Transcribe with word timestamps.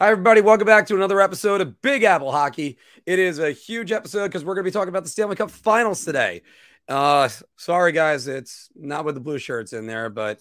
Hi, 0.00 0.12
everybody. 0.12 0.40
Welcome 0.40 0.66
back 0.66 0.86
to 0.86 0.94
another 0.94 1.20
episode 1.20 1.60
of 1.60 1.82
Big 1.82 2.04
Apple 2.04 2.30
Hockey. 2.30 2.78
It 3.04 3.18
is 3.18 3.40
a 3.40 3.50
huge 3.50 3.90
episode 3.90 4.28
because 4.28 4.44
we're 4.44 4.54
going 4.54 4.64
to 4.64 4.70
be 4.70 4.72
talking 4.72 4.90
about 4.90 5.02
the 5.02 5.10
Stanley 5.10 5.34
Cup 5.34 5.50
finals 5.50 6.04
today. 6.04 6.42
Uh, 6.88 7.28
sorry, 7.56 7.90
guys. 7.90 8.28
It's 8.28 8.68
not 8.76 9.04
with 9.04 9.16
the 9.16 9.20
blue 9.20 9.40
shirts 9.40 9.72
in 9.72 9.88
there, 9.88 10.08
but 10.08 10.38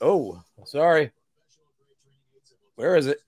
oh, 0.00 0.44
sorry. 0.64 1.10
Where 2.76 2.94
is 2.94 3.08
it? 3.08 3.18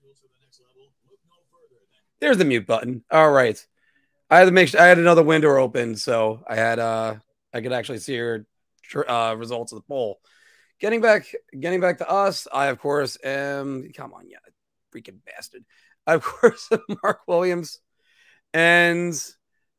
There's 2.21 2.37
the 2.37 2.45
mute 2.45 2.65
button. 2.65 3.03
All 3.11 3.29
right. 3.29 3.61
I 4.29 4.39
had 4.39 4.45
to 4.45 4.51
make 4.51 4.69
sure 4.69 4.79
I 4.79 4.87
had 4.87 4.99
another 4.99 5.21
window 5.21 5.57
open, 5.57 5.97
so 5.97 6.45
I 6.47 6.55
had 6.55 6.79
uh 6.79 7.15
I 7.53 7.59
could 7.59 7.73
actually 7.73 7.97
see 7.97 8.15
your 8.15 8.45
uh, 9.05 9.35
results 9.37 9.73
of 9.73 9.79
the 9.79 9.83
poll. 9.83 10.21
Getting 10.79 11.01
back, 11.01 11.25
getting 11.59 11.81
back 11.81 11.97
to 11.97 12.09
us. 12.09 12.47
I 12.53 12.67
of 12.67 12.79
course 12.79 13.17
am. 13.21 13.91
Come 13.93 14.13
on, 14.13 14.29
yeah, 14.29 14.37
freaking 14.93 15.19
bastard. 15.25 15.63
Of 16.07 16.23
course, 16.23 16.69
Mark 17.03 17.21
Williams, 17.27 17.79
and 18.53 19.13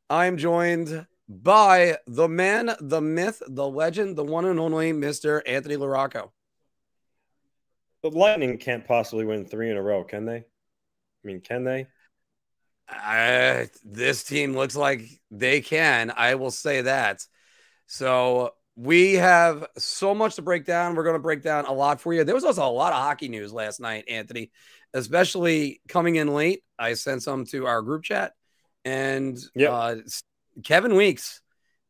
I'm 0.08 0.36
joined 0.36 1.06
by 1.28 1.96
the 2.06 2.28
man, 2.28 2.74
the 2.80 3.00
myth, 3.00 3.42
the 3.46 3.66
legend, 3.68 4.16
the 4.16 4.24
one 4.24 4.44
and 4.44 4.60
only 4.60 4.92
Mr. 4.92 5.40
Anthony 5.46 5.76
Larocco. 5.76 6.32
The 8.02 8.10
Lightning 8.10 8.58
can't 8.58 8.86
possibly 8.86 9.24
win 9.24 9.46
three 9.46 9.70
in 9.70 9.76
a 9.76 9.82
row, 9.82 10.02
can 10.04 10.26
they? 10.26 10.38
I 10.38 10.44
mean, 11.24 11.40
can 11.40 11.64
they? 11.64 11.86
Uh, 12.88 13.66
this 13.84 14.24
team 14.24 14.54
looks 14.54 14.76
like 14.76 15.08
they 15.30 15.60
can. 15.60 16.12
I 16.14 16.34
will 16.34 16.50
say 16.50 16.82
that. 16.82 17.24
So 17.86 18.54
we 18.74 19.14
have 19.14 19.66
so 19.78 20.14
much 20.14 20.36
to 20.36 20.42
break 20.42 20.64
down. 20.64 20.94
We're 20.94 21.04
going 21.04 21.14
to 21.16 21.20
break 21.20 21.42
down 21.42 21.66
a 21.66 21.72
lot 21.72 22.00
for 22.00 22.12
you. 22.12 22.24
There 22.24 22.34
was 22.34 22.44
also 22.44 22.66
a 22.66 22.70
lot 22.70 22.92
of 22.92 22.98
hockey 22.98 23.28
news 23.28 23.52
last 23.52 23.80
night, 23.80 24.04
Anthony, 24.08 24.50
especially 24.94 25.80
coming 25.88 26.16
in 26.16 26.28
late. 26.34 26.62
I 26.78 26.94
sent 26.94 27.22
some 27.22 27.44
to 27.46 27.66
our 27.66 27.82
group 27.82 28.04
chat, 28.04 28.32
and 28.84 29.38
yep. 29.54 29.70
uh, 29.70 29.94
Kevin 30.64 30.94
Weekes, 30.94 31.40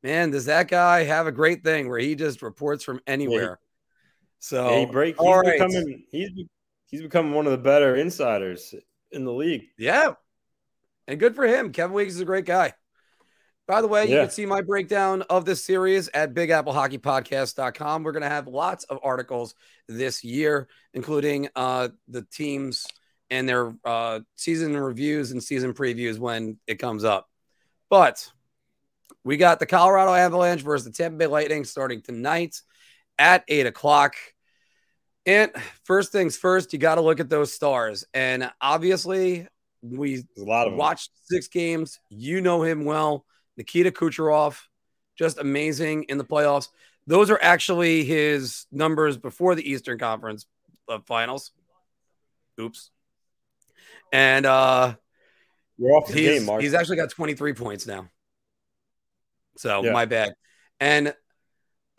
man, 0.03 0.31
does 0.31 0.47
that 0.47 0.69
guy 0.69 1.05
have 1.05 1.27
a 1.27 1.33
great 1.33 1.65
thing 1.65 1.89
where 1.89 1.99
he 1.99 2.15
just 2.15 2.43
reports 2.43 2.85
from 2.85 3.01
anywhere? 3.07 3.59
So 4.39 4.71
yeah, 4.71 4.79
he 4.81 4.87
break, 4.87 5.17
he's 5.19 5.29
right. 5.29 5.53
becoming 5.53 6.05
he's 6.11 6.31
he's 6.91 7.03
becoming 7.03 7.33
one 7.33 7.47
of 7.47 7.53
the 7.53 7.59
better 7.59 7.95
insiders 7.97 8.75
in 9.11 9.25
the 9.25 9.33
league. 9.33 9.67
Yeah, 9.79 10.15
and 11.07 11.21
good 11.21 11.35
for 11.35 11.47
him. 11.47 11.73
Kevin 11.73 11.95
Weekes 11.95 12.15
is 12.15 12.21
a 12.21 12.25
great 12.25 12.45
guy. 12.45 12.75
By 13.69 13.81
the 13.81 13.89
way, 13.89 14.11
you 14.11 14.17
can 14.17 14.31
see 14.31 14.45
my 14.45 14.61
breakdown 14.61 15.23
of 15.23 15.45
this 15.45 15.65
series 15.65 16.09
at 16.09 16.35
bigapplehockeypodcast.com. 16.35 18.03
We're 18.03 18.13
going 18.13 18.25
to 18.25 18.29
have 18.29 18.49
lots 18.49 18.85
of 18.85 18.99
articles 19.05 19.55
this 19.89 20.25
year, 20.25 20.69
including 20.95 21.49
uh, 21.55 21.91
the 22.09 22.23
teams 22.23 22.87
and 23.31 23.49
their 23.49 23.73
uh, 23.85 24.21
season 24.35 24.77
reviews 24.77 25.31
and 25.31 25.43
season 25.43 25.75
previews 25.75 26.19
when 26.19 26.59
it 26.67 26.75
comes 26.75 27.05
up. 27.05 27.29
But 27.89 28.29
we 29.25 29.37
got 29.37 29.61
the 29.61 29.67
Colorado 29.67 30.13
Avalanche 30.13 30.63
versus 30.63 30.85
the 30.85 30.93
Tampa 30.93 31.19
Bay 31.19 31.27
Lightning 31.27 31.65
starting 31.65 32.03
tonight 32.03 32.61
at 33.19 33.45
eight 33.49 33.67
o'clock. 33.67 34.17
And 35.25 35.53
first 35.85 36.11
things 36.11 36.37
first, 36.37 36.73
you 36.73 36.79
got 36.79 36.97
to 36.97 37.01
look 37.01 37.21
at 37.21 37.29
those 37.29 37.53
stars. 37.53 38.05
And 38.13 38.51
obviously, 38.61 39.47
we 39.83 40.25
a 40.37 40.43
lot 40.43 40.67
of 40.67 40.75
watched 40.75 41.11
six 41.25 41.49
games. 41.49 42.01
You 42.09 42.41
know 42.41 42.63
him 42.63 42.85
well. 42.85 43.25
Nikita 43.57 43.91
Kucherov, 43.91 44.61
just 45.17 45.39
amazing 45.39 46.05
in 46.05 46.19
the 46.19 46.25
playoffs. 46.25 46.69
Those 47.07 47.31
are 47.31 47.39
actually 47.43 48.05
his 48.05 48.67
numbers 48.71 49.17
before 49.17 49.55
the 49.55 49.69
Eastern 49.69 49.99
Conference 49.99 50.47
Finals. 51.07 51.53
Oops. 52.61 52.91
And 54.13 54.47
uh 54.47 54.95
You're 55.79 55.97
off 55.97 56.07
the 56.09 56.15
he's, 56.15 56.39
game, 56.39 56.45
Mark. 56.45 56.63
He's 56.63 56.75
actually 56.75 56.97
got 56.97 57.11
23 57.11 57.55
points 57.55 57.87
now. 57.87 58.09
So 59.57 59.85
yeah. 59.85 59.93
my 59.93 60.05
bad. 60.05 60.35
And 60.81 61.15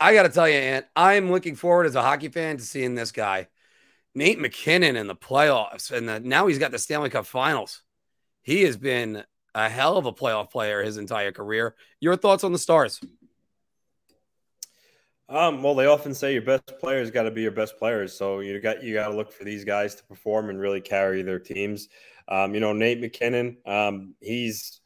I 0.00 0.14
got 0.14 0.24
to 0.24 0.28
tell 0.28 0.48
you, 0.48 0.56
Ant, 0.56 0.86
I'm 0.94 1.30
looking 1.30 1.54
forward 1.54 1.86
as 1.86 1.94
a 1.94 2.02
hockey 2.02 2.28
fan 2.28 2.56
to 2.56 2.62
seeing 2.62 2.94
this 2.94 3.12
guy, 3.12 3.48
Nate 4.14 4.40
MacKinnon, 4.40 4.96
in 4.96 5.06
the 5.06 5.14
playoffs, 5.14 5.90
and 5.90 6.08
the, 6.08 6.20
now 6.20 6.46
he's 6.46 6.58
got 6.58 6.72
the 6.72 6.78
Stanley 6.78 7.10
Cup 7.10 7.26
Finals. 7.26 7.82
He 8.42 8.62
has 8.64 8.76
been 8.76 9.24
a 9.54 9.68
hell 9.68 9.96
of 9.96 10.06
a 10.06 10.12
playoff 10.12 10.50
player 10.50 10.82
his 10.82 10.96
entire 10.96 11.32
career. 11.32 11.74
Your 12.00 12.16
thoughts 12.16 12.44
on 12.44 12.52
the 12.52 12.58
Stars? 12.58 13.00
Um, 15.28 15.62
well, 15.62 15.74
they 15.74 15.86
often 15.86 16.14
say 16.14 16.34
your 16.34 16.42
best 16.42 16.78
players 16.80 17.10
got 17.10 17.22
to 17.22 17.30
be 17.30 17.42
your 17.42 17.50
best 17.50 17.78
players, 17.78 18.12
so 18.12 18.40
you 18.40 18.60
got 18.60 18.82
you 18.82 18.92
got 18.92 19.08
to 19.08 19.16
look 19.16 19.32
for 19.32 19.44
these 19.44 19.64
guys 19.64 19.94
to 19.94 20.04
perform 20.04 20.50
and 20.50 20.60
really 20.60 20.82
carry 20.82 21.22
their 21.22 21.38
teams. 21.38 21.88
Um, 22.28 22.54
you 22.54 22.60
know, 22.60 22.72
Nate 22.72 23.00
MacKinnon, 23.00 23.56
um, 23.66 24.14
he's, 24.20 24.80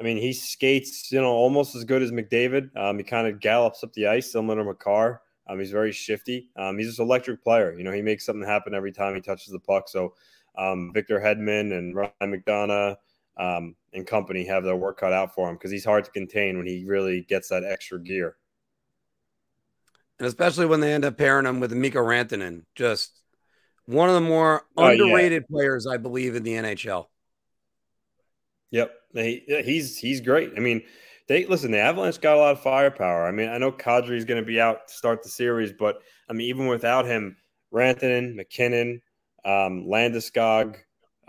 I 0.00 0.02
mean, 0.04 0.16
he 0.16 0.32
skates, 0.32 1.12
you 1.12 1.20
know, 1.20 1.32
almost 1.32 1.74
as 1.74 1.84
good 1.84 2.02
as 2.02 2.10
McDavid. 2.10 2.76
Um, 2.76 2.98
he 2.98 3.04
kind 3.04 3.26
of 3.26 3.40
gallops 3.40 3.84
up 3.84 3.92
the 3.92 4.06
ice, 4.06 4.32
similar 4.32 4.56
to 4.56 4.64
Makar. 4.64 5.20
Um, 5.48 5.58
he's 5.58 5.70
very 5.70 5.92
shifty. 5.92 6.50
Um, 6.56 6.78
he's 6.78 6.88
just 6.88 7.00
electric 7.00 7.42
player. 7.42 7.76
You 7.76 7.84
know, 7.84 7.92
he 7.92 8.02
makes 8.02 8.24
something 8.24 8.46
happen 8.46 8.74
every 8.74 8.92
time 8.92 9.14
he 9.14 9.20
touches 9.20 9.52
the 9.52 9.58
puck. 9.58 9.88
So, 9.88 10.14
Victor 10.92 11.20
Hedman 11.20 11.76
and 11.76 11.94
Ryan 11.94 12.12
McDonagh, 12.22 12.96
um, 13.36 13.74
and 13.92 14.06
company 14.06 14.44
have 14.44 14.64
their 14.64 14.76
work 14.76 14.98
cut 14.98 15.12
out 15.12 15.34
for 15.34 15.48
him 15.48 15.56
because 15.56 15.70
he's 15.70 15.84
hard 15.84 16.04
to 16.04 16.10
contain 16.10 16.58
when 16.58 16.66
he 16.66 16.84
really 16.86 17.22
gets 17.22 17.48
that 17.48 17.64
extra 17.64 18.00
gear. 18.00 18.36
And 20.18 20.26
especially 20.26 20.66
when 20.66 20.80
they 20.80 20.92
end 20.92 21.04
up 21.04 21.16
pairing 21.16 21.46
him 21.46 21.60
with 21.60 21.72
Mikko 21.72 22.00
Rantanen, 22.00 22.64
just 22.74 23.22
one 23.86 24.08
of 24.08 24.14
the 24.14 24.20
more 24.20 24.62
uh, 24.78 24.84
underrated 24.84 25.44
yeah. 25.48 25.54
players, 25.54 25.86
I 25.86 25.96
believe, 25.96 26.36
in 26.36 26.42
the 26.42 26.54
NHL. 26.54 27.06
Yep, 28.70 28.94
he, 29.14 29.42
he's 29.64 29.98
he's 29.98 30.20
great. 30.20 30.52
I 30.56 30.60
mean, 30.60 30.82
they 31.28 31.44
listen. 31.46 31.72
The 31.72 31.80
Avalanche 31.80 32.20
got 32.20 32.36
a 32.36 32.40
lot 32.40 32.52
of 32.52 32.60
firepower. 32.60 33.26
I 33.26 33.32
mean, 33.32 33.48
I 33.48 33.58
know 33.58 33.72
Kadri 33.72 34.16
is 34.16 34.24
going 34.24 34.40
to 34.40 34.46
be 34.46 34.60
out 34.60 34.88
to 34.88 34.94
start 34.94 35.22
the 35.22 35.28
series, 35.28 35.72
but 35.72 35.98
I 36.28 36.32
mean, 36.32 36.48
even 36.48 36.66
without 36.66 37.04
him, 37.04 37.36
Rantanen, 37.72 38.34
MacKinnon, 38.34 39.02
um, 39.44 39.84
Landeskog, 39.86 40.76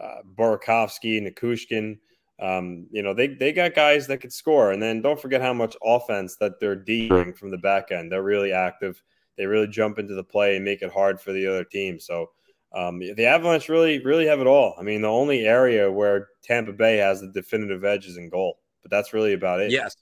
uh, 0.04 0.22
Burakovsky, 0.36 1.22
Nichushkin. 1.22 2.00
Um, 2.40 2.88
you 2.92 3.04
know, 3.04 3.14
they, 3.14 3.28
they 3.28 3.54
got 3.54 3.76
guys 3.76 4.08
that 4.08 4.18
could 4.18 4.34
score. 4.34 4.72
And 4.72 4.82
then 4.82 5.02
don't 5.02 5.20
forget 5.20 5.42
how 5.42 5.54
much 5.54 5.78
offense 5.84 6.36
that 6.38 6.60
they're 6.60 6.76
dealing 6.76 7.34
from 7.34 7.52
the 7.52 7.58
back 7.58 7.92
end. 7.92 8.12
They're 8.12 8.24
really 8.24 8.52
active. 8.52 9.02
They 9.38 9.46
really 9.46 9.68
jump 9.68 10.00
into 10.00 10.14
the 10.14 10.24
play 10.24 10.56
and 10.56 10.66
make 10.66 10.82
it 10.82 10.92
hard 10.92 11.22
for 11.22 11.32
the 11.32 11.48
other 11.48 11.64
team. 11.64 12.00
So 12.00 12.32
um, 12.74 13.00
the 13.00 13.26
Avalanche 13.26 13.70
really, 13.70 14.04
really 14.04 14.26
have 14.26 14.42
it 14.42 14.48
all. 14.48 14.76
I 14.80 14.84
mean, 14.84 15.02
the 15.02 15.08
only 15.08 15.46
area 15.46 15.92
where 15.92 16.30
Tampa 16.44 16.74
Bay 16.74 16.98
has 16.98 17.22
the 17.22 17.28
definitive 17.28 17.86
edge 17.86 18.08
is 18.08 18.18
in 18.18 18.30
goal, 18.30 18.60
but 18.82 18.92
that's 18.92 19.14
really 19.14 19.34
about 19.34 19.62
it. 19.62 19.72
Yes. 19.72 19.96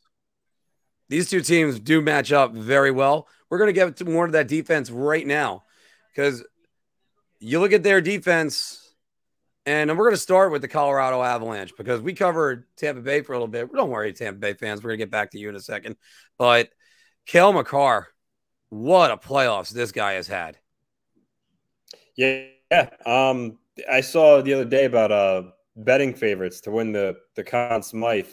These 1.09 1.29
two 1.29 1.41
teams 1.41 1.79
do 1.79 2.01
match 2.01 2.31
up 2.31 2.53
very 2.53 2.91
well. 2.91 3.27
We're 3.49 3.57
going 3.57 3.73
to 3.73 3.73
get 3.73 4.07
more 4.07 4.25
of 4.25 4.31
that 4.31 4.47
defense 4.47 4.89
right 4.89 5.27
now 5.27 5.63
because 6.15 6.43
you 7.39 7.59
look 7.59 7.73
at 7.73 7.83
their 7.83 7.99
defense 7.99 8.80
and 9.65 9.89
we're 9.89 10.05
going 10.05 10.15
to 10.15 10.21
start 10.21 10.51
with 10.51 10.61
the 10.61 10.67
Colorado 10.67 11.21
Avalanche 11.21 11.73
because 11.77 12.01
we 12.01 12.13
covered 12.13 12.65
Tampa 12.77 13.01
Bay 13.01 13.21
for 13.21 13.33
a 13.33 13.35
little 13.35 13.47
bit. 13.47 13.71
Don't 13.71 13.89
worry, 13.89 14.11
Tampa 14.13 14.39
Bay 14.39 14.53
fans. 14.53 14.81
We're 14.81 14.89
going 14.89 14.99
to 14.99 15.05
get 15.05 15.11
back 15.11 15.31
to 15.31 15.39
you 15.39 15.49
in 15.49 15.55
a 15.55 15.61
second. 15.61 15.97
But 16.37 16.69
Cale 17.25 17.53
Makar, 17.53 18.07
what 18.69 19.11
a 19.11 19.17
playoffs 19.17 19.69
this 19.69 19.91
guy 19.91 20.13
has 20.13 20.27
had. 20.27 20.57
Yeah. 22.15 22.47
Um, 23.05 23.59
I 23.89 24.01
saw 24.01 24.41
the 24.41 24.53
other 24.53 24.65
day 24.65 24.85
about 24.85 25.11
uh, 25.11 25.43
betting 25.75 26.13
favorites 26.13 26.61
to 26.61 26.71
win 26.71 26.91
the, 26.91 27.17
the 27.35 27.43
Conn 27.43 27.83
Smythe. 27.83 28.29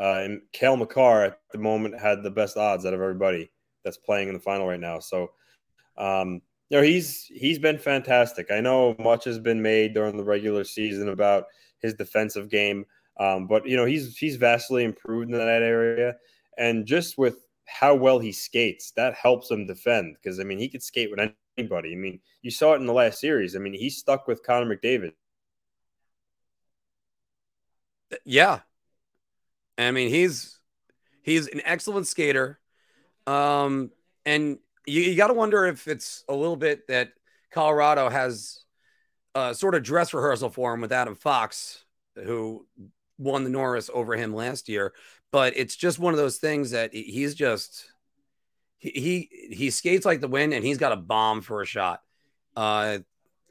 Uh, 0.00 0.20
and 0.22 0.42
Cale 0.52 0.76
Makar 0.76 1.24
at 1.24 1.38
the 1.50 1.58
moment 1.58 1.98
had 1.98 2.22
the 2.22 2.30
best 2.30 2.56
odds 2.56 2.86
out 2.86 2.94
of 2.94 3.00
everybody 3.00 3.50
that's 3.84 3.96
playing 3.96 4.28
in 4.28 4.34
the 4.34 4.40
final 4.40 4.66
right 4.66 4.78
now. 4.78 5.00
So, 5.00 5.30
um, 5.96 6.40
know, 6.76 6.82
he's 6.82 7.24
he's 7.24 7.58
been 7.58 7.78
fantastic. 7.78 8.50
I 8.50 8.60
know 8.60 8.94
much 8.98 9.24
has 9.24 9.38
been 9.38 9.62
made 9.62 9.94
during 9.94 10.16
the 10.16 10.24
regular 10.24 10.64
season 10.64 11.08
about 11.08 11.44
his 11.80 11.94
defensive 11.94 12.50
game, 12.50 12.84
um, 13.18 13.46
but 13.46 13.66
you 13.66 13.76
know 13.76 13.86
he's 13.86 14.16
he's 14.16 14.36
vastly 14.36 14.84
improved 14.84 15.30
in 15.30 15.38
that 15.38 15.62
area, 15.62 16.16
and 16.58 16.84
just 16.86 17.16
with 17.16 17.46
how 17.64 17.94
well 17.94 18.18
he 18.18 18.32
skates, 18.32 18.92
that 18.92 19.14
helps 19.14 19.50
him 19.50 19.66
defend 19.66 20.16
because 20.16 20.40
I 20.40 20.44
mean 20.44 20.58
he 20.58 20.68
could 20.68 20.82
skate 20.82 21.10
with 21.10 21.32
anybody. 21.56 21.92
I 21.92 21.96
mean 21.96 22.20
you 22.42 22.50
saw 22.50 22.74
it 22.74 22.80
in 22.80 22.86
the 22.86 22.92
last 22.92 23.20
series. 23.20 23.56
I 23.56 23.60
mean 23.60 23.74
he 23.74 23.88
stuck 23.88 24.26
with 24.26 24.42
Connor 24.42 24.76
McDavid. 24.76 25.12
Yeah, 28.24 28.60
I 29.78 29.90
mean 29.90 30.10
he's 30.10 30.58
he's 31.22 31.46
an 31.48 31.62
excellent 31.64 32.06
skater, 32.06 32.58
um, 33.26 33.90
and 34.26 34.58
you, 34.88 35.02
you 35.02 35.16
got 35.16 35.28
to 35.28 35.34
wonder 35.34 35.66
if 35.66 35.86
it's 35.88 36.24
a 36.28 36.34
little 36.34 36.56
bit 36.56 36.86
that 36.88 37.12
Colorado 37.50 38.08
has 38.08 38.64
a 39.34 39.54
sort 39.54 39.74
of 39.74 39.82
dress 39.82 40.12
rehearsal 40.12 40.50
for 40.50 40.74
him 40.74 40.80
with 40.80 40.92
Adam 40.92 41.14
Fox, 41.14 41.84
who 42.14 42.66
won 43.18 43.44
the 43.44 43.50
Norris 43.50 43.90
over 43.92 44.16
him 44.16 44.34
last 44.34 44.68
year. 44.68 44.92
But 45.30 45.56
it's 45.56 45.76
just 45.76 45.98
one 45.98 46.14
of 46.14 46.18
those 46.18 46.38
things 46.38 46.70
that 46.70 46.94
he's 46.94 47.34
just 47.34 47.90
he 48.78 48.90
he, 48.90 49.54
he 49.54 49.70
skates 49.70 50.06
like 50.06 50.20
the 50.20 50.28
wind, 50.28 50.54
and 50.54 50.64
he's 50.64 50.78
got 50.78 50.92
a 50.92 50.96
bomb 50.96 51.42
for 51.42 51.62
a 51.62 51.66
shot. 51.66 52.00
Uh, 52.56 52.98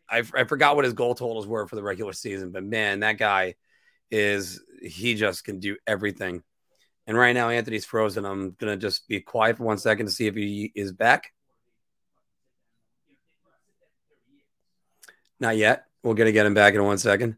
I, 0.09 0.23
I 0.33 0.43
forgot 0.45 0.75
what 0.75 0.85
his 0.85 0.93
goal 0.93 1.15
totals 1.15 1.47
were 1.47 1.67
for 1.67 1.75
the 1.75 1.83
regular 1.83 2.13
season, 2.13 2.51
but 2.51 2.63
man, 2.63 3.01
that 3.01 3.17
guy 3.17 3.55
is 4.09 4.61
he 4.81 5.15
just 5.15 5.43
can 5.43 5.59
do 5.59 5.77
everything. 5.85 6.43
And 7.07 7.17
right 7.17 7.33
now, 7.33 7.49
Anthony's 7.49 7.85
frozen. 7.85 8.25
I'm 8.25 8.51
gonna 8.51 8.77
just 8.77 9.07
be 9.07 9.21
quiet 9.21 9.57
for 9.57 9.63
one 9.63 9.77
second 9.77 10.05
to 10.05 10.11
see 10.11 10.27
if 10.27 10.35
he 10.35 10.71
is 10.75 10.91
back. 10.91 11.33
Not 15.39 15.57
yet. 15.57 15.85
We're 16.03 16.13
gonna 16.13 16.31
get 16.31 16.45
him 16.45 16.53
back 16.53 16.73
in 16.75 16.83
one 16.83 16.97
second. 16.99 17.37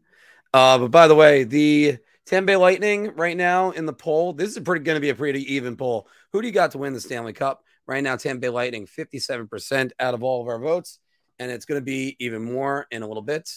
Uh, 0.52 0.78
but 0.78 0.90
by 0.90 1.06
the 1.06 1.14
way, 1.14 1.44
the 1.44 1.98
Tampa 2.30 2.46
Bay 2.46 2.56
Lightning 2.56 3.14
right 3.16 3.36
now 3.36 3.72
in 3.72 3.86
the 3.86 3.92
poll. 3.92 4.32
This 4.32 4.56
is 4.56 4.62
pretty 4.62 4.84
going 4.84 4.94
to 4.94 5.00
be 5.00 5.08
a 5.08 5.16
pretty 5.16 5.54
even 5.54 5.76
poll. 5.76 6.06
Who 6.32 6.40
do 6.40 6.46
you 6.46 6.54
got 6.54 6.70
to 6.70 6.78
win 6.78 6.92
the 6.92 7.00
Stanley 7.00 7.32
Cup? 7.32 7.64
Right 7.86 8.04
now, 8.04 8.14
Tampa 8.14 8.40
Bay 8.40 8.48
Lightning, 8.50 8.86
57% 8.86 9.90
out 9.98 10.14
of 10.14 10.22
all 10.22 10.40
of 10.40 10.46
our 10.46 10.60
votes. 10.60 11.00
And 11.40 11.50
it's 11.50 11.64
going 11.64 11.80
to 11.80 11.84
be 11.84 12.16
even 12.20 12.44
more 12.44 12.86
in 12.92 13.02
a 13.02 13.08
little 13.08 13.22
bit. 13.22 13.50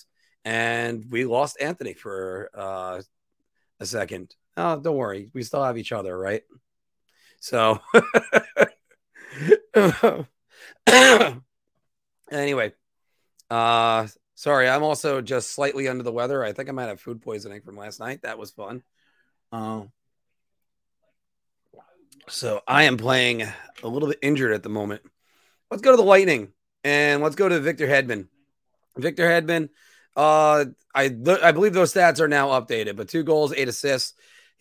And 0.43 1.05
we 1.11 1.25
lost 1.25 1.57
Anthony 1.61 1.93
for 1.93 2.49
uh, 2.55 3.01
a 3.79 3.85
second. 3.85 4.33
Oh, 4.55 4.79
don't 4.79 4.95
worry. 4.95 5.29
We 5.33 5.43
still 5.43 5.63
have 5.63 5.77
each 5.77 5.91
other, 5.91 6.17
right? 6.17 6.43
So, 7.39 7.79
anyway, 12.31 12.73
uh, 13.49 14.07
sorry, 14.35 14.69
I'm 14.69 14.83
also 14.83 15.21
just 15.21 15.51
slightly 15.51 15.87
under 15.87 16.03
the 16.03 16.11
weather. 16.11 16.43
I 16.43 16.53
think 16.53 16.69
I 16.69 16.71
might 16.71 16.87
have 16.87 17.01
food 17.01 17.21
poisoning 17.21 17.61
from 17.61 17.75
last 17.75 17.99
night. 17.99 18.21
That 18.21 18.37
was 18.37 18.51
fun. 18.51 18.83
Uh, 19.51 19.83
so 22.29 22.61
I 22.67 22.83
am 22.83 22.97
playing 22.97 23.41
a 23.41 23.87
little 23.87 24.07
bit 24.07 24.19
injured 24.21 24.53
at 24.53 24.63
the 24.63 24.69
moment. 24.69 25.01
Let's 25.69 25.81
go 25.81 25.91
to 25.91 25.97
the 25.97 26.03
Lightning 26.03 26.53
and 26.83 27.21
let's 27.21 27.35
go 27.35 27.49
to 27.49 27.59
Victor 27.59 27.87
Hedman. 27.87 28.27
Victor 28.95 29.27
Hedman, 29.27 29.69
uh, 30.15 30.65
I 30.93 31.05
I 31.05 31.51
believe 31.51 31.73
those 31.73 31.93
stats 31.93 32.19
are 32.19 32.27
now 32.27 32.49
updated, 32.49 32.95
but 32.95 33.09
two 33.09 33.23
goals, 33.23 33.53
eight 33.53 33.67
assists. 33.67 34.13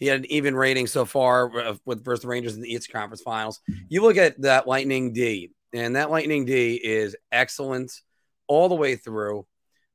He 0.03 0.09
had 0.09 0.19
an 0.19 0.33
even 0.33 0.57
rating 0.57 0.89
so 0.89 1.05
far 1.05 1.79
with 1.85 2.05
versus 2.05 2.23
the 2.23 2.29
Rangers 2.29 2.57
in 2.57 2.61
the 2.61 2.73
East 2.73 2.91
Conference 2.91 3.23
Finals. 3.23 3.61
You 3.89 4.03
look 4.03 4.17
at 4.17 4.41
that 4.43 4.67
Lightning 4.67 5.13
D, 5.13 5.53
and 5.73 5.95
that 5.95 6.11
Lightning 6.11 6.45
D 6.45 6.75
is 6.75 7.15
excellent 7.31 7.93
all 8.49 8.69
the 8.69 8.75
way 8.75 8.97
through. 8.97 9.47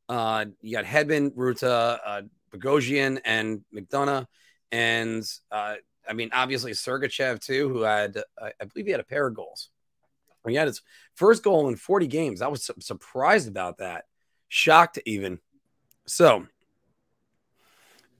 Uh, 0.08 0.46
you 0.62 0.78
got 0.78 0.86
Hedman, 0.86 1.36
Rutta, 1.36 2.00
uh, 2.06 2.22
Bogosian, 2.54 3.20
and 3.26 3.66
McDonagh, 3.76 4.28
and 4.72 5.30
uh, 5.52 5.76
I 6.10 6.14
mean, 6.14 6.30
obviously 6.32 6.72
Sergachev 6.72 7.42
too, 7.42 7.68
who 7.68 7.82
had, 7.82 8.16
uh, 8.42 8.50
I 8.62 8.64
believe 8.64 8.86
he 8.86 8.92
had 8.92 9.02
a 9.02 9.04
pair 9.04 9.28
of 9.28 9.36
goals. 9.36 9.72
He 10.48 10.56
had 10.56 10.68
his 10.68 10.82
first 11.16 11.44
goal 11.44 11.68
in 11.68 11.76
40 11.76 12.08
games. 12.08 12.42
I 12.42 12.48
was 12.48 12.64
su- 12.64 12.76
surprised 12.80 13.50
about 13.50 13.80
that, 13.80 14.06
shocked 14.48 15.00
even. 15.06 15.40
So, 16.06 16.48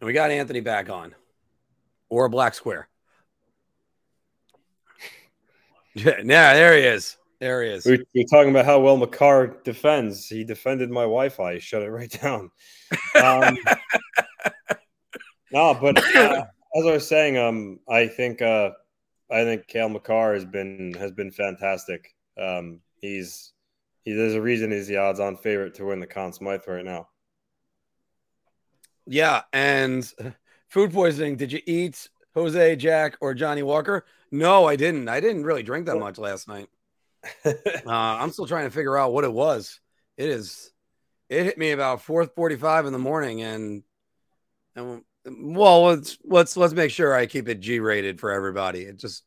we 0.02 0.12
got 0.12 0.32
Anthony 0.32 0.60
back 0.60 0.90
on, 0.90 1.16
or 2.10 2.26
a 2.26 2.30
black 2.30 2.54
square. 2.54 2.90
yeah, 5.94 6.22
there 6.24 6.76
he 6.78 6.84
is. 6.84 7.18
There 7.40 7.64
he 7.64 7.70
is. 7.70 7.86
We 7.86 7.96
are 7.96 8.28
talking 8.30 8.50
about 8.50 8.66
how 8.66 8.80
well 8.80 8.98
Makar 8.98 9.58
defends. 9.64 10.28
He 10.28 10.44
defended 10.44 10.90
my 10.90 11.04
Wi-Fi. 11.04 11.60
Shut 11.60 11.84
it 11.84 11.90
right 11.90 12.10
down. 12.10 12.50
Um, 13.22 13.58
no, 15.52 15.78
but 15.80 15.98
uh, 16.16 16.46
as 16.76 16.86
I 16.86 16.92
was 16.92 17.08
saying, 17.08 17.38
um, 17.38 17.80
I 17.88 18.08
think 18.08 18.42
uh, 18.42 18.72
I 19.32 19.44
think 19.44 19.68
Cale 19.68 19.90
Makar 19.90 20.34
has 20.34 20.46
been 20.46 20.94
has 21.00 21.12
been 21.12 21.32
fantastic. 21.32 22.16
Um, 22.40 22.82
he's 23.02 23.54
he, 24.04 24.14
there's 24.14 24.34
a 24.34 24.42
reason 24.42 24.72
he's 24.72 24.88
the 24.88 24.98
odds-on 24.98 25.38
favorite 25.38 25.76
to 25.76 25.86
win 25.86 26.00
the 26.00 26.08
Conn 26.08 26.34
Smythe 26.34 26.62
right 26.68 26.86
now. 26.86 27.08
Yeah, 29.06 29.44
and 29.54 30.12
food 30.70 30.92
poisoning. 30.92 31.36
Did 31.36 31.52
you 31.52 31.62
eat 31.66 32.10
Jose, 32.34 32.76
Jack, 32.76 33.18
or 33.22 33.34
Johnnie 33.34 33.64
Walker? 33.64 34.06
No, 34.32 34.66
I 34.66 34.76
didn't. 34.76 35.10
I 35.10 35.20
didn't 35.20 35.44
really 35.44 35.64
drink 35.64 35.86
that 35.86 35.98
much 35.98 36.18
last 36.18 36.48
night. 36.48 36.68
uh, 37.46 37.54
I'm 37.86 38.32
still 38.32 38.46
trying 38.46 38.66
to 38.66 38.72
figure 38.72 38.98
out 38.98 39.14
what 39.14 39.24
it 39.24 39.34
was. 39.34 39.80
It 40.18 40.30
is. 40.30 40.72
It 41.30 41.44
hit 41.44 41.58
me 41.58 41.72
about 41.72 42.02
4:45 42.02 42.88
in 42.88 42.94
the 42.94 43.00
morning, 43.00 43.42
and 43.42 43.84
and 44.76 45.02
well, 45.26 45.84
let's 45.86 46.18
let's 46.24 46.56
let's 46.56 46.74
make 46.74 46.92
sure 46.92 47.14
I 47.14 47.26
keep 47.26 47.50
it 47.50 47.60
G 47.60 47.80
rated 47.80 48.20
for 48.20 48.32
everybody. 48.32 48.84
It 48.84 48.98
just 48.98 49.24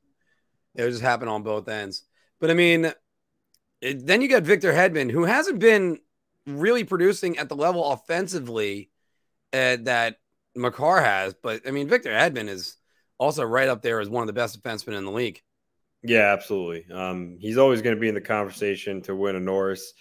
it 0.75 0.89
just 0.89 1.03
happened 1.03 1.31
on 1.31 1.43
both 1.43 1.69
ends. 1.69 2.05
But 2.41 2.51
I 2.51 2.55
mean, 2.55 2.93
it, 3.81 4.07
then 4.07 4.23
you 4.23 4.29
got 4.29 4.45
Victor 4.45 4.73
Hedman, 4.73 5.11
who 5.11 5.25
hasn't 5.25 5.59
been 5.59 5.99
really 6.47 6.85
producing 6.85 7.39
at 7.39 7.49
the 7.49 7.57
level 7.57 7.93
offensively 7.93 8.91
uh, 9.53 9.77
that 9.83 10.17
Makar 10.61 11.01
has. 11.01 11.35
But 11.35 11.67
I 11.67 11.71
mean, 11.71 11.89
Victor 11.89 12.11
Hedman 12.11 12.49
is 12.49 12.77
also 13.19 13.45
right 13.45 13.69
up 13.69 13.83
there 13.83 14.01
as 14.01 14.09
one 14.09 14.23
of 14.23 14.27
the 14.27 14.33
best 14.33 14.61
defensemen 14.61 14.97
in 14.97 15.05
the 15.05 15.11
league. 15.11 15.43
Yeah, 16.03 16.33
absolutely. 16.33 16.87
Um, 16.93 17.37
he's 17.39 17.59
always 17.59 17.83
going 17.83 17.95
to 17.95 18.01
be 18.01 18.09
in 18.09 18.15
the 18.15 18.21
conversation 18.21 19.03
to 19.03 19.15
win 19.15 19.37
a 19.37 19.41
Norris. 19.41 19.93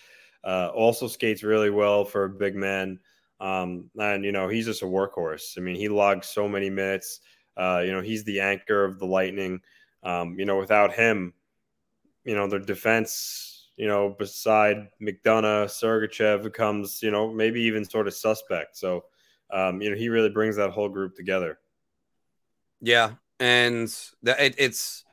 Uh, 0.43 0.69
also 0.73 1.07
skates 1.07 1.43
really 1.43 1.69
well 1.69 2.05
for 2.05 2.23
a 2.23 2.29
big 2.29 2.55
man. 2.55 2.99
Um, 3.41 3.89
and 3.97 4.23
you 4.23 4.31
know, 4.31 4.47
he's 4.47 4.65
just 4.65 4.81
a 4.81 4.85
workhorse. 4.85 5.57
I 5.57 5.61
mean, 5.61 5.75
he 5.75 5.89
logs 5.89 6.27
so 6.27 6.47
many 6.47 6.69
minutes. 6.69 7.19
Uh, 7.57 7.81
you 7.85 7.91
know, 7.91 8.01
he's 8.01 8.23
the 8.23 8.39
anchor 8.39 8.85
of 8.85 8.99
the 8.99 9.05
Lightning. 9.05 9.59
Um, 10.03 10.37
you 10.39 10.45
know, 10.45 10.57
without 10.57 10.93
him, 10.93 11.33
you 12.23 12.35
know, 12.35 12.47
their 12.47 12.59
defense, 12.59 13.67
you 13.75 13.87
know, 13.87 14.15
beside 14.17 14.87
McDonagh, 15.01 15.65
Sergachev 15.65 16.43
becomes, 16.43 17.01
you 17.03 17.11
know, 17.11 17.31
maybe 17.31 17.61
even 17.61 17.83
sort 17.83 18.07
of 18.07 18.13
suspect. 18.13 18.77
So, 18.77 19.05
um, 19.51 19.81
you 19.81 19.89
know, 19.89 19.95
he 19.95 20.09
really 20.09 20.29
brings 20.29 20.55
that 20.57 20.71
whole 20.71 20.89
group 20.89 21.15
together. 21.15 21.59
Yeah, 22.81 23.11
and 23.39 23.93
that 24.23 24.39
it, 24.39 24.55
it's 24.57 25.03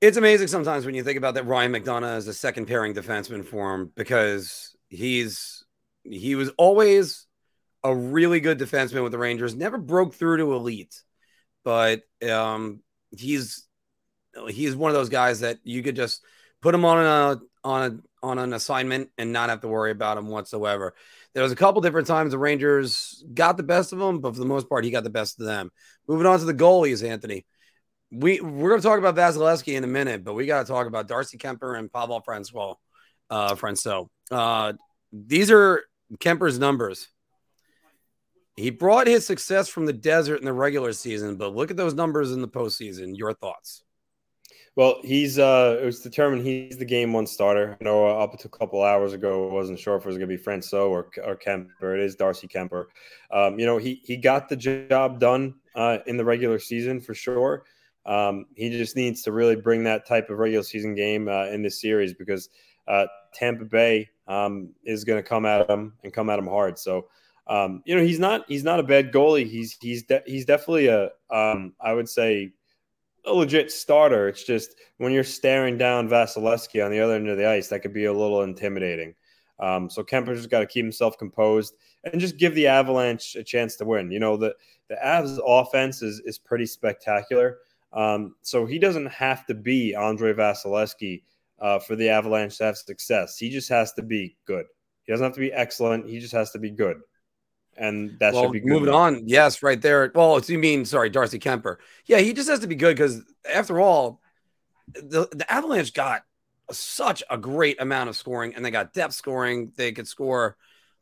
it's 0.00 0.16
amazing 0.16 0.48
sometimes 0.48 0.86
when 0.86 0.94
you 0.94 1.02
think 1.02 1.18
about 1.18 1.34
that 1.34 1.46
Ryan 1.46 1.72
McDonagh 1.72 2.16
as 2.16 2.28
a 2.28 2.34
second 2.34 2.66
pairing 2.66 2.94
defenseman 2.94 3.44
for 3.44 3.74
him 3.74 3.92
because 3.96 4.74
he's 4.88 5.64
he 6.02 6.34
was 6.34 6.50
always 6.56 7.26
a 7.82 7.94
really 7.94 8.40
good 8.40 8.58
defenseman 8.58 9.02
with 9.02 9.12
the 9.12 9.18
Rangers. 9.18 9.54
Never 9.54 9.78
broke 9.78 10.14
through 10.14 10.38
to 10.38 10.54
elite, 10.54 11.02
but 11.64 12.02
um, 12.28 12.80
he's 13.10 13.66
he's 14.48 14.76
one 14.76 14.90
of 14.90 14.94
those 14.94 15.08
guys 15.08 15.40
that 15.40 15.58
you 15.64 15.82
could 15.82 15.96
just 15.96 16.22
put 16.62 16.74
him 16.74 16.84
on 16.84 17.04
a 17.04 17.40
on 17.64 17.82
a 17.92 17.98
on 18.22 18.38
an 18.38 18.52
assignment 18.52 19.10
and 19.18 19.32
not 19.32 19.48
have 19.48 19.60
to 19.60 19.68
worry 19.68 19.90
about 19.90 20.18
him 20.18 20.28
whatsoever. 20.28 20.94
There 21.34 21.42
was 21.42 21.52
a 21.52 21.56
couple 21.56 21.80
different 21.80 22.06
times 22.06 22.32
the 22.32 22.38
Rangers 22.38 23.24
got 23.32 23.56
the 23.56 23.62
best 23.62 23.92
of 23.92 24.00
him, 24.00 24.20
but 24.20 24.34
for 24.34 24.40
the 24.40 24.46
most 24.46 24.68
part, 24.68 24.84
he 24.84 24.90
got 24.90 25.04
the 25.04 25.10
best 25.10 25.40
of 25.40 25.46
them. 25.46 25.70
Moving 26.08 26.26
on 26.26 26.38
to 26.38 26.44
the 26.44 26.54
goalies, 26.54 27.06
Anthony. 27.08 27.46
We 28.10 28.40
we're 28.40 28.70
going 28.70 28.80
to 28.80 28.86
talk 28.86 28.98
about 28.98 29.14
Vasilevskiy 29.14 29.74
in 29.74 29.84
a 29.84 29.88
minute, 29.88 30.24
but 30.24 30.34
we 30.34 30.46
got 30.46 30.66
to 30.66 30.72
talk 30.72 30.86
about 30.86 31.06
Darcy 31.06 31.38
Kuemper 31.38 31.78
and 31.78 31.92
Pavel 31.92 32.22
Francouz. 32.26 32.74
Uh, 33.30 33.54
Francouz. 33.54 34.08
Uh, 34.30 34.72
these 35.12 35.50
are 35.50 35.84
Kuemper's 36.18 36.58
numbers. 36.58 37.08
He 38.56 38.70
brought 38.70 39.06
his 39.06 39.24
success 39.24 39.68
from 39.68 39.86
the 39.86 39.92
desert 39.92 40.40
in 40.40 40.44
the 40.44 40.52
regular 40.52 40.92
season, 40.92 41.36
but 41.36 41.54
look 41.54 41.70
at 41.70 41.76
those 41.76 41.94
numbers 41.94 42.32
in 42.32 42.42
the 42.42 42.48
postseason. 42.48 43.16
Your 43.16 43.32
thoughts? 43.32 43.84
Well, 44.76 45.00
he's 45.02 45.38
uh 45.38 45.78
it 45.82 45.84
was 45.84 46.00
determined 46.00 46.46
he's 46.46 46.78
the 46.78 46.84
game 46.84 47.12
one 47.12 47.26
starter. 47.26 47.76
I 47.80 47.84
know 47.84 48.06
uh, 48.06 48.14
up 48.14 48.32
until 48.32 48.50
a 48.54 48.58
couple 48.58 48.82
hours 48.82 49.12
ago, 49.12 49.48
wasn't 49.48 49.78
sure 49.78 49.96
if 49.96 50.04
it 50.04 50.08
was 50.08 50.16
going 50.16 50.30
to 50.30 50.36
be 50.36 50.42
Francouz 50.42 50.72
or 50.72 51.10
or 51.24 51.36
Kuemper. 51.36 51.94
It 51.94 52.00
is 52.00 52.14
Darcy 52.14 52.46
Kuemper. 52.46 52.86
Um, 53.32 53.58
you 53.58 53.66
know, 53.66 53.78
he 53.78 54.00
he 54.04 54.16
got 54.16 54.48
the 54.48 54.56
job 54.56 55.18
done 55.18 55.54
uh, 55.74 55.98
in 56.06 56.16
the 56.16 56.24
regular 56.24 56.58
season 56.58 57.00
for 57.00 57.14
sure. 57.14 57.64
Um, 58.06 58.46
he 58.54 58.70
just 58.70 58.96
needs 58.96 59.22
to 59.22 59.32
really 59.32 59.56
bring 59.56 59.84
that 59.84 60.06
type 60.06 60.30
of 60.30 60.38
regular 60.38 60.64
season 60.64 60.94
game 60.94 61.28
uh, 61.28 61.46
in 61.46 61.62
this 61.62 61.80
series 61.80 62.14
because 62.14 62.48
uh, 62.88 63.06
Tampa 63.34 63.64
Bay 63.64 64.08
um, 64.26 64.70
is 64.84 65.04
going 65.04 65.22
to 65.22 65.28
come 65.28 65.44
at 65.44 65.68
him 65.68 65.92
and 66.02 66.12
come 66.12 66.30
at 66.30 66.38
him 66.38 66.46
hard. 66.46 66.78
So, 66.78 67.08
um, 67.46 67.82
you 67.84 67.94
know, 67.94 68.02
he's 68.02 68.18
not 68.18 68.44
he's 68.48 68.64
not 68.64 68.80
a 68.80 68.84
bad 68.84 69.12
goalie. 69.12 69.46
He's 69.48 69.76
he's 69.80 70.04
de- 70.04 70.22
he's 70.26 70.44
definitely 70.44 70.86
a 70.86 71.10
um, 71.30 71.74
I 71.80 71.92
would 71.92 72.08
say 72.08 72.52
a 73.30 73.34
legit 73.34 73.70
starter. 73.70 74.28
It's 74.28 74.44
just 74.44 74.74
when 74.98 75.12
you're 75.12 75.24
staring 75.24 75.78
down 75.78 76.08
Vasilevskiy 76.08 76.84
on 76.84 76.90
the 76.90 77.00
other 77.00 77.14
end 77.14 77.28
of 77.28 77.38
the 77.38 77.48
ice, 77.48 77.68
that 77.68 77.80
could 77.80 77.94
be 77.94 78.04
a 78.04 78.12
little 78.12 78.42
intimidating. 78.42 79.14
Um, 79.58 79.90
so 79.90 80.02
Kuemper's 80.02 80.38
just 80.38 80.50
got 80.50 80.60
to 80.60 80.66
keep 80.66 80.84
himself 80.84 81.18
composed 81.18 81.74
and 82.04 82.20
just 82.20 82.38
give 82.38 82.54
the 82.54 82.66
Avalanche 82.66 83.36
a 83.36 83.44
chance 83.44 83.76
to 83.76 83.84
win. 83.84 84.10
You 84.10 84.20
know, 84.20 84.36
the 84.36 84.54
the 84.88 84.96
Avs 84.96 85.38
offense 85.46 86.02
is 86.02 86.20
is 86.24 86.38
pretty 86.38 86.66
spectacular. 86.66 87.58
Um, 87.92 88.34
so 88.42 88.66
he 88.66 88.78
doesn't 88.78 89.06
have 89.06 89.46
to 89.46 89.54
be 89.54 89.94
Andrei 89.94 90.32
Vasilevskiy 90.32 91.22
uh, 91.60 91.78
for 91.78 91.96
the 91.96 92.08
Avalanche 92.08 92.58
to 92.58 92.64
have 92.64 92.76
success. 92.76 93.36
He 93.36 93.50
just 93.50 93.68
has 93.68 93.92
to 93.94 94.02
be 94.02 94.36
good. 94.46 94.66
He 95.04 95.12
doesn't 95.12 95.24
have 95.24 95.34
to 95.34 95.40
be 95.40 95.52
excellent. 95.52 96.08
He 96.08 96.20
just 96.20 96.32
has 96.32 96.50
to 96.52 96.58
be 96.58 96.70
good. 96.70 97.00
And 97.80 98.18
that 98.20 98.34
well, 98.34 98.44
should 98.44 98.52
be 98.52 98.60
good. 98.60 98.68
Moving 98.68 98.94
on. 98.94 99.22
Yes, 99.26 99.62
right 99.62 99.80
there. 99.80 100.12
Well, 100.14 100.38
you 100.40 100.58
mean, 100.58 100.84
sorry, 100.84 101.08
Darcy 101.08 101.38
Kuemper. 101.38 101.76
Yeah, 102.04 102.18
he 102.18 102.34
just 102.34 102.48
has 102.50 102.60
to 102.60 102.66
be 102.66 102.74
good 102.74 102.94
because 102.94 103.22
after 103.50 103.80
all, 103.80 104.20
the, 104.92 105.28
the 105.32 105.50
Avalanche 105.50 105.94
got 105.94 106.22
such 106.70 107.22
a 107.30 107.38
great 107.38 107.80
amount 107.80 108.10
of 108.10 108.16
scoring 108.16 108.54
and 108.54 108.64
they 108.64 108.70
got 108.70 108.92
depth 108.92 109.14
scoring. 109.14 109.72
They 109.76 109.92
could 109.92 110.06
score 110.06 110.56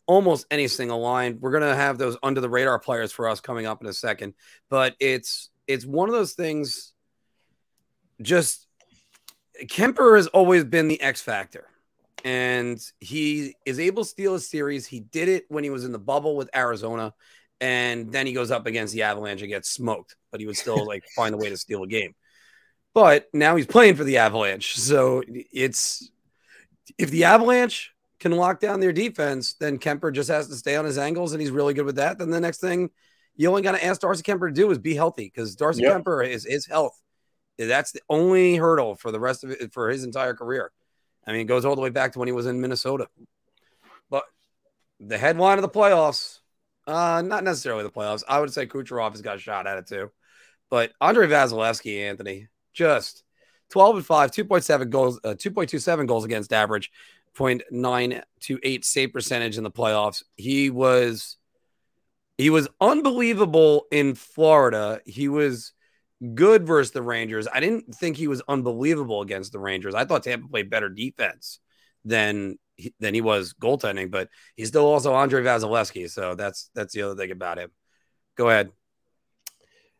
almost 0.06 0.46
any 0.50 0.68
single 0.68 1.00
line. 1.00 1.38
We're 1.40 1.50
gonna 1.50 1.74
have 1.74 1.98
those 1.98 2.16
under 2.22 2.40
the 2.40 2.48
radar 2.48 2.78
players 2.78 3.12
for 3.12 3.28
us 3.28 3.40
coming 3.40 3.66
up 3.66 3.80
in 3.82 3.88
a 3.88 3.92
second, 3.92 4.34
but 4.70 4.94
it's 5.00 5.50
it's 5.66 5.84
one 5.84 6.08
of 6.08 6.14
those 6.14 6.32
things. 6.32 6.92
Just 8.22 8.66
Kuemper 9.64 10.16
has 10.16 10.28
always 10.28 10.64
been 10.64 10.88
the 10.88 11.00
X 11.00 11.20
factor, 11.20 11.66
and 12.24 12.80
he 13.00 13.54
is 13.64 13.78
able 13.78 14.02
to 14.02 14.08
steal 14.08 14.34
a 14.34 14.40
series. 14.40 14.86
He 14.86 15.00
did 15.00 15.28
it 15.28 15.44
when 15.48 15.64
he 15.64 15.70
was 15.70 15.84
in 15.84 15.92
the 15.92 15.98
bubble 15.98 16.36
with 16.36 16.50
Arizona, 16.54 17.14
and 17.60 18.12
then 18.12 18.26
he 18.26 18.32
goes 18.32 18.50
up 18.50 18.66
against 18.66 18.94
the 18.94 19.02
Avalanche 19.02 19.42
and 19.42 19.50
gets 19.50 19.70
smoked, 19.70 20.16
but 20.30 20.40
he 20.40 20.46
would 20.46 20.56
still 20.56 20.86
like 20.86 21.04
find 21.16 21.34
a 21.34 21.38
way 21.38 21.48
to 21.48 21.56
steal 21.56 21.82
a 21.82 21.88
game. 21.88 22.14
But 22.94 23.28
now 23.32 23.56
he's 23.56 23.66
playing 23.66 23.96
for 23.96 24.04
the 24.04 24.18
Avalanche, 24.18 24.76
so 24.76 25.22
it's 25.26 26.10
if 26.98 27.10
the 27.10 27.24
Avalanche 27.24 27.92
can 28.18 28.32
lock 28.32 28.60
down 28.60 28.80
their 28.80 28.92
defense, 28.92 29.54
then 29.54 29.78
Kuemper 29.78 30.12
just 30.12 30.30
has 30.30 30.48
to 30.48 30.56
stay 30.56 30.76
on 30.76 30.84
his 30.84 30.98
angles, 30.98 31.32
and 31.32 31.40
he's 31.40 31.50
really 31.50 31.74
good 31.74 31.84
with 31.84 31.96
that. 31.96 32.18
Then 32.18 32.30
the 32.30 32.40
next 32.40 32.60
thing 32.60 32.90
you 33.36 33.48
only 33.48 33.62
got 33.62 33.72
to 33.72 33.84
ask 33.84 34.00
Darcy 34.00 34.22
Kuemper 34.22 34.48
to 34.48 34.54
do 34.54 34.70
is 34.70 34.78
be 34.78 34.94
healthy 34.94 35.24
because 35.24 35.54
Darcy 35.54 35.82
yep. 35.82 36.02
Kuemper 36.02 36.28
is 36.28 36.44
his 36.44 36.66
health. 36.66 37.00
That's 37.56 37.92
the 37.92 38.02
only 38.08 38.56
hurdle 38.56 38.96
for 38.96 39.10
the 39.12 39.20
rest 39.20 39.44
of 39.44 39.50
it 39.50 39.72
for 39.72 39.88
his 39.88 40.04
entire 40.04 40.34
career. 40.34 40.72
I 41.28 41.32
mean, 41.32 41.42
it 41.42 41.44
goes 41.44 41.66
all 41.66 41.74
the 41.74 41.82
way 41.82 41.90
back 41.90 42.12
to 42.12 42.18
when 42.18 42.26
he 42.26 42.32
was 42.32 42.46
in 42.46 42.60
Minnesota. 42.60 43.06
But 44.08 44.24
the 44.98 45.18
headline 45.18 45.58
of 45.58 45.62
the 45.62 45.68
playoffs, 45.68 46.38
uh, 46.86 47.22
not 47.22 47.44
necessarily 47.44 47.82
the 47.82 47.90
playoffs. 47.90 48.24
I 48.26 48.40
would 48.40 48.52
say 48.52 48.66
Kucherov 48.66 49.10
has 49.10 49.20
got 49.20 49.38
shot 49.38 49.66
at 49.66 49.76
it 49.76 49.86
too. 49.86 50.10
But 50.70 50.92
Andrei 51.02 51.26
Vasilevskiy, 51.26 52.08
Anthony, 52.08 52.48
just 52.72 53.24
12 53.70 53.96
and 53.96 54.06
5, 54.06 54.30
2.7 54.30 54.88
goals, 54.88 55.20
uh, 55.22 55.34
2.27 55.34 56.06
goals 56.06 56.24
against 56.24 56.52
average, 56.52 56.90
0.928 57.36 58.84
save 58.84 59.12
percentage 59.12 59.58
in 59.58 59.64
the 59.64 59.70
playoffs. 59.70 60.22
He 60.36 60.70
was 60.70 61.36
he 62.38 62.50
was 62.50 62.68
unbelievable 62.80 63.86
in 63.90 64.14
Florida. 64.14 65.00
He 65.04 65.28
was 65.28 65.72
good 66.34 66.66
versus 66.66 66.92
the 66.92 67.02
Rangers. 67.02 67.46
I 67.52 67.60
didn't 67.60 67.94
think 67.94 68.16
he 68.16 68.28
was 68.28 68.42
unbelievable 68.48 69.22
against 69.22 69.52
the 69.52 69.58
Rangers. 69.58 69.94
I 69.94 70.04
thought 70.04 70.24
Tampa 70.24 70.48
played 70.48 70.70
better 70.70 70.88
defense 70.88 71.60
than 72.04 72.58
than 73.00 73.14
he 73.14 73.20
was 73.20 73.54
goaltending, 73.54 74.10
but 74.10 74.28
he's 74.56 74.68
still 74.68 74.86
also 74.86 75.14
Andrei 75.14 75.42
Vasilevskiy. 75.42 76.10
So 76.10 76.34
that's 76.34 76.70
that's 76.74 76.94
the 76.94 77.02
other 77.02 77.16
thing 77.16 77.30
about 77.30 77.58
him. 77.58 77.70
Go 78.36 78.48
ahead. 78.48 78.70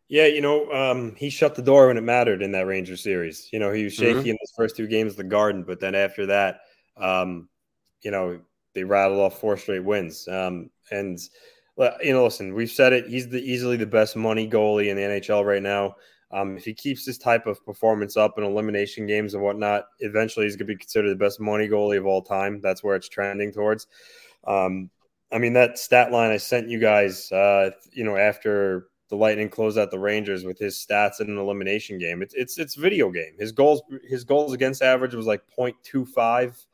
Yeah, 0.08 0.26
you 0.26 0.40
know, 0.40 0.72
um, 0.72 1.14
he 1.16 1.28
shut 1.28 1.54
the 1.54 1.62
door 1.62 1.88
when 1.88 1.98
it 1.98 2.02
mattered 2.02 2.40
in 2.40 2.52
that 2.52 2.66
Rangers 2.66 3.02
series. 3.02 3.50
You 3.52 3.58
know, 3.58 3.72
he 3.72 3.84
was 3.84 3.92
shaky 3.92 4.20
mm-hmm. 4.20 4.28
in 4.28 4.36
his 4.40 4.52
first 4.56 4.74
two 4.74 4.86
games 4.86 5.12
of 5.12 5.16
the 5.18 5.24
Garden, 5.24 5.64
but 5.64 5.80
then 5.80 5.94
after 5.94 6.26
that, 6.26 6.60
um, 6.96 7.48
you 8.00 8.10
know, 8.10 8.40
they 8.74 8.84
rattled 8.84 9.20
off 9.20 9.38
four 9.38 9.58
straight 9.58 9.84
wins. 9.84 10.26
Um, 10.26 10.70
and 10.90 11.18
you 12.02 12.12
know, 12.12 12.24
listen, 12.24 12.54
we've 12.54 12.70
said 12.70 12.92
it. 12.92 13.06
He's 13.06 13.28
the 13.28 13.40
easily 13.40 13.76
the 13.76 13.86
best 13.86 14.16
money 14.16 14.48
goalie 14.48 14.88
in 14.88 14.96
the 14.96 15.02
NHL 15.02 15.44
right 15.44 15.62
now. 15.62 15.96
Um, 16.30 16.56
if 16.56 16.64
he 16.64 16.74
keeps 16.74 17.04
this 17.04 17.16
type 17.16 17.46
of 17.46 17.64
performance 17.64 18.16
up 18.16 18.36
in 18.36 18.44
elimination 18.44 19.06
games 19.06 19.34
and 19.34 19.42
whatnot, 19.42 19.86
eventually 20.00 20.44
he's 20.44 20.56
going 20.56 20.66
to 20.66 20.74
be 20.74 20.78
considered 20.78 21.10
the 21.10 21.16
best 21.16 21.40
money 21.40 21.68
goalie 21.68 21.96
of 21.96 22.06
all 22.06 22.20
time. 22.20 22.60
That's 22.60 22.84
where 22.84 22.96
it's 22.96 23.08
trending 23.08 23.52
towards. 23.52 23.86
Um, 24.46 24.90
I 25.32 25.38
mean, 25.38 25.54
that 25.54 25.78
stat 25.78 26.10
line 26.10 26.30
I 26.30 26.36
sent 26.36 26.68
you 26.68 26.78
guys, 26.78 27.30
uh, 27.32 27.70
you 27.92 28.04
know, 28.04 28.16
after 28.16 28.88
the 29.08 29.16
Lightning 29.16 29.48
closed 29.48 29.78
out 29.78 29.90
the 29.90 29.98
Rangers 29.98 30.44
with 30.44 30.58
his 30.58 30.76
stats 30.76 31.20
in 31.20 31.30
an 31.30 31.38
elimination 31.38 31.98
game. 31.98 32.22
It's 32.22 32.34
it's 32.34 32.58
it's 32.58 32.74
video 32.74 33.10
game. 33.10 33.34
His 33.38 33.52
goals 33.52 33.82
his 34.06 34.24
goals 34.24 34.52
against 34.52 34.82
average 34.82 35.14
was 35.14 35.26
like 35.26 35.42
0.25. 35.58 36.64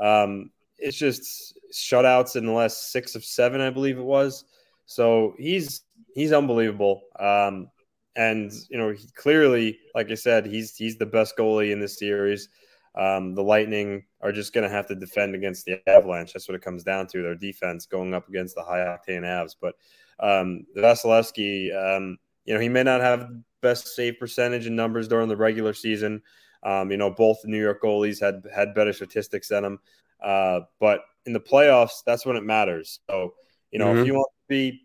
Um, 0.00 0.50
it's 0.78 0.96
just 0.96 1.58
shutouts 1.72 2.36
in 2.36 2.46
the 2.46 2.52
last 2.52 2.92
six 2.92 3.14
of 3.14 3.24
seven, 3.24 3.60
I 3.60 3.70
believe 3.70 3.98
it 3.98 4.04
was. 4.04 4.44
So 4.90 5.34
he's 5.38 5.82
he's 6.14 6.32
unbelievable. 6.32 7.02
Um, 7.20 7.70
and 8.16 8.50
you 8.70 8.76
know, 8.76 8.92
clearly, 9.14 9.78
like 9.94 10.10
I 10.10 10.16
said, 10.16 10.46
he's 10.46 10.74
he's 10.74 10.98
the 10.98 11.06
best 11.06 11.36
goalie 11.38 11.70
in 11.70 11.78
this 11.78 11.96
series. 11.96 12.48
Um, 12.96 13.36
the 13.36 13.42
Lightning 13.42 14.02
are 14.20 14.32
just 14.32 14.52
going 14.52 14.68
to 14.68 14.74
have 14.74 14.88
to 14.88 14.96
defend 14.96 15.36
against 15.36 15.64
the 15.64 15.80
Avalanche. 15.88 16.32
That's 16.32 16.48
what 16.48 16.56
it 16.56 16.62
comes 16.62 16.82
down 16.82 17.06
to. 17.06 17.22
Their 17.22 17.36
defense 17.36 17.86
going 17.86 18.14
up 18.14 18.28
against 18.28 18.56
the 18.56 18.64
high 18.64 18.80
octane 18.80 19.22
Avs. 19.22 19.54
But 19.60 19.76
um, 20.18 20.66
Vasilevskiy, 20.76 21.70
um, 21.72 22.18
you 22.44 22.52
know, 22.52 22.58
he 22.58 22.68
may 22.68 22.82
not 22.82 23.00
have 23.00 23.30
best 23.62 23.94
save 23.94 24.18
percentage 24.18 24.66
and 24.66 24.74
numbers 24.74 25.06
during 25.06 25.28
the 25.28 25.36
regular 25.36 25.72
season. 25.72 26.20
Um, 26.64 26.90
you 26.90 26.96
know, 26.96 27.12
both 27.12 27.38
New 27.44 27.60
York 27.60 27.80
goalies 27.80 28.20
had 28.20 28.42
had 28.52 28.74
better 28.74 28.92
statistics 28.92 29.46
than 29.50 29.64
him. 29.64 29.78
Uh, 30.20 30.62
but 30.80 31.02
in 31.26 31.32
the 31.32 31.38
playoffs, 31.38 32.02
that's 32.04 32.26
when 32.26 32.34
it 32.34 32.42
matters. 32.42 32.98
So, 33.08 33.34
you 33.70 33.78
know, 33.78 33.86
mm-hmm. 33.86 34.00
if 34.00 34.06
you 34.06 34.14
want 34.14 34.28
to 34.32 34.48
be 34.48 34.82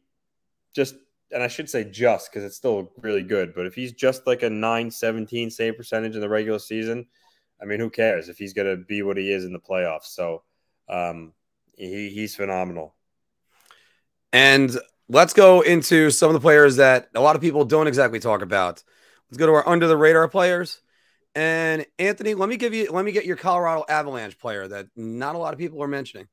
just, 0.73 0.95
and 1.31 1.41
I 1.41 1.47
should 1.47 1.69
say 1.69 1.83
just 1.83 2.31
because 2.31 2.43
it's 2.43 2.55
still 2.55 2.91
really 2.97 3.23
good, 3.23 3.53
but 3.55 3.65
if 3.65 3.75
he's 3.75 3.93
just 3.93 4.27
like 4.27 4.43
a 4.43 4.49
917 4.49 5.49
save 5.49 5.77
percentage 5.77 6.15
in 6.15 6.21
the 6.21 6.29
regular 6.29 6.59
season, 6.59 7.07
I 7.61 7.65
mean, 7.65 7.79
who 7.79 7.89
cares 7.89 8.29
if 8.29 8.37
he's 8.37 8.53
going 8.53 8.67
to 8.67 8.83
be 8.83 9.01
what 9.01 9.17
he 9.17 9.31
is 9.31 9.45
in 9.45 9.53
the 9.53 9.59
playoffs? 9.59 10.05
So, 10.05 10.43
um, 10.89 11.33
he, 11.77 12.09
he's 12.09 12.35
phenomenal. 12.35 12.95
And 14.33 14.77
let's 15.07 15.33
go 15.33 15.61
into 15.61 16.09
some 16.09 16.29
of 16.29 16.33
the 16.33 16.39
players 16.39 16.75
that 16.77 17.09
a 17.15 17.21
lot 17.21 17.35
of 17.35 17.41
people 17.41 17.65
don't 17.65 17.87
exactly 17.87 18.19
talk 18.19 18.41
about. 18.41 18.83
Let's 19.29 19.37
go 19.37 19.47
to 19.47 19.53
our 19.53 19.67
under 19.67 19.87
the 19.87 19.97
radar 19.97 20.27
players. 20.27 20.81
And 21.33 21.85
Anthony, 21.99 22.33
let 22.33 22.47
me 22.47 22.57
give 22.57 22.73
you 22.73 22.91
let 22.91 23.03
me 23.03 23.11
get 23.11 23.25
your 23.25 23.35
Colorado 23.35 23.83
Avalanche 23.89 24.37
player 24.37 24.67
that 24.67 24.87
not 24.95 25.35
a 25.35 25.37
lot 25.37 25.53
of 25.53 25.59
people 25.59 25.81
are 25.83 25.87
mentioning. 25.87 26.27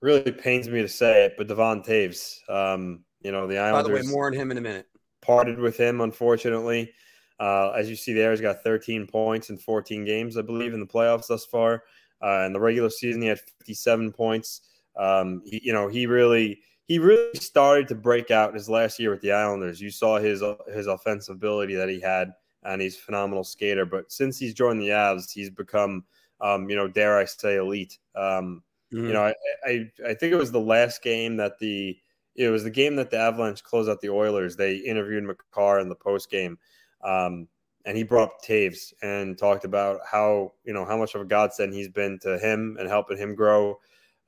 Really 0.00 0.30
pains 0.30 0.68
me 0.68 0.82
to 0.82 0.88
say 0.88 1.24
it, 1.24 1.34
but 1.36 1.48
Devon 1.48 1.82
Toews, 1.82 2.38
Um, 2.48 3.04
you 3.22 3.32
know, 3.32 3.46
the 3.46 3.58
Islanders. 3.58 3.92
By 3.92 4.00
the 4.00 4.06
way, 4.06 4.12
more 4.12 4.26
on 4.26 4.32
him 4.32 4.50
in 4.50 4.58
a 4.58 4.60
minute. 4.60 4.86
Parted 5.22 5.58
with 5.58 5.76
him, 5.76 6.00
unfortunately. 6.00 6.92
Uh, 7.38 7.70
as 7.70 7.90
you 7.90 7.96
see 7.96 8.12
there, 8.12 8.30
he's 8.30 8.40
got 8.40 8.62
13 8.62 9.06
points 9.06 9.50
in 9.50 9.58
14 9.58 10.04
games, 10.04 10.36
I 10.36 10.42
believe, 10.42 10.74
in 10.74 10.80
the 10.80 10.86
playoffs 10.86 11.26
thus 11.26 11.44
far. 11.44 11.82
Uh, 12.22 12.44
in 12.46 12.52
the 12.52 12.60
regular 12.60 12.88
season, 12.88 13.22
he 13.22 13.28
had 13.28 13.40
57 13.40 14.12
points. 14.12 14.62
Um, 14.96 15.42
he, 15.44 15.60
you 15.62 15.72
know, 15.72 15.88
he 15.88 16.06
really 16.06 16.60
he 16.86 16.98
really 16.98 17.34
started 17.34 17.88
to 17.88 17.94
break 17.94 18.30
out 18.30 18.54
his 18.54 18.68
last 18.68 18.98
year 18.98 19.10
with 19.10 19.20
the 19.20 19.32
Islanders. 19.32 19.80
You 19.80 19.90
saw 19.90 20.18
his 20.18 20.42
his 20.72 20.86
offensive 20.86 21.36
ability 21.36 21.74
that 21.74 21.88
he 21.88 22.00
had, 22.00 22.32
and 22.62 22.80
he's 22.80 22.96
a 22.96 23.00
phenomenal 23.00 23.44
skater. 23.44 23.84
But 23.84 24.10
since 24.10 24.38
he's 24.38 24.54
joined 24.54 24.80
the 24.80 24.88
Avs, 24.88 25.30
he's 25.30 25.50
become, 25.50 26.04
um, 26.40 26.70
you 26.70 26.76
know, 26.76 26.88
dare 26.88 27.18
I 27.18 27.24
say, 27.24 27.56
elite. 27.56 27.98
Um, 28.14 28.62
mm-hmm. 28.92 29.06
You 29.06 29.12
know, 29.12 29.22
I, 29.24 29.34
I 29.64 29.90
I 30.06 30.14
think 30.14 30.32
it 30.32 30.36
was 30.36 30.52
the 30.52 30.60
last 30.60 31.02
game 31.02 31.36
that 31.36 31.58
the 31.58 31.96
it 32.34 32.48
was 32.48 32.64
the 32.64 32.70
game 32.70 32.96
that 32.96 33.10
the 33.10 33.18
Avalanche 33.18 33.62
closed 33.62 33.88
out 33.88 34.00
the 34.00 34.10
Oilers. 34.10 34.56
They 34.56 34.76
interviewed 34.76 35.24
Makar 35.24 35.80
in 35.80 35.88
the 35.88 35.94
post 35.94 36.30
game, 36.30 36.58
um, 37.02 37.48
and 37.84 37.96
he 37.96 38.02
brought 38.02 38.30
up 38.30 38.42
Toews 38.46 38.92
and 39.02 39.38
talked 39.38 39.64
about 39.64 40.00
how 40.10 40.52
you 40.64 40.72
know 40.72 40.84
how 40.84 40.96
much 40.96 41.14
of 41.14 41.20
a 41.20 41.24
godsend 41.24 41.72
he's 41.74 41.88
been 41.88 42.18
to 42.20 42.38
him 42.38 42.76
and 42.78 42.88
helping 42.88 43.16
him 43.16 43.34
grow. 43.34 43.78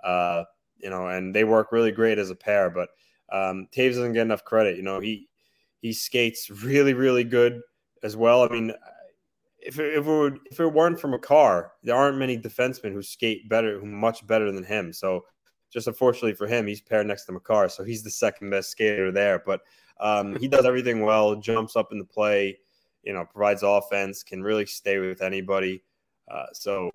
Uh, 0.02 0.44
you 0.78 0.90
know, 0.90 1.08
and 1.08 1.34
they 1.34 1.44
work 1.44 1.72
really 1.72 1.90
great 1.90 2.18
as 2.18 2.30
a 2.30 2.34
pair. 2.34 2.70
But 2.70 2.88
um, 3.30 3.68
Toews 3.74 3.94
doesn't 3.94 4.12
get 4.12 4.22
enough 4.22 4.44
credit. 4.44 4.76
You 4.76 4.82
know, 4.82 5.00
he 5.00 5.28
he 5.80 5.92
skates 5.92 6.50
really, 6.50 6.94
really 6.94 7.24
good 7.24 7.60
as 8.02 8.16
well. 8.16 8.42
I 8.42 8.48
mean, 8.48 8.72
if 9.60 9.78
it, 9.78 9.94
if 9.94 10.06
it, 10.06 10.10
would, 10.10 10.40
if 10.50 10.60
it 10.60 10.66
weren't 10.66 11.00
for 11.00 11.08
Makar, 11.08 11.72
there 11.82 11.96
aren't 11.96 12.18
many 12.18 12.38
defensemen 12.38 12.92
who 12.92 13.02
skate 13.02 13.48
better, 13.48 13.78
who 13.78 13.86
much 13.86 14.26
better 14.26 14.52
than 14.52 14.64
him. 14.64 14.92
So, 14.92 15.24
just 15.70 15.86
unfortunately 15.86 16.34
for 16.34 16.46
him, 16.46 16.66
he's 16.66 16.80
paired 16.80 17.06
next 17.06 17.24
to 17.26 17.32
Makar, 17.32 17.68
so 17.68 17.84
he's 17.84 18.02
the 18.02 18.10
second 18.10 18.50
best 18.50 18.70
skater 18.70 19.12
there. 19.12 19.42
But 19.44 19.60
um, 20.00 20.36
he 20.36 20.48
does 20.48 20.64
everything 20.64 21.02
well, 21.02 21.36
jumps 21.36 21.76
up 21.76 21.92
in 21.92 21.98
the 21.98 22.04
play, 22.04 22.58
you 23.02 23.12
know, 23.12 23.24
provides 23.24 23.62
offense, 23.62 24.22
can 24.22 24.42
really 24.42 24.64
stay 24.64 24.98
with 24.98 25.20
anybody. 25.20 25.82
Uh, 26.30 26.46
so 26.52 26.90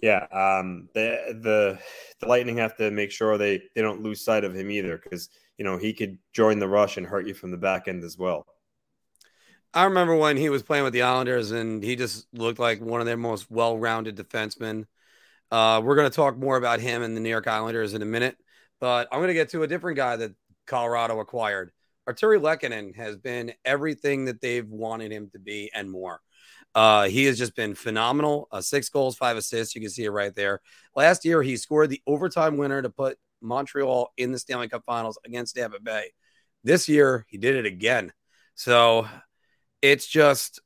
yeah, 0.00 0.26
um, 0.32 0.88
the 0.94 1.38
the 1.42 1.78
the 2.20 2.28
Lightning 2.28 2.56
have 2.58 2.76
to 2.76 2.90
make 2.90 3.10
sure 3.10 3.38
they 3.38 3.62
they 3.74 3.82
don't 3.82 4.02
lose 4.02 4.24
sight 4.24 4.44
of 4.44 4.54
him 4.54 4.70
either, 4.70 4.98
because 5.02 5.30
you 5.58 5.64
know 5.64 5.78
he 5.78 5.92
could 5.92 6.18
join 6.32 6.58
the 6.58 6.68
rush 6.68 6.96
and 6.96 7.06
hurt 7.06 7.26
you 7.26 7.34
from 7.34 7.50
the 7.50 7.56
back 7.56 7.88
end 7.88 8.04
as 8.04 8.18
well. 8.18 8.46
I 9.74 9.84
remember 9.84 10.14
when 10.14 10.36
he 10.36 10.50
was 10.50 10.62
playing 10.62 10.84
with 10.84 10.92
the 10.92 11.02
Islanders, 11.02 11.50
and 11.50 11.82
he 11.82 11.96
just 11.96 12.28
looked 12.32 12.60
like 12.60 12.80
one 12.80 13.00
of 13.00 13.06
their 13.06 13.16
most 13.16 13.50
well-rounded 13.50 14.16
defensemen. 14.16 14.86
Uh, 15.50 15.82
we're 15.84 15.96
going 15.96 16.08
to 16.08 16.14
talk 16.14 16.36
more 16.36 16.56
about 16.56 16.78
him 16.78 17.02
and 17.02 17.16
the 17.16 17.20
New 17.20 17.28
York 17.28 17.48
Islanders 17.48 17.92
in 17.92 18.00
a 18.00 18.06
minute, 18.06 18.36
but 18.80 19.08
I'm 19.10 19.18
going 19.18 19.28
to 19.28 19.34
get 19.34 19.48
to 19.50 19.64
a 19.64 19.66
different 19.66 19.96
guy 19.96 20.14
that 20.14 20.32
Colorado 20.68 21.18
acquired. 21.18 21.72
Artturi 22.08 22.40
Lehkonen 22.40 22.94
has 22.94 23.16
been 23.16 23.52
everything 23.64 24.26
that 24.26 24.40
they've 24.40 24.68
wanted 24.68 25.10
him 25.10 25.28
to 25.30 25.40
be 25.40 25.70
and 25.74 25.90
more. 25.90 26.20
Uh, 26.72 27.08
he 27.08 27.24
has 27.24 27.36
just 27.36 27.56
been 27.56 27.74
phenomenal. 27.74 28.46
Uh, 28.52 28.60
six 28.60 28.88
goals, 28.88 29.16
five 29.16 29.36
assists. 29.36 29.74
You 29.74 29.80
can 29.80 29.90
see 29.90 30.04
it 30.04 30.10
right 30.10 30.34
there. 30.36 30.60
Last 30.94 31.24
year, 31.24 31.42
he 31.42 31.56
scored 31.56 31.90
the 31.90 32.02
overtime 32.06 32.58
winner 32.58 32.80
to 32.80 32.90
put 32.90 33.18
Montreal 33.40 34.12
in 34.16 34.30
the 34.30 34.38
Stanley 34.38 34.68
Cup 34.68 34.84
Finals 34.86 35.18
against 35.24 35.56
Tampa 35.56 35.80
Bay. 35.80 36.12
This 36.62 36.88
year, 36.88 37.26
he 37.28 37.38
did 37.38 37.56
it 37.56 37.66
again. 37.66 38.12
So 38.54 39.08
it's 39.84 40.06
just, 40.06 40.60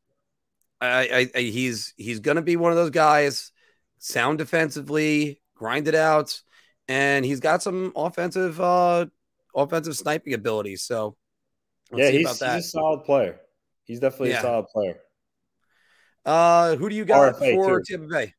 I, 0.81 1.09
I, 1.35 1.39
I 1.39 1.41
he's 1.41 1.93
he's 1.97 2.21
going 2.21 2.37
to 2.37 2.43
be 2.43 2.57
one 2.57 2.71
of 2.71 2.77
those 2.77 2.91
guys. 2.91 3.51
Sound 3.99 4.39
defensively, 4.39 5.41
grind 5.57 5.89
it 5.89 5.95
out. 5.97 6.41
and 6.87 7.25
he's 7.25 7.41
got 7.41 7.63
some 7.63 7.93
offensive 7.97 8.61
uh 8.61 9.07
offensive 9.55 9.97
sniping 9.97 10.35
ability. 10.35 10.77
So 10.77 11.17
yeah, 11.93 12.11
he's, 12.11 12.29
he's, 12.29 12.43
a 12.43 12.63
solid 12.63 13.05
player. 13.05 13.41
He's 13.85 14.01
definitely 14.01 14.31
yeah. 14.31 14.39
a 14.39 14.43
solid 14.43 14.67
player. 14.69 15.01
Uh, 16.25 16.77
who 16.77 16.89
do 16.89 16.95
you 16.95 17.05
got 17.05 17.35
RFA 17.35 17.55
for 17.55 17.81
too. 17.81 17.97
Tampa 17.97 18.13
Bay? 18.13 18.35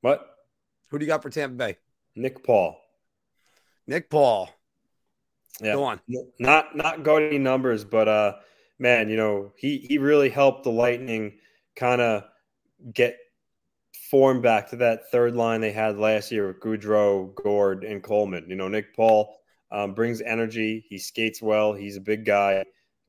What? 0.00 0.26
Who 0.88 0.98
do 0.98 1.04
you 1.04 1.08
got 1.08 1.22
for 1.22 1.30
Tampa 1.30 1.56
Bay? 1.56 1.76
Nick 2.14 2.42
Paul. 2.44 2.78
Nick 3.86 4.08
Paul. 4.08 4.48
Yeah. 5.60 5.74
Go 5.74 5.84
on. 5.84 6.00
Not 6.38 6.76
not 6.76 7.02
gaudy 7.02 7.38
numbers, 7.38 7.84
but 7.84 8.08
uh 8.08 8.34
man, 8.82 9.08
you 9.08 9.16
know, 9.16 9.52
he 9.56 9.78
he 9.78 9.96
really 9.96 10.28
helped 10.28 10.64
the 10.64 10.70
Lightning 10.70 11.38
kind 11.76 12.02
of 12.02 12.24
get 12.92 13.16
form 14.10 14.42
back 14.42 14.68
to 14.68 14.76
that 14.76 15.10
third 15.10 15.34
line 15.36 15.60
they 15.60 15.72
had 15.72 15.96
last 15.96 16.32
year 16.32 16.48
with 16.48 16.60
Goodrow, 16.60 17.34
Gourde, 17.34 17.84
and 17.84 18.02
Coleman. 18.02 18.44
You 18.48 18.56
know, 18.56 18.68
Nick 18.68 18.94
Paul 18.94 19.34
um, 19.70 19.94
brings 19.94 20.20
energy. 20.20 20.84
He 20.88 20.98
skates 20.98 21.40
well. 21.40 21.72
He's 21.72 21.96
a 21.96 22.00
big 22.00 22.26
guy, 22.26 22.64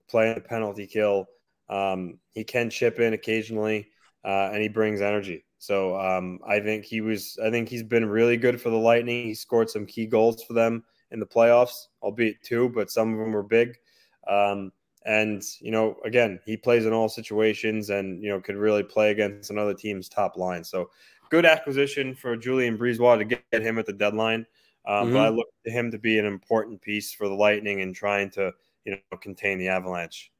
playing 0.08 0.36
the 0.36 0.42
penalty 0.42 0.88
kill. 0.88 1.26
Um, 1.68 2.20
he 2.30 2.44
can 2.44 2.70
chip 2.70 3.00
in 3.00 3.14
occasionally, 3.14 3.90
uh, 4.24 4.52
and 4.54 4.62
he 4.62 4.70
brings 4.70 5.02
energy. 5.02 5.44
So 5.58 6.00
um, 6.00 6.40
I 6.48 6.60
think 6.60 6.86
he 6.86 7.02
was. 7.02 7.38
I 7.44 7.50
think 7.50 7.68
he's 7.68 7.84
been 7.84 8.06
really 8.06 8.38
good 8.38 8.62
for 8.62 8.70
the 8.70 8.78
Lightning. 8.78 9.26
He 9.26 9.34
scored 9.34 9.72
some 9.72 9.88
key 9.88 10.06
goals 10.06 10.44
for 10.44 10.54
them 10.54 10.84
in 11.10 11.20
the 11.20 11.26
playoffs, 11.26 11.88
albeit 12.02 12.44
two, 12.44 12.70
but 12.70 12.92
some 12.92 13.12
of 13.14 13.20
them 13.20 13.32
were 13.32 13.44
big. 13.44 13.76
Um, 14.28 14.72
and 15.06 15.44
you 15.60 15.72
know, 15.72 15.98
again, 16.06 16.40
he 16.46 16.58
plays 16.58 16.86
in 16.86 16.94
all 16.94 17.10
situations, 17.10 17.90
and 17.90 18.22
you 18.24 18.30
know, 18.30 18.40
could 18.40 18.56
really 18.56 18.84
play 18.84 19.12
against 19.12 19.52
another 19.52 19.74
team's 19.74 20.10
top 20.10 20.38
line. 20.38 20.64
So, 20.64 20.90
good 21.30 21.46
acquisition 21.46 22.16
for 22.16 22.36
Julien 22.36 22.78
BriseBois 22.78 23.18
to 23.18 23.26
get 23.26 23.62
him 23.62 23.78
at 23.78 23.86
the 23.86 23.94
deadline. 23.94 24.46
Um, 24.86 25.06
mm-hmm. 25.06 25.14
But 25.14 25.20
I 25.22 25.30
look 25.30 25.48
to 25.66 25.72
him 25.72 25.92
to 25.92 25.98
be 25.98 26.20
an 26.20 26.26
important 26.26 26.82
piece 26.82 27.14
for 27.14 27.28
the 27.28 27.36
Lightning 27.36 27.80
in 27.80 27.94
trying 27.94 28.30
to 28.32 28.54
you 28.86 28.94
know 28.94 29.18
contain 29.18 29.58
the 29.58 29.70
Avalanche. 29.70 30.32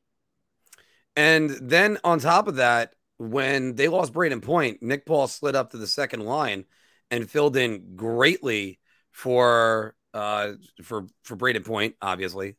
And 1.16 1.50
then 1.50 2.00
on 2.04 2.20
top 2.20 2.48
of 2.48 2.56
that, 2.56 2.96
when 3.18 3.76
they 3.76 3.88
lost 3.88 4.14
Brayden 4.14 4.42
Point, 4.42 4.82
Nick 4.82 5.06
Paul 5.06 5.28
slid 5.28 5.56
up 5.56 5.72
to 5.72 5.78
the 5.78 5.88
second 5.88 6.22
line 6.22 6.66
and 7.12 7.30
filled 7.30 7.56
in 7.56 7.96
greatly 7.96 8.80
for 9.12 9.96
uh 10.14 10.54
for 10.82 11.08
for 11.24 11.36
Brayden 11.36 11.66
Point, 11.66 11.96
obviously. 12.02 12.56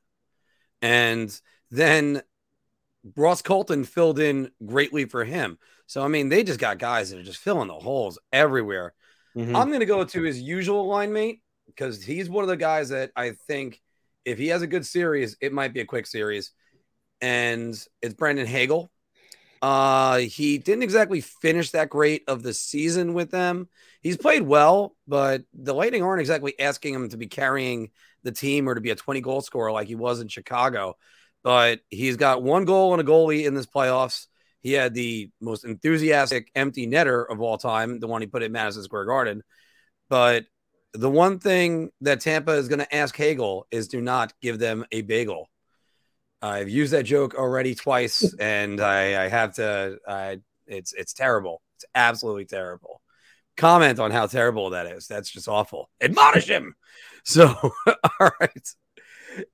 And 0.80 1.40
then 1.74 2.22
Ross 3.16 3.42
Colton 3.42 3.84
filled 3.84 4.20
in 4.20 4.50
greatly 4.64 5.04
for 5.06 5.24
him. 5.24 5.58
So 5.86 6.02
I 6.02 6.08
mean, 6.08 6.28
they 6.28 6.44
just 6.44 6.60
got 6.60 6.78
guys 6.78 7.10
that 7.10 7.18
are 7.18 7.24
just 7.24 7.40
filling 7.40 7.68
the 7.68 7.74
holes 7.74 8.18
everywhere. 8.32 8.94
Mm-hmm. 9.36 9.56
I'm 9.56 9.68
going 9.68 9.80
to 9.80 9.86
go 9.86 10.04
to 10.04 10.22
his 10.22 10.40
usual 10.40 10.86
line 10.86 11.12
mate 11.12 11.42
because 11.66 12.02
he's 12.02 12.30
one 12.30 12.44
of 12.44 12.48
the 12.48 12.56
guys 12.56 12.90
that 12.90 13.10
I 13.16 13.32
think 13.48 13.82
if 14.24 14.38
he 14.38 14.48
has 14.48 14.62
a 14.62 14.66
good 14.66 14.86
series, 14.86 15.36
it 15.40 15.52
might 15.52 15.74
be 15.74 15.80
a 15.80 15.84
quick 15.84 16.06
series. 16.06 16.52
And 17.20 17.74
it's 18.00 18.14
Brandon 18.14 18.46
Hagel. 18.46 18.90
Uh, 19.60 20.18
he 20.18 20.58
didn't 20.58 20.82
exactly 20.82 21.20
finish 21.20 21.72
that 21.72 21.88
great 21.88 22.22
of 22.28 22.42
the 22.42 22.54
season 22.54 23.14
with 23.14 23.30
them. 23.30 23.68
He's 24.02 24.16
played 24.16 24.42
well, 24.42 24.94
but 25.08 25.42
the 25.54 25.74
Lightning 25.74 26.02
aren't 26.02 26.20
exactly 26.20 26.58
asking 26.60 26.94
him 26.94 27.08
to 27.08 27.16
be 27.16 27.26
carrying 27.26 27.90
the 28.22 28.32
team 28.32 28.68
or 28.68 28.74
to 28.74 28.80
be 28.80 28.90
a 28.90 28.94
20 28.94 29.20
goal 29.22 29.40
scorer 29.40 29.72
like 29.72 29.88
he 29.88 29.94
was 29.94 30.20
in 30.20 30.28
Chicago 30.28 30.96
but 31.44 31.80
he's 31.90 32.16
got 32.16 32.42
one 32.42 32.64
goal 32.64 32.92
and 32.92 33.00
a 33.00 33.04
goalie 33.04 33.44
in 33.44 33.54
this 33.54 33.66
playoffs. 33.66 34.26
He 34.62 34.72
had 34.72 34.94
the 34.94 35.30
most 35.42 35.64
enthusiastic 35.64 36.50
empty 36.54 36.86
netter 36.88 37.24
of 37.30 37.40
all 37.42 37.58
time, 37.58 38.00
the 38.00 38.06
one 38.08 38.22
he 38.22 38.26
put 38.26 38.42
in 38.42 38.50
Madison 38.50 38.82
Square 38.82 39.04
Garden. 39.04 39.42
But 40.08 40.46
the 40.94 41.10
one 41.10 41.38
thing 41.38 41.90
that 42.00 42.20
Tampa 42.20 42.52
is 42.52 42.68
going 42.68 42.78
to 42.78 42.94
ask 42.94 43.14
Hagel 43.14 43.66
is 43.70 43.88
do 43.88 44.00
not 44.00 44.32
give 44.40 44.58
them 44.58 44.86
a 44.90 45.02
bagel. 45.02 45.50
I've 46.40 46.70
used 46.70 46.94
that 46.94 47.04
joke 47.04 47.34
already 47.34 47.74
twice, 47.74 48.34
and 48.40 48.80
I, 48.80 49.24
I 49.24 49.28
have 49.28 49.54
to. 49.56 49.98
I, 50.08 50.40
it's 50.66 50.94
it's 50.94 51.12
terrible. 51.12 51.60
It's 51.76 51.84
absolutely 51.94 52.46
terrible. 52.46 53.02
Comment 53.56 53.98
on 53.98 54.10
how 54.10 54.26
terrible 54.26 54.70
that 54.70 54.86
is. 54.86 55.06
That's 55.06 55.30
just 55.30 55.46
awful. 55.46 55.90
Admonish 56.00 56.48
him. 56.48 56.74
So, 57.24 57.46
all 57.86 58.30
right, 58.40 58.68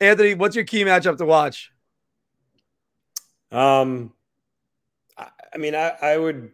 Anthony, 0.01 0.35
what's 0.35 0.55
your 0.57 0.65
key 0.65 0.85
matchup 0.85 1.17
to 1.19 1.27
watch? 1.27 1.71
Um, 3.53 4.13
I, 5.17 5.29
I 5.55 5.59
mean, 5.59 5.75
I, 5.75 5.93
I 6.03 6.17
would, 6.17 6.53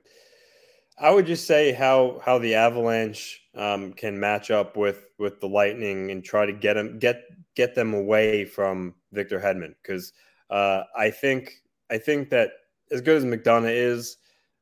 I 0.98 1.10
would 1.10 1.26
just 1.26 1.46
say 1.46 1.72
how 1.72 2.20
how 2.24 2.38
the 2.38 2.54
Avalanche 2.54 3.42
um, 3.54 3.92
can 3.92 4.18
match 4.18 4.50
up 4.50 4.76
with 4.76 5.06
with 5.18 5.40
the 5.40 5.48
Lightning 5.48 6.10
and 6.10 6.24
try 6.24 6.46
to 6.46 6.52
get 6.52 6.74
them 6.74 6.98
get 6.98 7.22
get 7.54 7.74
them 7.74 7.94
away 7.94 8.44
from 8.44 8.94
Victor 9.12 9.40
Hedman 9.40 9.74
because 9.82 10.12
uh, 10.50 10.82
I 10.96 11.10
think 11.10 11.62
I 11.90 11.98
think 11.98 12.30
that 12.30 12.50
as 12.90 13.00
good 13.00 13.16
as 13.16 13.24
McDonagh 13.24 13.74
is, 13.74 14.18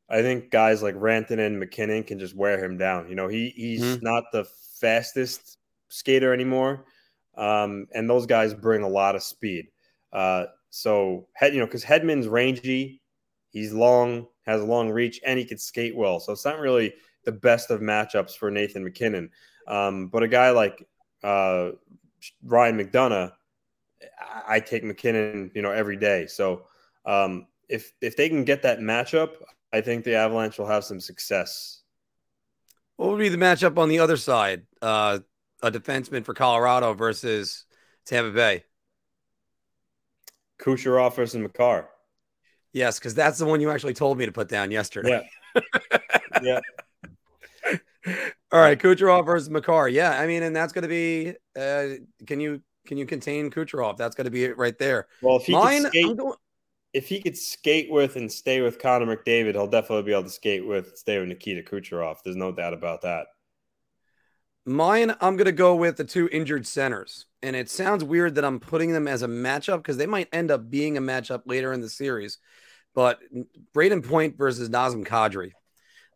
I 0.08 0.22
think 0.22 0.50
guys 0.50 0.82
like 0.82 0.94
Rantanen 0.94 1.46
and 1.46 1.60
MacKinnon 1.60 2.04
can 2.04 2.18
just 2.18 2.34
wear 2.34 2.62
him 2.62 2.76
down. 2.78 3.08
You 3.08 3.14
know, 3.14 3.28
he 3.28 3.50
he's 3.50 3.82
mm-hmm. 3.82 4.04
not 4.04 4.24
the 4.32 4.44
fastest 4.80 5.58
skater 5.88 6.32
anymore, 6.32 6.84
um, 7.36 7.86
and 7.94 8.08
those 8.08 8.26
guys 8.26 8.54
bring 8.54 8.82
a 8.82 8.88
lot 8.88 9.16
of 9.16 9.22
speed. 9.22 9.66
Uh, 10.12 10.46
so 10.74 11.28
head, 11.34 11.54
you 11.54 11.60
know, 11.60 11.66
because 11.66 11.84
Hedman's 11.84 12.26
rangy, 12.26 13.00
he's 13.50 13.72
long, 13.72 14.26
has 14.44 14.60
a 14.60 14.64
long 14.64 14.90
reach, 14.90 15.20
and 15.24 15.38
he 15.38 15.44
can 15.44 15.56
skate 15.56 15.94
well. 15.94 16.18
So 16.18 16.32
it's 16.32 16.44
not 16.44 16.58
really 16.58 16.94
the 17.24 17.30
best 17.30 17.70
of 17.70 17.80
matchups 17.80 18.36
for 18.36 18.50
Nathan 18.50 18.82
MacKinnon. 18.82 19.30
Um, 19.68 20.08
but 20.08 20.24
a 20.24 20.28
guy 20.28 20.50
like 20.50 20.84
uh, 21.22 21.70
Ryan 22.42 22.76
McDonagh, 22.76 23.30
I, 24.20 24.56
I 24.56 24.60
take 24.60 24.82
MacKinnon, 24.82 25.52
you 25.54 25.62
know, 25.62 25.70
every 25.70 25.96
day. 25.96 26.26
So 26.26 26.64
um, 27.06 27.46
if 27.68 27.92
if 28.00 28.16
they 28.16 28.28
can 28.28 28.42
get 28.42 28.62
that 28.62 28.80
matchup, 28.80 29.30
I 29.72 29.80
think 29.80 30.04
the 30.04 30.16
Avalanche 30.16 30.58
will 30.58 30.66
have 30.66 30.82
some 30.82 30.98
success. 30.98 31.82
What 32.96 33.10
would 33.10 33.20
be 33.20 33.28
the 33.28 33.36
matchup 33.36 33.78
on 33.78 33.88
the 33.88 34.00
other 34.00 34.16
side? 34.16 34.62
Uh, 34.82 35.20
a 35.62 35.70
defenseman 35.70 36.24
for 36.24 36.34
Colorado 36.34 36.94
versus 36.94 37.64
Tampa 38.06 38.32
Bay. 38.32 38.64
Kucherov 40.64 41.14
versus 41.16 41.36
Makar. 41.36 41.88
Yes, 42.72 42.98
because 42.98 43.14
that's 43.14 43.38
the 43.38 43.46
one 43.46 43.60
you 43.60 43.70
actually 43.70 43.94
told 43.94 44.18
me 44.18 44.26
to 44.26 44.32
put 44.32 44.48
down 44.48 44.70
yesterday. 44.70 45.28
Yeah. 45.54 45.60
yeah. 46.42 46.60
All 48.52 48.60
right, 48.60 48.78
Kucherov 48.78 49.26
versus 49.26 49.48
Makar. 49.50 49.88
Yeah, 49.88 50.18
I 50.18 50.26
mean, 50.26 50.42
and 50.42 50.54
that's 50.54 50.72
going 50.72 50.82
to 50.82 50.88
be. 50.88 51.34
Uh, 51.58 52.04
can 52.26 52.40
you 52.40 52.60
can 52.86 52.98
you 52.98 53.06
contain 53.06 53.50
Kucherov? 53.50 53.96
That's 53.96 54.14
going 54.14 54.26
to 54.26 54.30
be 54.30 54.44
it 54.44 54.58
right 54.58 54.78
there. 54.78 55.06
Well, 55.22 55.36
if 55.36 55.44
he 55.44 55.52
Mine, 55.52 55.86
skate, 55.86 56.16
going... 56.16 56.34
if 56.92 57.08
he 57.08 57.20
could 57.20 57.36
skate 57.36 57.90
with 57.90 58.16
and 58.16 58.30
stay 58.30 58.60
with 58.60 58.78
Connor 58.78 59.16
McDavid, 59.16 59.52
he'll 59.52 59.66
definitely 59.66 60.02
be 60.02 60.12
able 60.12 60.24
to 60.24 60.30
skate 60.30 60.66
with 60.66 60.96
stay 60.96 61.18
with 61.18 61.28
Nikita 61.28 61.62
Kucherov. 61.62 62.16
There's 62.24 62.36
no 62.36 62.52
doubt 62.52 62.74
about 62.74 63.02
that. 63.02 63.26
Mine, 64.66 65.14
I'm 65.20 65.36
going 65.36 65.44
to 65.46 65.52
go 65.52 65.74
with 65.76 65.96
the 65.96 66.04
two 66.04 66.28
injured 66.32 66.66
centers. 66.66 67.26
And 67.42 67.54
it 67.54 67.68
sounds 67.68 68.02
weird 68.02 68.36
that 68.36 68.44
I'm 68.44 68.60
putting 68.60 68.92
them 68.92 69.06
as 69.06 69.22
a 69.22 69.28
matchup 69.28 69.78
because 69.78 69.98
they 69.98 70.06
might 70.06 70.28
end 70.32 70.50
up 70.50 70.70
being 70.70 70.96
a 70.96 71.02
matchup 71.02 71.42
later 71.44 71.72
in 71.72 71.82
the 71.82 71.90
series. 71.90 72.38
But 72.94 73.20
Brayden 73.74 74.06
Point 74.06 74.38
versus 74.38 74.70
Nazem 74.70 75.06
Kadri. 75.06 75.52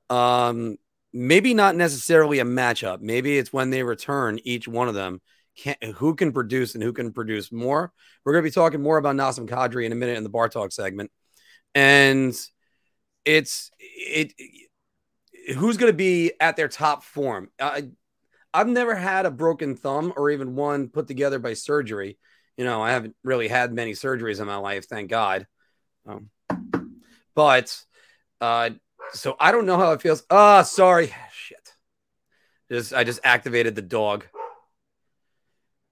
Um, 0.09 0.79
maybe 1.13 1.53
not 1.53 1.77
necessarily 1.77 2.39
a 2.39 2.45
matchup. 2.45 3.01
Maybe 3.01 3.37
it's 3.37 3.53
when 3.53 3.71
they 3.71 3.83
return, 3.83 4.39
each 4.45 4.67
one 4.67 4.89
of 4.89 4.95
them, 4.95 5.21
can, 5.59 5.77
who 5.97 6.15
can 6.15 6.33
produce 6.33 6.75
and 6.75 6.83
who 6.83 6.93
can 6.93 7.13
produce 7.13 7.53
more. 7.53 7.93
We're 8.25 8.33
going 8.33 8.45
to 8.45 8.51
be 8.51 8.55
talking 8.55 8.83
more 8.83 8.97
about 8.97 9.17
Nazem 9.17 9.49
Kadri 9.49 9.85
in 9.85 9.93
a 9.93 9.97
minute 9.97 10.17
in 10.17 10.23
the 10.23 10.31
Bar 10.31 10.49
Talk 10.49 10.73
segment. 10.73 11.11
And 11.75 12.35
it's, 13.25 13.71
it, 13.79 14.33
who's 15.57 15.77
going 15.77 15.93
to 15.93 15.97
be 15.97 16.33
at 16.41 16.57
their 16.57 16.69
top 16.69 17.03
form? 17.03 17.51
Uh, 17.59 17.83
I've 18.53 18.69
never 18.69 18.95
had 18.95 19.27
a 19.27 19.31
broken 19.31 19.77
thumb 19.77 20.13
or 20.17 20.31
even 20.31 20.57
one 20.57 20.89
put 20.89 21.07
together 21.07 21.39
by 21.39 21.55
surgery. 21.55 22.19
You 22.57 22.65
know, 22.65 22.83
I 22.83 22.91
haven't 22.91 23.15
really 23.23 23.49
had 23.49 23.73
many 23.73 23.93
surgeries 23.93 24.41
in 24.41 24.47
my 24.47 24.57
life, 24.57 24.89
thank 24.89 25.11
God. 25.11 25.47
Um, 26.07 26.31
but 27.35 27.77
uh, 28.41 28.71
so 29.13 29.37
I 29.39 29.53
don't 29.53 29.67
know 29.67 29.77
how 29.77 29.93
it 29.93 30.03
feels. 30.03 30.23
Ah, 30.31 30.61
oh, 30.61 30.63
sorry, 30.63 31.15
shit. 31.33 31.73
Just 32.71 32.93
I 32.93 33.05
just 33.05 33.21
activated 33.25 33.75
the 33.75 33.83
dog. 33.83 34.27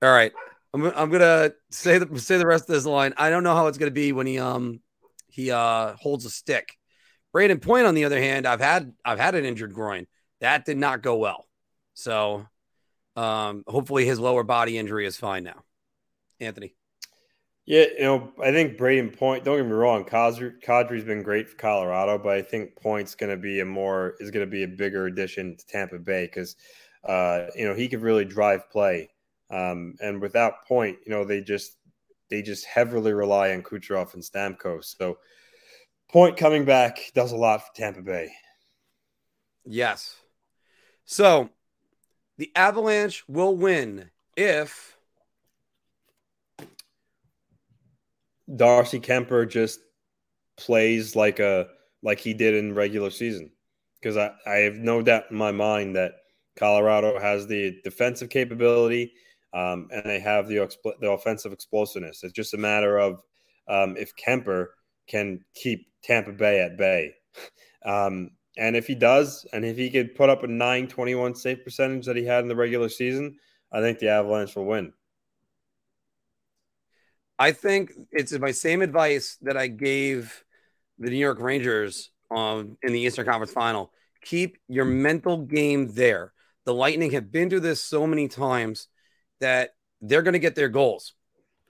All 0.03 0.13
right, 0.13 0.33
I'm 0.75 0.85
I'm 0.87 1.11
gonna 1.11 1.53
say 1.71 1.99
the 1.99 2.19
say 2.19 2.37
the 2.37 2.47
rest 2.47 2.69
of 2.69 2.75
this 2.75 2.85
line. 2.85 3.15
I 3.17 3.31
don't 3.31 3.45
know 3.45 3.55
how 3.55 3.67
it's 3.67 3.79
gonna 3.79 3.91
be 3.91 4.13
when 4.13 4.27
he 4.27 4.39
um 4.39 4.81
he 5.29 5.51
uh 5.51 5.95
holds 5.97 6.25
a 6.25 6.31
stick. 6.31 6.77
Brayden 7.35 7.63
Point, 7.63 7.87
on 7.87 7.95
the 7.95 8.05
other 8.05 8.21
hand, 8.21 8.47
I've 8.47 8.61
had 8.61 8.93
I've 9.05 9.19
had 9.19 9.35
an 9.35 9.45
injured 9.45 9.73
groin. 9.73 10.07
That 10.41 10.65
did 10.65 10.77
not 10.77 11.03
go 11.03 11.17
well. 11.17 11.46
So 11.99 12.47
um, 13.17 13.65
hopefully 13.67 14.07
his 14.07 14.21
lower 14.21 14.45
body 14.45 14.79
injury 14.79 15.05
is 15.05 15.17
fine 15.17 15.43
now. 15.43 15.65
Anthony. 16.39 16.77
Yeah, 17.65 17.87
you 17.99 18.05
know, 18.05 18.33
I 18.41 18.53
think 18.53 18.79
Brayden 18.79 19.17
Point, 19.17 19.43
don't 19.43 19.57
get 19.57 19.67
me 19.67 19.73
wrong, 19.73 20.05
Kadri, 20.05 20.63
Kadri's 20.63 21.03
been 21.03 21.25
great 21.25 21.49
for 21.49 21.57
Colorado, 21.57 22.17
but 22.17 22.35
I 22.35 22.43
think 22.43 22.77
Point's 22.77 23.17
going 23.17 23.31
to 23.31 23.37
be 23.37 23.59
a 23.59 23.65
more, 23.65 24.15
is 24.21 24.31
going 24.31 24.47
to 24.47 24.51
be 24.51 24.63
a 24.63 24.69
bigger 24.69 25.07
addition 25.07 25.57
to 25.57 25.67
Tampa 25.67 25.99
Bay 25.99 26.27
because 26.27 26.55
Uh, 27.07 27.47
you 27.55 27.65
know, 27.65 27.75
he 27.75 27.89
could 27.89 28.03
really 28.03 28.25
drive 28.25 28.69
play. 28.69 29.09
Um, 29.49 29.95
and 30.01 30.21
without 30.21 30.67
Point, 30.67 30.99
you 31.07 31.13
know, 31.13 31.25
they 31.25 31.41
just 31.41 31.79
they 32.31 32.43
just 32.43 32.67
heavily 32.67 33.13
rely 33.13 33.53
on 33.53 33.63
Kucherov 33.63 34.15
and 34.15 34.25
Stamkos. 34.25 34.97
So 34.99 35.19
Point 36.11 36.37
coming 36.37 36.65
back 36.65 36.99
does 37.15 37.31
a 37.31 37.37
lot 37.37 37.63
for 37.63 37.73
Tampa 37.77 38.03
Bay. 38.03 38.33
Yes. 39.65 40.17
So 41.05 41.51
the 42.39 42.53
Avalanche 42.55 43.25
will 43.29 43.57
win 43.57 44.11
if 44.37 44.97
Darcy 48.55 49.01
Kuemper 49.01 49.49
just 49.49 49.81
plays 50.57 51.17
like 51.17 51.39
a 51.41 51.69
like 52.03 52.21
he 52.21 52.35
did 52.35 52.55
in 52.55 52.75
regular 52.75 53.11
season. 53.11 53.51
Because 54.01 54.17
I, 54.17 54.31
I 54.47 54.57
have 54.59 54.77
no 54.77 55.03
doubt 55.03 55.25
in 55.31 55.37
my 55.37 55.53
mind 55.53 55.97
that 55.97 56.13
Colorado 56.57 57.19
has 57.19 57.47
the 57.47 57.81
defensive 57.83 58.29
capability 58.29 59.13
um, 59.53 59.89
and 59.91 60.05
they 60.05 60.21
have 60.21 60.49
the, 60.49 60.69
the 61.01 61.11
offensive 61.11 61.53
explosiveness. 61.53 62.23
It's 62.23 62.33
just 62.33 62.55
a 62.55 62.59
matter 62.59 62.99
of 62.99 63.21
um, 63.69 63.97
if 63.97 64.13
Kuemper 64.17 64.67
can 65.09 65.41
keep 65.55 65.87
Tampa 66.03 66.33
Bay 66.33 66.61
at 66.61 66.77
bay. 66.77 67.15
Um, 67.85 68.31
and 68.57 68.77
if 68.77 68.87
he 68.87 68.95
does, 68.95 69.47
and 69.53 69.65
if 69.65 69.77
he 69.77 69.91
could 69.91 70.15
put 70.15 70.31
up 70.31 70.43
a 70.43 70.47
921 70.47 71.35
save 71.35 71.63
percentage 71.65 72.07
that 72.07 72.17
he 72.17 72.25
had 72.25 72.43
in 72.43 72.49
the 72.49 72.57
regular 72.57 72.89
season, 72.89 73.37
I 73.73 73.81
think 73.81 73.99
the 73.99 74.09
Avalanche 74.09 74.57
will 74.57 74.65
win. 74.65 74.93
I 77.39 77.53
think 77.53 77.93
it's 78.13 78.33
my 78.33 78.53
same 78.53 78.81
advice 78.81 79.37
that 79.43 79.57
I 79.57 79.67
gave 79.67 80.43
the 80.99 81.11
New 81.11 81.17
York 81.17 81.39
Rangers 81.41 82.11
um, 82.35 82.79
in 82.83 82.93
the 82.93 83.01
Eastern 83.01 83.27
Conference 83.27 83.53
Final. 83.53 83.93
Keep 84.23 84.57
your 84.69 84.87
mental 84.87 85.39
game 85.43 85.93
there. 85.93 86.33
The 86.65 86.75
Lightning 86.75 87.11
have 87.13 87.31
been 87.31 87.51
through 87.51 87.61
this 87.61 87.83
so 87.83 88.07
many 88.07 88.29
times 88.29 88.89
that 89.41 89.75
they're 90.01 90.23
going 90.23 90.33
to 90.33 90.39
get 90.39 90.55
their 90.55 90.71
goals. 90.71 91.13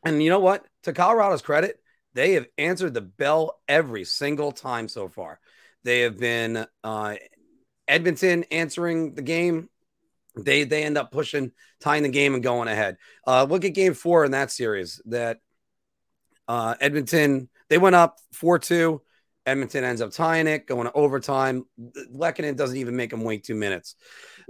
And 0.05 0.23
you 0.23 0.31
know 0.31 0.41
what? 0.41 0.65
To 0.85 0.93
Colorado's 0.93 1.43
credit, 1.43 1.81
they 2.15 2.33
have 2.35 2.47
answered 2.57 2.95
the 2.95 3.01
bell 3.01 3.61
every 3.67 4.05
single 4.05 4.53
time 4.53 4.89
so 4.89 5.09
far. 5.09 5.41
They 5.87 6.01
have 6.01 6.19
been 6.19 6.67
uh, 6.83 7.15
Edmonton 7.87 8.45
answering 8.51 9.15
the 9.15 9.23
game. 9.23 9.69
They 10.35 10.65
they 10.65 10.83
end 10.83 10.99
up 10.99 11.13
pushing, 11.13 11.53
tying 11.81 12.03
the 12.03 12.09
game, 12.09 12.35
and 12.35 12.43
going 12.43 12.67
ahead. 12.67 12.97
Uh, 13.25 13.47
look 13.49 13.65
at 13.65 13.73
Game 13.73 13.95
Four 13.95 14.25
in 14.25 14.33
that 14.33 14.51
series. 14.51 15.01
That 15.07 15.39
uh, 16.49 16.75
Edmonton 16.81 17.49
they 17.71 17.79
went 17.79 17.95
up 17.95 18.19
four 18.33 18.59
two. 18.59 19.01
Edmonton 19.47 19.85
ends 19.85 20.01
up 20.01 20.11
tying 20.11 20.49
it, 20.49 20.67
going 20.67 20.89
to 20.89 20.93
overtime. 20.93 21.65
Lehkonen 22.13 22.57
doesn't 22.57 22.79
even 22.79 22.97
make 22.97 23.11
them 23.11 23.23
wait 23.23 23.45
two 23.45 23.55
minutes. 23.55 23.95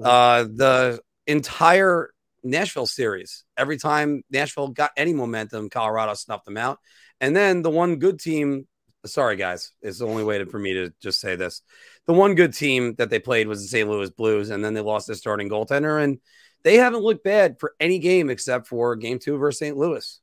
Uh, 0.02 0.44
the 0.44 1.02
entire 1.26 2.14
Nashville 2.42 2.86
series, 2.86 3.44
every 3.58 3.76
time 3.76 4.22
Nashville 4.30 4.68
got 4.68 4.92
any 4.96 5.12
momentum, 5.12 5.68
Colorado 5.68 6.14
snuffed 6.14 6.46
them 6.46 6.56
out. 6.56 6.78
And 7.20 7.36
then 7.36 7.60
the 7.60 7.68
one 7.68 7.96
good 7.96 8.18
team, 8.18 8.66
sorry 9.06 9.36
guys, 9.36 9.72
it's 9.82 9.98
the 9.98 10.06
only 10.06 10.24
way 10.24 10.38
to, 10.38 10.46
for 10.46 10.58
me 10.58 10.74
to 10.74 10.92
just 11.00 11.20
say 11.20 11.36
this. 11.36 11.62
The 12.06 12.12
one 12.12 12.34
good 12.34 12.54
team 12.54 12.94
that 12.96 13.10
they 13.10 13.18
played 13.18 13.48
was 13.48 13.62
the 13.62 13.68
St. 13.68 13.88
Louis 13.88 14.10
Blues, 14.10 14.50
and 14.50 14.64
then 14.64 14.74
they 14.74 14.80
lost 14.80 15.06
their 15.06 15.16
starting 15.16 15.48
goaltender, 15.48 16.02
and 16.02 16.18
they 16.62 16.76
haven't 16.76 17.02
looked 17.02 17.24
bad 17.24 17.58
for 17.58 17.74
any 17.80 17.98
game 17.98 18.30
except 18.30 18.66
for 18.66 18.96
game 18.96 19.18
two 19.18 19.38
versus 19.38 19.58
St. 19.58 19.76
Louis. 19.76 20.20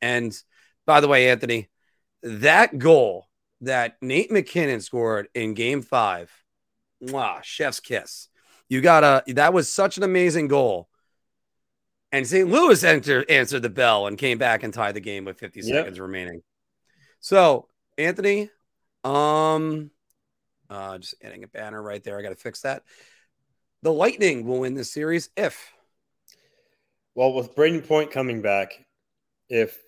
And 0.00 0.36
by 0.86 1.00
the 1.00 1.08
way, 1.08 1.30
Anthony, 1.30 1.68
that 2.22 2.78
goal 2.78 3.26
that 3.62 3.96
Nate 4.00 4.30
MacKinnon 4.30 4.80
scored 4.80 5.28
in 5.34 5.54
game 5.54 5.82
five, 5.82 6.32
wow, 7.00 7.40
chef's 7.42 7.80
kiss. 7.80 8.28
You 8.68 8.80
got 8.80 9.04
a 9.04 9.32
that 9.34 9.52
was 9.52 9.72
such 9.72 9.96
an 9.96 10.02
amazing 10.02 10.48
goal. 10.48 10.88
And 12.10 12.26
St. 12.26 12.48
Louis 12.48 12.82
enter, 12.84 13.24
answered 13.28 13.60
the 13.60 13.68
bell 13.68 14.06
and 14.06 14.16
came 14.16 14.38
back 14.38 14.62
and 14.62 14.72
tied 14.72 14.94
the 14.94 15.00
game 15.00 15.26
with 15.26 15.38
50 15.38 15.60
yep. 15.60 15.68
seconds 15.68 16.00
remaining. 16.00 16.42
So, 17.20 17.68
Anthony, 17.98 18.48
um, 19.04 19.90
uh, 20.70 20.98
just 20.98 21.16
adding 21.22 21.44
a 21.44 21.48
banner 21.48 21.82
right 21.82 22.02
there. 22.02 22.18
I 22.18 22.22
got 22.22 22.30
to 22.30 22.36
fix 22.36 22.62
that. 22.62 22.84
The 23.82 23.92
Lightning 23.92 24.46
will 24.46 24.60
win 24.60 24.74
this 24.74 24.92
series 24.92 25.30
if. 25.36 25.72
Well, 27.14 27.32
with 27.32 27.54
Brayden 27.54 27.86
Point 27.86 28.10
coming 28.10 28.40
back, 28.40 28.86
if 29.48 29.78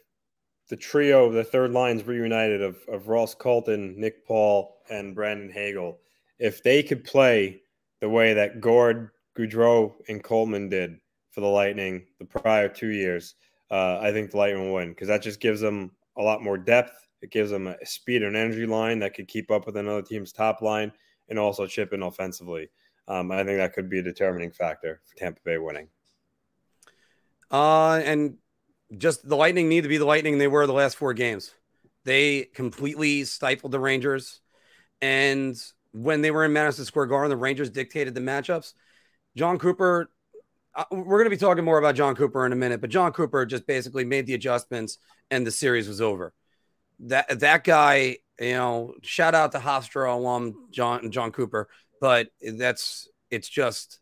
the 0.68 0.76
trio, 0.76 1.30
the 1.30 1.44
third 1.44 1.72
line's 1.72 2.06
reunited 2.06 2.62
of, 2.62 2.78
of 2.88 3.08
Ross 3.08 3.34
Colton, 3.34 3.94
Nick 3.98 4.26
Paul, 4.26 4.76
and 4.90 5.14
Brandon 5.14 5.50
Hagel, 5.50 5.98
if 6.38 6.62
they 6.62 6.82
could 6.82 7.04
play 7.04 7.62
the 8.00 8.08
way 8.08 8.34
that 8.34 8.60
Gourde, 8.60 9.10
Goodrow, 9.36 9.94
and 10.08 10.22
Coleman 10.22 10.68
did 10.68 10.98
for 11.30 11.40
the 11.40 11.46
Lightning 11.46 12.06
the 12.18 12.24
prior 12.24 12.68
two 12.68 12.88
years, 12.88 13.34
uh, 13.70 13.98
I 14.00 14.12
think 14.12 14.30
the 14.30 14.36
Lightning 14.36 14.64
will 14.64 14.74
win 14.74 14.90
because 14.90 15.08
that 15.08 15.22
just 15.22 15.40
gives 15.40 15.60
them 15.60 15.92
a 16.16 16.22
lot 16.22 16.42
more 16.42 16.58
depth. 16.58 17.08
It 17.22 17.30
gives 17.30 17.50
them 17.50 17.66
a 17.66 17.84
speed 17.84 18.22
and 18.22 18.36
energy 18.36 18.66
line 18.66 18.98
that 19.00 19.14
could 19.14 19.28
keep 19.28 19.50
up 19.50 19.66
with 19.66 19.76
another 19.76 20.02
team's 20.02 20.32
top 20.32 20.62
line 20.62 20.92
and 21.28 21.38
also 21.38 21.66
chip 21.66 21.92
in 21.92 22.02
offensively. 22.02 22.70
Um, 23.08 23.30
I 23.30 23.44
think 23.44 23.58
that 23.58 23.72
could 23.72 23.90
be 23.90 23.98
a 23.98 24.02
determining 24.02 24.50
factor 24.50 25.00
for 25.06 25.16
Tampa 25.16 25.40
Bay 25.44 25.58
winning. 25.58 25.88
Uh, 27.50 28.00
and 28.04 28.36
just 28.96 29.28
the 29.28 29.36
Lightning 29.36 29.68
need 29.68 29.82
to 29.82 29.88
be 29.88 29.98
the 29.98 30.04
Lightning 30.04 30.38
they 30.38 30.48
were 30.48 30.66
the 30.66 30.72
last 30.72 30.96
four 30.96 31.12
games. 31.14 31.52
They 32.04 32.44
completely 32.54 33.24
stifled 33.24 33.72
the 33.72 33.80
Rangers. 33.80 34.40
And 35.02 35.56
when 35.92 36.22
they 36.22 36.30
were 36.30 36.44
in 36.44 36.52
Madison 36.52 36.84
Square 36.84 37.06
Garden, 37.06 37.30
the 37.30 37.36
Rangers 37.36 37.70
dictated 37.70 38.14
the 38.14 38.20
matchups. 38.20 38.72
Jon 39.36 39.58
Cooper, 39.58 40.10
uh, 40.74 40.84
we're 40.90 41.18
going 41.18 41.24
to 41.24 41.30
be 41.30 41.36
talking 41.36 41.64
more 41.64 41.78
about 41.78 41.94
Jon 41.94 42.14
Cooper 42.14 42.46
in 42.46 42.52
a 42.52 42.56
minute, 42.56 42.80
but 42.80 42.90
Jon 42.90 43.12
Cooper 43.12 43.44
just 43.46 43.66
basically 43.66 44.04
made 44.04 44.26
the 44.26 44.34
adjustments 44.34 44.98
and 45.30 45.46
the 45.46 45.50
series 45.50 45.88
was 45.88 46.00
over. 46.00 46.32
That 47.06 47.40
that 47.40 47.64
guy, 47.64 48.18
you 48.38 48.52
know, 48.52 48.94
shout 49.02 49.34
out 49.34 49.52
to 49.52 49.58
Hofstra 49.58 50.12
alum 50.12 50.68
Jon 50.70 51.10
John 51.10 51.32
Cooper, 51.32 51.68
but 52.00 52.28
that's 52.42 53.08
it's 53.30 53.48
just 53.48 54.00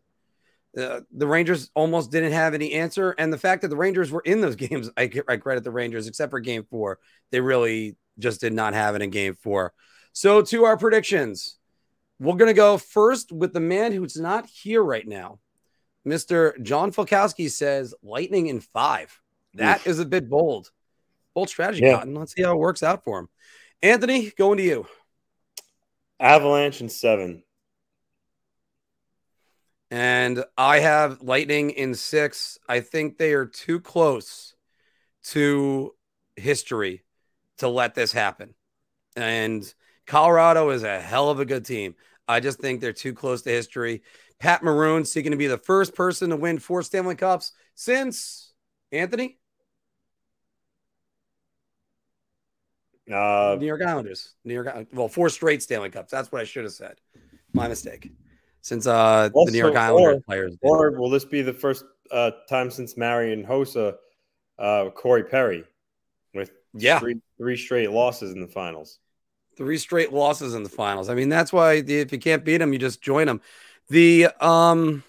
uh, 0.76 1.00
the 1.12 1.26
Rangers 1.26 1.70
almost 1.74 2.11
didn't 2.11 2.32
have 2.32 2.54
any 2.54 2.72
answer, 2.72 3.12
and 3.12 3.32
the 3.32 3.38
fact 3.38 3.62
that 3.62 3.68
the 3.68 3.76
Rangers 3.76 4.11
were 4.11 4.22
in 4.24 4.40
those 4.40 4.56
games, 4.56 4.90
I, 4.96 5.11
I 5.28 5.37
credit 5.37 5.64
the 5.64 5.70
Rangers, 5.70 6.06
except 6.06 6.30
for 6.30 6.40
Game 6.40 6.64
Four, 6.70 6.98
they 7.30 7.40
really 7.40 7.96
just 8.18 8.40
did 8.40 8.52
not 8.52 8.74
have 8.74 8.94
it 8.94 9.02
in 9.02 9.11
Game 9.11 9.34
Four. 9.34 9.72
So 10.12 10.42
to 10.42 10.64
our 10.64 10.76
predictions, 10.76 11.58
we're 12.18 12.37
gonna 12.37 12.54
go 12.54 12.78
first 12.78 13.32
with 13.32 13.52
the 13.52 13.61
man 13.61 13.92
who's 13.92 14.16
not 14.16 14.46
here 14.46 14.82
right 14.82 15.06
now, 15.06 15.38
Mister 16.04 16.56
John 16.62 16.92
Falkowski 16.92 17.50
says 17.50 17.94
Lightning 18.02 18.46
in 18.46 18.61
five. 18.61 19.18
That 19.54 19.80
Oof. 19.80 19.87
is 19.87 19.98
a 19.98 20.04
bit 20.04 20.28
bold, 20.28 20.70
bold 21.34 21.48
strategy, 21.48 21.82
yeah. 21.82 21.98
Cotton. 21.98 22.14
Let's 22.14 22.34
see 22.34 22.42
how 22.42 22.52
it 22.52 22.58
works 22.58 22.82
out 22.82 23.04
for 23.04 23.20
him. 23.20 23.28
Anthony, 23.82 24.30
going 24.36 24.58
to 24.58 24.64
you. 24.64 24.86
Avalanche 26.20 26.80
in 26.80 26.88
seven. 26.88 27.42
And 29.90 30.44
I 30.56 30.80
have 30.80 31.22
Lightning 31.22 31.70
in 31.70 31.94
six. 31.94 32.58
I 32.68 32.80
think 32.80 33.16
they 33.16 33.32
are 33.32 33.46
too 33.46 33.80
close 33.80 34.54
to 35.24 35.94
history 36.36 37.04
to 37.58 37.68
let 37.68 37.94
this 37.94 38.12
happen. 38.12 38.54
And 39.16 39.72
Colorado 40.06 40.70
is 40.70 40.82
a 40.82 41.00
hell 41.00 41.30
of 41.30 41.40
a 41.40 41.44
good 41.44 41.64
team. 41.64 41.94
I 42.26 42.40
just 42.40 42.60
think 42.60 42.80
they're 42.80 42.92
too 42.92 43.14
close 43.14 43.42
to 43.42 43.50
history. 43.50 44.02
Pat 44.38 44.62
Maroon 44.62 45.04
seeking 45.04 45.32
to 45.32 45.38
be 45.38 45.46
the 45.46 45.58
first 45.58 45.94
person 45.94 46.30
to 46.30 46.36
win 46.36 46.58
four 46.58 46.82
Stanley 46.82 47.14
Cups 47.14 47.52
since 47.74 48.52
Anthony. 48.92 49.38
Uh, 53.12 53.56
New 53.58 53.66
York 53.66 53.82
Islanders. 53.82 54.34
New 54.44 54.54
York. 54.54 54.86
Well, 54.92 55.08
four 55.08 55.28
straight 55.28 55.62
Stanley 55.62 55.90
Cups. 55.90 56.10
That's 56.10 56.30
what 56.30 56.40
I 56.40 56.44
should 56.44 56.64
have 56.64 56.72
said. 56.72 56.96
My 57.52 57.66
mistake 57.68 58.10
since 58.68 58.86
uh, 58.86 59.30
also, 59.32 59.46
the 59.46 59.52
New 59.52 59.58
York 59.58 59.76
Islanders 59.76 60.16
or, 60.16 60.20
players. 60.20 60.52
Did. 60.52 60.68
Or 60.68 60.90
will 60.92 61.10
this 61.10 61.24
be 61.24 61.42
the 61.42 61.52
first 61.52 61.84
uh, 62.10 62.32
time 62.48 62.70
since 62.70 62.96
Marian 62.96 63.44
Hossa, 63.44 63.96
uh, 64.58 64.90
Corey 64.90 65.24
Perry, 65.24 65.64
with 66.34 66.50
yeah 66.74 66.98
three, 66.98 67.20
three 67.38 67.56
straight 67.56 67.90
losses 67.90 68.32
in 68.32 68.40
the 68.40 68.48
finals? 68.48 68.98
Three 69.56 69.78
straight 69.78 70.12
losses 70.12 70.54
in 70.54 70.62
the 70.62 70.68
finals. 70.68 71.08
I 71.08 71.14
mean, 71.14 71.28
that's 71.28 71.52
why 71.52 71.82
if 71.86 72.12
you 72.12 72.18
can't 72.18 72.44
beat 72.44 72.58
them, 72.58 72.72
you 72.72 72.78
just 72.78 73.00
join 73.00 73.26
them. 73.26 73.40
The 73.88 74.28
um, 74.40 75.02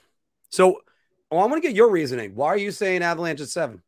so 0.50 0.82
oh, 1.32 1.38
I 1.38 1.46
want 1.46 1.62
to 1.62 1.68
get 1.68 1.76
your 1.76 1.90
reasoning. 1.90 2.36
Why 2.36 2.48
are 2.48 2.58
you 2.58 2.72
saying 2.72 3.04
Avalanche 3.04 3.42
at 3.42 3.50
seven? 3.50 3.82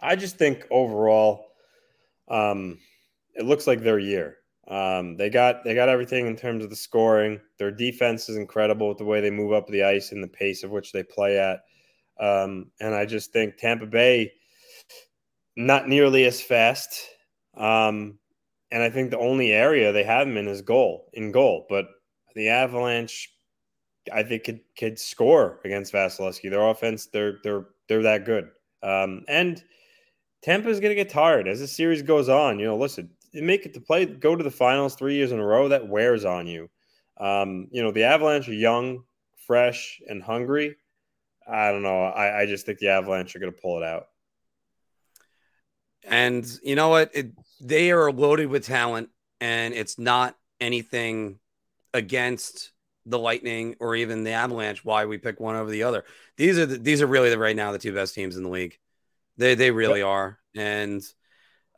I 0.00 0.16
just 0.16 0.36
think 0.36 0.66
overall, 0.70 1.46
um, 2.28 2.78
it 3.36 3.44
looks 3.44 3.66
like 3.66 3.82
their 3.82 3.98
year. 3.98 4.38
Um, 4.68 5.16
they 5.16 5.30
got 5.30 5.62
they 5.64 5.74
got 5.74 5.88
everything 5.88 6.26
in 6.26 6.36
terms 6.36 6.64
of 6.64 6.70
the 6.70 6.76
scoring. 6.76 7.40
Their 7.58 7.70
defense 7.70 8.28
is 8.28 8.36
incredible 8.36 8.88
with 8.88 8.98
the 8.98 9.04
way 9.04 9.20
they 9.20 9.30
move 9.30 9.52
up 9.52 9.68
the 9.68 9.84
ice 9.84 10.12
and 10.12 10.22
the 10.22 10.28
pace 10.28 10.64
of 10.64 10.70
which 10.70 10.92
they 10.92 11.02
play 11.02 11.38
at. 11.38 11.60
Um, 12.18 12.70
and 12.80 12.94
I 12.94 13.06
just 13.06 13.32
think 13.32 13.56
Tampa 13.56 13.86
Bay 13.86 14.32
not 15.56 15.88
nearly 15.88 16.24
as 16.24 16.40
fast. 16.40 17.06
Um, 17.56 18.18
and 18.70 18.82
I 18.82 18.90
think 18.90 19.10
the 19.10 19.18
only 19.18 19.52
area 19.52 19.92
they 19.92 20.02
have 20.02 20.26
them 20.26 20.36
in 20.36 20.48
is 20.48 20.62
goal 20.62 21.10
in 21.12 21.30
goal. 21.30 21.66
But 21.68 21.86
the 22.34 22.48
Avalanche 22.48 23.30
I 24.12 24.22
think 24.22 24.44
could 24.44 24.60
could 24.78 24.98
score 24.98 25.60
against 25.64 25.92
Vasilevskiy. 25.92 26.50
Their 26.50 26.68
offense, 26.68 27.06
they're 27.06 27.38
they're 27.42 27.66
they're 27.88 28.02
that 28.02 28.24
good. 28.24 28.48
Um, 28.82 29.24
and 29.28 29.62
Tampa 30.42 30.68
is 30.68 30.80
going 30.80 30.90
to 30.90 31.02
get 31.02 31.08
tired 31.08 31.48
as 31.48 31.60
the 31.60 31.66
series 31.66 32.02
goes 32.02 32.28
on. 32.28 32.58
You 32.58 32.66
know, 32.66 32.76
listen, 32.76 33.10
make 33.32 33.66
it 33.66 33.74
to 33.74 33.80
play, 33.80 34.06
go 34.06 34.36
to 34.36 34.44
the 34.44 34.50
finals 34.50 34.94
three 34.94 35.16
years 35.16 35.32
in 35.32 35.38
a 35.38 35.44
row. 35.44 35.68
That 35.68 35.88
wears 35.88 36.24
on 36.24 36.46
you. 36.46 36.68
Um, 37.18 37.68
you 37.70 37.82
know, 37.82 37.92
the 37.92 38.04
Avalanche 38.04 38.48
are 38.48 38.54
young, 38.54 39.04
fresh, 39.46 40.00
and 40.08 40.22
hungry. 40.22 40.76
I 41.48 41.70
don't 41.70 41.82
know. 41.82 42.02
I, 42.04 42.42
I 42.42 42.46
just 42.46 42.66
think 42.66 42.78
the 42.78 42.88
Avalanche 42.88 43.34
are 43.36 43.38
going 43.38 43.52
to 43.52 43.60
pull 43.60 43.78
it 43.78 43.84
out. 43.84 44.08
And 46.04 46.46
you 46.62 46.74
know 46.74 46.88
what? 46.88 47.10
It, 47.14 47.32
they 47.60 47.90
are 47.90 48.12
loaded 48.12 48.48
with 48.48 48.66
talent, 48.66 49.10
and 49.40 49.74
it's 49.74 49.98
not 49.98 50.36
anything 50.60 51.38
against 51.94 52.72
the 53.06 53.18
Lightning 53.18 53.76
or 53.80 53.96
even 53.96 54.24
the 54.24 54.32
Avalanche. 54.32 54.84
Why 54.84 55.06
we 55.06 55.18
pick 55.18 55.40
one 55.40 55.56
over 55.56 55.70
the 55.70 55.84
other? 55.84 56.04
These 56.36 56.58
are 56.58 56.66
the, 56.66 56.78
these 56.78 57.02
are 57.02 57.06
really 57.06 57.30
the, 57.30 57.38
right 57.38 57.56
now 57.56 57.72
the 57.72 57.78
two 57.78 57.94
best 57.94 58.14
teams 58.14 58.36
in 58.36 58.42
the 58.42 58.50
league. 58.50 58.78
They 59.36 59.54
they 59.54 59.70
really 59.70 60.00
yep. 60.00 60.08
are, 60.08 60.38
and 60.56 61.02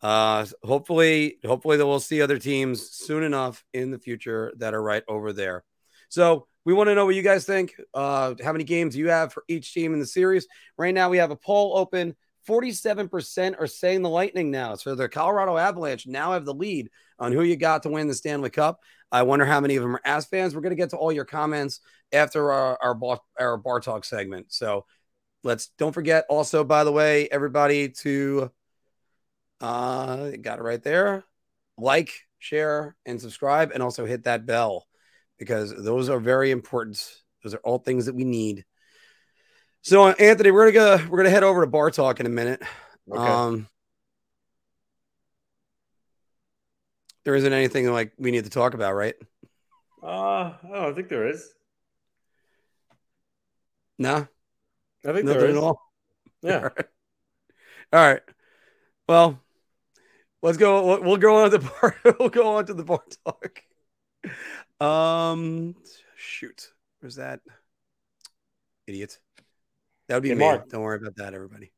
uh, 0.03 0.47
hopefully 0.63 1.39
hopefully 1.45 1.77
that 1.77 1.87
we'll 1.87 2.01
see 2.01 2.23
other 2.23 2.39
teams 2.39 2.91
soon 2.91 3.23
enough 3.23 3.65
in 3.73 3.91
the 3.91 3.99
future 3.99 4.53
that 4.59 4.75
are 4.75 4.83
right 4.83 5.03
over 5.09 5.33
there. 5.33 5.65
So 6.09 6.47
we 6.65 6.75
want 6.75 6.89
to 6.89 6.95
know 6.95 7.07
what 7.07 7.15
you 7.15 7.23
guys 7.23 7.45
think. 7.45 7.75
Uh, 7.95 8.35
how 8.43 8.53
many 8.53 8.65
games 8.65 8.97
you 8.97 9.09
have 9.09 9.33
for 9.33 9.45
each 9.49 9.73
team 9.73 9.95
in 9.95 10.01
the 10.01 10.07
series? 10.07 10.47
Right 10.77 10.95
now, 10.95 11.09
we 11.09 11.19
have 11.19 11.31
a 11.31 11.37
poll 11.37 11.77
open 11.77 12.15
47% 12.49 13.61
are 13.61 13.67
saying 13.67 14.03
the 14.03 14.09
Lightning 14.09 14.51
now. 14.51 14.75
So 14.75 14.95
the 14.95 15.09
Colorado 15.09 15.57
Avalanche 15.59 16.07
now 16.07 16.33
have 16.33 16.47
the 16.47 16.55
lead 16.55 16.89
on 17.19 17.33
who 17.33 17.43
you 17.43 17.57
got 17.57 17.83
to 17.83 17.91
win 17.91 18.09
the 18.09 18.15
Stanley 18.15 18.51
Cup. 18.51 18.81
I 19.13 19.23
wonder 19.23 19.45
how 19.45 19.61
many 19.61 19.77
of 19.77 19.83
them 19.83 19.97
are 19.97 20.01
As 20.05 20.27
fans. 20.27 20.55
We're 20.55 20.63
going 20.63 20.71
to 20.71 20.77
get 20.77 20.91
to 20.91 20.97
all 20.97 21.13
your 21.13 21.27
comments 21.27 21.81
after 22.13 22.51
our, 22.51 22.79
our, 22.83 22.95
bar, 22.95 23.21
our 23.39 23.57
bar 23.59 23.81
talk 23.81 24.05
segment. 24.05 24.47
So 24.49 24.87
let's 25.45 25.69
don't 25.79 25.93
forget 25.93 26.25
also, 26.29 26.65
by 26.65 26.85
the 26.85 26.93
way, 26.93 27.29
everybody 27.31 27.91
to 28.01 28.51
uh 29.61 30.31
got 30.41 30.59
it 30.59 30.63
right 30.63 30.83
there. 30.83 31.25
Like, 31.77 32.13
share, 32.39 32.97
and 33.07 33.21
subscribe, 33.21 33.71
and 33.73 33.83
also 33.83 34.05
hit 34.05 34.25
that 34.25 34.47
bell 34.47 34.87
because 35.39 35.73
those 35.77 36.09
are 36.09 36.21
very 36.21 36.51
important. 36.51 37.23
Those 37.43 37.55
are 37.55 37.61
all 37.65 37.79
things 37.79 38.07
that 38.07 38.15
we 38.15 38.25
need 38.25 38.65
so 39.83 40.09
Anthony, 40.09 40.51
we're 40.51 40.71
gonna 40.71 40.99
go, 40.99 41.07
we're 41.09 41.19
gonna 41.19 41.31
head 41.31 41.45
over 41.45 41.63
to 41.63 41.67
bar 41.67 41.91
talk 41.91 42.21
in 42.21 42.27
a 42.27 42.31
minute. 42.31 42.63
Okay. 43.11 43.21
Um, 43.21 43.69
there 47.25 47.35
isn't 47.35 47.53
anything 47.53 47.91
like 47.91 48.13
we 48.19 48.31
need 48.31 48.45
to 48.45 48.51
talk 48.51 48.75
about, 48.75 48.95
right? 48.95 49.15
Uh, 50.03 50.53
I 50.63 50.69
don't 50.73 50.95
think 50.95 51.09
there 51.09 51.29
is. 51.29 51.49
No, 53.99 54.29
I 55.05 55.13
think 55.13 55.25
Nothing 55.25 55.27
there 55.27 55.49
is. 55.49 55.57
at 55.57 55.63
all. 55.63 55.81
Yeah. 56.43 56.57
all, 56.57 56.63
right. 56.63 56.87
all 57.93 58.07
right. 58.13 58.23
Well, 59.09 59.41
let's 60.43 60.59
go. 60.59 60.87
We'll, 60.87 61.03
we'll 61.03 61.17
go 61.17 61.43
on 61.43 61.51
to 61.51 61.59
the 61.59 61.71
bar. 61.81 61.97
we'll 62.21 62.29
go 62.29 62.57
on 62.57 62.67
to 62.67 62.75
the 62.75 62.85
bar 62.85 63.03
talk. 63.25 63.63
Um, 64.81 65.75
shoot, 66.17 66.73
where's 67.01 67.17
that 67.17 67.41
idiot? 68.87 69.19
That 70.09 70.15
would 70.15 70.23
be 70.23 70.31
hey, 70.31 70.35
me. 70.35 70.45
Mark. 70.45 70.69
Don't 70.69 70.83
worry 70.83 70.97
about 70.97 71.17
that, 71.17 71.35
everybody. 71.35 71.73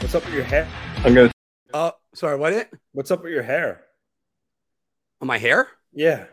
What's 0.00 0.14
up 0.14 0.24
with 0.24 0.34
your 0.34 0.44
hair? 0.44 0.68
I'm 0.98 1.14
gonna. 1.14 1.30
Oh, 1.72 1.86
uh, 1.86 1.90
sorry. 2.14 2.36
What? 2.36 2.52
It? 2.52 2.70
What's 2.92 3.10
up 3.10 3.22
with 3.22 3.32
your 3.32 3.42
hair? 3.42 3.84
On 5.20 5.28
my 5.28 5.38
hair? 5.38 5.68
Yeah. 5.92 6.24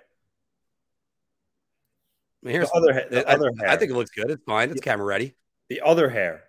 My 2.43 2.52
hair's, 2.52 2.69
the 2.69 2.78
other, 2.78 2.93
ha- 2.93 3.08
the 3.10 3.30
I, 3.30 3.34
other 3.34 3.52
hair. 3.60 3.69
I 3.69 3.78
think 3.78 3.91
it 3.91 3.93
looks 3.93 4.10
good. 4.10 4.32
It's 4.32 4.43
fine. 4.43 4.71
It's 4.71 4.82
camera 4.82 5.06
ready. 5.06 5.36
The 5.69 5.82
other 5.82 6.10
hair. 6.10 6.43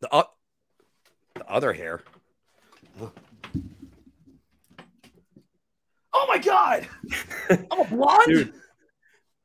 The 0.00 0.12
uh, 0.12 0.24
the 1.34 1.48
other 1.48 1.72
hair. 1.72 2.02
Oh 6.12 6.26
my 6.28 6.38
god! 6.38 6.86
I'm 7.50 7.80
a 7.80 7.84
blonde. 7.84 8.22
Dude, 8.26 8.52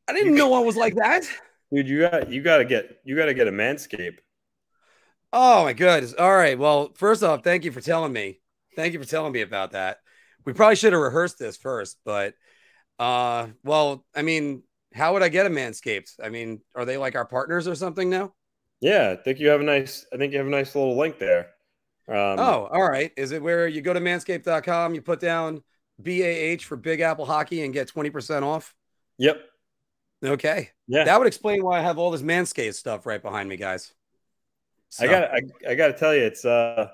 I 0.08 0.14
didn't 0.14 0.36
know 0.36 0.54
I 0.54 0.60
was 0.60 0.76
like 0.78 0.96
that. 0.96 1.24
Dude, 1.74 1.88
you 1.88 2.02
got 2.02 2.30
you 2.30 2.42
got 2.42 2.58
to 2.58 2.66
get 2.66 3.00
you 3.04 3.16
got 3.16 3.26
to 3.26 3.34
get 3.34 3.48
a 3.48 3.52
manscape. 3.52 4.18
Oh 5.34 5.64
my 5.64 5.74
goodness! 5.74 6.14
All 6.14 6.34
right. 6.34 6.58
Well, 6.58 6.92
first 6.96 7.24
off, 7.24 7.44
thank 7.44 7.66
you 7.66 7.72
for 7.72 7.82
telling 7.82 8.14
me. 8.14 8.40
Thank 8.76 8.94
you 8.94 9.00
for 9.00 9.08
telling 9.08 9.34
me 9.34 9.42
about 9.42 9.72
that. 9.72 9.98
We 10.46 10.54
probably 10.54 10.76
should 10.76 10.94
have 10.94 11.02
rehearsed 11.02 11.38
this 11.38 11.58
first, 11.58 11.98
but 12.06 12.34
uh, 13.00 13.48
well, 13.64 14.06
I 14.16 14.22
mean, 14.22 14.64
how 14.94 15.14
would 15.14 15.24
I 15.24 15.30
get 15.30 15.46
a 15.46 15.50
manscaped? 15.50 16.20
I 16.24 16.30
mean, 16.30 16.62
are 16.76 16.86
they 16.86 16.98
like 16.98 17.16
our 17.16 17.26
partners 17.26 17.68
or 17.68 17.76
something 17.76 18.10
now? 18.10 18.34
Yeah, 18.80 19.16
I 19.18 19.22
think 19.22 19.40
you 19.40 19.50
have 19.50 19.62
a 19.62 19.64
nice. 19.64 20.06
I 20.14 20.18
think 20.18 20.32
you 20.32 20.40
have 20.40 20.48
a 20.48 20.52
nice 20.52 20.74
little 20.74 20.98
link 20.98 21.20
there. 21.20 21.52
Um, 22.08 22.40
oh, 22.40 22.70
all 22.72 22.90
right. 22.90 23.12
Is 23.16 23.32
it 23.32 23.42
where 23.42 23.68
you 23.68 23.82
go 23.82 23.94
to 23.94 24.00
manscaped.com, 24.00 24.96
you 24.96 25.02
put 25.02 25.20
down 25.20 25.62
BAH 26.00 26.64
for 26.64 26.76
Big 26.76 27.02
Apple 27.02 27.26
Hockey 27.26 27.64
and 27.64 27.74
get 27.74 27.88
20% 27.88 28.44
off? 28.44 28.74
Yep. 29.18 29.42
Okay. 30.24 30.70
Yeah. 30.88 31.04
That 31.04 31.18
would 31.18 31.28
explain 31.28 31.64
why 31.64 31.80
I 31.80 31.82
have 31.82 31.98
all 31.98 32.12
this 32.12 32.22
Manscaped 32.22 32.76
stuff 32.76 33.06
right 33.06 33.22
behind 33.22 33.50
me, 33.50 33.58
guys. 33.58 33.94
So. 34.90 35.06
I 35.06 35.08
got 35.08 35.32
I, 35.32 35.42
I 35.70 35.76
got 35.76 35.88
to 35.88 35.94
tell 35.94 36.14
you, 36.14 36.22
it's 36.22 36.44
uh, 36.44 36.90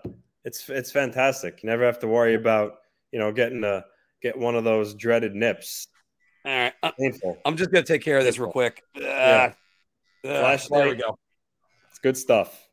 it's 0.45 0.69
it's 0.69 0.91
fantastic. 0.91 1.63
You 1.63 1.69
never 1.69 1.83
have 1.83 1.99
to 1.99 2.07
worry 2.07 2.35
about 2.35 2.75
you 3.11 3.19
know 3.19 3.31
getting 3.31 3.63
a 3.63 3.83
get 4.21 4.37
one 4.37 4.55
of 4.55 4.63
those 4.63 4.93
dreaded 4.93 5.33
nips. 5.33 5.87
All 6.45 6.51
right. 6.51 6.73
Uh, 6.83 6.91
Painful. 6.97 7.37
I'm 7.43 7.57
just 7.57 7.71
gonna 7.71 7.85
take 7.85 8.03
care 8.03 8.17
of 8.17 8.23
this 8.23 8.37
real 8.37 8.51
quick. 8.51 8.83
Uh, 8.95 9.01
yeah. 9.01 9.53
Uh, 10.23 10.57
there 10.69 10.89
we 10.89 10.95
go. 10.95 11.17
It's 11.89 11.99
good 11.99 12.17
stuff. 12.17 12.67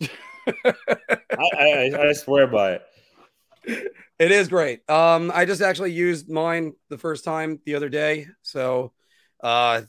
I, 0.46 1.90
I, 1.94 2.08
I 2.08 2.12
swear 2.12 2.46
by 2.46 2.72
it. 2.72 3.92
It 4.18 4.30
is 4.30 4.48
great. 4.48 4.88
Um, 4.88 5.32
I 5.34 5.44
just 5.44 5.60
actually 5.60 5.92
used 5.92 6.28
mine 6.28 6.74
the 6.88 6.98
first 6.98 7.24
time 7.24 7.60
the 7.64 7.74
other 7.74 7.88
day, 7.88 8.28
so 8.42 8.92
uh, 9.42 9.82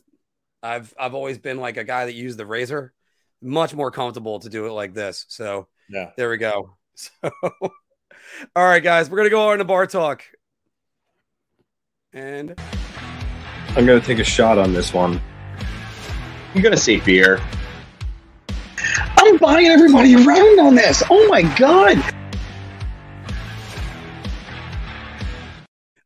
I've 0.63 0.93
I've 0.99 1.13
always 1.13 1.37
been 1.37 1.57
like 1.59 1.77
a 1.77 1.83
guy 1.83 2.05
that 2.05 2.13
used 2.13 2.37
the 2.37 2.45
razor. 2.45 2.93
Much 3.41 3.75
more 3.75 3.91
comfortable 3.91 4.39
to 4.39 4.49
do 4.49 4.65
it 4.65 4.71
like 4.71 4.93
this. 4.93 5.25
So 5.27 5.67
yeah, 5.89 6.11
there 6.17 6.29
we 6.29 6.37
go. 6.37 6.77
So, 6.97 7.29
all 8.55 8.63
right, 8.63 8.81
guys, 8.81 9.09
we're 9.09 9.17
gonna 9.17 9.29
go 9.29 9.49
on 9.49 9.57
to 9.57 9.65
bar 9.65 9.85
talk, 9.85 10.23
and 12.13 12.57
I'm 13.75 13.85
gonna 13.85 13.99
take 13.99 14.19
a 14.19 14.23
shot 14.23 14.57
on 14.57 14.71
this 14.71 14.93
one. 14.93 15.19
I'm 16.53 16.61
gonna 16.61 16.77
say 16.77 17.01
beer. 17.01 17.41
Buying 19.39 19.67
everybody 19.67 20.15
around 20.15 20.59
on 20.59 20.75
this. 20.75 21.03
Oh 21.09 21.27
my 21.27 21.41
god. 21.57 21.97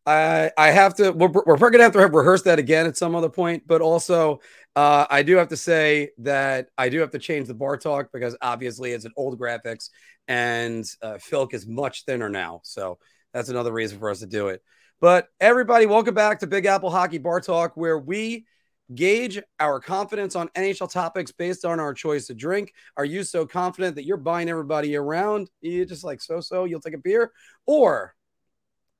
I 0.05 0.51
I 0.57 0.71
have 0.71 0.95
to. 0.95 1.11
We're, 1.11 1.27
we're 1.27 1.43
probably 1.43 1.71
gonna 1.71 1.83
have 1.83 1.93
to 1.93 1.99
rehearse 1.99 2.41
that 2.43 2.57
again 2.57 2.87
at 2.87 2.97
some 2.97 3.15
other 3.15 3.29
point. 3.29 3.63
But 3.67 3.81
also, 3.81 4.39
uh, 4.75 5.05
I 5.09 5.21
do 5.23 5.35
have 5.37 5.49
to 5.49 5.57
say 5.57 6.09
that 6.19 6.69
I 6.77 6.89
do 6.89 6.99
have 6.99 7.11
to 7.11 7.19
change 7.19 7.47
the 7.47 7.53
bar 7.53 7.77
talk 7.77 8.09
because 8.11 8.35
obviously 8.41 8.91
it's 8.91 9.05
an 9.05 9.13
old 9.15 9.39
graphics 9.39 9.89
and 10.27 10.85
uh, 11.01 11.17
Philk 11.19 11.53
is 11.53 11.67
much 11.67 12.05
thinner 12.05 12.29
now. 12.29 12.61
So 12.63 12.97
that's 13.33 13.49
another 13.49 13.71
reason 13.71 13.99
for 13.99 14.09
us 14.09 14.19
to 14.19 14.27
do 14.27 14.47
it. 14.47 14.63
But 14.99 15.27
everybody, 15.39 15.85
welcome 15.85 16.15
back 16.15 16.39
to 16.39 16.47
Big 16.47 16.65
Apple 16.65 16.89
Hockey 16.89 17.19
Bar 17.19 17.41
Talk, 17.41 17.77
where 17.77 17.97
we 17.97 18.45
gauge 18.93 19.41
our 19.59 19.79
confidence 19.79 20.35
on 20.35 20.49
NHL 20.49 20.91
topics 20.91 21.31
based 21.31 21.65
on 21.65 21.79
our 21.79 21.93
choice 21.93 22.27
to 22.27 22.33
drink. 22.33 22.73
Are 22.97 23.05
you 23.05 23.23
so 23.23 23.45
confident 23.45 23.95
that 23.95 24.05
you're 24.05 24.17
buying 24.17 24.49
everybody 24.49 24.95
around? 24.95 25.49
You 25.61 25.85
just 25.85 26.03
like 26.03 26.21
so 26.21 26.39
so, 26.39 26.65
you'll 26.65 26.81
take 26.81 26.95
a 26.95 26.99
beer, 26.99 27.31
or 27.65 28.15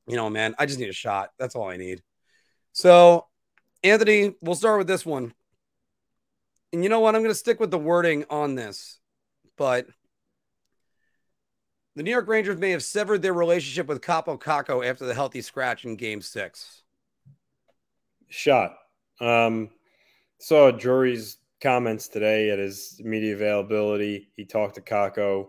you 0.07 0.15
know, 0.15 0.29
man, 0.29 0.55
I 0.57 0.65
just 0.65 0.79
need 0.79 0.89
a 0.89 0.93
shot. 0.93 1.29
That's 1.37 1.55
all 1.55 1.69
I 1.69 1.77
need. 1.77 2.01
So, 2.71 3.27
Anthony, 3.83 4.35
we'll 4.41 4.55
start 4.55 4.79
with 4.79 4.87
this 4.87 5.05
one. 5.05 5.33
And 6.73 6.83
you 6.83 6.89
know 6.89 6.99
what? 6.99 7.15
I'm 7.15 7.21
going 7.21 7.31
to 7.31 7.35
stick 7.35 7.59
with 7.59 7.71
the 7.71 7.77
wording 7.77 8.25
on 8.29 8.55
this, 8.55 8.99
but 9.57 9.87
the 11.95 12.03
New 12.03 12.11
York 12.11 12.27
Rangers 12.27 12.57
may 12.57 12.71
have 12.71 12.83
severed 12.83 13.21
their 13.21 13.33
relationship 13.33 13.87
with 13.87 14.01
Kaapo 14.01 14.39
Kakko 14.39 14.87
after 14.87 15.05
the 15.05 15.13
healthy 15.13 15.41
scratch 15.41 15.85
in 15.85 15.95
game 15.95 16.21
six. 16.21 16.83
Shot. 18.29 18.75
Um, 19.19 19.69
saw 20.39 20.71
Drury's 20.71 21.37
comments 21.61 22.07
today 22.07 22.49
at 22.49 22.59
his 22.59 22.99
media 23.03 23.35
availability. 23.35 24.29
He 24.35 24.45
talked 24.45 24.75
to 24.75 24.81
Kakko 24.81 25.47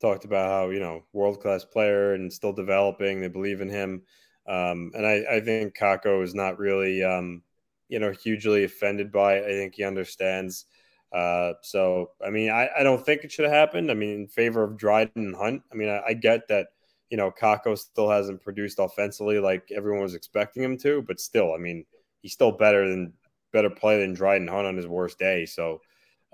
talked 0.00 0.24
about 0.24 0.48
how 0.48 0.70
you 0.70 0.80
know 0.80 1.02
world 1.12 1.40
class 1.40 1.64
player 1.64 2.14
and 2.14 2.32
still 2.32 2.52
developing. 2.52 3.20
They 3.20 3.28
believe 3.28 3.60
in 3.60 3.68
him, 3.68 4.02
um, 4.46 4.92
and 4.94 5.06
I, 5.06 5.24
I 5.36 5.40
think 5.40 5.76
Kakko 5.76 6.22
is 6.22 6.34
not 6.34 6.58
really 6.58 7.02
um, 7.02 7.42
you 7.88 7.98
know 7.98 8.12
hugely 8.12 8.64
offended 8.64 9.12
by 9.12 9.34
it. 9.36 9.44
I 9.44 9.52
think 9.52 9.74
he 9.74 9.84
understands. 9.84 10.66
Uh, 11.12 11.54
so 11.62 12.10
I 12.24 12.30
mean, 12.30 12.50
I, 12.50 12.68
I 12.78 12.82
don't 12.82 13.04
think 13.04 13.24
it 13.24 13.32
should 13.32 13.46
have 13.46 13.54
happened. 13.54 13.90
I 13.90 13.94
mean, 13.94 14.10
in 14.10 14.28
favor 14.28 14.62
of 14.62 14.76
Dryden 14.76 15.12
and 15.16 15.36
Hunt. 15.36 15.62
I 15.72 15.74
mean, 15.74 15.88
I, 15.88 16.02
I 16.08 16.14
get 16.14 16.48
that 16.48 16.68
you 17.10 17.16
know 17.16 17.30
Kakko 17.30 17.76
still 17.76 18.10
hasn't 18.10 18.42
produced 18.42 18.78
offensively 18.78 19.40
like 19.40 19.70
everyone 19.74 20.02
was 20.02 20.14
expecting 20.14 20.62
him 20.62 20.78
to, 20.78 21.02
but 21.02 21.20
still, 21.20 21.54
I 21.54 21.58
mean, 21.58 21.84
he's 22.20 22.34
still 22.34 22.52
better 22.52 22.88
than 22.88 23.12
better 23.52 23.70
play 23.70 24.00
than 24.00 24.14
Dryden 24.14 24.48
Hunt 24.48 24.66
on 24.66 24.76
his 24.76 24.86
worst 24.86 25.18
day. 25.18 25.46
So 25.46 25.80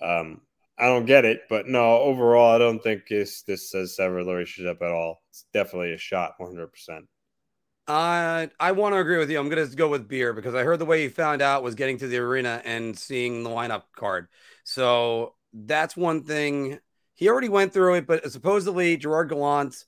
um, 0.03 0.41
I 0.79 0.87
don't 0.87 1.07
get 1.07 1.25
it, 1.25 1.43
but 1.49 1.69
no, 1.69 1.99
overall, 1.99 2.55
I 2.55 2.59
don't 2.59 2.83
think 2.83 3.07
this 3.09 3.43
this 3.43 3.71
says 3.71 3.97
sever 3.97 4.25
the 4.25 4.33
relationship 4.33 4.83
at 4.83 4.91
all. 4.91 5.23
It's 5.31 5.45
definitely 5.53 5.93
a 5.93 5.99
shot, 5.99 6.35
one 6.39 6.51
hundred 6.51 6.73
percent. 6.73 7.07
Uh, 7.87 8.47
I 8.59 8.73
want 8.73 8.95
to 8.95 8.99
agree 8.99 9.19
with 9.19 9.31
you. 9.31 9.39
I'm 9.39 9.51
going 9.51 9.69
to 9.69 9.77
go 9.77 9.89
with 9.89 10.09
beer 10.09 10.33
because 10.33 10.55
I 10.55 10.63
heard 10.63 10.79
the 10.79 10.87
way 10.87 11.03
he 11.03 11.09
found 11.09 11.43
out 11.43 11.63
was 11.63 11.75
getting 11.75 11.99
to 11.99 12.09
the 12.09 12.17
arena 12.17 12.63
and 12.65 12.99
seeing 12.99 13.43
the 13.43 13.51
lineup 13.51 13.83
card. 13.95 14.29
So 14.65 15.35
that's 15.53 15.95
one 15.95 16.25
thing. 16.25 16.79
He 17.15 17.29
already 17.29 17.51
went 17.51 17.75
through 17.75 17.97
it, 17.97 18.07
but 18.07 18.33
supposedly 18.33 18.97
Gerard 18.97 19.29
Gallant 19.29 19.85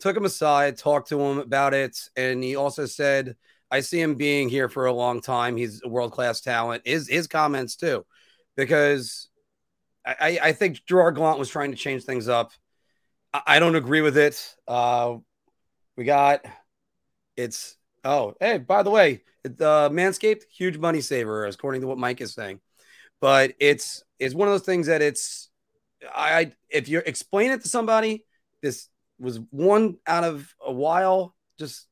took 0.00 0.16
him 0.16 0.24
aside, 0.24 0.78
talked 0.78 1.10
to 1.10 1.20
him 1.20 1.38
about 1.38 1.74
it, 1.74 2.08
and 2.16 2.42
he 2.42 2.56
also 2.56 2.86
said, 2.86 3.36
"I 3.70 3.80
see 3.80 4.00
him 4.00 4.14
being 4.14 4.48
here 4.48 4.68
for 4.68 4.86
a 4.86 4.92
long 4.92 5.20
time. 5.20 5.56
He's 5.56 5.82
a 5.84 5.88
world 5.88 6.12
class 6.12 6.40
talent." 6.40 6.82
His 6.86 7.08
his 7.08 7.26
comments 7.26 7.76
too, 7.76 8.04
because 8.56 9.28
I 10.04 10.38
I 10.42 10.52
think 10.52 10.84
Gerard 10.86 11.16
Gallant 11.16 11.38
was 11.38 11.48
trying 11.48 11.70
to 11.70 11.76
change 11.76 12.04
things 12.04 12.28
up. 12.28 12.52
I, 13.32 13.42
I 13.46 13.58
don't 13.58 13.76
agree 13.76 14.00
with 14.00 14.16
it. 14.16 14.54
Uh, 14.66 15.16
we 15.96 16.04
got 16.04 16.44
it's 17.36 17.76
oh 18.04 18.34
hey 18.40 18.58
by 18.58 18.82
the 18.82 18.90
way, 18.90 19.22
the 19.42 19.68
uh, 19.68 19.88
Manscaped 19.88 20.42
huge 20.56 20.78
money 20.78 21.00
saver 21.00 21.46
according 21.46 21.80
to 21.80 21.86
what 21.86 21.98
Mike 21.98 22.20
is 22.20 22.34
saying, 22.34 22.60
but 23.20 23.54
it's 23.58 24.02
it's 24.18 24.34
one 24.34 24.48
of 24.48 24.54
those 24.54 24.66
things 24.66 24.86
that 24.86 25.02
it's 25.02 25.50
I 26.14 26.52
if 26.68 26.88
you 26.88 27.02
explain 27.04 27.50
it 27.50 27.62
to 27.62 27.68
somebody 27.68 28.24
this 28.64 28.88
was 29.18 29.38
one 29.50 29.98
out 30.06 30.24
of 30.24 30.52
a 30.64 30.72
while. 30.72 31.34
Just 31.58 31.86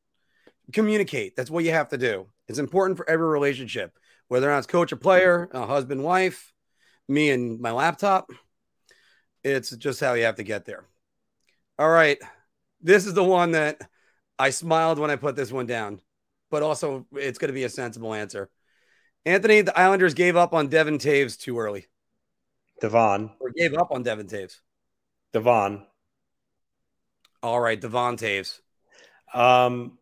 communicate. 0.73 1.37
That's 1.37 1.51
what 1.51 1.65
you 1.65 1.73
have 1.73 1.89
to 1.89 1.99
do. 1.99 2.27
It's 2.49 2.59
important 2.59 2.97
for 2.97 3.09
every 3.09 3.27
relationship, 3.27 3.97
whether 4.29 4.49
or 4.49 4.53
not 4.53 4.59
it's 4.59 4.67
coach 4.67 4.93
or 4.93 4.97
player, 4.97 5.49
a 5.53 5.67
husband, 5.67 6.03
wife, 6.03 6.53
me 7.09 7.31
and 7.31 7.61
my 7.61 7.73
laptop. 7.73 8.31
It's 9.45 9.71
just 9.71 10.01
how 10.01 10.15
you 10.15 10.25
have 10.25 10.37
to 10.37 10.45
get 10.45 10.65
there. 10.65 10.85
All 11.79 11.89
right. 11.89 12.19
This 12.81 13.07
is 13.07 13.15
the 13.15 13.25
one 13.25 13.53
that 13.53 13.81
I 14.39 14.51
smiled 14.51 14.99
when 14.99 15.11
I 15.11 15.17
put 15.17 15.37
this 15.37 15.53
one 15.53 15.67
down, 15.67 16.01
but 16.51 16.63
also 16.63 17.07
it's 17.13 17.39
going 17.39 17.49
to 17.49 17.55
be 17.55 17.65
a 17.65 17.69
sensible 17.69 18.15
answer. 18.15 18.51
Anthony, 19.25 19.61
the 19.61 19.79
Islanders 19.79 20.15
gave 20.15 20.37
up 20.37 20.53
on 20.53 20.69
Devon 20.69 20.99
Toews 20.99 21.39
too 21.39 21.59
early. 21.59 21.87
Devon. 22.81 23.31
Or 23.39 23.51
gave 23.51 23.75
up 23.75 23.93
on 23.93 24.03
Devon 24.03 24.27
Toews. 24.27 24.59
Devon. 25.33 25.87
All 27.43 27.61
right, 27.61 27.81
Devon 27.81 28.17
Toews. 28.17 28.61
Um, 29.33 29.99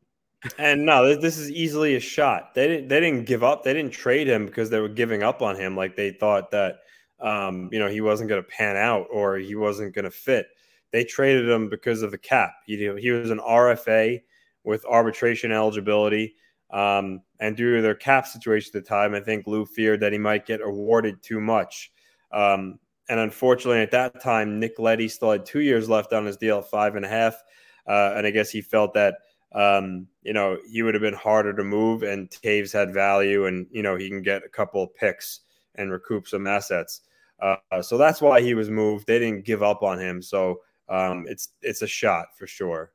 and 0.58 0.84
no, 0.84 1.14
this 1.16 1.38
is 1.38 1.50
easily 1.50 1.96
a 1.96 2.00
shot. 2.00 2.54
They 2.54 2.66
didn't. 2.66 2.88
They 2.88 3.00
didn't 3.00 3.26
give 3.26 3.44
up. 3.44 3.62
They 3.62 3.74
didn't 3.74 3.92
trade 3.92 4.26
him 4.26 4.46
because 4.46 4.70
they 4.70 4.80
were 4.80 4.88
giving 4.88 5.22
up 5.22 5.42
on 5.42 5.56
him. 5.56 5.76
Like 5.76 5.96
they 5.96 6.10
thought 6.10 6.50
that, 6.52 6.80
um, 7.20 7.68
you 7.72 7.78
know, 7.78 7.88
he 7.88 8.00
wasn't 8.00 8.28
going 8.28 8.42
to 8.42 8.48
pan 8.48 8.76
out 8.76 9.06
or 9.12 9.36
he 9.36 9.54
wasn't 9.54 9.94
going 9.94 10.06
to 10.06 10.10
fit. 10.10 10.46
They 10.92 11.04
traded 11.04 11.48
him 11.48 11.68
because 11.68 12.02
of 12.02 12.10
the 12.10 12.18
cap. 12.18 12.54
He 12.66 12.76
he 12.98 13.10
was 13.10 13.30
an 13.30 13.38
RFA 13.38 14.22
with 14.64 14.84
arbitration 14.84 15.52
eligibility. 15.52 16.34
Um, 16.70 17.22
and 17.40 17.56
due 17.56 17.76
to 17.76 17.82
their 17.82 17.94
cap 17.94 18.26
situation 18.26 18.70
at 18.74 18.84
the 18.84 18.88
time, 18.88 19.14
I 19.14 19.20
think 19.20 19.46
Lou 19.46 19.66
feared 19.66 20.00
that 20.00 20.12
he 20.12 20.18
might 20.18 20.46
get 20.46 20.60
awarded 20.60 21.22
too 21.22 21.40
much. 21.40 21.90
Um, 22.32 22.78
and 23.08 23.18
unfortunately, 23.18 23.80
at 23.80 23.90
that 23.90 24.22
time, 24.22 24.60
Nick 24.60 24.78
Leddy 24.78 25.08
still 25.08 25.32
had 25.32 25.44
two 25.44 25.60
years 25.60 25.88
left 25.88 26.12
on 26.12 26.24
his 26.24 26.36
deal, 26.36 26.62
five 26.62 26.94
and 26.94 27.04
a 27.04 27.08
half. 27.08 27.42
Uh, 27.86 28.14
and 28.16 28.26
I 28.26 28.30
guess 28.30 28.50
he 28.50 28.60
felt 28.60 28.94
that, 28.94 29.16
um, 29.52 30.06
you 30.22 30.32
know, 30.32 30.58
he 30.70 30.82
would 30.82 30.94
have 30.94 31.02
been 31.02 31.14
harder 31.14 31.52
to 31.52 31.64
move 31.64 32.02
and 32.02 32.30
Toews 32.30 32.72
had 32.72 32.92
value 32.94 33.46
and, 33.46 33.66
you 33.70 33.82
know, 33.82 33.96
he 33.96 34.08
can 34.08 34.22
get 34.22 34.44
a 34.44 34.48
couple 34.48 34.82
of 34.82 34.94
picks 34.94 35.40
and 35.74 35.90
recoup 35.90 36.28
some 36.28 36.46
assets. 36.46 37.02
Uh, 37.40 37.82
so 37.82 37.96
that's 37.96 38.20
why 38.20 38.40
he 38.40 38.54
was 38.54 38.70
moved. 38.70 39.06
They 39.06 39.18
didn't 39.18 39.44
give 39.44 39.62
up 39.62 39.82
on 39.82 39.98
him. 39.98 40.22
So 40.22 40.60
um, 40.88 41.24
it's 41.28 41.48
it's 41.62 41.82
a 41.82 41.86
shot 41.86 42.26
for 42.36 42.46
sure. 42.46 42.92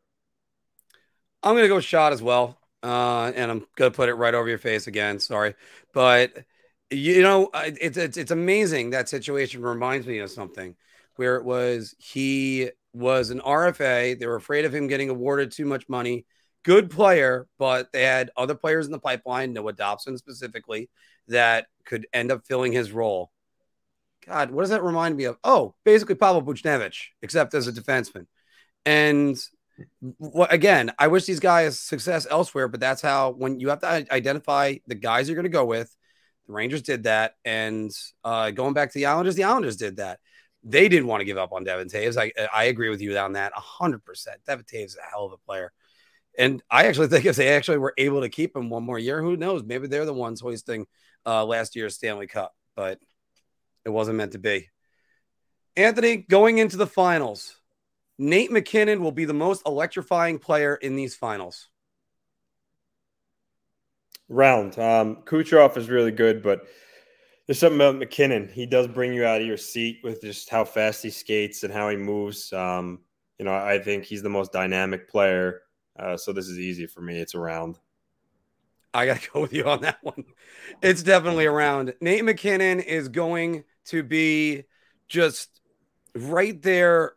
I'm 1.41 1.55
to 1.55 1.67
go 1.67 1.79
shot 1.79 2.13
as 2.13 2.21
well. 2.21 2.57
Uh, 2.83 3.31
and 3.35 3.49
I'm 3.49 3.65
to 3.77 3.89
put 3.89 4.09
it 4.09 4.13
right 4.13 4.33
over 4.33 4.47
your 4.47 4.59
face 4.59 4.85
again. 4.85 5.19
Sorry. 5.19 5.55
But 5.93 6.33
you 6.91 7.23
know, 7.23 7.49
it's, 7.55 7.97
it's 7.97 8.17
it's 8.17 8.31
amazing 8.31 8.91
that 8.91 9.09
situation 9.09 9.61
reminds 9.61 10.05
me 10.05 10.19
of 10.19 10.29
something 10.29 10.75
where 11.15 11.37
it 11.37 11.43
was 11.43 11.95
he 11.97 12.69
was 12.93 13.31
an 13.31 13.41
RFA. 13.41 14.19
They 14.19 14.27
were 14.27 14.35
afraid 14.35 14.65
of 14.65 14.75
him 14.75 14.87
getting 14.87 15.09
awarded 15.09 15.51
too 15.51 15.65
much 15.65 15.89
money. 15.89 16.25
Good 16.65 16.89
player, 16.89 17.47
but 17.57 17.93
they 17.93 18.03
had 18.03 18.31
other 18.35 18.55
players 18.55 18.85
in 18.87 18.91
the 18.91 18.99
pipeline, 18.99 19.53
Noah 19.53 19.73
Dobson 19.73 20.17
specifically, 20.17 20.89
that 21.27 21.67
could 21.85 22.07
end 22.11 22.31
up 22.31 22.45
filling 22.45 22.73
his 22.73 22.91
role. 22.91 23.31
God, 24.25 24.51
what 24.51 24.63
does 24.63 24.71
that 24.71 24.83
remind 24.83 25.15
me 25.15 25.25
of? 25.25 25.37
Oh, 25.43 25.75
basically 25.85 26.15
Pavel 26.15 26.41
Buchnevich, 26.41 27.09
except 27.21 27.53
as 27.53 27.67
a 27.67 27.71
defenseman. 27.71 28.25
And 28.85 29.37
again, 30.49 30.91
I 30.97 31.07
wish 31.07 31.25
these 31.25 31.39
guys 31.39 31.79
success 31.79 32.25
elsewhere, 32.29 32.67
but 32.67 32.79
that's 32.79 33.01
how 33.01 33.31
when 33.31 33.59
you 33.59 33.69
have 33.69 33.81
to 33.81 34.07
identify 34.11 34.75
the 34.87 34.95
guys 34.95 35.29
you're 35.29 35.35
going 35.35 35.43
to 35.43 35.49
go 35.49 35.65
with 35.65 35.95
the 36.47 36.53
Rangers 36.53 36.81
did 36.81 37.03
that, 37.03 37.35
and 37.43 37.91
uh, 38.23 38.51
going 38.51 38.73
back 38.73 38.91
to 38.91 38.99
the 38.99 39.07
Islanders, 39.07 39.35
the 39.35 39.45
Islanders 39.45 39.77
did 39.77 39.97
that. 39.97 40.19
They 40.63 40.89
didn't 40.89 41.07
want 41.07 41.21
to 41.21 41.25
give 41.25 41.37
up 41.37 41.53
on 41.53 41.63
Devon 41.63 41.87
Toews. 41.87 42.17
I 42.17 42.31
I 42.53 42.65
agree 42.65 42.89
with 42.89 43.01
you 43.01 43.17
on 43.17 43.33
that 43.33 43.53
hundred 43.53 44.03
percent. 44.03 44.41
Devon 44.45 44.65
Toews 44.65 44.85
is 44.85 44.97
a 44.97 45.09
hell 45.09 45.25
of 45.25 45.31
a 45.31 45.37
player, 45.37 45.71
and 46.37 46.61
I 46.69 46.85
actually 46.87 47.07
think 47.07 47.25
if 47.25 47.35
they 47.35 47.49
actually 47.49 47.77
were 47.77 47.93
able 47.97 48.21
to 48.21 48.29
keep 48.29 48.55
him 48.55 48.69
one 48.69 48.83
more 48.83 48.99
year, 48.99 49.21
who 49.21 49.37
knows? 49.37 49.63
Maybe 49.63 49.87
they're 49.87 50.05
the 50.05 50.13
ones 50.13 50.41
hoisting 50.41 50.87
uh, 51.25 51.45
last 51.45 51.75
year's 51.75 51.95
Stanley 51.95 52.27
Cup, 52.27 52.53
but 52.75 52.99
it 53.83 53.89
wasn't 53.89 54.17
meant 54.17 54.33
to 54.33 54.39
be. 54.39 54.69
Anthony, 55.77 56.17
going 56.17 56.57
into 56.57 56.77
the 56.77 56.87
finals, 56.87 57.57
Nate 58.17 58.51
MacKinnon 58.51 59.01
will 59.01 59.11
be 59.11 59.25
the 59.25 59.33
most 59.33 59.63
electrifying 59.65 60.39
player 60.39 60.75
in 60.75 60.95
these 60.95 61.15
finals 61.15 61.69
round. 64.29 64.77
Um, 64.79 65.17
Kucherov 65.25 65.77
is 65.77 65.89
really 65.89 66.11
good, 66.11 66.41
but 66.41 66.67
there's 67.45 67.59
something 67.59 67.79
about 67.79 67.97
MacKinnon. 67.97 68.49
He 68.49 68.65
does 68.65 68.87
bring 68.87 69.13
you 69.13 69.25
out 69.25 69.41
of 69.41 69.47
your 69.47 69.57
seat 69.57 69.99
with 70.03 70.21
just 70.21 70.49
how 70.49 70.65
fast 70.65 71.03
he 71.03 71.09
skates 71.09 71.63
and 71.63 71.73
how 71.73 71.89
he 71.89 71.97
moves. 71.97 72.51
Um, 72.51 72.99
you 73.37 73.45
know, 73.45 73.53
I 73.53 73.79
think 73.79 74.05
he's 74.05 74.23
the 74.23 74.29
most 74.29 74.51
dynamic 74.51 75.09
player. 75.09 75.61
Uh, 75.97 76.17
so 76.17 76.33
this 76.33 76.47
is 76.47 76.59
easy 76.59 76.87
for 76.87 77.01
me. 77.01 77.19
It's 77.19 77.35
around. 77.35 77.79
I 78.93 79.05
got 79.05 79.21
to 79.21 79.29
go 79.33 79.41
with 79.41 79.53
you 79.53 79.65
on 79.65 79.81
that 79.81 79.97
one. 80.01 80.23
It's 80.81 81.03
definitely 81.03 81.45
around. 81.45 81.93
Nate 82.01 82.25
MacKinnon 82.25 82.79
is 82.79 83.07
going 83.07 83.63
to 83.85 84.03
be 84.03 84.63
just 85.07 85.61
right 86.15 86.61
there. 86.61 87.13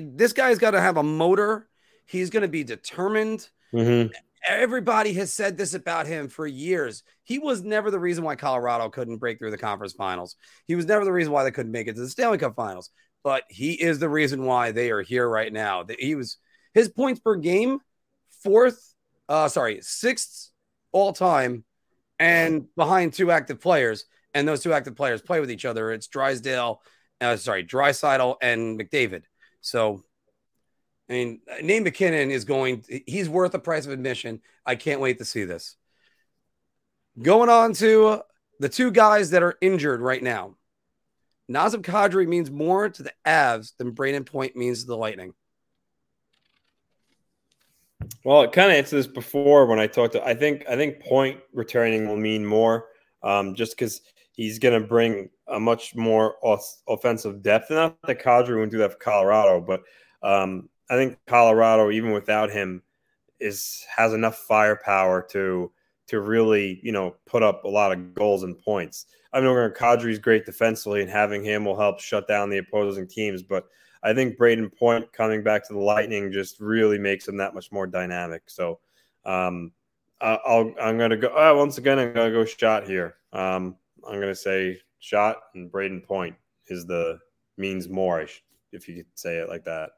This 0.00 0.32
guy's 0.32 0.58
got 0.58 0.72
to 0.72 0.80
have 0.80 0.96
a 0.96 1.02
motor. 1.02 1.68
He's 2.06 2.30
going 2.30 2.42
to 2.42 2.48
be 2.48 2.64
determined. 2.64 3.48
Mm-hmm 3.72 4.12
everybody 4.46 5.12
has 5.14 5.32
said 5.32 5.56
this 5.56 5.74
about 5.74 6.06
him 6.06 6.28
for 6.28 6.46
years. 6.46 7.02
He 7.24 7.38
was 7.38 7.62
never 7.62 7.90
the 7.90 7.98
reason 7.98 8.24
why 8.24 8.36
Colorado 8.36 8.88
couldn't 8.88 9.18
break 9.18 9.38
through 9.38 9.50
the 9.50 9.58
conference 9.58 9.92
finals. 9.92 10.36
He 10.66 10.74
was 10.74 10.86
never 10.86 11.04
the 11.04 11.12
reason 11.12 11.32
why 11.32 11.44
they 11.44 11.50
couldn't 11.50 11.72
make 11.72 11.88
it 11.88 11.94
to 11.94 12.00
the 12.00 12.08
Stanley 12.08 12.38
Cup 12.38 12.56
finals. 12.56 12.90
But 13.22 13.44
he 13.48 13.72
is 13.72 13.98
the 13.98 14.08
reason 14.08 14.44
why 14.44 14.72
they 14.72 14.90
are 14.90 15.02
here 15.02 15.28
right 15.28 15.52
now. 15.52 15.84
He 15.98 16.14
was 16.14 16.38
his 16.74 16.88
points 16.88 17.20
per 17.20 17.36
game, 17.36 17.78
fourth, 18.42 18.94
uh, 19.28 19.48
sorry, 19.48 19.80
sixth 19.82 20.50
all 20.92 21.12
time, 21.12 21.64
and 22.18 22.66
behind 22.76 23.12
two 23.12 23.30
active 23.30 23.60
players. 23.60 24.04
And 24.34 24.48
those 24.48 24.62
two 24.62 24.72
active 24.72 24.96
players 24.96 25.20
play 25.20 25.40
with 25.40 25.50
each 25.50 25.64
other. 25.64 25.92
It's 25.92 26.06
Drysdale, 26.06 26.80
uh, 27.20 27.36
sorry, 27.36 27.64
Draisaitl 27.64 28.36
and 28.40 28.80
McDavid. 28.80 29.24
So 29.60 30.04
I 31.08 31.12
mean, 31.12 31.40
Nate 31.62 31.82
MacKinnon 31.82 32.30
is 32.30 32.44
going, 32.44 32.84
he's 33.06 33.28
worth 33.28 33.52
the 33.52 33.58
price 33.58 33.84
of 33.84 33.92
admission. 33.92 34.40
I 34.64 34.76
can't 34.76 35.00
wait 35.00 35.18
to 35.18 35.26
see 35.26 35.44
this. 35.44 35.76
Going 37.20 37.50
on 37.50 37.74
to 37.74 38.22
the 38.60 38.70
two 38.70 38.90
guys 38.90 39.30
that 39.30 39.42
are 39.42 39.58
injured 39.60 40.00
right 40.00 40.22
now. 40.22 40.56
Nazem 41.50 41.82
Kadri 41.82 42.26
means 42.26 42.50
more 42.50 42.88
to 42.88 43.02
the 43.02 43.12
Avs 43.26 43.76
than 43.76 43.92
Brayden 43.92 44.24
Point 44.24 44.56
means 44.56 44.82
to 44.82 44.86
the 44.86 44.96
Lightning. 44.96 45.34
Well, 48.24 48.42
it 48.42 48.52
kind 48.52 48.70
of 48.70 48.76
answered 48.76 48.96
this 48.96 49.06
before 49.06 49.66
when 49.66 49.78
I 49.78 49.86
talked 49.86 50.12
to. 50.14 50.24
I 50.24 50.34
think 50.34 50.64
I 50.68 50.76
think 50.76 51.00
Point 51.00 51.40
returning 51.52 52.08
will 52.08 52.16
mean 52.16 52.46
more, 52.46 52.86
um, 53.22 53.54
just 53.54 53.72
because 53.72 54.00
he's 54.32 54.58
going 54.58 54.80
to 54.80 54.86
bring 54.86 55.28
a 55.48 55.58
much 55.58 55.94
more 55.94 56.36
offensive 56.88 57.42
depth. 57.42 57.70
Not 57.70 57.96
that 58.06 58.22
Kadri 58.22 58.54
wouldn't 58.54 58.72
do 58.72 58.78
that 58.78 58.92
for 58.92 58.98
Colorado, 58.98 59.60
but 59.60 59.82
um, 60.22 60.68
I 60.90 60.96
think 60.96 61.18
Colorado, 61.26 61.90
even 61.90 62.12
without 62.12 62.50
him, 62.50 62.82
is 63.40 63.84
has 63.94 64.12
enough 64.12 64.38
firepower 64.38 65.26
to 65.30 65.72
to 66.08 66.20
really 66.20 66.80
you 66.82 66.92
know 66.92 67.16
put 67.26 67.42
up 67.42 67.64
a 67.64 67.68
lot 67.68 67.92
of 67.92 68.14
goals 68.14 68.42
and 68.42 68.58
points. 68.58 69.06
I 69.32 69.40
know 69.40 69.70
Kadri's 69.70 70.18
great 70.18 70.44
defensively, 70.44 71.00
and 71.00 71.10
having 71.10 71.42
him 71.42 71.64
will 71.64 71.78
help 71.78 72.00
shut 72.00 72.28
down 72.28 72.50
the 72.50 72.58
opposing 72.58 73.08
teams. 73.08 73.42
But 73.42 73.64
I 74.02 74.14
think 74.14 74.36
Brayden 74.36 74.76
Point 74.76 75.12
coming 75.12 75.42
back 75.42 75.66
to 75.68 75.72
the 75.72 75.78
Lightning 75.78 76.32
just 76.32 76.60
really 76.60 76.98
makes 76.98 77.28
him 77.28 77.36
that 77.36 77.54
much 77.54 77.70
more 77.70 77.86
dynamic. 77.86 78.42
So 78.46 78.80
um, 79.24 79.72
I'll 80.20 80.74
I'm 80.80 80.98
gonna 80.98 81.16
go 81.16 81.28
uh, 81.28 81.54
once 81.56 81.78
again. 81.78 81.98
I'm 81.98 82.12
gonna 82.12 82.32
go 82.32 82.44
shot 82.44 82.86
here. 82.86 83.16
Um, 83.32 83.76
I'm 84.06 84.16
going 84.16 84.28
to 84.28 84.34
say 84.34 84.80
shot 84.98 85.38
and 85.54 85.70
Brayden 85.70 86.04
Point 86.04 86.36
is 86.66 86.86
the 86.86 87.18
means 87.56 87.88
more, 87.88 88.26
if 88.72 88.88
you 88.88 88.96
could 88.96 89.06
say 89.14 89.36
it 89.38 89.48
like 89.48 89.64
that. 89.64 89.90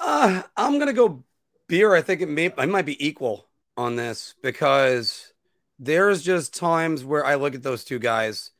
Uh, 0.00 0.42
I'm 0.56 0.74
going 0.74 0.86
to 0.86 0.92
go 0.92 1.24
beer. 1.68 1.94
I 1.94 2.02
think 2.02 2.20
it 2.20 2.28
may 2.28 2.52
I 2.56 2.66
might 2.66 2.86
be 2.86 3.04
equal 3.04 3.48
on 3.76 3.96
this 3.96 4.34
because 4.42 5.32
there's 5.78 6.22
just 6.22 6.54
times 6.54 7.04
where 7.04 7.24
I 7.24 7.34
look 7.34 7.54
at 7.54 7.62
those 7.62 7.84
two 7.84 7.98
guys. 7.98 8.50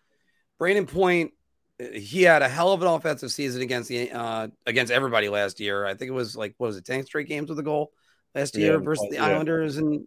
Brayden 0.61 0.89
Point, 0.89 1.33
he 1.79 2.23
had 2.23 2.43
a 2.43 2.49
hell 2.49 2.73
of 2.73 2.83
an 2.83 2.89
offensive 2.89 3.31
season 3.31 3.63
against 3.63 3.89
the 3.89 4.11
uh, 4.11 4.49
against 4.67 4.93
everybody 4.93 5.29
last 5.29 5.61
year. 5.61 5.87
I 5.87 5.95
think 5.95 6.09
it 6.09 6.15
was 6.15 6.37
like 6.37 6.55
what 6.59 6.69
was 6.69 6.77
it, 6.77 6.85
ten 6.85 7.05
straight 7.05 7.29
games 7.29 7.49
with 7.49 7.59
a 7.59 7.63
goal 7.63 7.93
last 8.35 8.57
year 8.57 8.75
yeah, 8.75 8.79
versus 8.79 9.07
the 9.11 9.17
yeah. 9.17 9.27
Islanders 9.27 9.77
and 9.77 10.07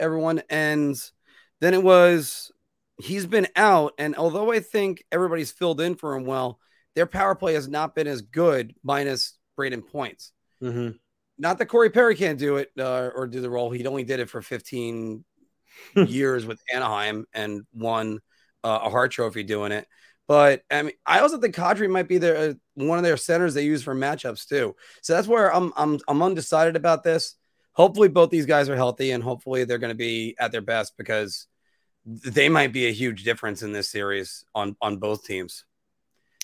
everyone. 0.00 0.42
And 0.50 0.96
then 1.60 1.74
it 1.74 1.82
was 1.82 2.50
he's 2.98 3.26
been 3.26 3.46
out, 3.54 3.92
and 3.98 4.16
although 4.16 4.50
I 4.50 4.60
think 4.60 5.04
everybody's 5.12 5.52
filled 5.52 5.80
in 5.80 5.94
for 5.94 6.14
him 6.16 6.24
well, 6.24 6.58
their 6.94 7.06
power 7.06 7.34
play 7.34 7.54
has 7.54 7.68
not 7.68 7.94
been 7.94 8.06
as 8.06 8.22
good 8.22 8.74
minus 8.82 9.38
Brayden 9.58 9.86
Points. 9.86 10.32
Mm-hmm. 10.62 10.96
Not 11.38 11.58
that 11.58 11.66
Corey 11.66 11.90
Perry 11.90 12.16
can't 12.16 12.38
do 12.38 12.56
it 12.56 12.70
uh, 12.78 13.10
or 13.14 13.26
do 13.26 13.40
the 13.40 13.50
role. 13.50 13.70
He 13.70 13.86
only 13.86 14.04
did 14.04 14.20
it 14.20 14.30
for 14.30 14.40
15 14.40 15.22
years 16.06 16.46
with 16.46 16.60
Anaheim 16.72 17.26
and 17.32 17.62
won 17.74 18.20
uh, 18.64 18.80
a 18.84 18.90
Hart 18.90 19.12
Trophy 19.12 19.42
doing 19.42 19.72
it. 19.72 19.86
But 20.28 20.62
I 20.70 20.82
mean, 20.82 20.92
I 21.04 21.20
also 21.20 21.38
think 21.38 21.54
Kadri 21.54 21.88
might 21.88 22.08
be 22.08 22.18
their 22.18 22.36
uh, 22.36 22.54
one 22.74 22.98
of 22.98 23.04
their 23.04 23.16
centers 23.16 23.54
they 23.54 23.64
use 23.64 23.82
for 23.82 23.94
matchups 23.94 24.48
too. 24.48 24.74
So 25.02 25.14
that's 25.14 25.28
where 25.28 25.54
I'm 25.54 25.72
I'm 25.76 26.00
I'm 26.08 26.22
undecided 26.22 26.76
about 26.76 27.04
this. 27.04 27.36
Hopefully, 27.72 28.08
both 28.08 28.30
these 28.30 28.46
guys 28.46 28.68
are 28.68 28.76
healthy, 28.76 29.12
and 29.12 29.22
hopefully 29.22 29.64
they're 29.64 29.78
going 29.78 29.92
to 29.92 29.94
be 29.94 30.34
at 30.40 30.50
their 30.50 30.62
best 30.62 30.96
because 30.96 31.46
they 32.04 32.48
might 32.48 32.72
be 32.72 32.86
a 32.86 32.92
huge 32.92 33.22
difference 33.22 33.62
in 33.62 33.72
this 33.72 33.88
series 33.88 34.44
on 34.54 34.76
on 34.80 34.96
both 34.96 35.24
teams. 35.24 35.64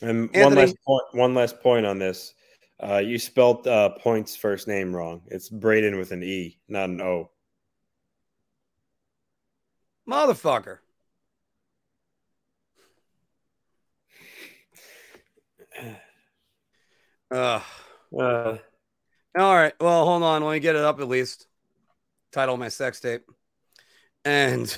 And 0.00 0.28
Anthony, 0.34 0.44
one 0.44 0.54
last 0.54 0.76
point. 0.86 1.04
One 1.12 1.34
last 1.34 1.60
point 1.60 1.86
on 1.86 1.98
this. 1.98 2.34
Uh, 2.82 2.98
you 2.98 3.18
spelt 3.18 3.66
uh, 3.66 3.90
Point's 3.90 4.34
first 4.34 4.66
name 4.66 4.94
wrong. 4.94 5.22
It's 5.26 5.48
Braden 5.48 5.98
with 5.98 6.10
an 6.10 6.22
E, 6.22 6.58
not 6.68 6.88
an 6.88 7.00
O. 7.00 7.30
Motherfucker. 10.08 10.78
Uh, 17.30 17.60
uh, 18.18 18.58
all 19.38 19.54
right. 19.54 19.72
Well, 19.80 20.04
hold 20.04 20.22
on. 20.22 20.42
Let 20.42 20.52
me 20.52 20.60
get 20.60 20.76
it 20.76 20.82
up 20.82 21.00
at 21.00 21.08
least. 21.08 21.46
Title 22.32 22.56
my 22.56 22.68
sex 22.68 23.00
tape. 23.00 23.22
And 24.24 24.72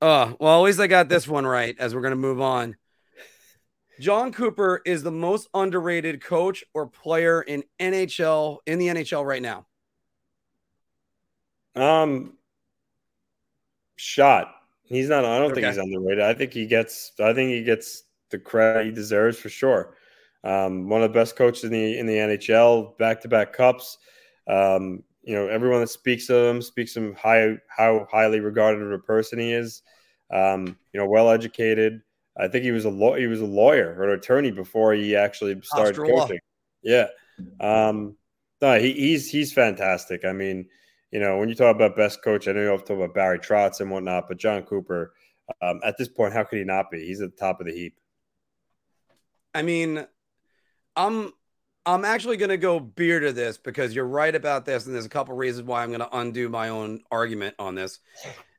uh 0.00 0.32
well, 0.38 0.60
at 0.60 0.64
least 0.64 0.80
I 0.80 0.86
got 0.86 1.08
this 1.08 1.28
one 1.28 1.46
right 1.46 1.76
as 1.78 1.94
we're 1.94 2.00
gonna 2.00 2.16
move 2.16 2.40
on. 2.40 2.76
Jon 4.00 4.32
Cooper 4.32 4.80
is 4.86 5.02
the 5.02 5.10
most 5.10 5.48
underrated 5.52 6.22
coach 6.22 6.64
or 6.72 6.86
player 6.86 7.42
in 7.42 7.62
NHL 7.78 8.58
in 8.66 8.78
the 8.78 8.88
NHL 8.88 9.26
right 9.26 9.42
now. 9.42 9.66
Um 11.76 12.38
shot. 13.96 14.54
He's 14.84 15.10
not 15.10 15.26
I 15.26 15.38
don't 15.38 15.52
okay. 15.52 15.60
think 15.60 15.66
he's 15.66 15.76
underrated. 15.76 16.24
I 16.24 16.32
think 16.32 16.52
he 16.52 16.66
gets 16.66 17.12
I 17.20 17.34
think 17.34 17.50
he 17.50 17.62
gets 17.62 18.04
the 18.30 18.38
credit 18.38 18.86
he 18.86 18.92
deserves 18.92 19.38
for 19.38 19.48
sure. 19.48 19.94
Um, 20.42 20.88
one 20.88 21.02
of 21.02 21.12
the 21.12 21.18
best 21.18 21.36
coaches 21.36 21.64
in 21.64 21.70
the 21.70 21.98
in 21.98 22.06
the 22.06 22.14
NHL, 22.14 22.96
back 22.98 23.20
to 23.22 23.28
back 23.28 23.52
cups. 23.52 23.98
Um, 24.48 25.02
you 25.22 25.34
know, 25.34 25.48
everyone 25.48 25.80
that 25.80 25.88
speaks 25.88 26.30
of 26.30 26.44
him 26.44 26.62
speaks 26.62 26.96
of 26.96 27.04
him 27.04 27.14
high 27.14 27.56
how 27.68 28.06
highly 28.10 28.40
regarded 28.40 28.82
of 28.82 28.92
a 28.92 28.98
person 28.98 29.38
he 29.38 29.52
is. 29.52 29.82
Um, 30.32 30.78
you 30.92 31.00
know, 31.00 31.06
well 31.06 31.28
educated. 31.30 32.00
I 32.38 32.48
think 32.48 32.64
he 32.64 32.70
was 32.70 32.84
a 32.86 32.90
law 32.90 33.14
he 33.16 33.26
was 33.26 33.40
a 33.40 33.46
lawyer 33.46 33.94
or 33.98 34.08
an 34.08 34.18
attorney 34.18 34.50
before 34.50 34.94
he 34.94 35.14
actually 35.14 35.60
started 35.62 35.96
coaching. 35.96 36.38
Yeah. 36.82 37.08
Um, 37.60 38.16
no, 38.62 38.78
he, 38.78 38.92
he's 38.92 39.30
he's 39.30 39.52
fantastic. 39.52 40.24
I 40.24 40.32
mean, 40.32 40.66
you 41.10 41.20
know, 41.20 41.38
when 41.38 41.48
you 41.48 41.54
talk 41.54 41.74
about 41.74 41.96
best 41.96 42.22
coach, 42.22 42.48
I 42.48 42.52
know 42.52 42.62
you 42.62 42.78
to 42.78 42.84
talk 42.84 42.96
about 42.96 43.14
Barry 43.14 43.38
Trotz 43.38 43.80
and 43.80 43.90
whatnot, 43.90 44.28
but 44.28 44.38
Jon 44.38 44.62
Cooper, 44.62 45.12
um, 45.60 45.80
at 45.84 45.98
this 45.98 46.08
point, 46.08 46.32
how 46.32 46.44
could 46.44 46.58
he 46.58 46.64
not 46.64 46.90
be? 46.90 47.04
He's 47.04 47.20
at 47.20 47.32
the 47.32 47.36
top 47.36 47.60
of 47.60 47.66
the 47.66 47.72
heap. 47.72 47.96
I 49.54 49.62
mean, 49.62 50.06
I'm 50.96 51.32
I'm 51.86 52.04
actually 52.04 52.36
going 52.36 52.50
to 52.50 52.58
go 52.58 52.78
beer 52.78 53.20
to 53.20 53.32
this 53.32 53.56
because 53.56 53.94
you're 53.94 54.06
right 54.06 54.34
about 54.34 54.64
this, 54.64 54.86
and 54.86 54.94
there's 54.94 55.06
a 55.06 55.10
couple 55.10 55.34
reasons 55.34 55.66
why 55.66 55.82
I'm 55.82 55.88
going 55.88 56.00
to 56.00 56.16
undo 56.16 56.48
my 56.48 56.68
own 56.68 57.00
argument 57.10 57.54
on 57.58 57.74
this. 57.74 57.98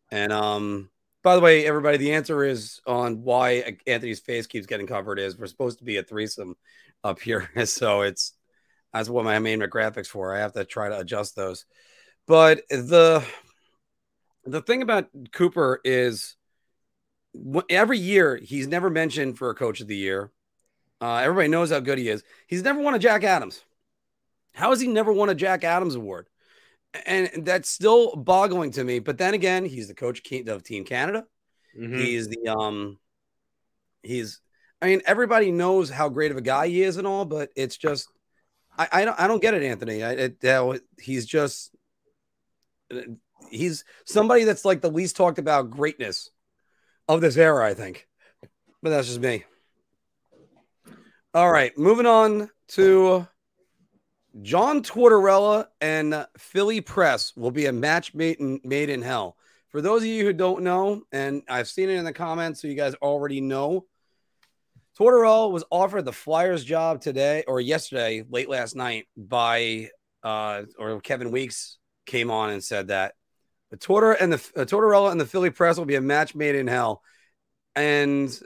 And 0.09 0.33
um, 0.33 0.89
by 1.23 1.35
the 1.35 1.41
way, 1.41 1.65
everybody, 1.65 1.97
the 1.97 2.13
answer 2.13 2.43
is 2.43 2.81
on 2.87 3.21
why 3.21 3.77
Anthony's 3.85 4.19
face 4.19 4.47
keeps 4.47 4.65
getting 4.65 4.87
covered 4.87 5.19
is 5.19 5.37
we're 5.37 5.47
supposed 5.47 5.79
to 5.79 5.85
be 5.85 5.97
a 5.97 6.03
threesome 6.03 6.55
up 7.03 7.19
here, 7.19 7.49
so 7.65 8.01
it's 8.01 8.33
that's 8.93 9.09
what 9.09 9.23
my 9.23 9.39
main 9.39 9.59
graphics 9.61 10.07
for. 10.07 10.35
I 10.35 10.39
have 10.39 10.53
to 10.53 10.65
try 10.65 10.89
to 10.89 10.99
adjust 10.99 11.35
those. 11.35 11.65
But 12.27 12.63
the 12.69 13.23
the 14.45 14.61
thing 14.61 14.81
about 14.81 15.09
Cooper 15.31 15.79
is 15.83 16.35
every 17.69 17.99
year 17.99 18.35
he's 18.35 18.67
never 18.67 18.89
mentioned 18.89 19.37
for 19.37 19.49
a 19.49 19.55
coach 19.55 19.81
of 19.81 19.87
the 19.87 19.95
year. 19.95 20.31
Uh, 21.01 21.15
everybody 21.17 21.47
knows 21.47 21.71
how 21.71 21.79
good 21.79 21.97
he 21.97 22.07
is. 22.07 22.23
He's 22.47 22.63
never 22.63 22.79
won 22.79 22.93
a 22.93 22.99
Jack 22.99 23.23
Adams. 23.23 23.63
How 24.53 24.69
has 24.69 24.79
he 24.79 24.87
never 24.87 25.11
won 25.11 25.29
a 25.29 25.35
Jack 25.35 25.63
Adams 25.63 25.95
award? 25.95 26.27
And 27.05 27.45
that's 27.45 27.69
still 27.69 28.15
boggling 28.15 28.71
to 28.71 28.83
me. 28.83 28.99
But 28.99 29.17
then 29.17 29.33
again, 29.33 29.65
he's 29.65 29.87
the 29.87 29.95
coach 29.95 30.21
of 30.47 30.63
Team 30.63 30.85
Canada. 30.85 31.25
Mm-hmm. 31.77 31.97
He's 31.97 32.27
the 32.27 32.47
um, 32.49 32.99
he's. 34.03 34.39
I 34.83 34.87
mean, 34.87 35.03
everybody 35.05 35.51
knows 35.51 35.91
how 35.91 36.09
great 36.09 36.31
of 36.31 36.37
a 36.37 36.41
guy 36.41 36.67
he 36.67 36.81
is 36.81 36.97
and 36.97 37.05
all, 37.05 37.23
but 37.23 37.51
it's 37.55 37.77
just, 37.77 38.09
I, 38.75 38.87
I 38.91 39.05
don't, 39.05 39.19
I 39.19 39.27
don't 39.27 39.39
get 39.39 39.53
it, 39.53 39.61
Anthony. 39.61 40.01
I, 40.03 40.11
it, 40.13 40.43
uh, 40.43 40.79
he's 40.99 41.27
just, 41.27 41.75
he's 43.51 43.85
somebody 44.05 44.43
that's 44.43 44.65
like 44.65 44.81
the 44.81 44.89
least 44.89 45.15
talked 45.15 45.37
about 45.37 45.69
greatness 45.69 46.31
of 47.07 47.21
this 47.21 47.37
era, 47.37 47.63
I 47.63 47.75
think. 47.75 48.07
But 48.81 48.89
that's 48.89 49.07
just 49.07 49.19
me. 49.19 49.43
All 51.33 51.49
right, 51.49 51.71
moving 51.77 52.05
on 52.05 52.49
to 52.69 53.25
John 54.41 54.83
Tortorella 54.83 55.67
and 55.79 56.27
Philly 56.37 56.81
Press 56.81 57.33
will 57.37 57.51
be 57.51 57.67
a 57.67 57.71
match 57.71 58.13
made 58.13 58.41
in, 58.41 58.59
made 58.65 58.89
in 58.89 59.01
hell. 59.01 59.37
For 59.69 59.81
those 59.81 60.01
of 60.01 60.07
you 60.07 60.25
who 60.25 60.33
don't 60.33 60.61
know, 60.61 61.03
and 61.13 61.41
I've 61.47 61.69
seen 61.69 61.89
it 61.89 61.95
in 61.95 62.03
the 62.03 62.11
comments, 62.11 62.61
so 62.61 62.67
you 62.67 62.75
guys 62.75 62.95
already 62.95 63.39
know, 63.39 63.85
Tortorella 64.99 65.49
was 65.49 65.63
offered 65.71 66.03
the 66.03 66.11
Flyers 66.11 66.65
job 66.65 66.99
today 66.99 67.45
or 67.47 67.61
yesterday, 67.61 68.25
late 68.29 68.49
last 68.49 68.75
night, 68.75 69.07
by 69.15 69.89
uh, 70.23 70.63
or 70.77 70.99
Kevin 70.99 71.31
Weekes 71.31 71.77
came 72.05 72.29
on 72.29 72.49
and 72.49 72.61
said 72.61 72.89
that. 72.89 73.13
Tortor 73.79 74.11
and 74.11 74.33
the 74.33 74.61
uh, 74.61 74.65
Tortorella 74.65 75.11
and 75.11 75.21
the 75.21 75.25
Philly 75.25 75.49
Press 75.49 75.77
will 75.77 75.85
be 75.85 75.95
a 75.95 76.01
match 76.01 76.35
made 76.35 76.55
in 76.55 76.67
hell, 76.67 77.01
and 77.73 78.37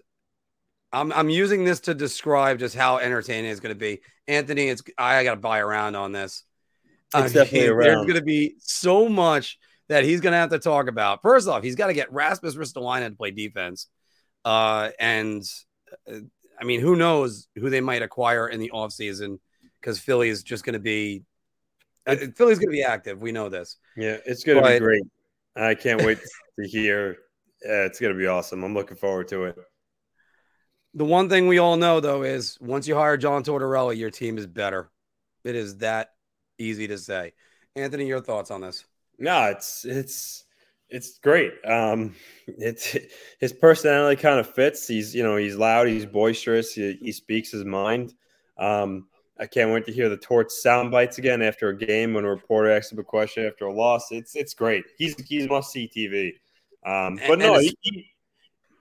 I'm 0.96 1.12
I'm 1.12 1.30
using 1.30 1.66
this 1.66 1.82
to 1.82 1.94
describe 1.94 2.60
just 2.60 2.74
how 2.74 2.98
entertaining 2.98 3.52
it's 3.52 3.60
going 3.60 3.76
to 3.76 3.80
be. 3.80 4.00
Anthony, 4.28 4.70
it's 4.70 4.82
I 4.98 5.24
got 5.26 5.36
to 5.36 5.40
buy 5.42 5.60
around 5.60 5.96
on 5.96 6.14
this. 6.14 6.44
It's 7.14 7.34
definitely 7.34 7.68
around. 7.68 7.86
There's 7.86 8.06
going 8.06 8.16
to 8.16 8.22
be 8.22 8.56
so 8.60 9.10
much 9.10 9.60
that 9.90 10.06
he's 10.06 10.22
going 10.22 10.32
to 10.32 10.38
have 10.38 10.52
to 10.52 10.60
talk 10.60 10.88
about. 10.88 11.22
First 11.22 11.50
off, 11.50 11.64
he's 11.64 11.76
got 11.76 11.88
to 11.88 11.94
get 11.94 12.12
Rasmus 12.14 12.56
Ristolainen 12.56 13.10
to 13.10 13.16
play 13.16 13.32
defense, 13.32 13.88
uh, 14.46 14.92
and 14.98 15.44
uh, 16.10 16.20
I 16.60 16.64
mean, 16.64 16.80
who 16.80 16.96
knows 16.96 17.50
who 17.56 17.70
they 17.70 17.82
might 17.82 18.02
acquire 18.02 18.48
in 18.48 18.62
the 18.62 18.72
offseason 18.74 19.40
because 19.82 20.00
Philly 20.00 20.30
is 20.30 20.44
just 20.44 20.64
going 20.64 20.74
to 20.74 20.80
be 20.80 21.24
uh, 22.08 22.16
Philly's 22.36 22.58
going 22.58 22.70
to 22.70 22.78
be 22.78 22.84
active. 22.84 23.22
We 23.22 23.34
know 23.34 23.50
this. 23.50 23.78
Yeah, 23.98 24.18
it's 24.26 24.46
going 24.46 24.64
to 24.64 24.70
be 24.70 24.80
great. 24.80 25.04
I 25.58 25.76
can't 25.76 26.04
wait 26.04 26.20
to 26.60 26.68
hear. 26.68 27.18
Yeah, 27.66 27.86
it's 27.86 28.00
going 28.00 28.14
to 28.14 28.20
be 28.20 28.28
awesome. 28.28 28.64
I'm 28.64 28.74
looking 28.74 28.98
forward 28.98 29.28
to 29.30 29.46
it. 29.46 29.58
The 30.96 31.06
one 31.06 31.30
thing 31.30 31.48
we 31.48 31.60
all 31.60 31.76
know 31.76 32.00
though 32.00 32.24
is 32.24 32.58
once 32.62 32.88
you 32.88 32.96
hire 32.96 33.18
John 33.18 33.44
Tortorella, 33.44 33.96
your 33.98 34.10
team 34.10 34.38
is 34.38 34.48
better. 34.48 34.90
It 35.44 35.56
is 35.56 35.78
that 35.78 36.12
easy 36.58 36.88
to 36.88 36.98
say. 36.98 37.34
Anthony, 37.76 38.08
your 38.08 38.22
thoughts 38.22 38.50
on 38.50 38.62
this? 38.62 38.86
No, 39.20 39.44
it's 39.50 39.84
it's 39.84 40.46
it's 40.90 41.20
great. 41.20 41.54
Um, 41.66 42.16
it's 42.48 42.96
his 43.40 43.52
personality 43.52 44.22
kind 44.22 44.40
of 44.40 44.50
fits. 44.50 44.88
He's 44.88 45.14
you 45.14 45.22
know 45.22 45.36
he's 45.36 45.58
loud, 45.58 45.88
he's 45.88 46.06
boisterous, 46.06 46.74
he, 46.74 46.98
he 47.02 47.12
speaks 47.12 47.52
his 47.52 47.66
mind. 47.66 48.14
Um, 48.58 49.08
I 49.38 49.48
can't 49.48 49.72
wait 49.72 49.86
to 49.88 49.92
hear 49.92 50.08
the 50.08 50.16
torch 50.16 50.50
sound 50.50 50.92
bites 50.92 51.18
again 51.18 51.42
after 51.42 51.68
a 51.68 51.78
game 51.78 52.14
when 52.14 52.24
a 52.24 52.30
reporter 52.30 52.72
asks 52.72 52.94
him 52.94 53.00
a 53.00 53.04
question 53.04 53.46
after 53.46 53.66
a 53.66 53.74
loss. 53.74 54.12
It's 54.12 54.34
it's 54.34 54.54
great. 54.54 54.86
He's 54.98 55.16
he's 55.28 55.50
must 55.50 55.74
see 55.74 55.90
TV. 55.94 56.36
Um, 56.90 57.16
but 57.16 57.34
and, 57.34 57.42
no, 57.42 57.56
and 57.56 57.74
he, 57.82 58.15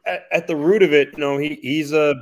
at, 0.07 0.25
at, 0.31 0.47
the 0.47 0.57
root 0.57 0.83
of 0.83 0.93
it, 0.93 1.11
you 1.13 1.19
know, 1.19 1.39
he 1.39 1.59
he's 1.63 1.93
a 1.93 2.15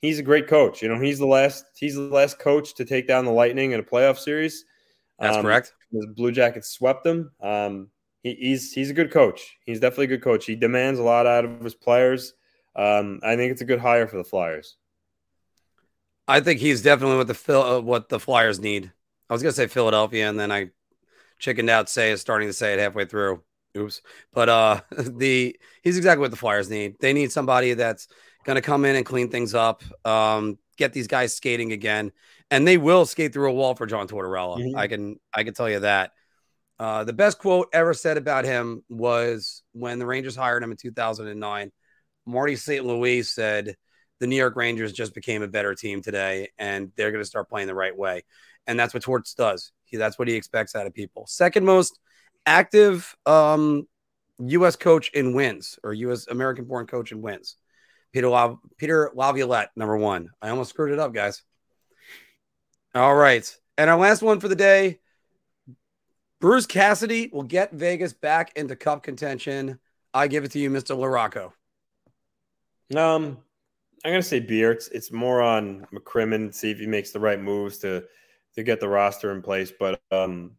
he's 0.00 0.18
a 0.18 0.22
great 0.22 0.48
coach. 0.48 0.82
You 0.82 0.88
know, 0.88 1.00
he's 1.00 1.18
the 1.18 1.26
last 1.26 1.64
he's 1.76 1.94
the 1.94 2.02
last 2.02 2.38
coach 2.38 2.74
to 2.76 2.84
take 2.84 3.06
down 3.06 3.24
the 3.24 3.32
Lightning 3.32 3.72
in 3.72 3.80
a 3.80 3.82
playoff 3.82 4.18
series. 4.18 4.64
That's 5.18 5.36
um, 5.36 5.42
correct. 5.42 5.74
The 5.92 6.06
Blue 6.16 6.32
Jackets 6.32 6.70
swept 6.70 7.04
them. 7.04 7.32
Um, 7.40 7.88
he, 8.22 8.34
he's 8.34 8.72
he's 8.72 8.90
a 8.90 8.94
good 8.94 9.10
coach. 9.10 9.56
He's 9.64 9.80
definitely 9.80 10.06
a 10.06 10.18
good 10.18 10.22
coach. 10.22 10.44
He 10.44 10.56
demands 10.56 10.98
a 10.98 11.02
lot 11.02 11.26
out 11.26 11.44
of 11.44 11.60
his 11.60 11.74
players. 11.74 12.34
Um, 12.76 13.20
I 13.22 13.36
think 13.36 13.52
it's 13.52 13.62
a 13.62 13.66
good 13.66 13.80
hire 13.80 14.06
for 14.06 14.16
the 14.16 14.24
Flyers. 14.24 14.76
I 16.28 16.40
think 16.40 16.60
he's 16.60 16.82
definitely 16.82 17.16
what 17.16 17.26
the 17.26 17.58
uh, 17.58 17.80
what 17.80 18.08
the 18.08 18.20
Flyers 18.20 18.60
need. 18.60 18.92
I 19.28 19.32
was 19.32 19.42
gonna 19.42 19.52
say 19.52 19.66
Philadelphia, 19.66 20.28
and 20.28 20.38
then 20.38 20.52
I 20.52 20.70
chickened 21.38 21.70
out. 21.70 21.88
Say 21.88 22.10
is 22.10 22.20
starting 22.20 22.48
to 22.48 22.52
say 22.52 22.74
it 22.74 22.78
halfway 22.78 23.06
through. 23.06 23.42
Oops. 23.78 24.02
But 24.32 24.48
uh, 24.48 24.80
the 24.98 25.58
he's 25.82 25.96
exactly 25.96 26.20
what 26.20 26.30
the 26.30 26.36
Flyers 26.36 26.70
need. 26.70 26.96
They 27.00 27.12
need 27.12 27.32
somebody 27.32 27.74
that's 27.74 28.08
gonna 28.44 28.62
come 28.62 28.84
in 28.84 28.96
and 28.96 29.06
clean 29.06 29.30
things 29.30 29.54
up. 29.54 29.82
Um, 30.06 30.58
get 30.76 30.92
these 30.92 31.06
guys 31.06 31.34
skating 31.34 31.72
again, 31.72 32.12
and 32.50 32.66
they 32.66 32.76
will 32.76 33.06
skate 33.06 33.32
through 33.32 33.50
a 33.50 33.54
wall 33.54 33.74
for 33.74 33.86
John 33.86 34.08
Tortorella. 34.08 34.58
Mm-hmm. 34.58 34.78
I 34.78 34.86
can 34.88 35.20
I 35.34 35.44
can 35.44 35.54
tell 35.54 35.70
you 35.70 35.80
that. 35.80 36.12
Uh, 36.78 37.04
the 37.04 37.12
best 37.12 37.38
quote 37.38 37.68
ever 37.72 37.92
said 37.92 38.16
about 38.16 38.44
him 38.44 38.84
was 38.88 39.62
when 39.72 39.98
the 39.98 40.06
Rangers 40.06 40.36
hired 40.36 40.62
him 40.62 40.70
in 40.70 40.76
2009. 40.76 41.72
Marty 42.24 42.56
St. 42.56 42.84
Louis 42.84 43.22
said, 43.22 43.74
The 44.20 44.26
New 44.26 44.36
York 44.36 44.54
Rangers 44.54 44.92
just 44.92 45.14
became 45.14 45.42
a 45.42 45.48
better 45.48 45.74
team 45.74 46.02
today, 46.02 46.50
and 46.58 46.92
they're 46.96 47.10
going 47.10 47.22
to 47.22 47.28
start 47.28 47.48
playing 47.48 47.66
the 47.66 47.74
right 47.74 47.96
way. 47.96 48.22
And 48.66 48.78
that's 48.78 48.94
what 48.94 49.02
Torts 49.02 49.34
does. 49.34 49.72
He, 49.86 49.96
that's 49.96 50.18
what 50.18 50.28
he 50.28 50.34
expects 50.34 50.76
out 50.76 50.86
of 50.86 50.94
people. 50.94 51.26
Second 51.26 51.64
most 51.64 51.98
active 52.48 53.14
um, 53.26 53.86
U.S. 54.38 54.76
coach 54.76 55.10
in 55.12 55.34
wins, 55.34 55.78
or 55.84 55.92
U.S. 55.92 56.26
American 56.26 56.64
born 56.64 56.86
coach 56.86 57.12
in 57.12 57.20
wins. 57.20 57.56
Peter, 58.12 58.28
La- 58.28 58.56
Peter 58.78 59.10
Laviolette, 59.14 59.70
number 59.76 59.96
one. 59.96 60.30
I 60.40 60.48
almost 60.48 60.70
screwed 60.70 60.92
it 60.92 60.98
up, 60.98 61.12
guys. 61.12 61.42
All 62.94 63.14
right. 63.14 63.54
And 63.76 63.90
our 63.90 63.98
last 63.98 64.22
one 64.22 64.40
for 64.40 64.48
the 64.48 64.56
day 64.56 64.98
Bruce 66.40 66.66
Cassidy 66.66 67.30
will 67.32 67.42
get 67.42 67.72
Vegas 67.72 68.12
back 68.12 68.52
into 68.56 68.76
cup 68.76 69.02
contention. 69.02 69.78
I 70.14 70.28
give 70.28 70.44
it 70.44 70.52
to 70.52 70.58
you, 70.58 70.70
Mr. 70.70 70.96
LaRocco. 70.96 71.52
Um, 72.96 73.38
I'm 74.04 74.12
gonna 74.12 74.22
say 74.22 74.40
beer. 74.40 74.70
It's 74.72 74.88
it's 74.88 75.12
more 75.12 75.42
on 75.42 75.86
McCrimmon, 75.92 76.54
see 76.54 76.70
if 76.70 76.78
he 76.78 76.86
makes 76.86 77.10
the 77.10 77.20
right 77.20 77.40
moves 77.40 77.78
to 77.78 78.04
to 78.54 78.62
get 78.62 78.80
the 78.80 78.88
roster 78.88 79.32
in 79.32 79.42
place. 79.42 79.72
But 79.76 80.00
um, 80.10 80.52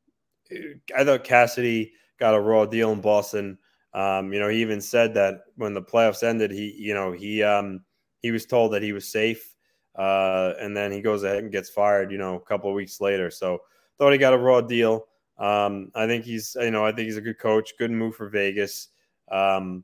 I 0.96 1.04
thought 1.04 1.24
Cassidy 1.24 1.94
got 2.20 2.36
a 2.36 2.40
raw 2.40 2.66
deal 2.66 2.92
in 2.92 3.02
Boston. 3.02 3.58
Um, 3.94 4.34
you 4.34 4.40
know, 4.40 4.50
he 4.50 4.62
even 4.62 4.82
said 4.82 5.14
that 5.16 5.42
when 5.56 5.74
the 5.74 5.82
playoffs 5.82 6.24
ended, 6.24 6.52
he 6.52 6.76
you 6.78 6.94
know 6.94 7.12
he 7.12 7.44
um 7.44 7.82
he 8.22 8.32
was 8.32 8.46
told 8.46 8.74
that 8.74 8.84
he 8.84 8.94
was 8.94 9.08
safe, 9.08 9.56
uh, 9.96 10.54
and 10.60 10.76
then 10.76 10.92
he 10.92 11.02
goes 11.02 11.24
ahead 11.24 11.40
and 11.40 11.52
gets 11.52 11.70
fired. 11.70 12.12
You 12.12 12.18
know, 12.18 12.36
a 12.36 12.40
couple 12.42 12.70
of 12.70 12.76
weeks 12.76 13.02
later. 13.02 13.30
So 13.32 13.60
thought 13.98 14.12
he 14.12 14.18
got 14.18 14.34
a 14.34 14.38
raw 14.38 14.62
deal. 14.62 15.08
Um, 15.38 15.92
I 15.96 16.06
think 16.06 16.26
he's, 16.26 16.56
you 16.60 16.72
know, 16.72 16.86
I 16.86 16.92
think 16.92 17.06
he's 17.06 17.18
a 17.18 17.22
good 17.22 17.40
coach, 17.40 17.72
good 17.78 17.92
move 17.92 18.16
for 18.16 18.28
Vegas. 18.30 18.90
Um, 19.32 19.84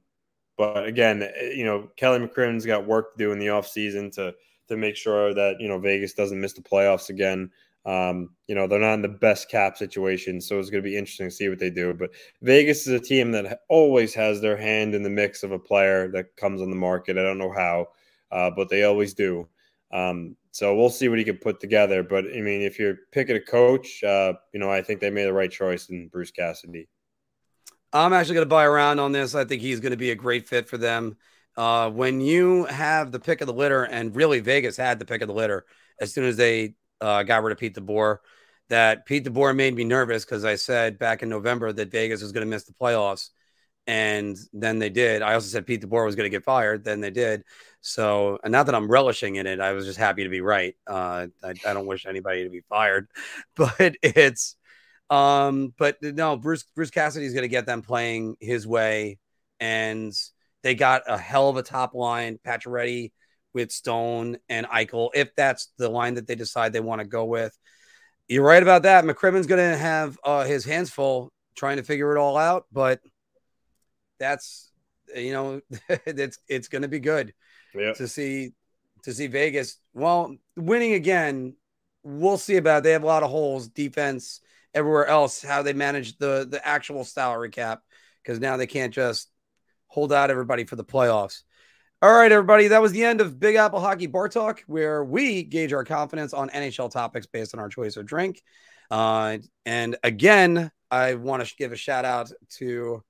but 0.57 0.85
again, 0.85 1.23
eh, 1.23 1.51
you 1.55 1.65
know, 1.65 1.89
Kelly 1.97 2.19
McCrimmon's 2.19 2.65
got 2.65 2.85
work 2.87 3.13
to 3.13 3.17
do 3.23 3.31
in 3.31 3.39
the 3.39 3.47
offseason 3.47 4.11
to 4.15 4.33
to 4.67 4.77
make 4.77 4.95
sure 4.95 5.33
that 5.33 5.57
you 5.59 5.67
know 5.67 5.77
Vegas 5.79 6.13
doesn't 6.13 6.39
miss 6.39 6.53
the 6.53 6.61
playoffs 6.61 7.09
again. 7.09 7.51
Um, 7.85 8.31
you 8.47 8.55
know, 8.55 8.67
they're 8.67 8.79
not 8.79 8.95
in 8.95 9.01
the 9.03 9.07
best 9.07 9.49
cap 9.49 9.77
situation, 9.77 10.41
so 10.41 10.57
it's 10.59 10.69
going 10.69 10.83
to 10.83 10.89
be 10.89 10.97
interesting 10.97 11.27
to 11.27 11.35
see 11.35 11.49
what 11.49 11.59
they 11.59 11.69
do. 11.69 11.93
But 11.93 12.11
Vegas 12.41 12.87
is 12.87 12.93
a 12.93 12.99
team 12.99 13.31
that 13.33 13.59
always 13.69 14.13
has 14.15 14.41
their 14.41 14.57
hand 14.57 14.95
in 14.95 15.03
the 15.03 15.09
mix 15.09 15.43
of 15.43 15.51
a 15.51 15.59
player 15.59 16.07
that 16.11 16.35
comes 16.35 16.61
on 16.61 16.71
the 16.71 16.75
market. 16.75 17.17
I 17.17 17.23
don't 17.23 17.37
know 17.37 17.53
how, 17.53 17.89
uh, 18.31 18.49
but 18.49 18.69
they 18.69 18.83
always 18.83 19.13
do. 19.13 19.47
Um, 19.91 20.35
so 20.51 20.75
we'll 20.75 20.89
see 20.89 21.09
what 21.09 21.19
he 21.19 21.23
can 21.23 21.37
put 21.37 21.59
together. 21.59 22.01
But 22.01 22.25
I 22.25 22.41
mean, 22.41 22.61
if 22.61 22.79
you're 22.79 22.97
picking 23.11 23.35
a 23.35 23.41
coach, 23.41 24.03
uh, 24.03 24.33
you 24.51 24.59
know, 24.59 24.71
I 24.71 24.81
think 24.81 24.99
they 24.99 25.11
made 25.11 25.25
the 25.25 25.33
right 25.33 25.51
choice 25.51 25.89
in 25.89 26.07
Bruce 26.07 26.31
Cassidy. 26.31 26.87
I'm 27.93 28.13
actually 28.13 28.35
going 28.35 28.47
to 28.47 28.49
buy 28.49 28.65
around 28.65 28.99
on 28.99 29.11
this. 29.11 29.35
I 29.35 29.45
think 29.45 29.61
he's 29.61 29.79
going 29.79 29.91
to 29.91 29.97
be 29.97 30.11
a 30.11 30.15
great 30.15 30.47
fit 30.47 30.67
for 30.67 30.77
them. 30.77 31.17
Uh, 31.55 31.89
when 31.89 32.19
you 32.19 32.65
have 32.65 33.11
the 33.11 33.19
pick 33.19 33.41
of 33.41 33.47
the 33.47 33.53
litter, 33.53 33.83
and 33.83 34.15
really 34.15 34.39
Vegas 34.39 34.75
had 34.75 34.99
the 34.99 35.05
pick 35.05 35.21
of 35.21 35.27
the 35.27 35.33
litter 35.33 35.65
as 36.01 36.13
soon 36.13 36.25
as 36.25 36.35
they 36.35 36.75
uh, 37.05 37.23
got 37.23 37.43
rid 37.43 37.51
of 37.51 37.59
Pete 37.59 37.75
DeBoer, 37.75 38.17
that 38.69 39.05
Pete 39.05 39.25
DeBoer 39.25 39.55
made 39.55 39.75
me 39.75 39.83
nervous 39.83 40.25
because 40.25 40.43
I 40.43 40.55
said 40.55 40.97
back 40.97 41.21
in 41.23 41.29
November 41.29 41.71
that 41.71 41.91
Vegas 41.91 42.21
was 42.21 42.31
going 42.31 42.45
to 42.45 42.49
miss 42.49 42.63
the 42.63 42.73
playoffs 42.73 43.29
and 43.87 44.35
then 44.51 44.79
they 44.79 44.89
did. 44.89 45.21
I 45.21 45.35
also 45.35 45.47
said 45.47 45.67
Pete 45.67 45.81
DeBoer 45.81 46.05
was 46.05 46.15
going 46.15 46.25
to 46.25 46.35
get 46.35 46.43
fired. 46.43 46.83
Then 46.83 47.01
they 47.01 47.11
did. 47.11 47.43
So, 47.81 48.39
and 48.43 48.51
not 48.51 48.65
that 48.65 48.73
I'm 48.73 48.89
relishing 48.89 49.35
in 49.35 49.45
it, 49.45 49.59
I 49.59 49.73
was 49.73 49.85
just 49.85 49.99
happy 49.99 50.23
to 50.23 50.29
be 50.29 50.41
right. 50.41 50.75
Uh, 50.87 51.27
I, 51.43 51.49
I 51.49 51.73
don't 51.73 51.85
wish 51.85 52.07
anybody 52.07 52.43
to 52.43 52.49
be 52.49 52.61
fired, 52.61 53.07
but 53.55 53.95
it's, 54.01 54.55
um, 55.11 55.71
but 55.77 55.97
no, 56.01 56.35
Bruce 56.35 56.63
Bruce 56.75 56.89
Cassidy 56.89 57.27
is 57.27 57.33
going 57.33 57.43
to 57.43 57.47
get 57.47 57.67
them 57.67 57.83
playing 57.83 58.37
his 58.39 58.65
way, 58.65 59.19
and 59.59 60.11
they 60.63 60.73
got 60.73 61.03
a 61.07 61.15
hell 61.15 61.49
of 61.49 61.57
a 61.57 61.61
top 61.61 61.93
line, 61.93 62.39
Pacioretty 62.43 63.11
with 63.55 63.71
Stone 63.71 64.37
and 64.49 64.67
Eichel, 64.67 65.09
if 65.15 65.33
that's 65.35 65.71
the 65.77 65.89
line 65.89 66.15
that 66.15 66.27
they 66.27 66.35
decide 66.35 66.73
they 66.73 66.81
want 66.81 66.99
to 66.99 67.07
go 67.07 67.25
with. 67.25 67.57
You're 68.27 68.43
right 68.43 68.61
about 68.61 68.83
that. 68.83 69.05
McCrimmon's 69.05 69.47
going 69.47 69.71
to 69.71 69.77
have 69.77 70.19
uh, 70.23 70.43
his 70.43 70.65
hands 70.65 70.91
full 70.91 71.31
trying 71.55 71.77
to 71.77 71.83
figure 71.83 72.15
it 72.15 72.19
all 72.19 72.37
out, 72.37 72.65
but 72.71 72.99
that's 74.19 74.71
you 75.15 75.31
know 75.31 75.61
it's 76.05 76.37
it's 76.47 76.67
going 76.67 76.81
to 76.81 76.87
be 76.87 76.99
good 76.99 77.33
to 77.95 78.07
see 78.07 78.51
to 79.03 79.13
see 79.13 79.27
Vegas. 79.27 79.77
Well, 79.93 80.35
winning 80.57 80.93
again, 80.93 81.55
we'll 82.03 82.37
see 82.37 82.57
about. 82.57 82.79
It. 82.79 82.83
They 82.83 82.91
have 82.91 83.03
a 83.03 83.07
lot 83.07 83.23
of 83.23 83.29
holes, 83.29 83.69
defense, 83.69 84.41
everywhere 84.73 85.05
else. 85.05 85.41
How 85.41 85.61
they 85.61 85.73
manage 85.73 86.17
the 86.17 86.45
the 86.49 86.65
actual 86.67 87.05
salary 87.05 87.49
cap 87.49 87.83
because 88.21 88.39
now 88.39 88.57
they 88.57 88.67
can't 88.67 88.93
just 88.93 89.29
hold 89.87 90.11
out 90.11 90.31
everybody 90.31 90.65
for 90.65 90.75
the 90.75 90.83
playoffs. 90.83 91.43
All 92.05 92.13
right, 92.13 92.31
everybody, 92.31 92.67
that 92.67 92.83
was 92.83 92.91
the 92.91 93.03
end 93.03 93.19
of 93.19 93.39
Big 93.39 93.55
Apple 93.55 93.79
Hockey 93.79 94.05
Bar 94.05 94.29
Talk, 94.29 94.63
where 94.67 95.03
we 95.03 95.41
gauge 95.41 95.73
our 95.73 95.83
confidence 95.83 96.35
on 96.35 96.51
NHL 96.51 96.91
topics 96.91 97.25
based 97.25 97.55
on 97.55 97.59
our 97.59 97.67
choice 97.67 97.97
of 97.97 98.05
drink. 98.05 98.43
Uh, 98.91 99.39
and 99.65 99.97
again, 100.03 100.69
I 100.91 101.15
want 101.15 101.43
to 101.43 101.55
give 101.55 101.71
a 101.71 101.75
shout 101.75 102.05
out 102.05 102.31
to 102.57 103.03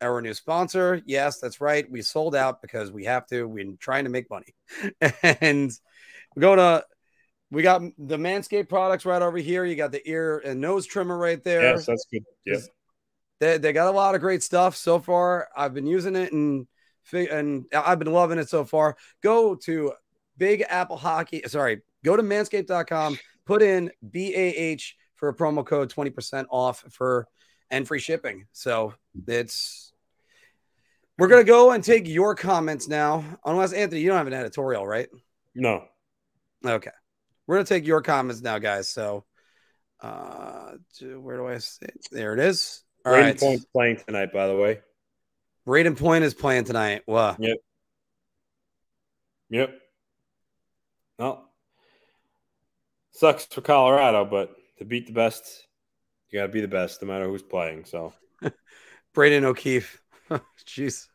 our 0.00 0.22
new 0.22 0.32
sponsor. 0.32 1.02
Yes, 1.04 1.40
that's 1.40 1.60
right. 1.60 1.90
We 1.90 2.00
sold 2.00 2.34
out 2.34 2.62
because 2.62 2.90
we 2.90 3.04
have 3.04 3.26
to. 3.26 3.46
We're 3.46 3.74
trying 3.78 4.04
to 4.04 4.10
make 4.10 4.30
money. 4.30 4.54
and 5.42 5.70
we 6.34 6.40
go 6.40 6.56
to 6.56 6.86
we 7.50 7.60
got 7.60 7.82
the 7.98 8.16
Manscaped 8.16 8.70
products 8.70 9.04
right 9.04 9.20
over 9.20 9.36
here. 9.36 9.66
You 9.66 9.76
got 9.76 9.92
the 9.92 10.08
ear 10.08 10.38
and 10.38 10.58
nose 10.58 10.86
trimmer 10.86 11.18
right 11.18 11.44
there. 11.44 11.74
Yes, 11.74 11.84
that's 11.84 12.06
good. 12.10 12.24
Yeah. 12.46 12.60
They, 13.40 13.58
they 13.58 13.72
got 13.74 13.88
a 13.88 13.94
lot 13.94 14.14
of 14.14 14.22
great 14.22 14.42
stuff 14.42 14.74
so 14.74 15.00
far. 15.00 15.48
I've 15.54 15.74
been 15.74 15.86
using 15.86 16.16
it 16.16 16.32
and 16.32 16.66
and 17.12 17.66
I've 17.74 17.98
been 17.98 18.12
loving 18.12 18.38
it 18.38 18.48
so 18.48 18.64
far. 18.64 18.96
Go 19.22 19.54
to 19.56 19.92
Big 20.36 20.64
Apple 20.68 20.96
Hockey. 20.96 21.42
Sorry, 21.46 21.82
go 22.04 22.16
to 22.16 22.22
manscaped.com, 22.22 23.18
put 23.44 23.62
in 23.62 23.90
BAH 24.02 24.82
for 25.16 25.28
a 25.28 25.34
promo 25.34 25.66
code 25.66 25.92
20% 25.92 26.46
off 26.50 26.84
for 26.90 27.26
and 27.70 27.86
free 27.86 27.98
shipping. 27.98 28.46
So 28.52 28.94
it's 29.26 29.92
we're 31.18 31.28
gonna 31.28 31.44
go 31.44 31.72
and 31.72 31.82
take 31.82 32.06
your 32.06 32.34
comments 32.34 32.88
now. 32.88 33.24
Unless 33.44 33.72
Anthony, 33.72 34.00
you 34.00 34.08
don't 34.08 34.18
have 34.18 34.26
an 34.26 34.32
editorial, 34.32 34.86
right? 34.86 35.08
No. 35.54 35.84
Okay. 36.64 36.90
We're 37.46 37.56
gonna 37.56 37.66
take 37.66 37.86
your 37.86 38.02
comments 38.02 38.40
now, 38.40 38.58
guys. 38.58 38.88
So 38.88 39.24
uh 40.00 40.72
where 41.00 41.36
do 41.36 41.46
I 41.46 41.58
say 41.58 41.88
there 42.12 42.34
it 42.34 42.40
is. 42.40 42.84
All 43.04 43.12
Brayden 43.12 43.22
right. 43.22 43.40
Point's 43.40 43.66
playing 43.66 44.00
tonight, 44.06 44.32
by 44.32 44.46
the 44.46 44.56
way. 44.56 44.80
Brayden 45.68 45.98
Point 45.98 46.24
is 46.24 46.32
playing 46.32 46.64
tonight. 46.64 47.02
Wow. 47.06 47.36
Yep. 47.38 47.58
Yep. 49.50 49.78
Well, 51.18 51.50
sucks 53.10 53.44
for 53.44 53.60
Colorado, 53.60 54.24
but 54.24 54.56
to 54.78 54.86
beat 54.86 55.06
the 55.06 55.12
best, 55.12 55.66
you 56.30 56.38
gotta 56.38 56.50
be 56.50 56.62
the 56.62 56.68
best 56.68 57.02
no 57.02 57.08
matter 57.08 57.26
who's 57.26 57.42
playing. 57.42 57.84
So 57.84 58.14
Braden 59.12 59.44
O'Keefe. 59.44 60.00
Jeez. 60.64 61.06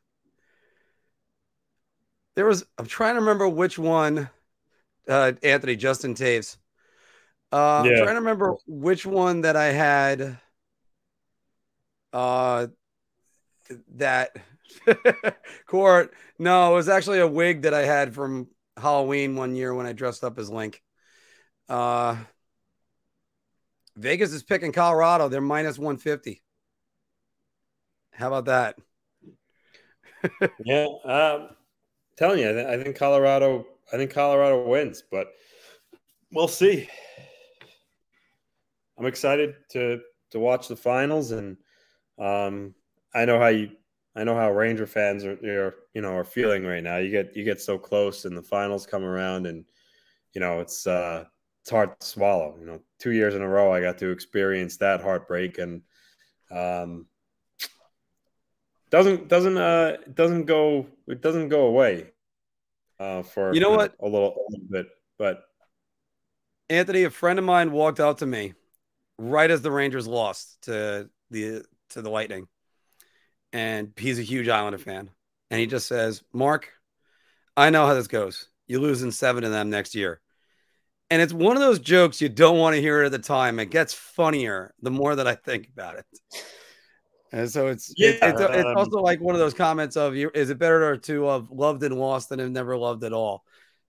There 2.36 2.46
was, 2.46 2.64
I'm 2.78 2.86
trying 2.86 3.16
to 3.16 3.22
remember 3.22 3.50
which 3.50 3.80
one, 3.80 4.30
uh, 5.10 5.32
Anthony, 5.42 5.76
Justin 5.76 6.14
Taves. 6.14 6.58
Uh, 7.52 7.82
yeah. 7.86 7.92
I'm 7.92 7.98
trying 7.98 8.16
to 8.16 8.22
remember 8.22 8.56
which 8.68 9.04
one 9.04 9.42
that 9.42 9.56
I 9.56 9.72
had. 9.72 10.40
Uh, 12.12 12.68
that 13.96 14.36
court. 15.68 16.14
No, 16.40 16.72
it 16.72 16.76
was 16.76 16.90
actually 16.90 17.20
a 17.20 17.28
wig 17.28 17.64
that 17.64 17.74
I 17.74 17.86
had 17.86 18.14
from 18.14 18.48
Halloween 18.78 19.36
one 19.36 19.56
year 19.56 19.74
when 19.74 19.86
I 19.86 19.94
dressed 19.94 20.24
up 20.24 20.40
as 20.40 20.50
Link. 20.50 20.82
Uh, 21.70 22.18
Vegas 23.96 24.34
is 24.34 24.44
picking 24.44 24.72
Colorado. 24.72 25.30
They're 25.30 25.42
minus 25.42 25.78
150. 25.78 26.42
How 28.12 28.28
about 28.28 28.46
that? 28.46 28.78
yeah, 30.66 30.88
um, 31.04 31.50
telling 32.18 32.40
you, 32.40 32.50
I, 32.50 32.54
th- 32.54 32.68
I, 32.68 32.84
think 32.84 32.96
Colorado. 32.96 33.66
I 33.92 33.98
think 33.98 34.12
Colorado 34.12 34.68
wins, 34.68 35.04
but 35.12 35.28
we'll 36.32 36.48
see. 36.48 36.90
I'm 38.98 39.06
excited 39.06 39.56
to 39.72 40.02
to 40.32 40.40
watch 40.40 40.68
the 40.68 40.76
finals, 40.76 41.32
and 41.32 41.58
um, 42.18 42.74
I 43.14 43.26
know 43.26 43.40
how 43.40 43.48
you 43.48 43.72
I 44.16 44.24
know 44.24 44.36
how 44.36 44.52
Ranger 44.52 44.86
fans 44.86 45.26
are, 45.26 45.34
are 45.34 45.76
you 45.94 46.02
know 46.02 46.16
are 46.16 46.24
feeling 46.24 46.66
right 46.66 46.84
now. 46.84 46.98
You 46.98 47.10
get 47.10 47.36
you 47.36 47.44
get 47.44 47.62
so 47.62 47.78
close 47.78 48.26
and 48.26 48.38
the 48.38 48.44
finals 48.44 48.86
come 48.86 49.04
around 49.04 49.48
and 49.48 49.66
you 50.34 50.42
know 50.42 50.60
it's 50.60 50.86
uh 50.86 51.26
it's 51.62 51.70
hard 51.70 52.00
to 52.00 52.06
swallow. 52.06 52.56
You 52.60 52.66
know, 52.66 52.82
two 53.00 53.12
years 53.12 53.36
in 53.36 53.42
a 53.42 53.48
row 53.48 53.74
I 53.74 53.82
got 53.82 53.98
to 54.00 54.10
experience 54.10 54.78
that 54.78 55.02
heartbreak 55.02 55.58
and 55.58 55.82
um 56.52 57.08
doesn't 58.92 59.28
doesn't 59.28 59.58
uh 59.58 59.98
doesn't 60.14 60.46
go 60.46 60.86
it 61.08 61.22
doesn't 61.22 61.50
go 61.50 61.66
away 61.66 62.12
uh 63.00 63.24
for 63.24 63.54
you 63.54 63.60
know 63.60 63.72
what 63.72 63.96
a 64.00 64.06
little, 64.06 64.36
a 64.36 64.42
little 64.52 64.68
bit 64.70 64.88
but 65.18 65.46
Anthony 66.70 67.04
a 67.04 67.10
friend 67.10 67.40
of 67.40 67.46
mine 67.46 67.72
walked 67.72 68.00
out 68.00 68.20
to 68.20 68.28
me 68.28 68.54
right 69.18 69.50
as 69.50 69.64
the 69.64 69.72
Rangers 69.72 70.06
lost 70.06 70.62
to 70.64 71.10
the 71.32 71.64
to 71.90 72.02
the 72.04 72.10
Lightning 72.12 72.48
and 73.54 73.94
he's 73.96 74.20
a 74.20 74.24
huge 74.24 74.50
Islander 74.50 74.78
fan. 74.78 75.10
And 75.50 75.60
he 75.60 75.68
just 75.68 75.88
says 75.88 76.24
Mark 76.34 76.70
I 77.56 77.70
know 77.70 77.86
how 77.86 77.94
this 77.94 78.08
goes. 78.08 78.48
You 78.68 78.80
lose 78.80 79.04
in 79.04 79.12
seven 79.12 79.44
of 79.44 79.52
them 79.52 79.70
next 79.70 79.94
year. 79.94 80.20
And 81.10 81.22
it's 81.22 81.34
one 81.34 81.56
of 81.56 81.62
those 81.62 81.80
jokes 81.80 82.22
you 82.22 82.30
don't 82.30 82.58
want 82.58 82.76
to 82.76 82.82
hear 82.82 83.04
at 83.04 83.12
the 83.12 83.20
time. 83.20 83.60
It 83.60 83.70
gets 83.70 83.94
funnier 83.94 84.74
the 84.82 84.90
more 84.90 85.16
that 85.16 85.28
I 85.28 85.36
think 85.36 85.70
about 85.72 85.98
it. 85.98 86.06
And 87.32 87.50
so 87.50 87.68
it's 87.68 87.94
yeah, 87.98 88.10
it, 88.10 88.20
it's, 88.22 88.42
it's 88.42 88.66
um, 88.66 88.78
also 88.78 89.00
like 89.00 89.20
one 89.20 89.36
of 89.36 89.40
those 89.40 89.54
comments 89.54 89.98
of 89.98 90.16
you 90.16 90.32
is 90.34 90.50
it 90.50 90.60
better 90.60 90.98
to 90.98 91.24
have 91.26 91.50
loved 91.50 91.84
and 91.84 92.00
lost 92.00 92.30
than 92.30 92.40
have 92.40 92.52
never 92.52 92.78
loved 92.78 93.04
at 93.04 93.14
all? 93.14 93.44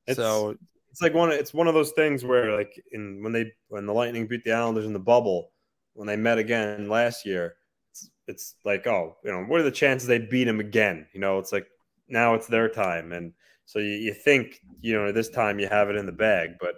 It's, 0.07 0.17
so 0.17 0.57
it's 0.91 1.03
like 1.03 1.13
one 1.13 1.31
it's 1.31 1.53
one 1.53 1.69
of 1.69 1.75
those 1.75 1.93
things 1.93 2.25
where 2.25 2.57
like 2.57 2.73
in 2.93 3.23
when 3.23 3.33
they 3.33 3.53
when 3.69 3.85
the 3.85 3.93
Lightning 3.93 4.27
beat 4.27 4.45
the 4.45 4.53
Islanders 4.53 4.87
in 4.87 4.95
the 4.95 4.99
bubble 4.99 5.51
when 5.93 6.07
they 6.07 6.17
met 6.17 6.39
again 6.39 6.89
last 6.89 7.27
year, 7.27 7.55
it's, 7.95 8.11
it's 8.27 8.55
like 8.65 8.87
oh 8.87 9.17
you 9.25 9.31
know 9.31 9.45
what 9.45 9.61
are 9.61 9.65
the 9.65 9.71
chances 9.71 10.09
they 10.09 10.19
beat 10.19 10.49
him 10.49 10.61
again? 10.61 11.07
You 11.13 11.21
know 11.21 11.39
it's 11.39 11.53
like 11.53 11.67
now 12.09 12.35
it's 12.35 12.47
their 12.47 12.69
time 12.69 13.13
and 13.13 13.33
so 13.67 13.79
you, 13.79 13.93
you 13.93 14.15
think 14.15 14.61
you 14.81 14.95
know 14.95 15.13
this 15.13 15.31
time 15.31 15.59
you 15.59 15.69
have 15.69 15.89
it 15.89 15.97
in 15.97 16.07
the 16.07 16.13
bag, 16.13 16.57
but 16.61 16.75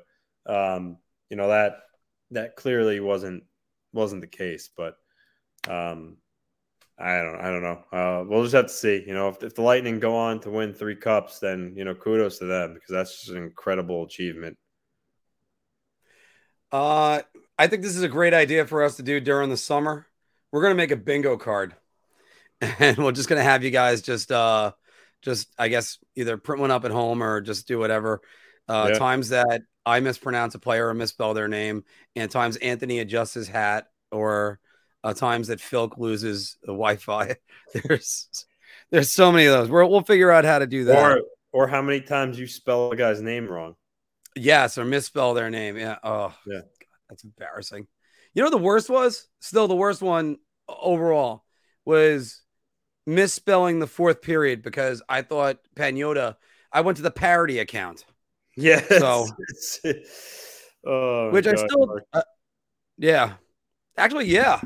um, 0.52 0.98
you 1.30 1.36
know 1.36 1.48
that 1.48 1.78
that 2.30 2.56
clearly 2.56 3.00
wasn't 3.00 3.44
wasn't 3.92 4.20
the 4.20 4.26
case, 4.26 4.70
but 4.76 4.96
um, 5.68 6.16
I 6.98 7.16
don't 7.16 7.40
I 7.40 7.50
don't 7.50 7.62
know. 7.62 7.84
Uh, 7.92 8.24
we'll 8.26 8.42
just 8.42 8.54
have 8.54 8.66
to 8.66 8.72
see. 8.72 9.04
You 9.06 9.14
know, 9.14 9.28
if, 9.28 9.42
if 9.42 9.54
the 9.54 9.62
Lightning 9.62 10.00
go 10.00 10.16
on 10.16 10.40
to 10.40 10.50
win 10.50 10.72
three 10.72 10.96
cups, 10.96 11.40
then 11.40 11.74
you 11.76 11.84
know, 11.84 11.94
kudos 11.94 12.38
to 12.38 12.46
them 12.46 12.74
because 12.74 12.90
that's 12.90 13.18
just 13.18 13.30
an 13.30 13.38
incredible 13.38 14.04
achievement. 14.04 14.56
Uh, 16.70 17.22
I 17.58 17.66
think 17.68 17.82
this 17.82 17.96
is 17.96 18.02
a 18.02 18.08
great 18.08 18.34
idea 18.34 18.66
for 18.66 18.82
us 18.82 18.96
to 18.96 19.02
do 19.02 19.20
during 19.20 19.50
the 19.50 19.56
summer. 19.56 20.06
We're 20.53 20.62
gonna 20.62 20.74
make 20.74 20.90
a 20.90 20.97
bingo 20.97 21.36
card, 21.36 21.74
and 22.61 22.99
we're 22.99 23.12
just 23.12 23.28
gonna 23.28 23.42
have 23.42 23.64
you 23.64 23.70
guys 23.70 24.03
just 24.03 24.30
uh, 24.32 24.72
just 25.22 25.49
I 25.59 25.68
guess 25.68 25.99
either 26.14 26.36
print 26.36 26.61
one 26.61 26.70
up 26.70 26.84
at 26.84 26.90
home 26.90 27.22
or 27.22 27.40
just 27.40 27.66
do 27.68 27.78
whatever. 27.78 28.20
Uh, 28.68 28.90
yeah. 28.92 28.99
Times 28.99 29.28
that 29.30 29.62
I 29.84 30.01
mispronounce 30.01 30.55
a 30.55 30.59
player 30.59 30.88
or 30.88 30.94
misspell 30.94 31.34
their 31.34 31.49
name, 31.49 31.84
and 32.14 32.30
times 32.30 32.57
Anthony 32.57 32.99
adjusts 33.01 33.34
his 33.34 33.49
hat 33.49 33.86
or 34.11 34.59
uh, 35.05 35.14
times 35.14 35.49
that 35.49 35.61
Philk 35.61 35.99
loses 35.99 36.57
the 36.62 36.72
Wi-Fi. 36.72 37.36
There's 37.74 38.28
there's 38.90 39.11
so 39.11 39.32
many 39.32 39.47
of 39.47 39.53
those. 39.53 39.68
we 39.68 39.82
will 39.82 40.03
figure 40.03 40.30
out 40.30 40.44
how 40.44 40.59
to 40.59 40.66
do 40.66 40.84
that. 40.84 40.99
Or 40.99 41.22
or 41.53 41.66
how 41.66 41.82
many 41.82 42.01
times 42.01 42.38
you 42.38 42.47
spell 42.47 42.92
a 42.92 42.97
guy's 42.97 43.20
name 43.20 43.49
wrong. 43.49 43.76
Yes, 44.34 44.76
or 44.78 44.84
misspell 44.84 45.34
their 45.34 45.51
name. 45.51 45.78
Yeah. 45.78 45.97
Oh, 46.03 46.34
yeah. 46.47 46.61
That's 47.09 47.24
embarrassing. 47.24 47.86
You 48.37 48.43
know 48.43 48.51
the 48.51 48.59
worst 48.59 48.91
was 48.91 49.28
still 49.41 49.66
the 49.66 49.74
worst 49.74 50.03
one 50.03 50.37
overall 50.68 51.45
was 51.87 52.43
misspelling 53.07 53.78
the 53.78 53.87
fourth 53.87 54.20
period 54.20 54.62
because 54.62 55.03
I 55.09 55.22
thought 55.22 55.57
Pagnotta. 55.74 56.37
I 56.70 56.82
went 56.82 56.99
to 56.99 57.03
the 57.03 57.11
parody 57.11 57.61
account. 57.61 58.05
Yeah. 58.55 58.82
So, 58.87 59.26
oh, 60.87 61.30
which 61.30 61.47
God. 61.47 61.55
I 61.55 61.66
still, 61.66 62.01
uh, 62.12 62.22
yeah, 62.99 63.34
actually, 63.97 64.26
yeah, 64.26 64.61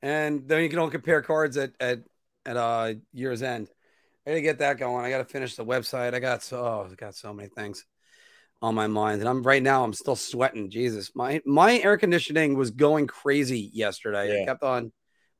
and 0.00 0.48
then 0.48 0.62
you 0.62 0.70
can 0.70 0.78
all 0.78 0.88
compare 0.88 1.20
cards 1.20 1.58
at 1.58 1.72
at 1.78 2.04
at 2.46 2.56
uh 2.56 2.94
year's 3.12 3.42
end. 3.42 3.68
I 4.26 4.30
gotta 4.30 4.40
get 4.40 4.58
that 4.60 4.78
going. 4.78 5.04
I 5.04 5.10
gotta 5.10 5.26
finish 5.26 5.56
the 5.56 5.64
website. 5.66 6.14
I 6.14 6.20
got 6.20 6.42
so 6.42 6.64
oh, 6.64 6.88
I 6.90 6.94
got 6.94 7.14
so 7.14 7.34
many 7.34 7.50
things 7.50 7.84
on 8.62 8.74
my 8.74 8.86
mind, 8.86 9.20
and 9.20 9.28
I'm 9.28 9.42
right 9.42 9.62
now. 9.62 9.84
I'm 9.84 9.92
still 9.92 10.16
sweating. 10.16 10.70
Jesus, 10.70 11.10
my 11.14 11.42
my 11.44 11.78
air 11.80 11.98
conditioning 11.98 12.56
was 12.56 12.70
going 12.70 13.06
crazy 13.06 13.70
yesterday. 13.72 14.28
Yeah. 14.28 14.34
It 14.34 14.46
kept 14.46 14.62
on, 14.62 14.92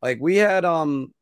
like 0.02 0.18
we 0.20 0.36
had 0.36 0.64
um 0.64 1.12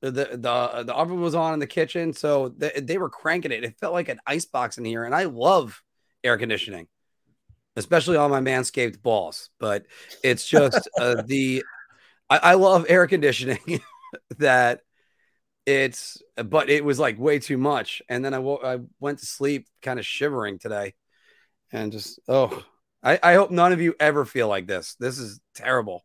the 0.00 0.10
the 0.10 0.84
the 0.84 0.94
oven 0.94 1.20
was 1.20 1.34
on 1.34 1.52
in 1.54 1.60
the 1.60 1.66
kitchen, 1.66 2.12
so 2.12 2.48
they, 2.48 2.70
they 2.80 2.98
were 2.98 3.10
cranking 3.10 3.52
it. 3.52 3.62
It 3.62 3.78
felt 3.78 3.92
like 3.92 4.08
an 4.08 4.20
ice 4.26 4.46
box 4.46 4.78
in 4.78 4.84
here, 4.84 5.04
and 5.04 5.14
I 5.14 5.24
love 5.24 5.82
air 6.24 6.38
conditioning, 6.38 6.88
especially 7.76 8.16
on 8.16 8.30
my 8.30 8.40
manscaped 8.40 9.02
balls. 9.02 9.50
But 9.60 9.84
it's 10.24 10.48
just 10.48 10.88
uh, 10.98 11.22
the 11.26 11.62
I, 12.30 12.38
I 12.38 12.54
love 12.54 12.86
air 12.88 13.06
conditioning 13.06 13.82
that 14.38 14.80
it's 15.64 16.20
but 16.44 16.70
it 16.70 16.84
was 16.84 16.98
like 16.98 17.20
way 17.20 17.38
too 17.38 17.56
much 17.56 18.02
and 18.08 18.24
then 18.24 18.34
I, 18.34 18.38
w- 18.38 18.58
I 18.64 18.80
went 18.98 19.20
to 19.20 19.26
sleep 19.26 19.68
kind 19.80 20.00
of 20.00 20.04
shivering 20.04 20.58
today 20.58 20.94
and 21.72 21.92
just 21.92 22.20
oh 22.28 22.64
I, 23.02 23.18
I 23.22 23.34
hope 23.34 23.50
none 23.50 23.72
of 23.72 23.80
you 23.80 23.94
ever 23.98 24.24
feel 24.24 24.48
like 24.48 24.66
this 24.66 24.94
this 25.00 25.18
is 25.18 25.40
terrible 25.54 26.04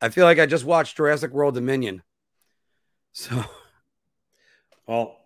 i 0.00 0.08
feel 0.08 0.24
like 0.24 0.38
i 0.38 0.46
just 0.46 0.64
watched 0.64 0.96
jurassic 0.96 1.32
world 1.32 1.54
dominion 1.54 2.02
so 3.12 3.44
well 4.86 5.16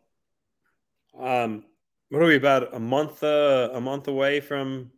um 1.18 1.64
what 2.10 2.22
are 2.22 2.26
we 2.26 2.36
about 2.36 2.74
a 2.74 2.80
month 2.80 3.22
uh, 3.22 3.70
a 3.72 3.80
month 3.80 4.08
away 4.08 4.40
from 4.40 4.90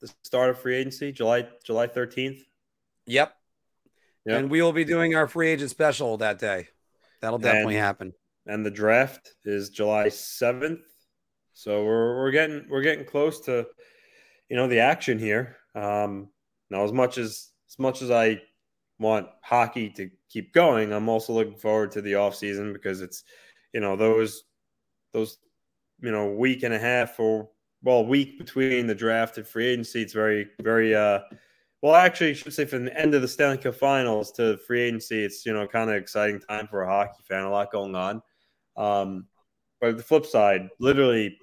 the 0.00 0.12
start 0.24 0.50
of 0.50 0.58
free 0.58 0.76
agency 0.76 1.12
july 1.12 1.46
july 1.64 1.86
13th 1.86 2.40
yep 3.06 3.36
Yep. 4.26 4.38
And 4.38 4.50
we 4.50 4.62
will 4.62 4.72
be 4.72 4.84
doing 4.84 5.14
our 5.14 5.26
free 5.26 5.48
agent 5.48 5.70
special 5.70 6.18
that 6.18 6.38
day. 6.38 6.68
That'll 7.20 7.38
definitely 7.38 7.76
and, 7.76 7.84
happen. 7.84 8.12
And 8.46 8.64
the 8.64 8.70
draft 8.70 9.34
is 9.44 9.70
July 9.70 10.06
7th. 10.06 10.80
So 11.52 11.84
we're 11.84 12.16
we're 12.16 12.30
getting 12.30 12.66
we're 12.70 12.82
getting 12.82 13.04
close 13.04 13.40
to 13.40 13.66
you 14.50 14.56
know 14.56 14.68
the 14.68 14.80
action 14.80 15.18
here. 15.18 15.56
Um 15.74 16.28
now 16.70 16.84
as 16.84 16.92
much 16.92 17.16
as 17.16 17.50
as 17.70 17.78
much 17.78 18.02
as 18.02 18.10
I 18.10 18.42
want 18.98 19.28
hockey 19.42 19.88
to 19.90 20.10
keep 20.28 20.52
going, 20.52 20.92
I'm 20.92 21.08
also 21.08 21.32
looking 21.32 21.56
forward 21.56 21.92
to 21.92 22.02
the 22.02 22.16
off 22.16 22.34
season 22.34 22.72
because 22.72 23.00
it's 23.00 23.24
you 23.72 23.80
know 23.80 23.96
those 23.96 24.44
those 25.12 25.38
you 26.00 26.10
know 26.10 26.32
week 26.32 26.62
and 26.64 26.74
a 26.74 26.78
half 26.78 27.18
or 27.18 27.48
well 27.82 28.04
week 28.04 28.38
between 28.38 28.86
the 28.86 28.94
draft 28.94 29.38
and 29.38 29.46
free 29.46 29.66
agency 29.66 30.02
it's 30.02 30.12
very 30.12 30.48
very 30.60 30.94
uh 30.94 31.20
well, 31.82 31.94
actually, 31.94 32.30
I 32.30 32.32
should 32.34 32.52
say 32.52 32.66
from 32.66 32.84
the 32.84 32.98
end 32.98 33.14
of 33.14 33.22
the 33.22 33.28
Stanley 33.28 33.56
Cup 33.56 33.74
Finals 33.74 34.32
to 34.32 34.58
free 34.58 34.82
agency, 34.82 35.24
it's 35.24 35.46
you 35.46 35.54
know 35.54 35.66
kind 35.66 35.88
of 35.88 35.96
exciting 35.96 36.40
time 36.40 36.66
for 36.66 36.82
a 36.82 36.88
hockey 36.88 37.22
fan. 37.26 37.44
A 37.44 37.50
lot 37.50 37.72
going 37.72 37.94
on. 37.94 38.22
Um, 38.76 39.26
but 39.80 39.96
the 39.96 40.02
flip 40.02 40.26
side, 40.26 40.68
literally 40.78 41.38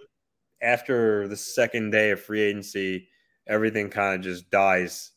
after 0.61 1.27
the 1.27 1.37
second 1.37 1.91
day 1.91 2.11
of 2.11 2.21
free 2.21 2.41
agency, 2.41 3.07
everything 3.47 3.89
kind 3.89 4.15
of 4.15 4.21
just 4.21 4.49
dies. 4.49 5.11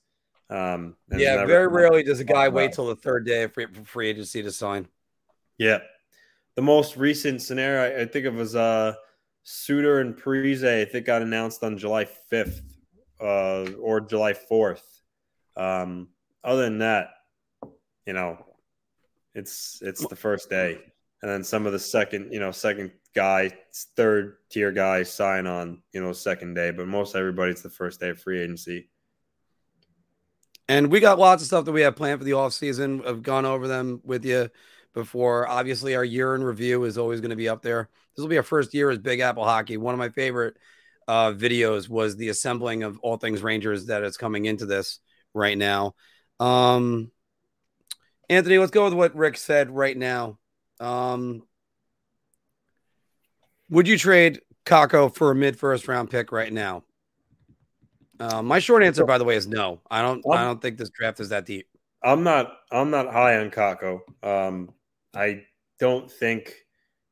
Um, 0.48 0.96
yeah, 1.16 1.44
very 1.44 1.68
rarely 1.68 2.02
does 2.02 2.20
a 2.20 2.24
guy 2.24 2.48
wait 2.48 2.72
till 2.72 2.86
the 2.86 2.96
third 2.96 3.24
day 3.24 3.44
of 3.44 3.54
free, 3.54 3.66
free 3.84 4.08
agency 4.08 4.42
to 4.42 4.50
sign. 4.50 4.88
Yeah, 5.58 5.78
the 6.56 6.62
most 6.62 6.96
recent 6.96 7.40
scenario 7.40 7.82
I, 7.82 8.02
I 8.02 8.04
think 8.06 8.26
it 8.26 8.34
was 8.34 8.56
uh, 8.56 8.94
Suter 9.44 10.00
and 10.00 10.16
Parise. 10.16 10.64
I 10.64 10.84
think 10.84 11.06
got 11.06 11.22
announced 11.22 11.62
on 11.62 11.78
July 11.78 12.04
fifth 12.04 12.62
uh, 13.20 13.66
or 13.80 14.00
July 14.00 14.34
fourth. 14.34 15.02
Um, 15.56 16.08
other 16.42 16.62
than 16.62 16.78
that, 16.78 17.10
you 18.06 18.12
know, 18.12 18.44
it's 19.34 19.80
it's 19.82 20.06
the 20.06 20.16
first 20.16 20.50
day, 20.50 20.78
and 21.22 21.30
then 21.30 21.44
some 21.44 21.66
of 21.66 21.72
the 21.72 21.78
second, 21.78 22.32
you 22.32 22.40
know, 22.40 22.50
second 22.50 22.92
guy, 23.14 23.52
third 23.96 24.36
tier 24.50 24.72
guys 24.72 25.12
sign 25.12 25.46
on, 25.46 25.82
you 25.92 26.02
know, 26.02 26.12
second 26.12 26.54
day, 26.54 26.70
but 26.70 26.86
most 26.86 27.14
everybody's 27.14 27.62
the 27.62 27.70
first 27.70 28.00
day 28.00 28.10
of 28.10 28.20
free 28.20 28.40
agency. 28.40 28.88
And 30.68 30.90
we 30.90 31.00
got 31.00 31.18
lots 31.18 31.42
of 31.42 31.48
stuff 31.48 31.64
that 31.64 31.72
we 31.72 31.82
have 31.82 31.96
planned 31.96 32.20
for 32.20 32.24
the 32.24 32.34
off 32.34 32.52
season. 32.52 33.02
I've 33.04 33.22
gone 33.22 33.44
over 33.44 33.66
them 33.66 34.00
with 34.04 34.24
you 34.24 34.50
before. 34.94 35.48
Obviously, 35.48 35.96
our 35.96 36.04
year 36.04 36.34
in 36.34 36.44
review 36.44 36.84
is 36.84 36.96
always 36.96 37.20
going 37.20 37.30
to 37.30 37.36
be 37.36 37.48
up 37.48 37.60
there. 37.60 37.88
This 38.14 38.22
will 38.22 38.28
be 38.28 38.36
our 38.36 38.42
first 38.42 38.72
year 38.72 38.90
as 38.90 38.98
Big 38.98 39.20
Apple 39.20 39.44
Hockey. 39.44 39.76
One 39.76 39.94
of 39.94 39.98
my 39.98 40.10
favorite 40.10 40.56
uh, 41.08 41.32
videos 41.32 41.88
was 41.88 42.16
the 42.16 42.28
assembling 42.28 42.84
of 42.84 43.00
all 43.00 43.16
things 43.16 43.42
Rangers 43.42 43.86
that 43.86 44.04
is 44.04 44.16
coming 44.16 44.44
into 44.44 44.64
this 44.64 45.00
right 45.34 45.58
now. 45.58 45.94
Um, 46.38 47.10
Anthony, 48.28 48.58
let's 48.58 48.70
go 48.70 48.84
with 48.84 48.94
what 48.94 49.16
Rick 49.16 49.36
said 49.36 49.70
right 49.70 49.96
now. 49.96 50.38
Um, 50.80 51.42
would 53.68 53.86
you 53.86 53.96
trade 53.96 54.40
Kakko 54.66 55.14
for 55.14 55.30
a 55.30 55.34
mid 55.34 55.58
first 55.58 55.86
round 55.86 56.10
pick 56.10 56.32
right 56.32 56.52
now? 56.52 56.82
Uh, 58.18 58.42
my 58.42 58.58
short 58.58 58.82
answer, 58.82 59.04
by 59.06 59.18
the 59.18 59.24
way, 59.24 59.36
is 59.36 59.46
no. 59.46 59.80
I 59.90 60.02
don't. 60.02 60.24
I 60.30 60.44
don't 60.44 60.60
think 60.60 60.76
this 60.76 60.90
draft 60.90 61.20
is 61.20 61.28
that 61.30 61.46
deep. 61.46 61.66
I'm 62.02 62.22
not 62.22 62.58
I'm 62.72 62.90
not 62.90 63.12
high 63.12 63.38
on 63.38 63.50
Kakko. 63.50 64.00
Um, 64.22 64.72
I 65.14 65.44
don't 65.78 66.10
think 66.10 66.54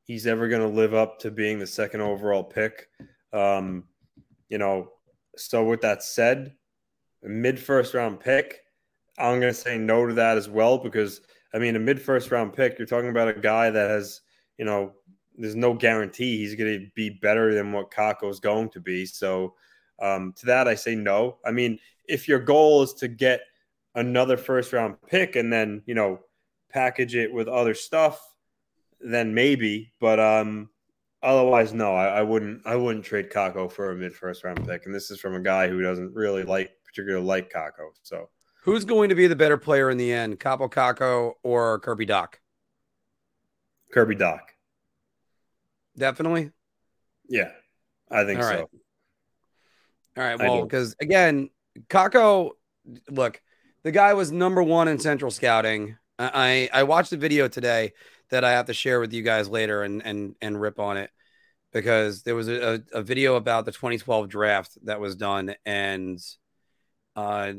he's 0.05 0.27
ever 0.27 0.49
going 0.49 0.63
to 0.63 0.69
live 0.69 0.95
up 0.95 1.19
to 1.21 1.31
being 1.31 1.59
the 1.59 1.67
second 1.67 2.01
overall 2.01 2.45
pick. 2.45 2.89
Um, 3.33 3.85
you 4.49 4.59
know, 4.59 4.91
so 5.37 5.65
with 5.65 5.83
that 5.83 6.03
said, 6.03 6.55
mid 7.23 7.59
first 7.59 7.95
round 7.95 8.21
pick, 8.21 8.61
I'm 9.19 9.41
going 9.41 9.53
to 9.53 9.59
say 9.59 9.79
no 9.79 10.07
to 10.07 10.15
that 10.15 10.37
as 10.37 10.49
well 10.49 10.79
because 10.79 11.21
I 11.55 11.59
mean, 11.59 11.77
a 11.77 11.81
mid 11.81 12.01
first 12.01 12.31
round 12.31 12.53
pick, 12.53 12.79
you're 12.79 12.87
talking 12.87 13.11
about 13.11 13.29
a 13.29 13.35
guy 13.35 13.71
that 13.71 13.91
has, 13.91 14.21
you 14.59 14.65
know, 14.65 14.93
there's 15.37 15.57
no 15.57 15.73
guarantee 15.73 16.39
he's 16.39 16.55
going 16.55 16.81
to 16.81 16.87
be 16.95 17.11
better 17.11 17.55
than 17.55 17.73
what 17.73 17.91
Kakko 17.91 18.31
is 18.31 18.41
going 18.41 18.71
to 18.71 18.81
be. 18.81 19.07
So 19.07 19.55
um, 20.01 20.35
to 20.39 20.47
that, 20.47 20.69
I 20.69 20.75
say 20.75 20.95
no. 20.95 21.39
I 21.45 21.53
mean, 21.53 21.79
if 22.07 22.29
your 22.29 22.41
goal 22.41 22.83
is 22.83 22.93
to 22.95 23.09
get 23.09 23.41
another 23.95 24.37
first 24.37 24.73
round 24.73 24.97
pick 25.09 25.37
and 25.37 25.53
then 25.53 25.83
you 25.87 25.95
know 25.95 26.21
package 26.71 27.15
it 27.15 27.33
with 27.33 27.49
other 27.49 27.75
stuff, 27.75 28.21
then 29.01 29.35
maybe. 29.35 29.93
But 30.01 30.21
um, 30.21 30.71
otherwise, 31.23 31.73
no, 31.73 31.95
I, 31.95 32.19
I 32.19 32.23
wouldn't. 32.23 32.67
I 32.67 32.77
wouldn't 32.77 33.05
trade 33.05 33.31
Kakko 33.31 33.71
for 33.71 33.91
a 33.93 33.97
mid 33.97 34.15
first 34.15 34.45
round 34.45 34.67
pick. 34.67 34.87
And 34.87 34.95
this 34.95 35.11
is 35.11 35.21
from 35.21 35.35
a 35.35 35.41
guy 35.41 35.69
who 35.69 35.83
doesn't 35.83 36.15
really 36.15 36.43
like 36.43 36.73
particularly 36.85 37.25
like 37.25 37.53
Kakko. 37.53 37.91
So 38.03 38.29
who's 38.69 38.85
going 38.85 39.09
to 39.09 39.15
be 39.15 39.27
the 39.27 39.37
better 39.37 39.57
player 39.57 39.89
in 39.89 39.97
the 39.97 40.13
end, 40.13 40.39
Kaapo 40.39 40.71
Kakko 40.71 41.33
or 41.43 41.79
Kirby 41.79 42.07
Dach? 42.07 42.35
Kirby 43.93 44.15
Dach. 44.15 44.41
Definitely. 45.97 46.51
Yeah, 47.29 47.51
I 48.11 48.25
think 48.25 48.41
All 48.41 48.47
right. 48.47 48.59
so. 48.59 48.71
All 50.17 50.25
right. 50.25 50.39
Well, 50.39 50.63
because 50.65 50.95
again, 51.01 51.49
Kakko, 51.89 52.51
look, 53.11 53.41
the 53.85 53.91
guy 53.91 54.13
was 54.15 54.31
number 54.31 54.63
one 54.63 54.89
in 54.89 54.99
central 54.99 55.31
scouting. 55.31 55.97
I 56.19 56.69
I 56.73 56.83
watched 56.83 57.13
a 57.13 57.17
video 57.17 57.49
today 57.49 57.93
that 58.31 58.45
I 58.45 58.53
have 58.53 58.67
to 58.67 58.75
share 58.75 59.01
with 59.01 59.15
you 59.15 59.23
guys 59.23 59.49
later 59.49 59.83
and 59.83 60.05
and 60.05 60.35
and 60.43 60.61
rip 60.61 60.79
on 60.79 60.99
it 60.99 61.11
because 61.73 62.23
there 62.23 62.35
was 62.35 62.49
a, 62.49 62.83
a 62.93 63.03
video 63.03 63.37
about 63.37 63.65
the 63.65 63.73
2012 63.73 64.29
draft 64.29 64.77
that 64.85 65.01
was 65.01 65.17
done 65.17 65.55
and 65.65 66.19
uh 67.15 67.53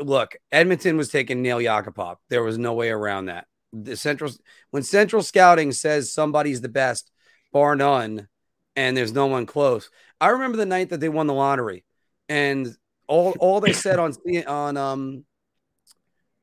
look 0.00 0.36
Edmonton 0.52 0.96
was 0.96 1.08
taking 1.08 1.42
Nail 1.42 1.58
Yakupov. 1.58 2.16
There 2.28 2.42
was 2.42 2.58
no 2.58 2.74
way 2.74 2.90
around 2.90 3.26
that. 3.26 3.46
The 3.72 3.96
central 3.96 4.30
when 4.70 4.82
central 4.82 5.22
scouting 5.22 5.72
says 5.72 6.12
somebody's 6.12 6.60
the 6.60 6.68
best, 6.68 7.10
bar 7.52 7.76
none, 7.76 8.28
and 8.74 8.96
there's 8.96 9.12
no 9.12 9.26
one 9.26 9.46
close. 9.46 9.90
I 10.20 10.28
remember 10.28 10.56
the 10.56 10.66
night 10.66 10.90
that 10.90 11.00
they 11.00 11.08
won 11.08 11.26
the 11.26 11.34
lottery, 11.34 11.84
and 12.28 12.74
all 13.06 13.32
all 13.38 13.60
they 13.60 13.72
said 13.72 13.98
on 13.98 14.14
on 14.46 14.76
um 14.76 15.24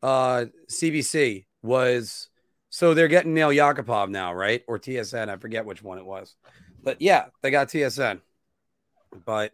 uh 0.01 0.45
CBC 0.69 1.45
was 1.61 2.29
so 2.69 2.93
they're 2.93 3.07
getting 3.07 3.35
Nail 3.35 3.49
Yakupov 3.49 4.09
now, 4.09 4.33
right? 4.33 4.63
Or 4.67 4.79
TSN, 4.79 5.29
I 5.29 5.37
forget 5.37 5.65
which 5.65 5.83
one 5.83 5.99
it 5.99 6.05
was. 6.05 6.35
But 6.81 7.01
yeah, 7.01 7.25
they 7.41 7.51
got 7.51 7.67
TSN. 7.67 8.19
But 9.25 9.53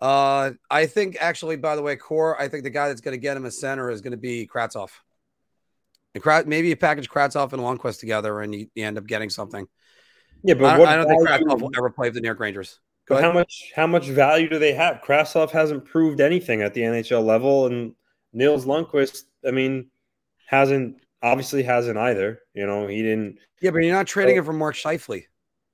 uh 0.00 0.52
I 0.70 0.86
think 0.86 1.16
actually, 1.20 1.56
by 1.56 1.76
the 1.76 1.82
way, 1.82 1.96
core, 1.96 2.40
I 2.40 2.48
think 2.48 2.64
the 2.64 2.70
guy 2.70 2.88
that's 2.88 3.00
going 3.00 3.16
to 3.16 3.20
get 3.20 3.36
him 3.36 3.44
a 3.44 3.50
center 3.50 3.90
is 3.90 4.00
going 4.00 4.12
to 4.12 4.16
be 4.16 4.46
Kravtsov. 4.46 4.90
And 6.14 6.22
Krat, 6.22 6.46
maybe 6.46 6.68
you 6.68 6.76
package 6.76 7.08
Kravtsov 7.08 7.52
and 7.52 7.62
Lundkvist 7.62 8.00
together 8.00 8.40
and 8.40 8.54
you, 8.54 8.68
you, 8.74 8.84
end 8.84 8.98
up 8.98 9.06
getting 9.06 9.30
something. 9.30 9.66
Yeah, 10.42 10.54
but 10.54 10.80
I, 10.80 10.92
I 10.92 10.96
don't 10.96 11.06
think 11.06 11.28
Kravtsov 11.28 11.60
will 11.60 11.70
ever 11.76 11.90
play 11.90 12.08
for 12.08 12.14
the 12.14 12.20
New 12.20 12.28
York 12.28 12.40
Rangers. 12.40 12.80
But 13.10 13.22
how 13.22 13.32
much 13.32 13.72
how 13.74 13.88
much 13.88 14.06
value 14.06 14.48
do 14.48 14.60
they 14.60 14.72
have? 14.72 15.02
Kravtsov 15.02 15.50
hasn't 15.50 15.84
proved 15.84 16.20
anything 16.20 16.62
at 16.62 16.74
the 16.74 16.82
NHL 16.82 17.24
level, 17.24 17.66
and 17.66 17.92
Nils 18.32 18.66
Lundkvist, 18.66 19.24
I 19.44 19.50
mean, 19.50 19.90
hasn't 20.46 20.96
obviously 21.20 21.64
hasn't 21.64 21.98
either. 21.98 22.40
You 22.54 22.66
know, 22.66 22.86
he 22.86 23.02
didn't. 23.02 23.38
Yeah, 23.60 23.72
but 23.72 23.78
you're 23.78 23.94
not 23.94 24.06
trading 24.06 24.36
him 24.36 24.44
for 24.44 24.52
Mark 24.52 24.76
Scheifele. 24.76 25.24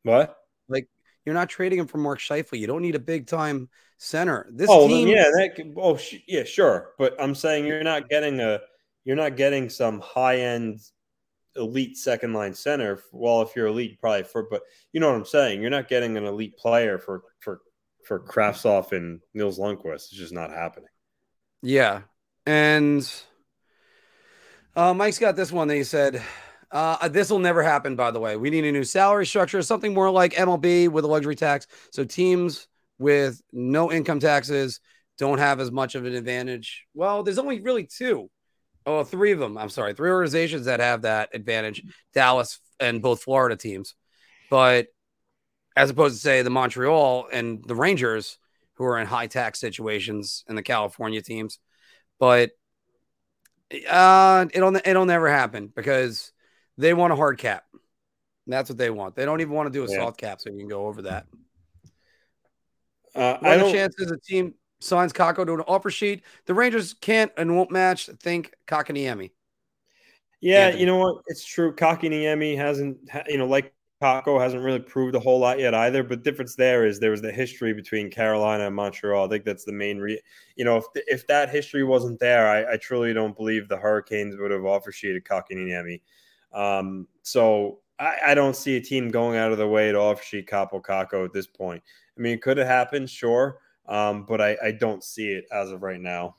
What? 0.03 0.35
Like 0.69 0.89
you're 1.27 1.35
not 1.35 1.49
trading 1.49 1.81
him 1.81 1.89
for 1.89 1.99
Mark 1.99 2.21
Scheifele. 2.21 2.59
You 2.59 2.69
don't 2.69 2.83
need 2.83 2.95
a 2.95 3.01
big 3.01 3.27
time 3.27 3.69
center. 3.99 4.47
This 4.51 4.71
oh, 4.71 4.87
team, 4.87 5.09
yeah, 5.09 5.25
that, 5.25 5.75
oh, 5.77 5.99
yeah, 6.27 6.45
sure. 6.45 6.93
But 6.99 7.21
I'm 7.21 7.35
saying 7.35 7.67
you're 7.67 7.83
not 7.83 8.09
getting 8.09 8.41
a, 8.41 8.61
you're 9.05 9.17
not 9.17 9.37
getting 9.37 9.69
some 9.69 10.01
high 10.01 10.39
end 10.39 10.81
elite 11.57 11.97
second 11.97 12.33
line 12.33 12.55
center. 12.55 13.03
Well, 13.13 13.43
if 13.43 13.57
you're 13.57 13.67
elite, 13.67 14.01
probably 14.01 14.23
for, 14.23 14.47
but 14.49 14.63
you 14.93 15.01
know 15.01 15.11
what 15.11 15.17
I'm 15.17 15.27
saying. 15.27 15.61
You're 15.61 15.71
not 15.71 15.89
getting 15.89 16.17
an 16.17 16.25
elite 16.25 16.57
player 16.57 16.99
for 16.99 17.23
for 17.41 17.61
for 18.05 18.21
Kravtsov 18.21 18.93
and 18.93 19.21
Nils 19.35 19.59
Lundkvist. 19.59 19.95
It's 19.95 20.11
just 20.11 20.33
not 20.33 20.51
happening. 20.51 20.89
Yeah, 21.61 22.03
and 22.47 23.13
uh, 24.77 24.95
Mike's 24.95 25.19
got 25.19 25.35
this 25.35 25.51
one 25.51 25.67
that 25.69 25.75
he 25.75 25.85
said. 25.85 26.23
Uh, 26.71 27.09
this 27.09 27.31
will 27.31 27.39
never 27.39 27.63
happen, 27.63 27.97
by 27.97 28.11
the 28.11 28.21
way. 28.21 28.37
We 28.37 28.51
need 28.51 28.65
a 28.65 28.73
new 28.73 28.85
salary 28.85 29.27
structure, 29.27 29.63
something 29.63 29.95
more 29.95 30.11
like 30.11 30.35
MLB 30.35 30.89
with 30.89 31.05
a 31.05 31.09
luxury 31.09 31.37
tax. 31.37 31.67
So 31.91 32.05
teams 32.05 32.67
with 32.99 33.41
no 33.53 33.93
income 33.93 34.21
taxes 34.21 34.81
don't 35.19 35.39
have 35.39 35.61
as 35.61 35.71
much 35.71 35.95
of 35.95 36.05
an 36.05 36.15
advantage. 36.15 36.85
Well, 36.95 37.23
there's 37.23 37.39
only 37.39 37.61
really 37.61 37.85
two 37.85 38.31
oh, 38.87 39.05
three 39.05 39.33
of 39.33 39.39
them. 39.39 39.59
I'm 39.59 39.69
sorry, 39.69 39.93
three 39.93 40.11
organizations 40.11 40.67
that 40.67 40.81
have 40.81 41.03
that 41.03 41.31
advantage: 41.35 41.83
Dallas 42.15 42.61
and 42.81 43.03
both 43.03 43.23
Florida 43.23 43.57
teams. 43.57 43.95
But 44.49 44.87
as 45.77 45.91
opposed 45.91 46.15
to 46.15 46.21
say 46.21 46.43
the 46.43 46.51
Montreal 46.51 47.29
and 47.33 47.63
the 47.67 47.75
Rangers, 47.75 48.39
who 48.75 48.85
are 48.85 48.99
in 48.99 49.07
high 49.07 49.27
tax 49.27 49.59
situations, 49.59 50.45
and 50.49 50.57
the 50.57 50.63
California 50.63 51.21
teams, 51.21 51.59
but 52.19 52.53
uh, 53.89 54.47
it'll 54.55 54.77
it'll 54.77 55.07
never 55.07 55.29
happen 55.29 55.73
because 55.75 56.33
they 56.79 56.95
want 56.95 57.13
a 57.13 57.17
hard 57.17 57.39
cap. 57.39 57.65
That's 58.47 58.71
what 58.71 58.79
they 58.79 58.91
want. 58.91 59.17
They 59.17 59.25
don't 59.25 59.41
even 59.41 59.55
want 59.55 59.73
to 59.73 59.73
do 59.73 59.85
a 59.85 59.91
yeah. 59.91 60.05
soft 60.05 60.19
cap, 60.19 60.41
so 60.41 60.51
you 60.51 60.59
can 60.59 60.69
go 60.69 60.87
over 60.87 61.03
that. 61.03 61.27
Uh, 63.15 63.39
what 63.39 63.59
are 63.59 63.65
the 63.65 63.73
chances 63.73 64.11
a 64.11 64.19
team 64.19 64.55
signs 64.81 65.13
Kakko 65.13 65.47
to 65.47 65.55
an 65.55 65.61
offer 65.63 65.91
sheet. 65.91 66.23
The 66.47 66.55
Rangers 66.55 66.95
can't 66.95 67.33
and 67.37 67.57
won't 67.57 67.71
match. 67.71 68.07
Think 68.21 68.55
Kotkaniemi. 68.67 69.31
Yeah, 70.41 70.67
Anthony. 70.67 70.81
you 70.81 70.87
know 70.87 70.99
what? 70.99 71.23
It's 71.27 71.45
true. 71.45 71.75
Kotkaniemi 71.75 72.57
hasn't, 72.57 72.99
you 73.27 73.39
know, 73.39 73.47
like 73.47 73.73
Kakko 74.03 74.41
hasn't 74.41 74.63
really 74.63 74.81
proved 74.81 75.15
a 75.15 75.21
whole 75.21 75.39
lot 75.39 75.59
yet 75.59 75.75
either. 75.75 76.03
But 76.03 76.23
difference 76.23 76.55
there 76.55 76.87
is 76.87 77.01
there 77.01 77.11
was 77.11 77.23
the 77.23 77.33
history 77.33 77.73
between 77.73 78.11
Carolina 78.11 78.67
and 78.67 78.77
Montreal. 78.77 79.27
I 79.27 79.29
think 79.29 79.45
that's 79.45 79.65
the 79.65 79.73
main 79.73 79.99
re. 79.99 80.21
You 80.57 80.65
know, 80.65 80.77
if 80.77 80.85
if 80.95 81.27
that 81.29 81.51
history 81.51 81.85
wasn't 81.85 82.21
there, 82.21 82.49
I, 82.49 82.75
I 82.75 82.77
truly 82.77 83.13
don't 83.15 83.37
believe 83.37 83.69
the 83.69 83.79
Hurricanes 83.79 84.37
would 84.39 84.51
have 84.51 84.65
offer 84.65 84.93
sheeted 84.93 85.25
Kotkaniemi. 85.25 86.03
Um, 86.57 87.07
so 87.23 87.81
I, 87.99 88.17
I, 88.29 88.35
don't 88.35 88.57
see 88.57 88.77
a 88.77 88.81
team 88.81 89.11
going 89.11 89.37
out 89.37 89.53
of 89.53 89.59
the 89.59 89.69
way 89.69 89.93
to 89.93 89.99
offer 89.99 90.23
sheet 90.23 90.49
Kaapo 90.49 91.25
at 91.25 91.33
this 91.35 91.47
point. 91.47 91.83
I 92.17 92.21
mean, 92.23 92.33
it 92.33 92.43
could 92.43 92.57
it 92.59 92.67
happen? 92.67 93.07
Sure 93.07 93.59
um, 93.89 94.25
but 94.25 94.41
I, 94.41 94.57
I 94.63 94.73
don't 94.73 95.03
see 95.03 95.29
it 95.29 95.47
as 95.51 95.71
of 95.71 95.83
right 95.83 96.01
now. 96.01 96.37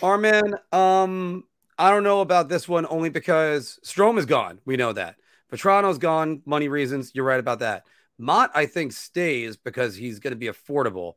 Arman, 0.00 0.54
um, 0.72 1.44
I 1.78 1.90
don't 1.90 2.02
know 2.02 2.20
about 2.20 2.48
this 2.48 2.68
one 2.68 2.86
only 2.88 3.10
because 3.10 3.78
Strome 3.84 4.18
is 4.18 4.26
gone. 4.26 4.58
We 4.64 4.76
know 4.76 4.92
that. 4.92 5.16
Vatrano's 5.52 5.98
gone, 5.98 6.42
money 6.44 6.68
reasons. 6.68 7.12
You're 7.14 7.24
right 7.24 7.40
about 7.40 7.60
that. 7.60 7.84
Motte, 8.18 8.50
I 8.54 8.66
think, 8.66 8.92
stays 8.92 9.56
because 9.56 9.94
he's 9.94 10.18
going 10.18 10.32
to 10.32 10.38
be 10.38 10.46
affordable. 10.46 11.14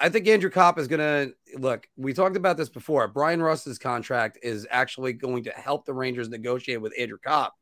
I 0.00 0.08
think 0.08 0.26
Andrew 0.26 0.50
Copp 0.50 0.78
is 0.78 0.88
going 0.88 1.00
to 1.00 1.58
look. 1.58 1.86
We 1.96 2.14
talked 2.14 2.36
about 2.36 2.56
this 2.56 2.70
before. 2.70 3.06
Bryan 3.06 3.42
Rust's 3.42 3.78
contract 3.78 4.38
is 4.42 4.66
actually 4.70 5.12
going 5.12 5.44
to 5.44 5.50
help 5.50 5.84
the 5.84 5.92
Rangers 5.92 6.30
negotiate 6.30 6.80
with 6.80 6.94
Andrew 6.98 7.18
Copp, 7.22 7.54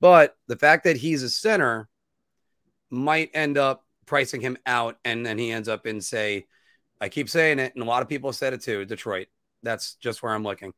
but 0.00 0.36
the 0.46 0.56
fact 0.56 0.84
that 0.84 0.96
he's 0.96 1.22
a 1.22 1.30
center 1.30 1.88
might 2.90 3.30
end 3.34 3.58
up 3.58 3.84
pricing 4.06 4.40
him 4.40 4.56
out, 4.66 4.98
and 5.04 5.26
then 5.26 5.38
he 5.38 5.50
ends 5.50 5.68
up 5.68 5.86
in 5.86 6.00
say, 6.00 6.46
I 7.00 7.08
keep 7.08 7.28
saying 7.28 7.58
it, 7.58 7.74
and 7.74 7.82
a 7.82 7.86
lot 7.86 8.02
of 8.02 8.08
people 8.08 8.32
said 8.32 8.52
it 8.52 8.62
too, 8.62 8.84
Detroit. 8.84 9.28
That's 9.62 9.94
just 9.94 10.22
where 10.22 10.32
I'm 10.32 10.42
looking. 10.42 10.72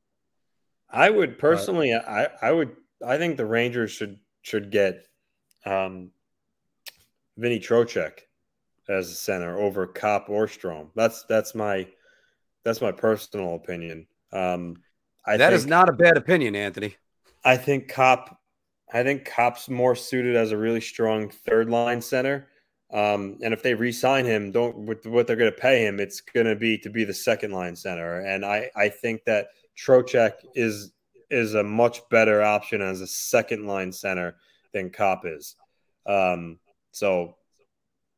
I 0.90 1.10
would 1.10 1.38
personally, 1.38 1.92
but, 1.92 2.08
I 2.08 2.28
I 2.42 2.52
would, 2.52 2.76
I 3.04 3.18
think 3.18 3.36
the 3.36 3.46
Rangers 3.46 3.90
should 3.90 4.18
should 4.42 4.70
get 4.70 5.06
um, 5.64 6.10
Vinny 7.36 7.58
Trocheck 7.60 8.20
as 8.92 9.10
a 9.10 9.14
center 9.14 9.58
over 9.58 9.86
Copp 9.86 10.28
or 10.28 10.46
Strome. 10.46 10.88
That's 10.94 11.24
that's 11.24 11.54
my 11.54 11.86
that's 12.64 12.80
my 12.80 12.92
personal 12.92 13.54
opinion. 13.54 14.06
Um, 14.32 14.76
I 15.26 15.36
that 15.36 15.50
think, 15.50 15.58
is 15.58 15.66
not 15.66 15.88
a 15.88 15.92
bad 15.92 16.16
opinion, 16.16 16.56
Anthony. 16.56 16.96
I 17.44 17.56
think 17.56 17.88
Copp, 17.88 18.38
I 18.92 19.02
think 19.02 19.24
Copp's 19.24 19.68
more 19.68 19.94
suited 19.94 20.36
as 20.36 20.52
a 20.52 20.56
really 20.56 20.80
strong 20.80 21.28
third 21.28 21.68
line 21.68 22.00
center. 22.00 22.48
Um, 22.92 23.38
and 23.42 23.54
if 23.54 23.62
they 23.62 23.72
re-sign 23.72 24.26
him, 24.26 24.52
don't 24.52 24.86
with 24.86 25.06
what 25.06 25.26
they're 25.26 25.36
going 25.36 25.50
to 25.50 25.58
pay 25.58 25.86
him, 25.86 25.98
it's 25.98 26.20
going 26.20 26.46
to 26.46 26.56
be 26.56 26.76
to 26.78 26.90
be 26.90 27.04
the 27.04 27.14
second 27.14 27.52
line 27.52 27.74
center. 27.74 28.20
And 28.20 28.44
I 28.44 28.70
I 28.76 28.88
think 28.88 29.24
that 29.24 29.48
Trocheck 29.76 30.32
is 30.54 30.92
is 31.30 31.54
a 31.54 31.62
much 31.62 32.06
better 32.10 32.42
option 32.42 32.82
as 32.82 33.00
a 33.00 33.06
second 33.06 33.66
line 33.66 33.92
center 33.92 34.36
than 34.72 34.90
Copp 34.90 35.22
is. 35.24 35.56
Um, 36.06 36.58
so 36.90 37.36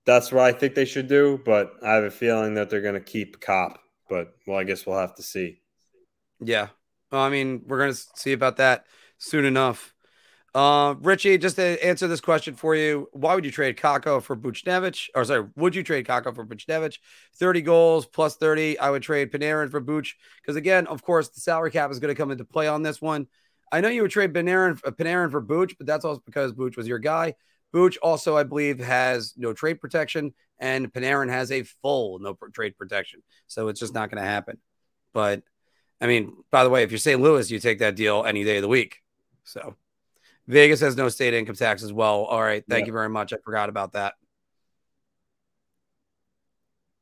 that's 0.07 0.33
what 0.33 0.45
I 0.45 0.53
think 0.53 0.75
they 0.75 0.85
should 0.85 1.09
do. 1.09 1.41
But 1.45 1.73
I 1.83 1.95
have 1.95 2.05
a 2.05 2.11
feeling 2.11 2.55
that 2.55 2.71
they're 2.71 2.81
going 2.83 2.95
to 2.95 3.01
keep 3.01 3.41
Copp. 3.41 3.79
But 4.09 4.35
well, 4.47 4.59
I 4.59 4.65
guess 4.65 4.87
we'll 4.87 4.99
have 4.99 5.15
to 5.17 5.23
see. 5.23 5.61
Yeah. 6.41 6.69
Well, 7.11 7.23
I 7.23 7.31
mean, 7.31 7.63
we're 7.67 7.79
going 7.79 7.93
to 7.93 8.01
see 8.17 8.33
about 8.33 8.57
that 8.57 8.85
soon 9.19 9.45
enough. 9.45 9.95
Uh, 10.55 10.95
Richie, 11.01 11.37
just 11.37 11.57
to 11.57 11.85
answer 11.85 12.07
this 12.07 12.21
question 12.21 12.55
for 12.55 12.77
you, 12.77 13.09
why 13.13 13.35
would 13.35 13.45
you 13.45 13.51
trade 13.51 13.77
Kakko 13.77 14.23
for 14.23 14.37
Buchnevich? 14.37 15.09
Or 15.15 15.25
sorry, 15.25 15.49
would 15.57 15.75
you 15.75 15.83
trade 15.83 16.07
Kakko 16.07 16.33
for 16.33 16.47
Buchnevich? 16.47 16.99
30 17.37 17.63
goals 17.63 18.07
plus 18.07 18.37
30. 18.37 18.79
I 18.79 18.91
would 18.91 19.03
trade 19.03 19.33
Panarin 19.33 19.71
for 19.71 19.81
Buch 19.81 20.17
because, 20.41 20.55
again, 20.55 20.87
of 20.87 21.03
course, 21.03 21.29
the 21.31 21.41
salary 21.41 21.73
cap 21.73 21.91
is 21.91 21.99
going 21.99 22.15
to 22.15 22.21
come 22.21 22.31
into 22.31 22.45
play 22.45 22.69
on 22.69 22.83
this 22.83 23.03
one. 23.03 23.27
I 23.73 23.81
know 23.81 23.89
you 23.89 24.03
would 24.03 24.13
trade 24.13 24.33
Panarin, 24.33 24.81
Panarin 24.81 25.33
for 25.33 25.41
Buch, 25.41 25.75
but 25.77 25.89
that's 25.89 26.05
also 26.05 26.23
because 26.25 26.53
Buch 26.53 26.77
was 26.77 26.87
your 26.87 27.01
guy. 27.01 27.35
Buch 27.75 27.99
also, 28.01 28.37
I 28.37 28.45
believe, 28.45 28.79
has 28.79 29.35
no 29.37 29.53
trade 29.53 29.81
protection, 29.81 30.33
and 30.61 30.93
Panarin 30.93 31.29
has 31.29 31.51
a 31.51 31.65
full 31.83 32.21
no 32.21 32.39
trade 32.55 32.79
protection. 32.79 33.21
So 33.49 33.67
it's 33.67 33.81
just 33.81 33.93
not 33.93 34.11
going 34.11 34.23
to 34.23 34.29
happen. 34.29 34.59
But 35.13 35.43
I 36.01 36.07
mean, 36.07 36.37
by 36.53 36.63
the 36.63 36.71
way, 36.71 36.85
if 36.85 36.93
you're 36.93 36.99
St. 36.99 37.21
Louis, 37.21 37.51
you 37.51 37.59
take 37.59 37.81
that 37.81 37.97
deal 37.97 38.25
any 38.25 38.45
day 38.45 38.57
of 38.57 38.63
the 38.63 38.69
week. 38.69 38.99
So. 39.43 39.77
Vegas 40.47 40.81
has 40.81 40.95
no 40.95 41.09
state 41.09 41.33
income 41.33 41.55
tax 41.55 41.83
as 41.83 41.91
well. 41.91 42.25
All 42.25 42.43
right. 42.43 42.63
Thank 42.69 42.83
yeah. 42.83 42.89
you 42.89 42.93
very 42.93 43.09
much. 43.09 43.33
I 43.33 43.39
forgot 43.43 43.71
about 43.71 43.95
that. 43.95 44.13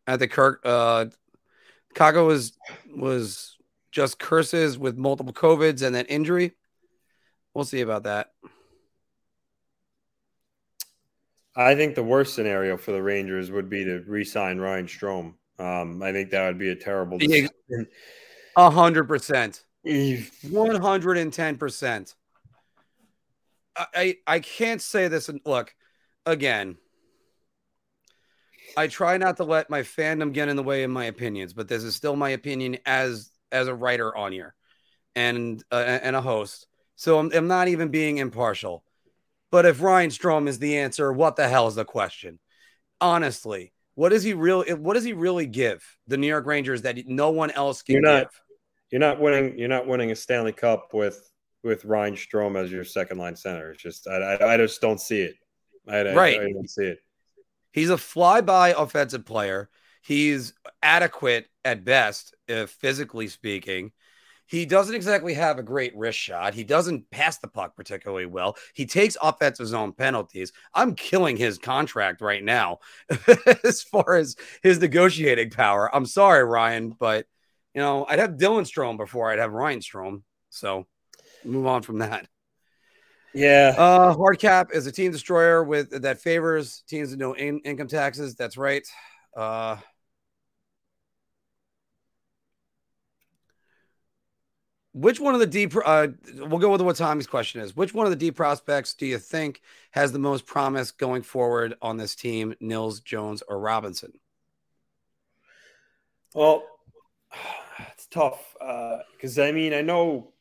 At 0.07 0.21
the 0.21 0.29
Kirk, 0.29 0.61
uh, 0.65 1.07
Chicago 1.89 2.27
was 2.27 2.57
was 2.95 3.57
just 3.91 4.19
curses 4.19 4.79
with 4.79 4.97
multiple 4.97 5.33
COVIDs 5.33 5.83
and 5.83 5.93
then 5.93 6.07
injury. 6.07 6.53
We'll 7.53 7.65
see 7.65 7.81
about 7.81 8.05
that. 8.05 8.31
I 11.55 11.75
think 11.75 11.95
the 11.95 12.03
worst 12.03 12.35
scenario 12.35 12.77
for 12.77 12.93
the 12.93 13.03
Rangers 13.03 13.51
would 13.51 13.69
be 13.69 13.85
to 13.85 14.03
re-sign 14.07 14.59
Ryan 14.59 14.87
Strome. 14.87 15.35
Um, 15.59 16.03
I 16.03 16.13
think 16.13 16.31
that 16.31 16.47
would 16.47 16.59
be 16.59 16.71
a 16.71 16.77
terrible 16.77 17.19
decision. 17.19 17.51
A 18.57 18.71
hundred 18.71 19.05
percent. 19.05 19.65
One 20.51 20.81
hundred 20.81 21.19
and 21.19 21.33
ten 21.33 21.57
percent. 21.57 22.15
I 23.77 24.17
I 24.27 24.41
can't 24.41 24.81
say 24.81 25.09
this. 25.09 25.29
And 25.29 25.41
look, 25.45 25.75
again, 26.27 26.79
I 28.77 28.87
try 28.87 29.17
not 29.19 29.37
to 29.37 29.45
let 29.45 29.71
my 29.71 29.83
fandom 29.83 30.33
get 30.33 30.49
in 30.49 30.57
the 30.57 30.63
way 30.63 30.83
of 30.83 30.91
my 30.91 31.05
opinions, 31.05 31.53
but 31.53 31.69
this 31.69 31.83
is 31.85 31.95
still 31.95 32.17
my 32.17 32.31
opinion 32.31 32.79
as 32.87 33.31
as 33.51 33.69
a 33.69 33.75
writer 33.75 34.17
on 34.17 34.33
here 34.33 34.55
and 35.15 35.63
uh, 35.71 35.99
and 36.03 36.17
a 36.17 36.23
host. 36.23 36.67
So 36.97 37.19
I'm, 37.19 37.31
I'm 37.35 37.49
not 37.49 37.69
even 37.69 37.89
being 37.89 38.19
impartial. 38.19 38.85
But 39.53 39.67
if 39.67 39.83
Ryan 39.83 40.11
Strome 40.11 40.49
is 40.49 40.59
the 40.59 40.79
answer, 40.79 41.13
what 41.13 41.37
the 41.37 41.47
hell 41.47 41.69
is 41.69 41.77
the 41.77 41.85
question? 41.85 42.41
Honestly, 43.01 43.73
what 43.95 44.09
does 44.09 44.23
he 44.23 44.33
really 44.33 44.73
what 44.73 44.95
does 44.95 45.05
he 45.05 45.13
really 45.13 45.47
give 45.47 45.85
the 46.09 46.17
New 46.17 46.27
York 46.27 46.47
Rangers 46.47 46.83
that 46.83 47.07
no 47.07 47.31
one 47.31 47.51
else 47.51 47.83
can 47.83 47.93
you're 47.93 48.03
not, 48.03 48.23
give? 48.23 48.41
You're 48.91 49.01
not 49.01 49.21
winning. 49.21 49.59
You're 49.59 49.69
not 49.69 49.87
winning 49.87 50.11
a 50.11 50.17
Stanley 50.17 50.53
Cup 50.53 50.95
with 50.95 51.31
with 51.63 51.85
Ryan 51.85 52.15
Strome 52.15 52.57
as 52.57 52.73
your 52.73 52.85
second 52.85 53.19
line 53.19 53.37
center. 53.37 53.73
It's 53.73 53.83
just 53.83 54.09
I, 54.09 54.17
I, 54.17 54.55
I 54.55 54.57
just 54.57 54.81
don't 54.81 55.01
see 55.01 55.21
it. 55.21 55.35
I, 55.87 56.15
right. 56.15 56.41
I, 56.41 56.45
I 56.45 56.53
don't 56.53 56.71
see 56.71 56.87
it. 56.87 56.99
He's 57.73 57.91
a 57.91 57.97
flyby 57.97 58.75
offensive 58.77 59.27
player. 59.27 59.69
He's 60.03 60.55
adequate 60.83 61.47
at 61.65 61.85
best, 61.85 62.35
if 62.49 62.71
physically 62.71 63.29
speaking. 63.29 63.93
He 64.53 64.67
doesn't 64.67 64.95
exactly 64.95 65.33
have 65.33 65.59
a 65.59 65.63
great 65.63 65.97
wrist 65.97 66.19
shot. 66.19 66.53
He 66.53 66.63
doesn't 66.63 67.11
pass 67.11 67.39
the 67.39 67.49
puck 67.49 67.75
particularly 67.75 68.27
well. 68.27 68.59
He 68.75 68.85
takes 68.85 69.17
offensive 69.23 69.67
zone 69.67 69.95
penalties. 69.95 70.53
I'm 70.75 70.95
killing 70.95 71.39
his 71.39 71.57
contract 71.57 72.21
right 72.21 72.45
now 72.45 72.81
as 73.65 73.83
far 73.83 74.17
as 74.17 74.37
his 74.63 74.79
negotiating 74.79 75.53
power. 75.53 75.89
I'm 75.97 76.05
sorry, 76.05 76.45
Ryan, 76.45 76.91
but 76.91 77.25
you 77.75 77.81
know, 77.81 78.05
I'd 78.07 78.19
have 78.19 78.33
Dylan 78.33 78.71
Strome 78.71 78.99
before 78.99 79.33
I'd 79.33 79.39
have 79.39 79.55
Ryan 79.55 79.81
Strome. 79.81 80.21
So 80.51 80.87
move 81.47 81.67
on 81.67 81.81
from 81.81 82.01
that. 82.01 82.29
Yeah. 83.33 83.75
Uh, 83.75 84.15
hard 84.15 84.39
cap 84.39 84.69
is 84.75 84.87
a 84.87 84.93
team 84.93 85.13
destroyer 85.13 85.65
with 85.65 86.03
that 86.03 86.21
favors 86.21 86.85
teams 86.87 87.09
with 87.09 87.19
no 87.19 87.33
in, 87.33 87.61
income 87.61 87.89
taxes. 87.89 88.35
That's 88.35 88.59
right. 88.59 88.87
Uh, 89.35 89.77
which 94.93 95.21
one 95.21 95.35
of 95.35 95.41
the 95.41 95.47
deep? 95.47 95.75
Uh, 95.85 96.09
we'll 96.35 96.59
go 96.59 96.71
with 96.71 96.83
what 96.83 96.97
Tommy's 96.97 97.27
question 97.27 97.61
is. 97.61 97.75
Which 97.75 97.95
one 97.95 98.07
of 98.07 98.11
the 98.11 98.17
deep 98.17 98.37
prospects 98.37 98.95
do 98.95 99.07
you 99.07 99.19
think 99.19 99.63
has 99.93 100.13
the 100.13 100.19
most 100.19 100.47
promise 100.47 100.91
going 100.91 101.23
forward 101.23 101.75
on 101.81 101.97
this 101.97 102.15
team? 102.15 102.55
Nils, 102.61 103.01
Jones, 103.01 103.43
or 103.49 103.59
Robertson? 103.59 104.13
Well, 106.35 106.65
it's 107.93 108.07
tough 108.07 108.55
because 109.17 109.39
uh, 109.39 109.45
I 109.45 109.53
mean 109.53 109.73
I 109.73 109.81
know 109.81 110.33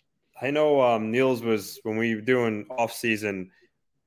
I 0.42 0.52
know 0.52 0.82
um, 0.82 1.12
Nils 1.12 1.42
was 1.42 1.80
when 1.84 1.98
we 1.98 2.16
were 2.16 2.22
doing 2.22 2.66
off 2.70 2.94
season, 2.94 3.52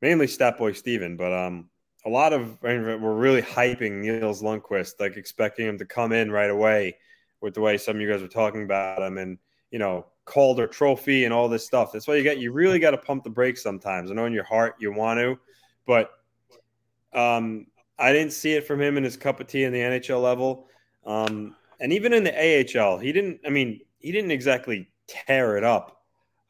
mainly 0.03 0.27
Stat 0.27 0.59
Boy 0.59 0.73
Steven, 0.73 1.17
but 1.17 1.33
um, 1.33 1.71
a 2.05 2.11
lot 2.11 2.35
of 2.35 2.61
we're 2.61 2.99
really 2.99 3.43
hyping 3.43 4.03
Nils 4.03 4.43
Lundkvist, 4.43 5.01
like 5.01 5.17
expecting 5.17 5.67
him 5.67 5.79
to 5.79 5.87
come 5.87 6.13
in 6.13 6.31
right 6.31 6.51
away 6.51 6.97
with 7.41 7.55
the 7.55 7.61
way 7.61 7.79
some 7.79 7.97
of 7.97 8.03
you 8.03 8.11
guys 8.11 8.21
were 8.21 8.29
talking 8.29 8.63
about 8.63 9.01
him 9.01 9.17
and 9.17 9.39
you 9.71 9.79
know 9.79 10.07
Calder 10.25 10.67
Trophy 10.67 11.25
and 11.25 11.35
all 11.35 11.49
this 11.49 11.67
stuff. 11.67 11.93
That's 11.93 12.07
why 12.07 12.17
you 12.17 12.25
got 12.25 12.39
you 12.39 12.53
really 12.53 12.79
got 12.79 12.93
to 12.93 12.99
pump 12.99 13.25
the 13.25 13.31
brakes 13.31 13.63
sometimes. 13.63 14.11
I 14.11 14.15
know 14.15 14.27
in 14.27 14.33
your 14.33 14.45
heart 14.45 14.77
you 14.79 14.93
want 14.93 15.19
to, 15.21 15.39
but 15.87 16.11
um, 17.13 17.67
I 17.99 18.13
didn't 18.13 18.33
see 18.33 18.53
it 18.55 18.67
from 18.67 18.81
him 18.81 18.97
in 18.97 19.05
his 19.05 19.17
cup 19.17 19.41
of 19.41 19.47
tea 19.47 19.65
in 19.65 19.73
the 19.73 19.81
NHL 19.81 20.23
level, 20.23 20.69
um, 21.05 21.55
and 21.81 21.93
even 21.93 22.13
in 22.13 22.25
the 22.25 22.33
AHL, 22.33 22.99
he 22.99 23.13
didn't. 23.13 23.41
I 23.47 23.51
mean, 23.51 23.81
he 23.99 24.13
didn't 24.13 24.31
exactly 24.31 24.89
tear 25.07 25.57
it 25.57 25.65
up 25.65 25.95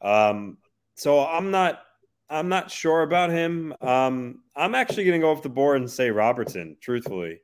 um, 0.05 0.57
so 0.95 1.25
I'm 1.25 1.51
not 1.51 1.81
I'm 2.29 2.47
not 2.47 2.71
sure 2.71 3.01
about 3.01 3.29
him. 3.29 3.73
Um, 3.81 4.43
I'm 4.55 4.75
actually 4.75 5.03
going 5.05 5.19
to 5.19 5.25
go 5.25 5.31
off 5.31 5.41
the 5.41 5.49
board 5.49 5.81
and 5.81 5.89
say 5.89 6.09
Robertson, 6.09 6.77
truthfully. 6.79 7.41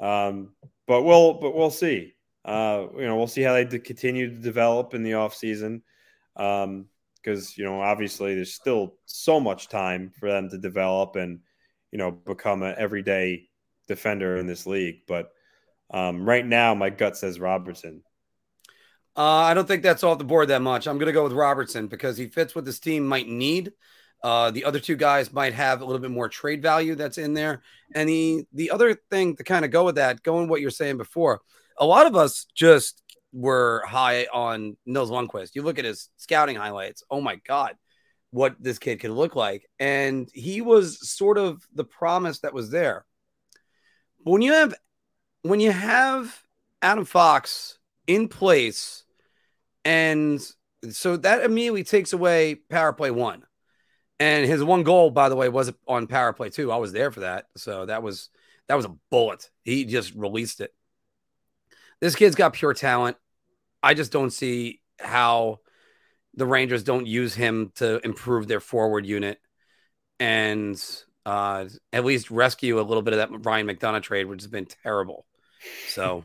Um, 0.00 0.52
but 0.86 1.02
we'll 1.02 1.34
but 1.34 1.54
we'll 1.54 1.70
see. 1.70 2.14
Uh, 2.48 2.86
you 2.96 3.06
know, 3.06 3.16
we'll 3.16 3.26
see 3.26 3.42
how 3.42 3.52
they 3.52 3.66
continue 3.78 4.30
to 4.30 4.40
develop 4.40 4.94
in 4.94 5.02
the 5.02 5.10
offseason. 5.10 5.82
Um, 6.34 6.86
because 7.22 7.58
you 7.58 7.64
know, 7.64 7.82
obviously, 7.82 8.34
there's 8.34 8.54
still 8.54 8.94
so 9.04 9.38
much 9.38 9.68
time 9.68 10.12
for 10.18 10.30
them 10.30 10.48
to 10.48 10.56
develop 10.56 11.16
and 11.16 11.40
you 11.92 11.98
know 11.98 12.10
become 12.10 12.62
an 12.62 12.74
everyday 12.78 13.48
defender 13.86 14.38
in 14.38 14.46
this 14.46 14.66
league. 14.66 15.00
But 15.06 15.30
um, 15.90 16.24
right 16.24 16.46
now, 16.46 16.74
my 16.74 16.88
gut 16.88 17.18
says 17.18 17.38
Robertson. 17.38 18.02
Uh, 19.14 19.22
I 19.22 19.52
don't 19.52 19.68
think 19.68 19.82
that's 19.82 20.04
off 20.04 20.16
the 20.16 20.24
board 20.24 20.48
that 20.48 20.62
much. 20.62 20.86
I'm 20.86 20.96
going 20.96 21.08
to 21.08 21.12
go 21.12 21.24
with 21.24 21.32
Robertson 21.32 21.88
because 21.88 22.16
he 22.16 22.28
fits 22.28 22.54
what 22.54 22.64
this 22.64 22.78
team 22.78 23.06
might 23.06 23.28
need. 23.28 23.72
Uh, 24.22 24.50
the 24.50 24.64
other 24.64 24.80
two 24.80 24.96
guys 24.96 25.32
might 25.32 25.54
have 25.54 25.80
a 25.80 25.84
little 25.84 26.00
bit 26.00 26.10
more 26.10 26.28
trade 26.28 26.62
value 26.62 26.94
that's 26.94 27.18
in 27.18 27.34
there. 27.34 27.62
And 27.94 28.08
the 28.08 28.44
the 28.54 28.70
other 28.70 28.94
thing 29.10 29.36
to 29.36 29.44
kind 29.44 29.66
of 29.66 29.70
go 29.70 29.84
with 29.84 29.96
that, 29.96 30.22
going 30.22 30.48
what 30.48 30.62
you're 30.62 30.70
saying 30.70 30.96
before, 30.96 31.42
a 31.78 31.86
lot 31.86 32.06
of 32.06 32.16
us 32.16 32.46
just 32.54 33.02
were 33.32 33.82
high 33.86 34.26
on 34.32 34.76
Nils 34.86 35.10
Lundkvist. 35.10 35.54
You 35.54 35.62
look 35.62 35.78
at 35.78 35.84
his 35.84 36.08
scouting 36.16 36.56
highlights. 36.56 37.02
Oh 37.10 37.20
my 37.20 37.36
God, 37.46 37.74
what 38.30 38.56
this 38.58 38.78
kid 38.78 39.00
could 39.00 39.10
look 39.10 39.36
like. 39.36 39.68
And 39.78 40.28
he 40.32 40.60
was 40.60 41.08
sort 41.08 41.38
of 41.38 41.62
the 41.74 41.84
promise 41.84 42.40
that 42.40 42.54
was 42.54 42.70
there. 42.70 43.04
But 44.24 44.32
when 44.32 44.42
you 44.42 44.52
have 44.52 44.74
when 45.42 45.60
you 45.60 45.70
have 45.70 46.42
Adam 46.82 47.04
Fox 47.04 47.78
in 48.06 48.28
place 48.28 49.04
and 49.84 50.40
so 50.90 51.16
that 51.18 51.44
immediately 51.44 51.84
takes 51.84 52.12
away 52.12 52.54
power 52.54 52.92
play 52.92 53.10
one. 53.10 53.44
And 54.20 54.46
his 54.46 54.64
one 54.64 54.82
goal, 54.82 55.10
by 55.10 55.28
the 55.28 55.36
way, 55.36 55.48
was 55.48 55.72
on 55.86 56.08
power 56.08 56.32
play 56.32 56.50
two. 56.50 56.72
I 56.72 56.76
was 56.76 56.92
there 56.92 57.12
for 57.12 57.20
that. 57.20 57.46
So 57.56 57.86
that 57.86 58.02
was 58.02 58.30
that 58.68 58.74
was 58.74 58.84
a 58.84 58.94
bullet. 59.10 59.48
He 59.64 59.84
just 59.84 60.14
released 60.14 60.60
it. 60.60 60.72
This 62.00 62.14
kid's 62.14 62.36
got 62.36 62.52
pure 62.52 62.74
talent. 62.74 63.16
I 63.82 63.94
just 63.94 64.12
don't 64.12 64.30
see 64.30 64.80
how 65.00 65.60
the 66.34 66.46
Rangers 66.46 66.84
don't 66.84 67.06
use 67.06 67.34
him 67.34 67.72
to 67.76 68.00
improve 68.04 68.46
their 68.46 68.60
forward 68.60 69.06
unit 69.06 69.40
and 70.20 70.80
uh, 71.26 71.66
at 71.92 72.04
least 72.04 72.30
rescue 72.30 72.80
a 72.80 72.82
little 72.82 73.02
bit 73.02 73.14
of 73.14 73.18
that 73.18 73.44
Ryan 73.44 73.66
McDonagh 73.66 74.02
trade, 74.02 74.26
which 74.26 74.42
has 74.42 74.50
been 74.50 74.66
terrible. 74.66 75.26
So 75.88 76.24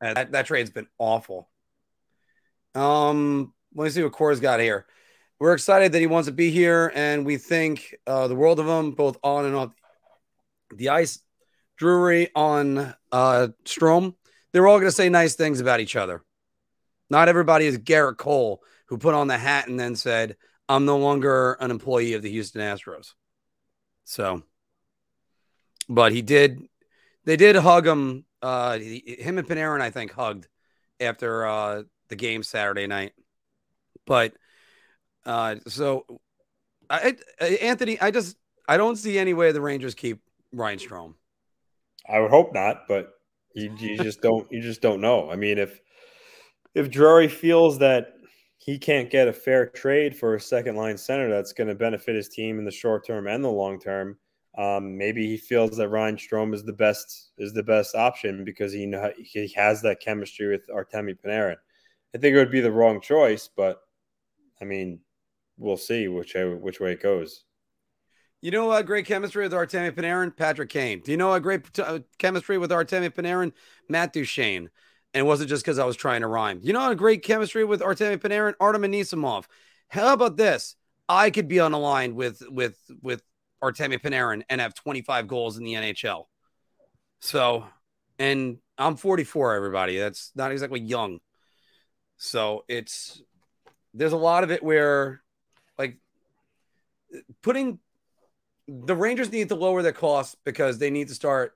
that, 0.00 0.32
that 0.32 0.46
trade's 0.46 0.70
been 0.70 0.88
awful. 0.98 1.48
Um, 2.74 3.52
let 3.74 3.84
me 3.84 3.90
see 3.90 4.02
what 4.02 4.12
Core's 4.12 4.40
got 4.40 4.60
here. 4.60 4.86
We're 5.38 5.54
excited 5.54 5.92
that 5.92 5.98
he 5.98 6.06
wants 6.06 6.28
to 6.28 6.32
be 6.32 6.50
here, 6.50 6.92
and 6.94 7.26
we 7.26 7.36
think 7.36 7.96
uh, 8.06 8.28
the 8.28 8.36
world 8.36 8.60
of 8.60 8.66
him, 8.66 8.92
both 8.92 9.18
on 9.24 9.44
and 9.44 9.56
off 9.56 9.72
the 10.72 10.90
ice. 10.90 11.18
Drury 11.76 12.30
on 12.34 12.94
uh, 13.10 13.48
Strome, 13.64 14.14
they're 14.52 14.66
all 14.66 14.78
going 14.78 14.88
to 14.88 14.96
say 14.96 15.08
nice 15.08 15.34
things 15.34 15.60
about 15.60 15.80
each 15.80 15.96
other. 15.96 16.22
Not 17.10 17.28
everybody 17.28 17.66
is 17.66 17.78
Gerrit 17.78 18.16
Cole, 18.16 18.62
who 18.86 18.98
put 18.98 19.14
on 19.14 19.28
the 19.28 19.38
hat 19.38 19.68
and 19.68 19.78
then 19.78 19.96
said, 19.96 20.36
I'm 20.68 20.84
no 20.84 20.98
longer 20.98 21.54
an 21.60 21.70
employee 21.70 22.14
of 22.14 22.22
the 22.22 22.30
Houston 22.30 22.60
Astros. 22.60 23.12
So, 24.04 24.42
but 25.88 26.12
he 26.12 26.22
did, 26.22 26.62
they 27.24 27.36
did 27.36 27.56
hug 27.56 27.86
him. 27.86 28.24
Uh, 28.40 28.78
him 28.78 29.38
and 29.38 29.46
Panarin, 29.46 29.80
I 29.80 29.90
think, 29.90 30.12
hugged 30.12 30.48
after 30.98 31.46
uh, 31.46 31.82
the 32.08 32.16
game 32.16 32.42
Saturday 32.42 32.86
night. 32.86 33.12
But 34.06 34.34
uh, 35.24 35.56
so 35.68 36.06
I, 36.90 37.16
I, 37.40 37.44
Anthony, 37.44 38.00
I 38.00 38.10
just 38.10 38.36
I 38.68 38.76
don't 38.76 38.96
see 38.96 39.18
any 39.18 39.34
way 39.34 39.52
the 39.52 39.60
Rangers 39.60 39.94
keep 39.94 40.20
Ryan 40.52 40.78
Strome. 40.78 41.14
I 42.08 42.18
would 42.18 42.30
hope 42.30 42.52
not, 42.52 42.88
but 42.88 43.12
you, 43.54 43.74
you 43.78 43.96
just 43.98 44.20
don't 44.20 44.50
you 44.50 44.60
just 44.60 44.80
don't 44.80 45.00
know. 45.00 45.30
I 45.30 45.36
mean, 45.36 45.58
if 45.58 45.80
if 46.74 46.90
Drury 46.90 47.28
feels 47.28 47.78
that 47.78 48.14
he 48.58 48.78
can't 48.78 49.10
get 49.10 49.28
a 49.28 49.32
fair 49.32 49.66
trade 49.66 50.16
for 50.16 50.34
a 50.34 50.40
second 50.40 50.76
line 50.76 50.96
center 50.96 51.28
that's 51.28 51.52
going 51.52 51.68
to 51.68 51.74
benefit 51.74 52.14
his 52.14 52.28
team 52.28 52.58
in 52.58 52.64
the 52.64 52.70
short 52.70 53.06
term 53.06 53.26
and 53.26 53.42
the 53.42 53.48
long 53.48 53.80
term, 53.80 54.16
um, 54.56 54.96
maybe 54.96 55.26
he 55.26 55.36
feels 55.36 55.76
that 55.76 55.88
Ryan 55.88 56.16
Strome 56.16 56.54
is 56.54 56.62
the 56.62 56.72
best 56.72 57.32
is 57.38 57.52
the 57.52 57.62
best 57.62 57.94
option 57.94 58.44
because 58.44 58.72
he 58.72 58.92
he 59.18 59.52
has 59.56 59.82
that 59.82 60.00
chemistry 60.00 60.48
with 60.48 60.68
Artemi 60.68 61.16
Panarin. 61.18 61.56
I 62.14 62.18
think 62.18 62.34
it 62.34 62.38
would 62.38 62.50
be 62.50 62.60
the 62.60 62.72
wrong 62.72 63.00
choice, 63.00 63.48
but 63.54 63.80
I 64.60 64.64
mean, 64.64 65.00
we'll 65.56 65.76
see 65.76 66.08
which 66.08 66.34
which 66.34 66.80
way 66.80 66.92
it 66.92 67.02
goes. 67.02 67.44
You 68.42 68.50
know 68.50 68.72
a 68.72 68.82
great 68.82 69.06
chemistry 69.06 69.44
with 69.44 69.52
Artemi 69.52 69.92
Panarin? 69.92 70.36
Patrick 70.36 70.68
Kane. 70.68 71.00
Do 71.00 71.12
you 71.12 71.16
know 71.16 71.32
a 71.32 71.38
great 71.38 71.78
uh, 71.78 72.00
chemistry 72.18 72.58
with 72.58 72.72
Artemi 72.72 73.08
Panarin? 73.08 73.52
Matt 73.88 74.12
Duchene. 74.12 74.68
And 75.14 75.20
it 75.20 75.22
wasn't 75.22 75.48
just 75.48 75.64
because 75.64 75.78
I 75.78 75.84
was 75.84 75.94
trying 75.94 76.22
to 76.22 76.26
rhyme. 76.26 76.58
You 76.60 76.72
know 76.72 76.90
a 76.90 76.96
great 76.96 77.22
chemistry 77.22 77.64
with 77.64 77.80
Artemi 77.80 78.18
Panarin? 78.18 78.54
Artem 78.58 78.82
Anisimov. 78.82 79.44
How 79.86 80.12
about 80.12 80.36
this? 80.36 80.74
I 81.08 81.30
could 81.30 81.46
be 81.46 81.60
on 81.60 81.72
a 81.72 81.78
line 81.78 82.16
with 82.16 82.42
with 82.48 82.76
with 83.00 83.22
Artemi 83.62 84.00
Panarin 84.00 84.42
and 84.48 84.60
have 84.60 84.74
25 84.74 85.28
goals 85.28 85.56
in 85.56 85.62
the 85.62 85.74
NHL. 85.74 86.24
So, 87.20 87.64
and 88.18 88.58
I'm 88.76 88.96
44, 88.96 89.54
everybody. 89.54 89.98
That's 89.98 90.32
not 90.34 90.50
exactly 90.50 90.80
young. 90.80 91.20
So 92.16 92.64
it's 92.66 93.22
there's 93.94 94.12
a 94.12 94.16
lot 94.16 94.42
of 94.42 94.50
it 94.50 94.64
where 94.64 95.22
like 95.78 95.98
putting 97.42 97.78
the 98.80 98.96
Rangers 98.96 99.30
need 99.30 99.48
to 99.50 99.54
lower 99.54 99.82
their 99.82 99.92
costs 99.92 100.36
because 100.44 100.78
they 100.78 100.90
need 100.90 101.08
to 101.08 101.14
start. 101.14 101.54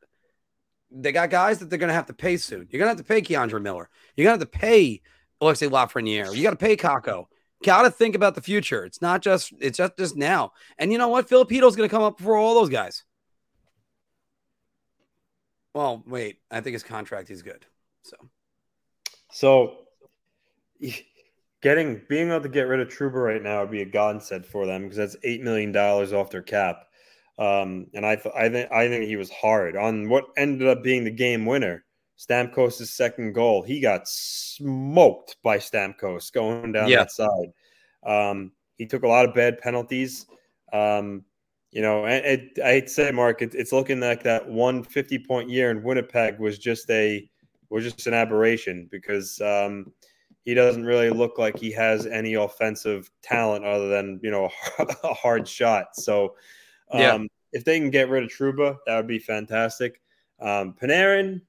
They 0.91 1.13
got 1.13 1.31
guys 1.31 1.59
that 1.59 1.71
they're 1.71 1.79
going 1.79 1.89
to 1.89 1.95
have 1.95 2.07
to 2.07 2.13
pay 2.13 2.37
soon. 2.37 2.69
You're 2.71 2.79
going 2.79 2.95
to 2.95 2.97
have 2.97 2.99
to 2.99 3.05
pay 3.05 3.23
K'Andre 3.23 3.61
Miller. 3.61 3.89
You're 4.15 4.25
going 4.25 4.39
to 4.39 4.45
have 4.45 4.53
to 4.53 4.59
pay 4.59 5.01
Alexis 5.41 5.71
Lafreniere. 5.71 6.35
You 6.35 6.43
got 6.43 6.51
to 6.51 6.57
pay 6.57 6.77
Kakko. 6.77 7.27
Got 7.65 7.83
to 7.83 7.91
think 7.91 8.15
about 8.15 8.35
the 8.35 8.43
future. 8.43 8.85
It's 8.85 9.01
not 9.01 9.23
just 9.23 9.53
it's 9.61 9.79
just 9.79 9.97
just 9.97 10.15
now. 10.15 10.53
And 10.79 10.93
you 10.93 10.99
know 10.99 11.09
what? 11.09 11.29
Filipino's 11.29 11.75
going 11.75 11.89
to 11.89 11.95
come 11.95 12.03
up 12.03 12.19
before 12.19 12.37
all 12.37 12.55
those 12.55 12.69
guys. 12.69 13.03
Well, 15.75 16.05
wait. 16.07 16.39
I 16.51 16.61
think 16.61 16.75
his 16.75 16.83
contract 16.83 17.31
is 17.31 17.43
good. 17.43 17.65
So, 18.03 18.17
so 19.33 19.77
getting 21.63 22.03
being 22.09 22.29
able 22.29 22.43
to 22.43 22.49
get 22.49 22.63
rid 22.63 22.81
of 22.81 22.89
Trouba 22.89 23.15
right 23.15 23.43
now 23.43 23.61
would 23.61 23.71
be 23.71 23.83
a 23.83 23.87
godsend 23.87 24.45
for 24.45 24.67
them 24.67 24.83
because 24.83 24.99
that's 24.99 25.17
eight 25.23 25.43
million 25.43 25.73
dollars 25.73 26.13
off 26.13 26.31
their 26.31 26.43
cap. 26.43 26.86
Um, 27.39 27.87
and 27.95 28.07
I, 28.07 28.17
th- 28.17 28.35
I 28.35 28.49
think 28.49 28.73
I 28.73 28.89
think 28.89 29.05
he 29.05 29.17
was 29.17 29.31
hard 29.31 29.77
on 29.77 30.09
what 30.09 30.25
ended 30.37 30.69
up 30.69 30.83
being 30.83 31.05
the 31.05 31.11
game 31.11 31.45
winner. 31.45 31.85
Stamkos' 32.19 32.87
second 32.87 33.35
goal, 33.35 33.63
he 33.63 33.79
got 33.79 34.09
smoked 34.09 35.37
by 35.43 35.59
Stamkos 35.59 36.33
going 36.33 36.73
down 36.73 36.89
yeah. 36.89 36.99
that 36.99 37.13
side. 37.13 37.53
Um, 38.07 38.53
he 38.77 38.87
took 38.87 39.03
a 39.03 39.09
lot 39.09 39.29
of 39.29 39.35
bad 39.35 39.59
penalties. 39.59 40.25
Um, 40.73 41.25
you 41.73 41.83
know, 41.83 42.07
and 42.07 42.25
it, 42.25 42.59
I 42.65 42.69
hate 42.69 42.87
to 42.87 42.93
say, 42.93 43.11
Mark, 43.11 43.43
it, 43.43 43.55
it's 43.55 43.73
looking 43.73 44.01
like 44.01 44.23
that 44.23 44.49
150 44.49 45.19
point 45.21 45.51
year 45.51 45.71
in 45.71 45.83
Winnipeg 45.83 46.39
was 46.39 46.59
just 46.59 46.89
a 46.91 47.29
was 47.69 47.85
just 47.85 48.07
an 48.07 48.15
aberration 48.15 48.89
because 48.91 49.41
um, 49.41 49.93
he 50.45 50.55
doesn't 50.55 50.85
really 50.85 51.11
look 51.11 51.39
like 51.39 51.59
he 51.59 51.73
has 51.73 52.07
any 52.07 52.35
offensive 52.35 53.11
talent 53.23 53.65
other 53.65 53.89
than 53.89 54.21
you 54.23 54.31
know 54.31 54.49
a 54.79 55.13
hard 55.13 55.47
shot. 55.47 55.95
So 55.95 56.35
um, 56.91 57.01
yeah. 57.01 57.19
if 57.53 57.65
they 57.65 57.79
can 57.79 57.91
get 57.91 58.09
rid 58.09 58.25
of 58.25 58.31
Trouba, 58.31 58.77
that 58.87 58.97
would 58.97 59.07
be 59.07 59.19
fantastic. 59.19 60.01
Um, 60.41 60.75
Panarin, 60.81 61.41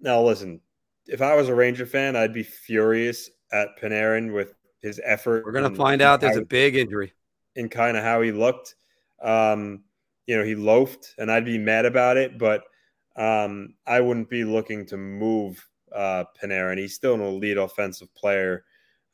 now 0.00 0.22
listen, 0.22 0.60
if 1.06 1.22
I 1.22 1.34
was 1.34 1.48
a 1.48 1.54
Ranger 1.54 1.86
fan, 1.86 2.16
I'd 2.16 2.32
be 2.32 2.42
furious 2.42 3.30
at 3.52 3.78
Panarin 3.80 4.32
with 4.32 4.54
his 4.80 5.00
effort. 5.04 5.44
We're 5.44 5.52
gonna 5.52 5.74
find 5.74 6.02
out 6.02 6.20
there's 6.20 6.36
a 6.36 6.44
big 6.44 6.76
injury 6.76 7.12
in 7.56 7.68
kind 7.68 7.96
of 7.96 8.04
how 8.04 8.20
he 8.20 8.32
looked. 8.32 8.74
Um, 9.22 9.84
you 10.26 10.36
know, 10.36 10.44
he 10.44 10.54
loafed, 10.54 11.14
and 11.18 11.30
I'd 11.30 11.44
be 11.44 11.58
mad 11.58 11.86
about 11.86 12.16
it, 12.16 12.38
but 12.38 12.64
um, 13.16 13.74
I 13.86 14.00
wouldn't 14.00 14.28
be 14.28 14.44
looking 14.44 14.86
to 14.86 14.96
move 14.96 15.66
uh, 15.94 16.24
Panarin. 16.40 16.78
He's 16.78 16.94
still 16.94 17.14
an 17.14 17.22
elite 17.22 17.56
offensive 17.56 18.14
player. 18.14 18.64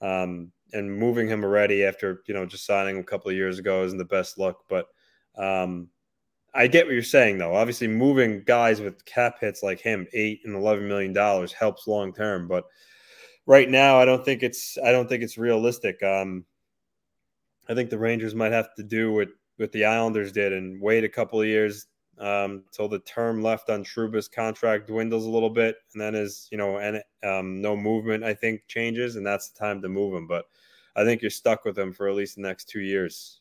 Um, 0.00 0.52
and 0.74 0.92
moving 0.92 1.28
him 1.28 1.44
already 1.44 1.84
after, 1.84 2.22
you 2.26 2.34
know, 2.34 2.44
just 2.44 2.66
signing 2.66 2.96
him 2.96 3.02
a 3.02 3.06
couple 3.06 3.30
of 3.30 3.36
years 3.36 3.58
ago 3.58 3.84
isn't 3.84 3.96
the 3.96 4.04
best 4.04 4.38
look. 4.38 4.64
But 4.68 4.88
um, 5.36 5.88
I 6.54 6.68
get 6.68 6.86
what 6.86 6.92
you're 6.92 7.02
saying, 7.02 7.38
though. 7.38 7.54
Obviously, 7.54 7.88
moving 7.88 8.42
guys 8.44 8.80
with 8.80 9.04
cap 9.04 9.40
hits 9.40 9.62
like 9.62 9.80
him, 9.80 10.06
eight 10.12 10.40
and 10.44 10.54
eleven 10.54 10.86
million 10.86 11.12
dollars, 11.12 11.52
helps 11.52 11.86
long 11.86 12.12
term. 12.12 12.46
But 12.46 12.64
right 13.46 13.68
now, 13.68 13.98
I 13.98 14.04
don't 14.04 14.24
think 14.24 14.42
it's 14.42 14.78
I 14.84 14.92
don't 14.92 15.08
think 15.08 15.22
it's 15.22 15.36
realistic. 15.36 16.02
Um, 16.02 16.44
I 17.68 17.74
think 17.74 17.90
the 17.90 17.98
Rangers 17.98 18.34
might 18.34 18.52
have 18.52 18.74
to 18.76 18.82
do 18.82 19.12
what 19.12 19.28
what 19.56 19.72
the 19.72 19.84
Islanders 19.84 20.32
did 20.32 20.52
and 20.52 20.80
wait 20.80 21.04
a 21.04 21.08
couple 21.08 21.40
of 21.40 21.46
years, 21.46 21.86
um, 22.18 22.64
till 22.72 22.88
the 22.88 23.00
term 23.00 23.42
left 23.42 23.70
on 23.70 23.84
Trouba's 23.84 24.28
contract 24.28 24.86
dwindles 24.86 25.26
a 25.26 25.30
little 25.30 25.50
bit, 25.50 25.76
and 25.92 26.00
then 26.00 26.14
as 26.14 26.48
you 26.52 26.58
know, 26.58 26.78
and 26.78 27.02
um, 27.24 27.60
no 27.60 27.76
movement, 27.76 28.22
I 28.22 28.34
think 28.34 28.62
changes, 28.68 29.16
and 29.16 29.26
that's 29.26 29.50
the 29.50 29.58
time 29.58 29.82
to 29.82 29.88
move 29.88 30.14
him. 30.14 30.26
But 30.26 30.44
I 30.96 31.04
think 31.04 31.22
you're 31.22 31.30
stuck 31.30 31.64
with 31.64 31.78
him 31.78 31.92
for 31.92 32.08
at 32.08 32.14
least 32.14 32.36
the 32.36 32.42
next 32.42 32.68
two 32.68 32.80
years. 32.80 33.40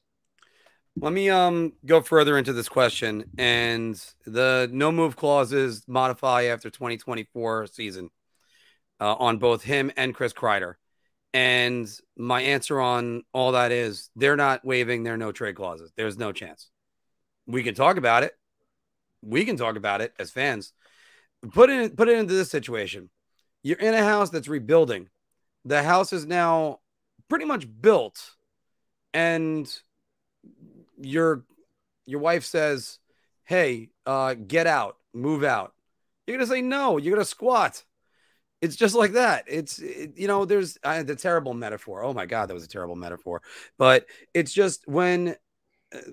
Let 0.96 1.12
me 1.12 1.30
um 1.30 1.74
go 1.86 2.02
further 2.02 2.38
into 2.38 2.54
this 2.54 2.70
question, 2.70 3.26
and 3.38 4.00
the 4.26 4.70
no 4.72 4.92
move 4.92 5.16
clauses 5.16 5.84
modify 5.88 6.44
after 6.44 6.70
2024 6.70 7.68
season 7.68 8.10
uh, 9.00 9.16
on 9.16 9.38
both 9.38 9.64
him 9.64 9.92
and 9.98 10.14
Chris 10.14 10.34
Kreider. 10.34 10.76
And 11.34 11.90
my 12.16 12.42
answer 12.42 12.80
on 12.80 13.24
all 13.34 13.54
that 13.54 13.72
is 13.72 14.12
they're 14.16 14.36
not 14.36 14.64
waiving 14.64 15.04
their 15.04 15.18
no 15.18 15.32
trade 15.32 15.56
clauses. 15.56 15.92
There's 15.98 16.18
no 16.18 16.32
chance. 16.32 16.70
We 17.48 17.64
can 17.64 17.74
talk 17.74 17.98
about 17.98 18.22
it 18.24 18.34
we 19.24 19.46
can 19.46 19.58
talk 19.58 19.76
about 19.76 20.02
it 20.02 20.14
as 20.20 20.32
fans. 20.32 20.74
Put 21.54 21.70
it 21.70 21.96
put 21.96 22.10
it 22.10 22.18
into 22.18 22.34
this 22.34 22.52
situation. 22.52 23.10
You're 23.64 23.80
in 23.80 23.94
a 23.94 24.04
house 24.04 24.30
that's 24.30 24.48
rebuilding. 24.48 25.10
The 25.66 25.84
house 25.84 26.14
is 26.14 26.26
now 26.26 26.80
pretty 27.30 27.46
much 27.46 27.66
built, 27.82 28.32
and 29.14 29.74
your 31.04 31.46
your 32.06 32.20
wife 32.20 32.46
says, 32.46 33.00
"Hey, 33.46 33.90
uh, 34.06 34.34
get 34.36 34.68
out, 34.68 34.98
move 35.14 35.44
out." 35.44 35.74
You're 36.26 36.38
gonna 36.38 36.48
say 36.48 36.62
no. 36.62 36.98
You're 36.98 37.16
gonna 37.16 37.26
squat. 37.26 37.84
It's 38.62 38.76
just 38.76 38.96
like 38.96 39.14
that. 39.14 39.46
It's 39.48 39.80
it, 39.80 40.14
you 40.16 40.28
know, 40.28 40.46
there's 40.46 40.78
uh, 40.84 41.04
the 41.04 41.16
terrible 41.16 41.54
metaphor. 41.54 42.04
Oh 42.04 42.14
my 42.14 42.26
god, 42.26 42.50
that 42.50 42.54
was 42.54 42.64
a 42.64 42.70
terrible 42.70 42.96
metaphor. 42.96 43.42
But 43.78 44.06
it's 44.34 44.54
just 44.54 44.88
when 44.88 45.36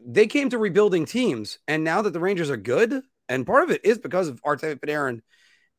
they 0.05 0.27
came 0.27 0.51
to 0.51 0.59
rebuilding 0.59 1.07
teams, 1.07 1.59
and 1.69 1.85
now 1.85 2.03
that 2.03 2.13
the 2.13 2.21
Rangers 2.21 2.51
are 2.51 2.57
good, 2.57 3.03
and 3.29 3.47
part 3.47 3.65
of 3.65 3.71
it 3.71 3.85
is 3.85 3.99
because 3.99 4.29
of 4.29 4.43
Artemi 4.43 4.79
Panarin. 4.79 5.21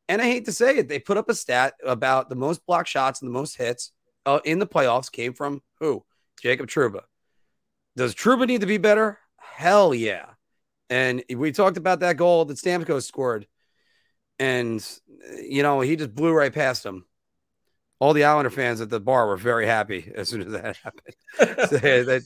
And 0.09 0.21
I 0.21 0.25
hate 0.25 0.45
to 0.45 0.51
say 0.51 0.77
it, 0.77 0.89
they 0.89 0.99
put 0.99 1.17
up 1.17 1.29
a 1.29 1.35
stat 1.35 1.75
about 1.85 2.29
the 2.29 2.35
most 2.35 2.65
block 2.65 2.87
shots 2.87 3.21
and 3.21 3.29
the 3.29 3.33
most 3.33 3.55
hits 3.55 3.91
uh, 4.25 4.39
in 4.43 4.59
the 4.59 4.67
playoffs 4.67 5.11
came 5.11 5.33
from 5.33 5.61
who? 5.79 6.03
Jacob 6.41 6.67
Trouba. 6.67 7.01
Does 7.95 8.15
Trouba 8.15 8.47
need 8.47 8.61
to 8.61 8.67
be 8.67 8.77
better? 8.77 9.19
Hell 9.37 9.93
yeah. 9.93 10.25
And 10.89 11.23
we 11.33 11.51
talked 11.51 11.77
about 11.77 12.01
that 12.01 12.17
goal 12.17 12.45
that 12.45 12.57
Stamkos 12.57 13.03
scored. 13.03 13.47
And, 14.39 14.85
you 15.41 15.63
know, 15.63 15.81
he 15.81 15.95
just 15.95 16.13
blew 16.13 16.33
right 16.33 16.53
past 16.53 16.85
him. 16.85 17.05
All 17.99 18.13
the 18.13 18.23
Islander 18.23 18.49
fans 18.49 18.81
at 18.81 18.89
the 18.89 18.99
bar 18.99 19.27
were 19.27 19.37
very 19.37 19.67
happy 19.67 20.11
as 20.15 20.29
soon 20.29 20.41
as 20.41 20.51
that 20.53 20.77
happened. 20.77 21.15
so, 21.69 21.77
that, 21.77 22.23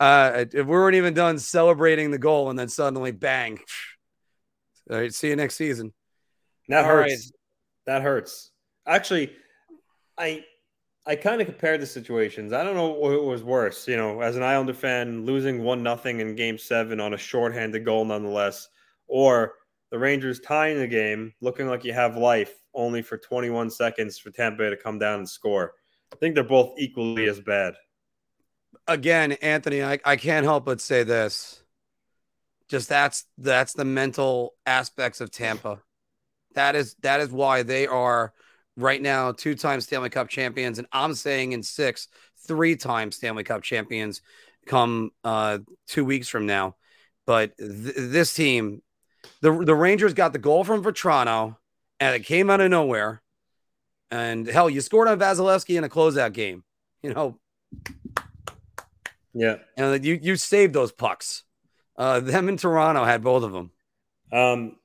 uh, 0.00 0.44
we 0.54 0.62
weren't 0.62 0.96
even 0.96 1.14
done 1.14 1.38
celebrating 1.38 2.10
the 2.10 2.18
goal, 2.18 2.50
and 2.50 2.58
then 2.58 2.68
suddenly, 2.68 3.10
bang. 3.10 3.58
All 4.90 4.96
right, 4.96 5.12
see 5.12 5.28
you 5.28 5.36
next 5.36 5.56
season. 5.56 5.92
That 6.68 6.84
All 6.84 6.90
hurts. 6.90 7.12
Right. 7.12 7.32
That 7.86 8.02
hurts. 8.02 8.50
Actually, 8.86 9.32
I 10.16 10.44
I 11.08 11.16
kind 11.16 11.40
of 11.40 11.46
compared 11.46 11.80
the 11.80 11.86
situations. 11.86 12.52
I 12.52 12.62
don't 12.62 12.76
know 12.76 12.88
what 12.88 13.24
was 13.24 13.42
worse. 13.42 13.88
You 13.88 13.96
know, 13.96 14.20
as 14.20 14.36
an 14.36 14.42
Islander 14.44 14.74
fan, 14.74 15.24
losing 15.24 15.64
one 15.64 15.82
nothing 15.82 16.20
in 16.20 16.36
Game 16.36 16.58
Seven 16.58 17.00
on 17.00 17.14
a 17.14 17.18
shorthanded 17.18 17.84
goal, 17.84 18.04
nonetheless, 18.04 18.68
or 19.06 19.54
the 19.90 19.98
Rangers 19.98 20.38
tying 20.38 20.78
the 20.78 20.86
game, 20.86 21.32
looking 21.40 21.66
like 21.66 21.82
you 21.82 21.94
have 21.94 22.16
life, 22.16 22.54
only 22.74 23.02
for 23.02 23.16
21 23.18 23.70
seconds 23.70 24.18
for 24.18 24.30
Tampa 24.30 24.58
Bay 24.58 24.70
to 24.70 24.76
come 24.76 25.00
down 25.00 25.20
and 25.20 25.28
score. 25.28 25.72
I 26.12 26.16
think 26.16 26.36
they're 26.36 26.44
both 26.44 26.74
equally 26.78 27.26
as 27.26 27.40
bad 27.40 27.74
again, 28.88 29.32
Anthony, 29.32 29.82
I, 29.82 29.98
I 30.04 30.16
can't 30.16 30.44
help 30.44 30.64
but 30.64 30.80
say 30.80 31.04
this. 31.04 31.62
Just 32.68 32.88
that's 32.88 33.24
that's 33.38 33.72
the 33.72 33.84
mental 33.84 34.54
aspects 34.66 35.20
of 35.20 35.30
Tampa. 35.30 35.80
That 36.54 36.76
is 36.76 36.96
that 37.02 37.20
is 37.20 37.30
why 37.30 37.62
they 37.62 37.86
are 37.86 38.34
right 38.78 39.02
now, 39.02 39.32
two 39.32 39.54
time 39.54 39.80
Stanley 39.80 40.10
Cup 40.10 40.28
champions, 40.28 40.78
and 40.78 40.86
I'm 40.92 41.14
saying 41.14 41.52
in 41.52 41.62
six, 41.62 42.08
three 42.46 42.76
time 42.76 43.12
Stanley 43.12 43.44
Cup 43.44 43.62
champions 43.62 44.22
come 44.66 45.10
uh, 45.24 45.58
two 45.86 46.04
weeks 46.04 46.28
from 46.28 46.46
now. 46.46 46.76
But 47.26 47.56
th- 47.58 47.94
this 47.96 48.32
team, 48.34 48.82
the 49.42 49.52
the 49.52 49.74
Rangers 49.74 50.14
got 50.14 50.32
the 50.32 50.38
goal 50.38 50.64
from 50.64 50.82
Vatrano, 50.82 51.56
and 52.00 52.14
it 52.14 52.24
came 52.24 52.48
out 52.48 52.60
of 52.60 52.70
nowhere. 52.70 53.20
And 54.10 54.46
hell, 54.46 54.70
you 54.70 54.80
scored 54.80 55.08
on 55.08 55.18
Vasilevskiy 55.18 55.76
in 55.76 55.84
a 55.84 55.88
closeout 55.88 56.32
game. 56.32 56.64
You 57.00 57.14
know. 57.14 57.38
Yeah. 59.32 59.58
And 59.76 60.04
you 60.04 60.18
you 60.20 60.34
saved 60.34 60.74
those 60.74 60.90
pucks. 60.90 61.44
Uh, 61.96 62.18
them 62.18 62.48
in 62.48 62.56
Toronto 62.56 63.04
had 63.04 63.22
both 63.22 63.44
of 63.44 63.52
them. 63.52 63.70
Um, 64.32 64.76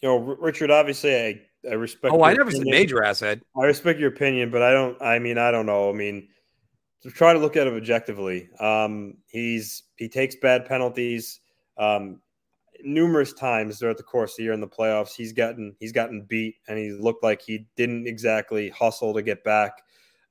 you 0.00 0.08
know, 0.08 0.16
Richard. 0.16 0.70
Obviously, 0.70 1.14
I 1.14 1.40
I 1.70 1.74
respect. 1.74 2.14
Oh, 2.14 2.22
I 2.22 2.32
never 2.32 2.48
opinion. 2.50 2.66
said 2.66 2.70
major 2.70 3.04
asset. 3.04 3.40
I 3.56 3.64
respect 3.64 4.00
your 4.00 4.08
opinion, 4.08 4.50
but 4.50 4.62
I 4.62 4.72
don't. 4.72 5.00
I 5.00 5.18
mean, 5.18 5.38
I 5.38 5.50
don't 5.50 5.66
know. 5.66 5.90
I 5.90 5.92
mean, 5.92 6.28
to 7.02 7.10
try 7.10 7.32
to 7.32 7.38
look 7.38 7.56
at 7.56 7.66
it 7.66 7.74
objectively. 7.74 8.48
Um, 8.58 9.18
he's 9.26 9.84
he 9.96 10.08
takes 10.08 10.36
bad 10.36 10.66
penalties. 10.66 11.40
Um, 11.78 12.20
numerous 12.84 13.32
times 13.32 13.78
throughout 13.78 13.96
the 13.96 14.02
course 14.02 14.32
of 14.32 14.36
the 14.38 14.42
year 14.44 14.52
in 14.52 14.60
the 14.60 14.68
playoffs, 14.68 15.14
he's 15.14 15.32
gotten 15.32 15.74
he's 15.78 15.92
gotten 15.92 16.22
beat, 16.22 16.56
and 16.68 16.78
he 16.78 16.92
looked 16.92 17.22
like 17.22 17.42
he 17.42 17.66
didn't 17.76 18.06
exactly 18.06 18.70
hustle 18.70 19.14
to 19.14 19.22
get 19.22 19.44
back. 19.44 19.82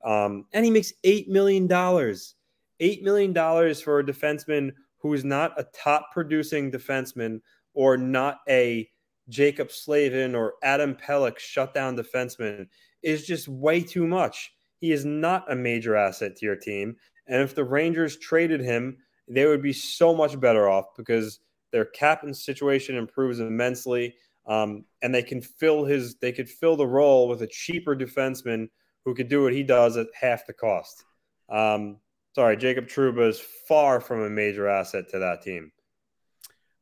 Um, 0.04 0.46
and 0.52 0.64
he 0.64 0.70
makes 0.70 0.92
eight 1.04 1.28
million 1.28 1.66
dollars. 1.66 2.34
Eight 2.80 3.02
million 3.02 3.32
dollars 3.32 3.80
for 3.80 4.00
a 4.00 4.04
defenseman 4.04 4.72
who 4.98 5.14
is 5.14 5.24
not 5.24 5.58
a 5.58 5.64
top 5.74 6.10
producing 6.12 6.70
defenseman 6.70 7.40
or 7.74 7.96
not 7.96 8.38
a 8.48 8.88
Jaccob 9.28 9.70
Slavin 9.70 10.34
or 10.34 10.54
Adam 10.62 10.94
Pelech 10.94 11.38
shutdown 11.38 11.96
defenseman 11.96 12.66
is 13.02 13.26
just 13.26 13.48
way 13.48 13.80
too 13.80 14.06
much. 14.06 14.52
He 14.78 14.92
is 14.92 15.04
not 15.04 15.50
a 15.50 15.54
major 15.54 15.96
asset 15.96 16.36
to 16.36 16.46
your 16.46 16.56
team. 16.56 16.96
And 17.26 17.42
if 17.42 17.54
the 17.54 17.64
Rangers 17.64 18.18
traded 18.18 18.60
him, 18.60 18.98
they 19.28 19.46
would 19.46 19.62
be 19.62 19.72
so 19.72 20.14
much 20.14 20.38
better 20.40 20.68
off 20.68 20.86
because 20.96 21.40
their 21.70 21.84
cap 21.84 22.24
and 22.24 22.36
situation 22.36 22.96
improves 22.96 23.40
immensely. 23.40 24.14
Um, 24.46 24.84
and 25.02 25.14
they 25.14 25.22
can 25.22 25.40
fill 25.40 25.84
his 25.84 26.16
they 26.16 26.32
could 26.32 26.48
fill 26.48 26.76
the 26.76 26.86
role 26.86 27.28
with 27.28 27.42
a 27.42 27.46
cheaper 27.46 27.94
defenseman 27.94 28.68
who 29.04 29.14
could 29.14 29.28
do 29.28 29.44
what 29.44 29.52
he 29.52 29.62
does 29.62 29.96
at 29.96 30.08
half 30.20 30.46
the 30.46 30.52
cost. 30.52 31.04
Um, 31.48 31.98
sorry, 32.34 32.56
Jacob 32.56 32.86
Trouba 32.86 33.28
is 33.28 33.40
far 33.40 34.00
from 34.00 34.22
a 34.22 34.30
major 34.30 34.68
asset 34.68 35.08
to 35.10 35.20
that 35.20 35.42
team. 35.42 35.70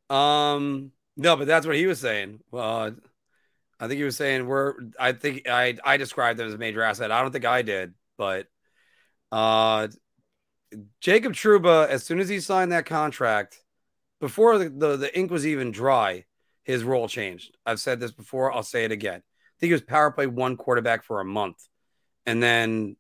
Um, 0.09 0.93
no, 1.16 1.36
but 1.36 1.46
that's 1.46 1.66
what 1.66 1.76
he 1.76 1.86
was 1.86 2.00
saying. 2.00 2.40
Well, 2.50 2.94
I 3.78 3.88
think 3.88 3.98
he 3.98 4.04
was 4.04 4.16
saying 4.16 4.46
we're. 4.46 4.74
I 4.98 5.12
think 5.12 5.48
I 5.48 5.76
I 5.84 5.96
described 5.96 6.38
them 6.38 6.48
as 6.48 6.54
a 6.54 6.58
major 6.58 6.82
asset. 6.82 7.11
I 7.11 7.22
don't 7.22 7.32
think 7.32 7.46
I 7.46 7.62
did, 7.62 7.94
but 8.18 8.46
uh, 9.32 9.88
Jacob 11.00 11.32
Trouba, 11.32 11.88
as 11.88 12.04
soon 12.04 12.20
as 12.20 12.28
he 12.28 12.40
signed 12.40 12.72
that 12.72 12.86
contract, 12.86 13.62
before 14.20 14.58
the, 14.58 14.68
the, 14.68 14.96
the 14.96 15.18
ink 15.18 15.30
was 15.30 15.46
even 15.46 15.72
dry, 15.72 16.24
his 16.62 16.84
role 16.84 17.08
changed. 17.08 17.56
I've 17.64 17.80
said 17.80 18.00
this 18.00 18.12
before. 18.12 18.52
I'll 18.52 18.62
say 18.62 18.84
it 18.84 18.92
again. 18.92 19.20
I 19.20 19.56
think 19.58 19.68
he 19.68 19.72
was 19.72 19.82
power 19.82 20.11
play 20.11 20.26
one 20.26 20.56
quarterback 20.56 21.02
for 21.04 21.20
a 21.20 21.24
month, 21.24 21.58
and 22.26 22.42
then 22.42 22.96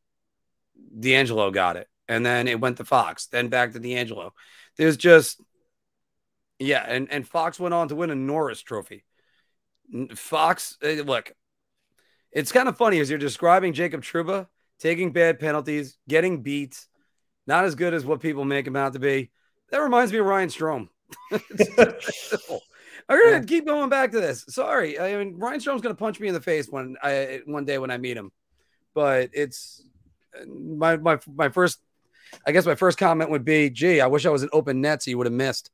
DeAngelo 0.98 1.52
got 1.52 1.76
it, 1.76 1.88
and 2.08 2.24
then 2.24 2.48
it 2.48 2.60
went 2.60 2.78
to 2.78 2.84
Fox, 2.84 3.26
then 3.26 3.48
back 3.48 3.72
to 3.72 3.80
DeAngelo. 3.80 4.30
There's 4.76 4.96
just 4.96 5.40
yeah, 6.60 6.84
and 6.86 7.10
and 7.10 7.26
Fox 7.26 7.58
went 7.58 7.74
on 7.74 7.88
to 7.88 7.96
win 7.96 8.10
a 8.10 8.14
Norris 8.14 8.60
Trophy. 8.60 9.04
Fox, 10.14 10.76
eh, 10.82 11.02
look, 11.04 11.32
it's 12.30 12.52
kind 12.52 12.68
of 12.68 12.76
funny 12.76 13.00
as 13.00 13.08
you're 13.08 13.18
describing 13.18 13.72
Jacob 13.72 14.02
Trouba 14.02 14.46
taking 14.78 15.12
bad 15.12 15.40
penalties, 15.40 15.96
getting 16.06 16.42
beat, 16.42 16.86
not 17.46 17.64
as 17.64 17.74
good 17.74 17.94
as 17.94 18.04
what 18.04 18.20
people 18.20 18.44
make 18.44 18.66
him 18.66 18.76
out 18.76 18.92
to 18.92 18.98
be. 18.98 19.30
That 19.70 19.78
reminds 19.78 20.12
me 20.12 20.18
of 20.18 20.26
Ryan 20.26 20.48
Strome. 20.50 20.88
I'm 23.08 23.30
gonna 23.30 23.44
keep 23.44 23.66
going 23.66 23.88
back 23.88 24.12
to 24.12 24.20
this. 24.20 24.44
Sorry, 24.48 25.00
I 25.00 25.16
mean 25.16 25.38
Ryan 25.38 25.60
Strome's 25.60 25.80
gonna 25.80 25.94
punch 25.94 26.20
me 26.20 26.28
in 26.28 26.34
the 26.34 26.40
face 26.42 26.68
when 26.68 26.96
I 27.02 27.40
one 27.46 27.64
day 27.64 27.78
when 27.78 27.90
I 27.90 27.96
meet 27.96 28.18
him, 28.18 28.32
but 28.94 29.30
it's 29.32 29.82
my 30.46 30.98
my 30.98 31.18
my 31.26 31.48
first. 31.48 31.80
I 32.46 32.52
guess 32.52 32.64
my 32.64 32.76
first 32.76 32.96
comment 32.98 33.30
would 33.30 33.44
be, 33.44 33.70
"Gee, 33.70 34.00
I 34.00 34.06
wish 34.06 34.26
I 34.26 34.30
was 34.30 34.44
an 34.44 34.50
open 34.52 34.80
net 34.80 35.02
so 35.02 35.10
you 35.10 35.18
would 35.18 35.26
have 35.26 35.32
missed." 35.32 35.70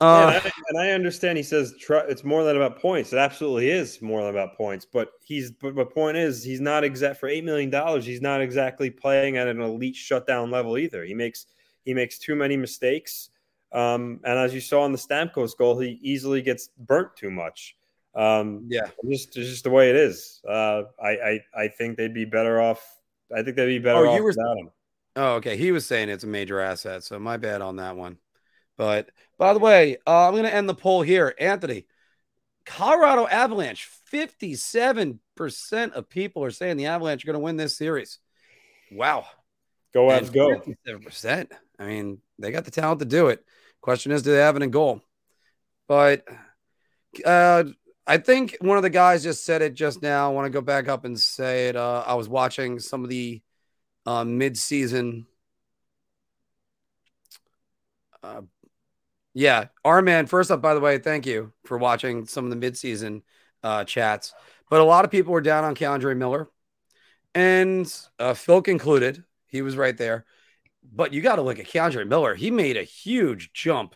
Uh, 0.00 0.32
and, 0.32 0.44
I, 0.44 0.52
and, 0.68 0.78
I, 0.78 0.90
understand 0.92 1.36
he 1.38 1.42
says 1.42 1.74
it's 1.76 2.22
more 2.22 2.44
than 2.44 2.54
about 2.54 2.80
points. 2.80 3.12
It 3.12 3.18
absolutely 3.18 3.70
is 3.70 4.00
more 4.00 4.20
than 4.20 4.30
about 4.30 4.56
points. 4.56 4.84
But 4.84 5.08
he's 5.24 5.50
but 5.50 5.74
my 5.74 5.82
point 5.82 6.16
is 6.16 6.44
he's 6.44 6.60
not 6.60 6.84
exact 6.84 7.18
for 7.18 7.28
eight 7.28 7.42
million 7.42 7.68
dollars. 7.68 8.06
He's 8.06 8.22
not 8.22 8.40
exactly 8.40 8.90
playing 8.90 9.38
at 9.38 9.48
an 9.48 9.60
elite 9.60 9.96
shutdown 9.96 10.52
level 10.52 10.78
either. 10.78 11.04
He 11.04 11.14
makes 11.14 11.46
he 11.84 11.94
makes 11.94 12.18
too 12.18 12.36
many 12.36 12.56
mistakes. 12.56 13.30
Um, 13.72 14.20
and 14.24 14.38
as 14.38 14.54
you 14.54 14.60
saw 14.60 14.86
in 14.86 14.92
the 14.92 14.98
Stamkos 14.98 15.56
goal, 15.56 15.80
he 15.80 15.98
easily 16.00 16.42
gets 16.42 16.68
burnt 16.78 17.16
too 17.16 17.30
much. 17.30 17.76
Um, 18.14 18.66
yeah, 18.68 18.88
just 19.10 19.32
just 19.32 19.64
the 19.64 19.70
way 19.70 19.90
it 19.90 19.96
is. 19.96 20.40
Uh, 20.48 20.84
I, 21.02 21.10
I 21.10 21.40
I 21.56 21.68
think 21.68 21.96
they'd 21.96 22.14
be 22.14 22.24
better 22.24 22.60
off. 22.60 23.00
I 23.36 23.42
think 23.42 23.56
they'd 23.56 23.66
be 23.66 23.78
better 23.80 24.06
oh, 24.06 24.10
off 24.10 24.20
were, 24.20 24.26
without 24.26 24.58
him. 24.58 24.70
Oh, 25.16 25.34
okay. 25.34 25.56
He 25.56 25.72
was 25.72 25.84
saying 25.84 26.08
it's 26.08 26.22
a 26.22 26.28
major 26.28 26.60
asset, 26.60 27.02
so 27.02 27.18
my 27.18 27.36
bad 27.36 27.62
on 27.62 27.76
that 27.76 27.96
one. 27.96 28.18
But 28.78 29.10
by 29.36 29.52
the 29.52 29.58
way, 29.58 29.98
uh, 30.06 30.28
I'm 30.28 30.32
going 30.32 30.44
to 30.44 30.54
end 30.54 30.68
the 30.68 30.74
poll 30.74 31.02
here. 31.02 31.34
Anthony, 31.38 31.84
Colorado 32.64 33.26
Avalanche, 33.26 33.90
57% 34.10 35.92
of 35.92 36.08
people 36.08 36.44
are 36.44 36.50
saying 36.50 36.78
the 36.78 36.86
Avalanche 36.86 37.24
are 37.24 37.26
going 37.26 37.34
to 37.34 37.40
win 37.40 37.56
this 37.56 37.76
series. 37.76 38.18
Wow. 38.90 39.26
Go 39.92 40.06
Avs, 40.06 40.32
go. 40.32 40.62
57%. 40.86 41.48
I 41.78 41.86
mean, 41.86 42.20
they 42.38 42.50
got 42.52 42.64
the 42.64 42.70
talent 42.70 43.00
to 43.00 43.04
do 43.04 43.28
it. 43.28 43.44
Question 43.80 44.12
is, 44.12 44.22
do 44.22 44.32
they 44.32 44.38
have 44.38 44.56
it 44.56 44.62
in 44.62 44.70
goal? 44.70 45.02
But 45.88 46.24
uh, 47.24 47.64
I 48.06 48.18
think 48.18 48.56
one 48.60 48.76
of 48.76 48.82
the 48.82 48.90
guys 48.90 49.22
just 49.22 49.44
said 49.44 49.62
it 49.62 49.74
just 49.74 50.02
now. 50.02 50.30
I 50.30 50.34
want 50.34 50.46
to 50.46 50.50
go 50.50 50.60
back 50.60 50.88
up 50.88 51.04
and 51.04 51.18
say 51.18 51.68
it. 51.68 51.76
Uh, 51.76 52.04
I 52.06 52.14
was 52.14 52.28
watching 52.28 52.78
some 52.78 53.02
of 53.02 53.10
the 53.10 53.42
uh, 54.06 54.24
mid-season 54.24 55.26
uh, 58.22 58.42
yeah, 59.34 59.66
our 59.84 60.02
man. 60.02 60.26
First 60.26 60.50
up, 60.50 60.60
by 60.60 60.74
the 60.74 60.80
way, 60.80 60.98
thank 60.98 61.26
you 61.26 61.52
for 61.64 61.78
watching 61.78 62.26
some 62.26 62.44
of 62.44 62.50
the 62.50 62.70
midseason 62.70 63.22
uh, 63.62 63.84
chats. 63.84 64.32
But 64.70 64.80
a 64.80 64.84
lot 64.84 65.04
of 65.04 65.10
people 65.10 65.32
were 65.32 65.40
down 65.40 65.64
on 65.64 65.74
K'Andre 65.74 66.16
Miller, 66.16 66.48
and 67.34 67.92
uh, 68.18 68.34
Phil 68.34 68.62
concluded 68.62 69.24
he 69.46 69.62
was 69.62 69.76
right 69.76 69.96
there. 69.96 70.26
But 70.90 71.12
you 71.12 71.20
got 71.20 71.36
to 71.36 71.42
look 71.42 71.58
at 71.58 71.66
K'Andre 71.66 72.06
Miller. 72.06 72.34
He 72.34 72.50
made 72.50 72.76
a 72.76 72.82
huge 72.82 73.52
jump 73.52 73.94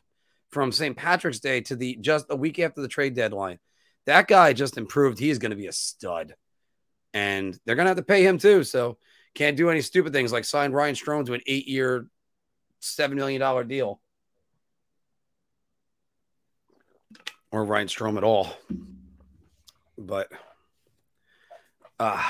from 0.50 0.72
St. 0.72 0.96
Patrick's 0.96 1.40
Day 1.40 1.62
to 1.62 1.76
the 1.76 1.96
just 2.00 2.26
a 2.28 2.36
week 2.36 2.58
after 2.58 2.82
the 2.82 2.88
trade 2.88 3.14
deadline. 3.14 3.58
That 4.06 4.28
guy 4.28 4.52
just 4.52 4.76
improved. 4.76 5.18
He 5.18 5.30
is 5.30 5.38
going 5.38 5.50
to 5.50 5.56
be 5.56 5.66
a 5.66 5.72
stud, 5.72 6.34
and 7.14 7.58
they're 7.64 7.76
going 7.76 7.86
to 7.86 7.90
have 7.90 7.96
to 7.96 8.02
pay 8.02 8.24
him 8.24 8.38
too. 8.38 8.64
So 8.64 8.98
can't 9.34 9.56
do 9.56 9.70
any 9.70 9.80
stupid 9.80 10.12
things 10.12 10.32
like 10.32 10.44
sign 10.44 10.72
Ryan 10.72 10.94
Strome 10.94 11.26
to 11.26 11.34
an 11.34 11.40
eight-year, 11.46 12.06
seven 12.80 13.16
million 13.16 13.40
dollar 13.40 13.64
deal. 13.64 14.01
Or 17.52 17.64
Ryan 17.64 17.86
Strome 17.86 18.16
at 18.16 18.24
all. 18.24 18.52
But 19.98 20.32
uh 22.00 22.22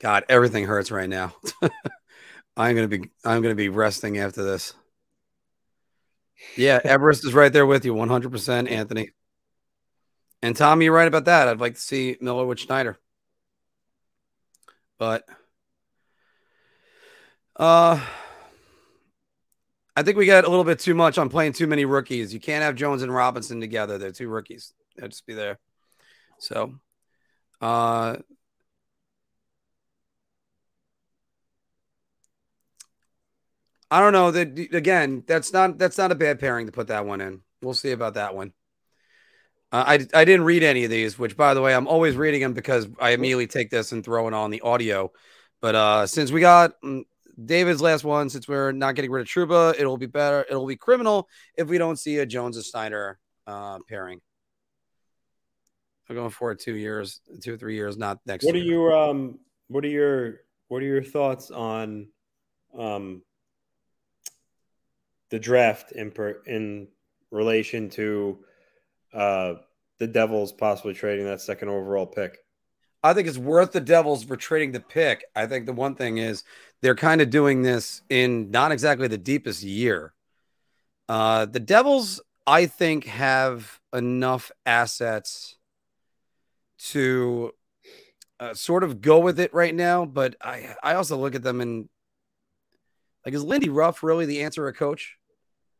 God, 0.00 0.24
everything 0.28 0.64
hurts 0.64 0.90
right 0.90 1.08
now. 1.08 1.34
I'm 2.56 2.74
gonna 2.74 2.88
be 2.88 3.10
I'm 3.24 3.42
gonna 3.42 3.54
be 3.54 3.70
resting 3.70 4.18
after 4.18 4.44
this. 4.44 4.74
Yeah, 6.56 6.80
Everest 6.84 7.24
is 7.26 7.34
right 7.34 7.52
there 7.52 7.66
with 7.66 7.84
you, 7.84 7.94
100 7.94 8.30
percent 8.30 8.68
Anthony. 8.68 9.10
And 10.42 10.56
Tommy, 10.56 10.86
you're 10.86 10.94
right 10.94 11.08
about 11.08 11.26
that. 11.26 11.48
I'd 11.48 11.60
like 11.60 11.74
to 11.74 11.80
see 11.80 12.16
Miller 12.20 12.46
with 12.46 12.58
Schneider. 12.58 12.98
But 14.98 15.24
uh 17.56 18.00
I 19.96 20.02
think 20.02 20.16
we 20.16 20.26
got 20.26 20.44
a 20.44 20.48
little 20.48 20.64
bit 20.64 20.78
too 20.78 20.94
much 20.94 21.18
on 21.18 21.28
playing 21.28 21.52
too 21.52 21.66
many 21.66 21.84
rookies. 21.84 22.32
You 22.32 22.40
can't 22.40 22.62
have 22.62 22.74
Jones 22.76 23.02
and 23.02 23.12
Robinson 23.12 23.60
together. 23.60 23.98
They're 23.98 24.12
two 24.12 24.28
rookies. 24.28 24.72
They'll 24.96 25.08
just 25.08 25.26
be 25.26 25.34
there. 25.34 25.58
So, 26.38 26.74
uh, 27.60 28.16
I 33.90 34.00
don't 34.00 34.12
know 34.12 34.30
that 34.30 34.58
again. 34.72 35.24
That's 35.26 35.52
not 35.52 35.76
that's 35.78 35.98
not 35.98 36.12
a 36.12 36.14
bad 36.14 36.38
pairing 36.38 36.66
to 36.66 36.72
put 36.72 36.88
that 36.88 37.06
one 37.06 37.20
in. 37.20 37.42
We'll 37.60 37.74
see 37.74 37.90
about 37.90 38.14
that 38.14 38.34
one. 38.34 38.52
Uh, 39.72 39.84
I 39.86 39.94
I 40.14 40.24
didn't 40.24 40.44
read 40.44 40.62
any 40.62 40.84
of 40.84 40.90
these, 40.90 41.18
which 41.18 41.36
by 41.36 41.54
the 41.54 41.62
way, 41.62 41.74
I'm 41.74 41.88
always 41.88 42.16
reading 42.16 42.40
them 42.40 42.54
because 42.54 42.88
I 43.00 43.10
immediately 43.10 43.48
take 43.48 43.70
this 43.70 43.92
and 43.92 44.04
throw 44.04 44.28
it 44.28 44.34
on 44.34 44.50
the 44.50 44.60
audio. 44.60 45.12
But 45.60 45.74
uh, 45.74 46.06
since 46.06 46.30
we 46.30 46.40
got 46.40 46.80
mm, 46.82 47.02
David's 47.44 47.80
last 47.80 48.04
one, 48.04 48.28
since 48.28 48.48
we're 48.48 48.72
not 48.72 48.94
getting 48.94 49.10
rid 49.10 49.22
of 49.22 49.26
Trouba, 49.26 49.74
it'll 49.78 49.96
be 49.96 50.06
better. 50.06 50.44
It'll 50.48 50.66
be 50.66 50.76
criminal 50.76 51.28
if 51.56 51.68
we 51.68 51.78
don't 51.78 51.98
see 51.98 52.18
a 52.18 52.26
Jones 52.26 52.56
and 52.56 52.64
Schneider 52.64 53.18
uh, 53.46 53.78
pairing. 53.88 54.20
I'm 56.08 56.16
going 56.16 56.30
for 56.30 56.54
two 56.56 56.74
years, 56.74 57.20
two 57.40 57.54
or 57.54 57.56
three 57.56 57.76
years, 57.76 57.96
not 57.96 58.18
next. 58.26 58.44
What 58.44 58.56
year. 58.56 58.64
are 58.64 58.66
your 58.66 58.92
um? 58.98 59.38
What 59.68 59.84
are 59.84 59.88
your 59.88 60.40
What 60.66 60.82
are 60.82 60.86
your 60.86 61.04
thoughts 61.04 61.52
on 61.52 62.08
um 62.76 63.22
the 65.30 65.38
draft 65.38 65.92
in 65.92 66.10
per, 66.10 66.42
in 66.46 66.88
relation 67.30 67.90
to 67.90 68.38
uh 69.14 69.54
the 69.98 70.08
Devils 70.08 70.50
possibly 70.52 70.94
trading 70.94 71.26
that 71.26 71.40
second 71.40 71.68
overall 71.68 72.06
pick? 72.06 72.38
I 73.02 73.14
think 73.14 73.28
it's 73.28 73.38
worth 73.38 73.70
the 73.72 73.80
Devils 73.80 74.24
for 74.24 74.36
trading 74.36 74.72
the 74.72 74.80
pick. 74.80 75.24
I 75.34 75.46
think 75.46 75.64
the 75.64 75.72
one 75.72 75.94
thing 75.94 76.18
is 76.18 76.42
they're 76.82 76.94
kind 76.94 77.20
of 77.20 77.30
doing 77.30 77.62
this 77.62 78.02
in 78.08 78.50
not 78.50 78.72
exactly 78.72 79.08
the 79.08 79.18
deepest 79.18 79.62
year. 79.62 80.14
Uh, 81.08 81.44
the 81.46 81.60
Devils, 81.60 82.20
I 82.46 82.66
think, 82.66 83.04
have 83.04 83.80
enough 83.92 84.50
assets 84.64 85.56
to 86.78 87.52
uh, 88.38 88.54
sort 88.54 88.84
of 88.84 89.00
go 89.00 89.18
with 89.18 89.38
it 89.38 89.52
right 89.52 89.74
now. 89.74 90.06
But 90.06 90.36
I, 90.40 90.74
I 90.82 90.94
also 90.94 91.16
look 91.16 91.34
at 91.34 91.42
them 91.42 91.60
and 91.60 91.88
like, 93.24 93.34
is 93.34 93.44
Lindy 93.44 93.68
Ruff 93.68 94.02
really 94.02 94.26
the 94.26 94.42
answer 94.42 94.66
a 94.66 94.72
coach? 94.72 95.16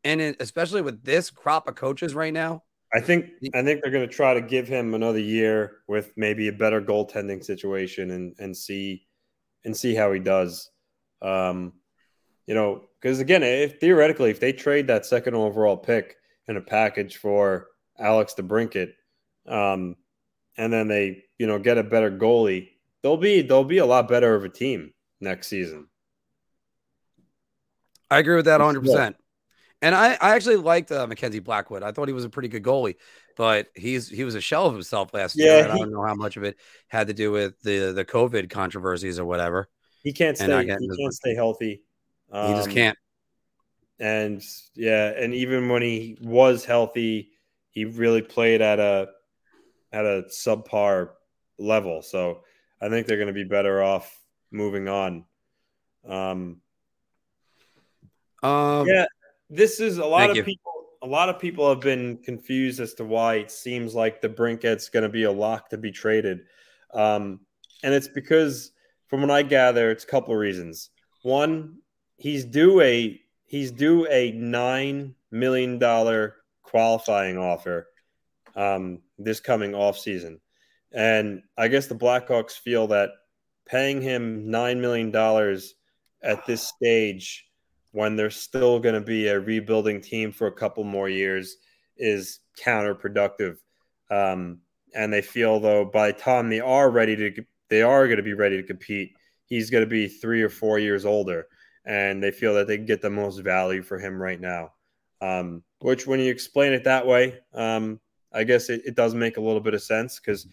And 0.03 0.21
it, 0.21 0.37
especially 0.39 0.81
with 0.81 1.03
this 1.03 1.29
crop 1.29 1.67
of 1.67 1.75
coaches 1.75 2.13
right 2.13 2.33
now, 2.33 2.63
I 2.93 2.99
think 2.99 3.29
I 3.53 3.63
think 3.63 3.81
they're 3.81 3.91
going 3.91 4.07
to 4.07 4.13
try 4.13 4.33
to 4.33 4.41
give 4.41 4.67
him 4.67 4.93
another 4.93 5.19
year 5.19 5.77
with 5.87 6.11
maybe 6.17 6.49
a 6.49 6.53
better 6.53 6.81
goaltending 6.81 7.43
situation 7.43 8.11
and 8.11 8.35
and 8.39 8.55
see 8.55 9.07
and 9.63 9.75
see 9.75 9.95
how 9.95 10.11
he 10.11 10.19
does. 10.19 10.69
Um, 11.21 11.73
you 12.47 12.55
know, 12.55 12.83
because 12.99 13.19
again, 13.19 13.43
if 13.43 13.79
theoretically, 13.79 14.31
if 14.31 14.39
they 14.39 14.53
trade 14.53 14.87
that 14.87 15.05
second 15.05 15.35
overall 15.35 15.77
pick 15.77 16.17
in 16.47 16.57
a 16.57 16.61
package 16.61 17.17
for 17.17 17.67
Alex 17.99 18.33
DeBrincat, 18.37 18.93
um, 19.47 19.95
and 20.57 20.71
then 20.71 20.87
they 20.87 21.23
you 21.37 21.47
know 21.47 21.59
get 21.59 21.77
a 21.77 21.83
better 21.83 22.11
goalie, 22.11 22.69
they'll 23.03 23.17
be 23.17 23.41
they'll 23.41 23.63
be 23.63 23.79
a 23.79 23.85
lot 23.85 24.07
better 24.07 24.35
of 24.35 24.43
a 24.43 24.49
team 24.49 24.93
next 25.19 25.47
season. 25.47 25.87
I 28.09 28.19
agree 28.19 28.35
with 28.35 28.45
that 28.45 28.59
100. 28.59 28.81
percent 28.81 29.15
and 29.81 29.95
I, 29.95 30.13
I 30.21 30.35
actually 30.35 30.57
liked 30.57 30.91
uh, 30.91 31.07
Mackenzie 31.07 31.39
Blackwood. 31.39 31.83
I 31.83 31.91
thought 31.91 32.07
he 32.07 32.13
was 32.13 32.25
a 32.25 32.29
pretty 32.29 32.49
good 32.49 32.63
goalie, 32.63 32.95
but 33.35 33.67
he's 33.75 34.07
he 34.07 34.23
was 34.23 34.35
a 34.35 34.41
shell 34.41 34.67
of 34.67 34.73
himself 34.73 35.13
last 35.13 35.35
yeah, 35.35 35.45
year. 35.45 35.63
He, 35.65 35.71
I 35.71 35.77
don't 35.77 35.91
know 35.91 36.05
how 36.05 36.13
much 36.13 36.37
of 36.37 36.43
it 36.43 36.57
had 36.87 37.07
to 37.07 37.13
do 37.13 37.31
with 37.31 37.59
the 37.61 37.91
the 37.91 38.05
COVID 38.05 38.49
controversies 38.49 39.19
or 39.19 39.25
whatever. 39.25 39.69
He 40.03 40.13
can't 40.13 40.37
stay. 40.37 40.63
He 40.63 40.87
can't 40.87 41.13
stay 41.13 41.35
healthy. 41.35 41.81
Um, 42.31 42.47
he 42.47 42.53
just 42.55 42.69
um, 42.69 42.73
can't. 42.73 42.97
And 43.99 44.43
yeah, 44.75 45.13
and 45.15 45.33
even 45.33 45.69
when 45.69 45.81
he 45.81 46.17
was 46.21 46.65
healthy, 46.65 47.29
he 47.69 47.85
really 47.85 48.21
played 48.21 48.61
at 48.61 48.79
a 48.79 49.09
at 49.91 50.05
a 50.05 50.25
subpar 50.29 51.09
level. 51.59 52.01
So 52.01 52.41
I 52.81 52.89
think 52.89 53.05
they're 53.05 53.17
going 53.17 53.27
to 53.27 53.33
be 53.33 53.43
better 53.43 53.81
off 53.83 54.19
moving 54.51 54.87
on. 54.87 55.25
Um, 56.07 56.61
um 58.41 58.87
yeah, 58.87 59.05
this 59.49 59.79
is 59.79 59.97
a 59.97 60.05
lot 60.05 60.29
of 60.29 60.35
you. 60.35 60.43
people. 60.43 60.71
A 61.03 61.07
lot 61.07 61.29
of 61.29 61.39
people 61.39 61.67
have 61.67 61.79
been 61.79 62.17
confused 62.17 62.79
as 62.79 62.93
to 62.95 63.03
why 63.03 63.35
it 63.35 63.49
seems 63.49 63.95
like 63.95 64.21
DeBrincat's 64.21 64.89
going 64.89 65.01
to 65.01 65.09
be 65.09 65.23
a 65.23 65.31
lock 65.31 65.69
to 65.69 65.77
be 65.77 65.91
traded, 65.91 66.41
um, 66.93 67.39
and 67.83 67.91
it's 67.91 68.07
because, 68.07 68.71
from 69.11 69.21
what 69.21 69.29
I 69.29 69.43
gather, 69.43 69.91
it's 69.91 70.05
a 70.05 70.07
couple 70.07 70.33
of 70.33 70.39
reasons. 70.39 70.89
One, 71.21 71.79
he's 72.15 72.45
due 72.45 72.79
a 72.79 73.19
he's 73.45 73.71
due 73.71 74.07
a 74.07 74.31
nine 74.31 75.15
million 75.29 75.77
dollar 75.77 76.37
qualifying 76.63 77.37
offer 77.37 77.89
um, 78.55 78.99
this 79.19 79.41
coming 79.41 79.75
off 79.75 79.99
season, 79.99 80.39
and 80.93 81.43
I 81.57 81.67
guess 81.67 81.87
the 81.87 81.95
Blackhawks 81.95 82.53
feel 82.53 82.87
that 82.87 83.09
paying 83.67 84.01
him 84.01 84.49
nine 84.49 84.79
million 84.79 85.11
dollars 85.11 85.75
at 86.23 86.45
this 86.45 86.65
stage 86.65 87.45
when 87.91 88.15
they're 88.15 88.29
still 88.29 88.79
going 88.79 88.95
to 88.95 89.01
be 89.01 89.27
a 89.27 89.37
rebuilding 89.37 89.99
team 89.99 90.31
for 90.31 90.47
a 90.47 90.53
couple 90.53 90.85
more 90.85 91.09
years 91.09 91.57
is 91.97 92.39
counterproductive. 92.63 93.57
Um, 94.09 94.59
and 94.95 95.11
they 95.11 95.21
feel 95.21 95.59
though 95.59 95.83
by 95.83 96.13
the 96.13 96.17
time 96.17 96.49
they 96.49 96.61
are 96.61 96.89
ready 96.89 97.17
to, 97.17 97.43
they 97.71 97.81
are 97.81 98.05
going 98.05 98.17
to 98.17 98.23
be 98.23 98.33
ready 98.33 98.57
to 98.57 98.67
compete. 98.67 99.13
He's 99.45 99.69
going 99.69 99.83
to 99.83 99.89
be 99.89 100.07
three 100.07 100.41
or 100.41 100.49
four 100.49 100.77
years 100.77 101.05
older, 101.05 101.47
and 101.85 102.21
they 102.21 102.29
feel 102.29 102.53
that 102.55 102.67
they 102.67 102.75
can 102.75 102.85
get 102.85 103.01
the 103.01 103.09
most 103.09 103.39
value 103.39 103.81
for 103.81 103.97
him 103.97 104.21
right 104.21 104.39
now. 104.39 104.73
Um, 105.21 105.63
which, 105.79 106.05
when 106.05 106.19
you 106.19 106.29
explain 106.29 106.73
it 106.73 106.83
that 106.83 107.07
way, 107.07 107.39
um, 107.53 107.99
I 108.33 108.43
guess 108.43 108.69
it, 108.69 108.81
it, 108.85 108.95
does 108.95 109.15
make 109.15 109.37
a 109.37 109.41
little 109.41 109.61
bit 109.61 109.73
of 109.73 109.81
sense 109.81 110.19
because, 110.19 110.47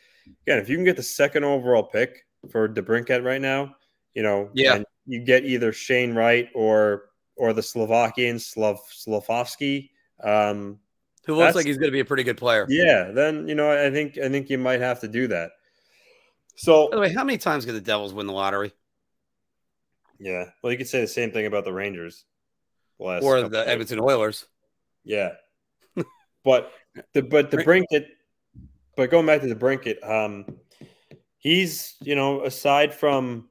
again, 0.47 0.59
if 0.59 0.69
you 0.69 0.77
can 0.77 0.85
get 0.85 0.97
the 0.97 1.03
second 1.03 1.45
overall 1.45 1.83
pick 1.83 2.25
for 2.51 2.69
DeBrincat 2.69 3.25
right 3.25 3.41
now, 3.41 3.75
you 4.15 4.23
know, 4.23 4.51
yeah, 4.55 4.83
you 5.07 5.25
get 5.25 5.45
either 5.45 5.73
Shane 5.73 6.15
Wright 6.15 6.49
or 6.55 7.07
or 7.37 7.53
the 7.53 7.63
Slovakian 7.63 8.39
Slav 8.39 8.79
Slafkovsky. 8.93 9.91
Um, 10.23 10.79
who 11.27 11.35
looks 11.35 11.57
like 11.57 11.67
he's 11.67 11.79
going 11.79 11.89
to 11.89 11.93
be 11.93 12.01
a 12.01 12.05
pretty 12.05 12.23
good 12.23 12.39
player. 12.39 12.65
Yeah, 12.69 13.11
then 13.11 13.49
you 13.49 13.55
know 13.55 13.71
I 13.71 13.91
think 13.91 14.19
I 14.19 14.29
think 14.29 14.49
you 14.49 14.59
might 14.59 14.81
have 14.81 15.01
to 15.01 15.09
do 15.09 15.27
that. 15.29 15.51
So, 16.59 16.89
by 16.89 16.97
the 16.97 17.01
way, 17.03 17.13
how 17.13 17.25
many 17.25 17.39
times 17.39 17.65
did 17.65 17.75
the 17.75 17.81
Devils 17.81 18.13
win 18.13 18.27
the 18.27 18.33
lottery? 18.33 18.73
Yeah, 20.19 20.47
well, 20.63 20.73
you 20.73 20.79
could 20.79 20.89
say 20.89 21.01
the 21.01 21.07
same 21.07 21.31
thing 21.31 21.47
about 21.47 21.65
the 21.65 21.73
Rangers, 21.73 22.25
the 22.99 23.21
or 23.23 23.49
the 23.49 23.69
Edmonton 23.69 24.01
Oilers. 24.01 24.45
Yeah, 25.05 25.35
but 26.45 26.73
the 27.15 27.23
but 27.23 27.53
DeBrincat, 27.53 28.07
but 28.97 29.11
going 29.11 29.27
back 29.27 29.41
to 29.43 29.55
DeBrincat, 29.55 30.09
um, 30.09 30.47
he's 31.37 31.95
you 32.01 32.17
know 32.17 32.45
aside 32.45 32.93
from 32.93 33.49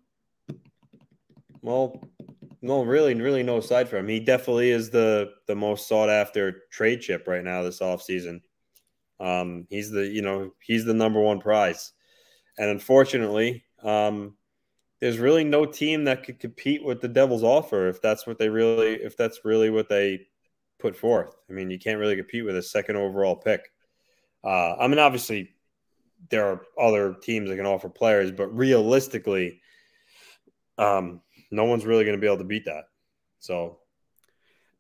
well 1.62 2.02
no, 2.62 2.84
really, 2.84 3.14
really 3.14 3.44
no 3.44 3.60
side 3.60 3.88
from 3.88 4.00
him. 4.00 4.08
He 4.10 4.20
definitely 4.20 4.72
is 4.72 4.90
the 4.90 5.32
the 5.48 5.56
most 5.56 5.88
sought 5.88 6.10
after 6.10 6.64
trade 6.72 7.02
chip 7.02 7.28
right 7.28 7.44
now 7.44 7.64
this 7.64 7.80
offseason. 7.80 8.42
Um, 9.20 9.68
he's 9.70 9.90
the 9.90 10.06
you 10.06 10.22
know 10.22 10.52
he's 10.62 10.84
the 10.84 10.94
number 10.94 11.22
one 11.22 11.40
prize, 11.40 11.94
and 12.58 12.70
unfortunately, 12.70 13.64
um, 13.84 14.36
there's 15.00 15.20
really 15.20 15.44
no 15.44 15.66
team 15.66 16.06
that 16.06 16.24
could 16.24 16.40
compete 16.40 16.84
with 16.84 17.02
the 17.02 17.08
Devils' 17.08 17.44
offer 17.44 17.88
if 17.88 18.02
that's 18.02 18.26
what 18.26 18.40
they 18.40 18.50
really 18.50 18.94
if 18.96 19.16
that's 19.16 19.46
really 19.46 19.70
what 19.70 19.90
they 19.90 20.28
put 20.80 20.96
forth. 20.96 21.36
I 21.50 21.54
mean, 21.54 21.70
you 21.70 21.80
can't 21.80 22.00
really 22.00 22.16
compete 22.16 22.46
with 22.46 22.58
a 22.58 22.64
second 22.64 22.96
overall 22.96 23.36
pick. 23.36 23.72
Uh, 24.44 24.76
I 24.76 24.88
mean, 24.88 25.00
obviously, 25.00 25.54
there 26.30 26.48
are 26.48 26.62
other 26.80 27.14
teams 27.14 27.50
that 27.50 27.58
can 27.58 27.66
offer 27.66 27.90
players, 27.90 28.32
but 28.32 28.48
realistically, 28.56 29.62
um, 30.78 31.22
no 31.52 31.66
one's 31.66 31.86
really 31.86 32.04
going 32.04 32.18
to 32.18 32.22
be 32.22 32.28
able 32.28 32.38
to 32.38 32.44
beat 32.44 32.66
that. 32.66 32.86
So, 33.40 33.80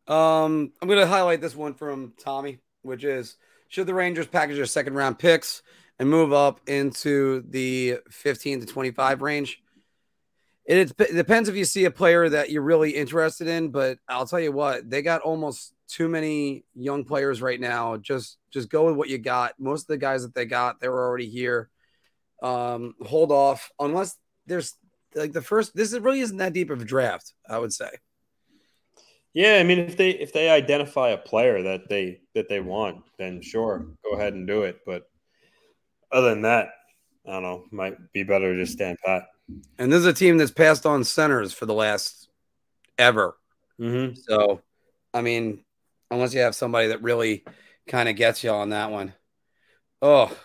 um, 0.07 0.71
I'm 0.81 0.87
going 0.87 0.99
to 0.99 1.07
highlight 1.07 1.41
this 1.41 1.55
one 1.55 1.73
from 1.73 2.13
Tommy, 2.17 2.59
which 2.81 3.03
is 3.03 3.37
should 3.67 3.87
the 3.87 3.93
Rangers 3.93 4.27
package 4.27 4.55
their 4.55 4.65
second 4.65 4.95
round 4.95 5.19
picks 5.19 5.61
and 5.99 6.09
move 6.09 6.33
up 6.33 6.61
into 6.67 7.43
the 7.49 7.99
15 8.09 8.61
to 8.61 8.65
25 8.65 9.21
range? 9.21 9.61
It, 10.65 10.91
it 10.99 11.15
depends 11.15 11.47
if 11.47 11.55
you 11.55 11.65
see 11.65 11.85
a 11.85 11.91
player 11.91 12.27
that 12.27 12.51
you're 12.51 12.61
really 12.61 12.91
interested 12.91 13.47
in, 13.47 13.69
but 13.69 13.99
I'll 14.07 14.27
tell 14.27 14.39
you 14.39 14.51
what, 14.51 14.89
they 14.89 15.01
got 15.01 15.21
almost 15.21 15.73
too 15.87 16.09
many 16.09 16.65
young 16.75 17.05
players 17.05 17.41
right 17.41 17.59
now. 17.59 17.97
Just 17.97 18.37
just 18.51 18.69
go 18.69 18.85
with 18.85 18.95
what 18.95 19.09
you 19.09 19.17
got. 19.17 19.53
Most 19.57 19.83
of 19.83 19.87
the 19.87 19.97
guys 19.97 20.23
that 20.23 20.35
they 20.35 20.45
got, 20.45 20.79
they 20.79 20.89
were 20.89 21.05
already 21.07 21.29
here. 21.29 21.69
Um, 22.43 22.93
hold 23.01 23.31
off 23.31 23.71
unless 23.79 24.17
there's 24.45 24.75
like 25.15 25.31
the 25.31 25.41
first. 25.41 25.75
This 25.75 25.93
is 25.93 25.99
really 25.99 26.19
isn't 26.19 26.37
that 26.37 26.53
deep 26.53 26.69
of 26.69 26.81
a 26.81 26.85
draft, 26.85 27.33
I 27.49 27.57
would 27.57 27.73
say. 27.73 27.89
Yeah, 29.33 29.57
I 29.59 29.63
mean, 29.63 29.79
if 29.79 29.97
they 29.97 30.11
if 30.11 30.33
they 30.33 30.49
identify 30.49 31.09
a 31.09 31.17
player 31.17 31.61
that 31.63 31.89
they 31.89 32.21
that 32.33 32.49
they 32.49 32.59
want, 32.59 33.03
then 33.17 33.41
sure, 33.41 33.85
go 34.03 34.17
ahead 34.17 34.33
and 34.33 34.47
do 34.47 34.63
it. 34.63 34.79
But 34.85 35.09
other 36.11 36.29
than 36.29 36.43
that, 36.43 36.69
I 37.27 37.31
don't 37.31 37.43
know. 37.43 37.65
Might 37.71 38.11
be 38.13 38.23
better 38.23 38.53
to 38.53 38.59
just 38.59 38.73
stand 38.73 38.97
pat. 39.05 39.23
And 39.77 39.91
this 39.91 39.99
is 39.99 40.05
a 40.05 40.13
team 40.13 40.37
that's 40.37 40.51
passed 40.51 40.85
on 40.85 41.03
centers 41.03 41.53
for 41.53 41.65
the 41.65 41.73
last 41.73 42.29
ever. 42.97 43.37
Mm-hmm. 43.79 44.15
So, 44.27 44.61
I 45.13 45.21
mean, 45.21 45.63
unless 46.11 46.33
you 46.33 46.41
have 46.41 46.55
somebody 46.55 46.89
that 46.89 47.01
really 47.01 47.43
kind 47.87 48.09
of 48.09 48.15
gets 48.15 48.43
you 48.43 48.51
on 48.51 48.69
that 48.69 48.91
one. 48.91 49.13
Oh, 50.01 50.35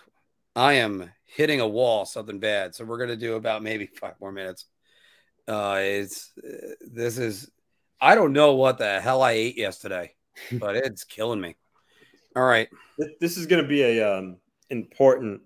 I 0.57 0.75
am 0.75 1.11
hitting 1.25 1.61
a 1.61 1.69
wall, 1.69 2.05
something 2.05 2.39
bad. 2.39 2.75
So 2.75 2.85
we're 2.85 2.99
gonna 2.99 3.17
do 3.17 3.35
about 3.35 3.63
maybe 3.63 3.87
five 3.87 4.15
more 4.21 4.33
minutes. 4.33 4.67
Uh, 5.47 5.79
it's 5.81 6.33
this 6.81 7.19
is 7.19 7.51
I 8.01 8.15
don't 8.15 8.33
know 8.33 8.55
what 8.55 8.79
the 8.79 9.01
hell 9.01 9.23
I 9.23 9.33
ate 9.33 9.59
yesterday, 9.59 10.15
but 10.53 10.77
it's 10.77 11.05
killing 11.05 11.41
me. 11.41 11.57
All 12.35 12.45
right, 12.45 12.69
this 13.21 13.37
is 13.37 13.47
gonna 13.47 13.67
be 13.67 13.83
a 13.83 14.19
um, 14.19 14.39
important 14.71 15.43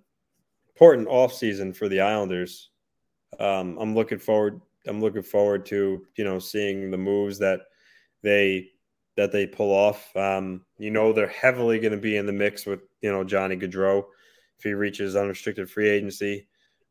important 0.77 1.09
off 1.09 1.33
season 1.33 1.73
for 1.73 1.89
the 1.89 2.01
Islanders. 2.01 2.69
Um, 3.41 3.79
I'm 3.81 3.95
looking 3.95 4.19
forward. 4.19 4.61
I'm 4.87 5.01
looking 5.01 5.23
forward 5.23 5.65
to 5.67 6.07
you 6.17 6.25
know 6.25 6.39
seeing 6.39 6.91
the 6.91 6.99
moves 6.99 7.39
that 7.39 7.61
they 8.23 8.69
that 9.17 9.33
they 9.33 9.47
pull 9.47 9.73
off. 9.73 10.15
Um, 10.15 10.67
you 10.79 10.91
know 10.91 11.15
they're 11.15 11.29
heavily 11.29 11.79
going 11.79 11.93
to 11.93 11.99
be 11.99 12.19
in 12.19 12.27
the 12.27 12.33
mix 12.33 12.67
with 12.67 12.81
you 13.01 13.11
know 13.11 13.25
Johnny 13.25 13.57
Gaudreau 13.57 14.05
if 14.59 14.65
he 14.65 14.75
reaches 14.75 15.17
unrestricted 15.17 15.71
free 15.71 15.89
agency. 15.89 16.47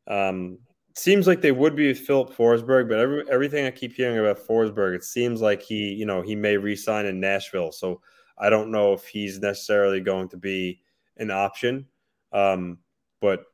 Um, 0.08 0.58
seems 0.96 1.28
like 1.28 1.40
they 1.40 1.52
would 1.52 1.76
be 1.76 1.86
with 1.86 2.00
Filip 2.00 2.30
Forsberg, 2.30 2.88
but 2.88 2.98
every, 2.98 3.30
everything 3.30 3.66
I 3.66 3.70
keep 3.70 3.92
hearing 3.92 4.18
about 4.18 4.38
Forsberg, 4.38 4.96
it 4.96 5.04
seems 5.04 5.40
like 5.40 5.62
he, 5.62 5.92
you 5.92 6.06
know, 6.06 6.22
he 6.22 6.34
may 6.34 6.56
resign 6.56 7.06
in 7.06 7.20
Nashville. 7.20 7.72
So 7.72 8.00
I 8.38 8.50
don't 8.50 8.70
know 8.70 8.92
if 8.92 9.04
he's 9.06 9.40
necessarily 9.40 10.00
going 10.00 10.28
to 10.28 10.36
be 10.36 10.80
an 11.16 11.30
option. 11.32 11.86
Um, 12.32 12.78
but 13.20 13.44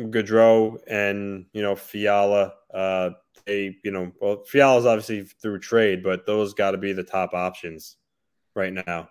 Gaudreau 0.00 0.78
and 0.86 1.46
you 1.52 1.62
know 1.62 1.76
Fiala, 1.76 2.54
uh, 2.72 3.10
they 3.46 3.76
you 3.84 3.90
know 3.90 4.12
well 4.20 4.44
Fiala's 4.44 4.86
obviously 4.86 5.22
through 5.22 5.60
trade, 5.60 6.02
but 6.02 6.26
those 6.26 6.54
got 6.54 6.72
to 6.72 6.78
be 6.78 6.92
the 6.92 7.04
top 7.04 7.34
options 7.34 7.96
right 8.54 8.72
now. 8.72 9.08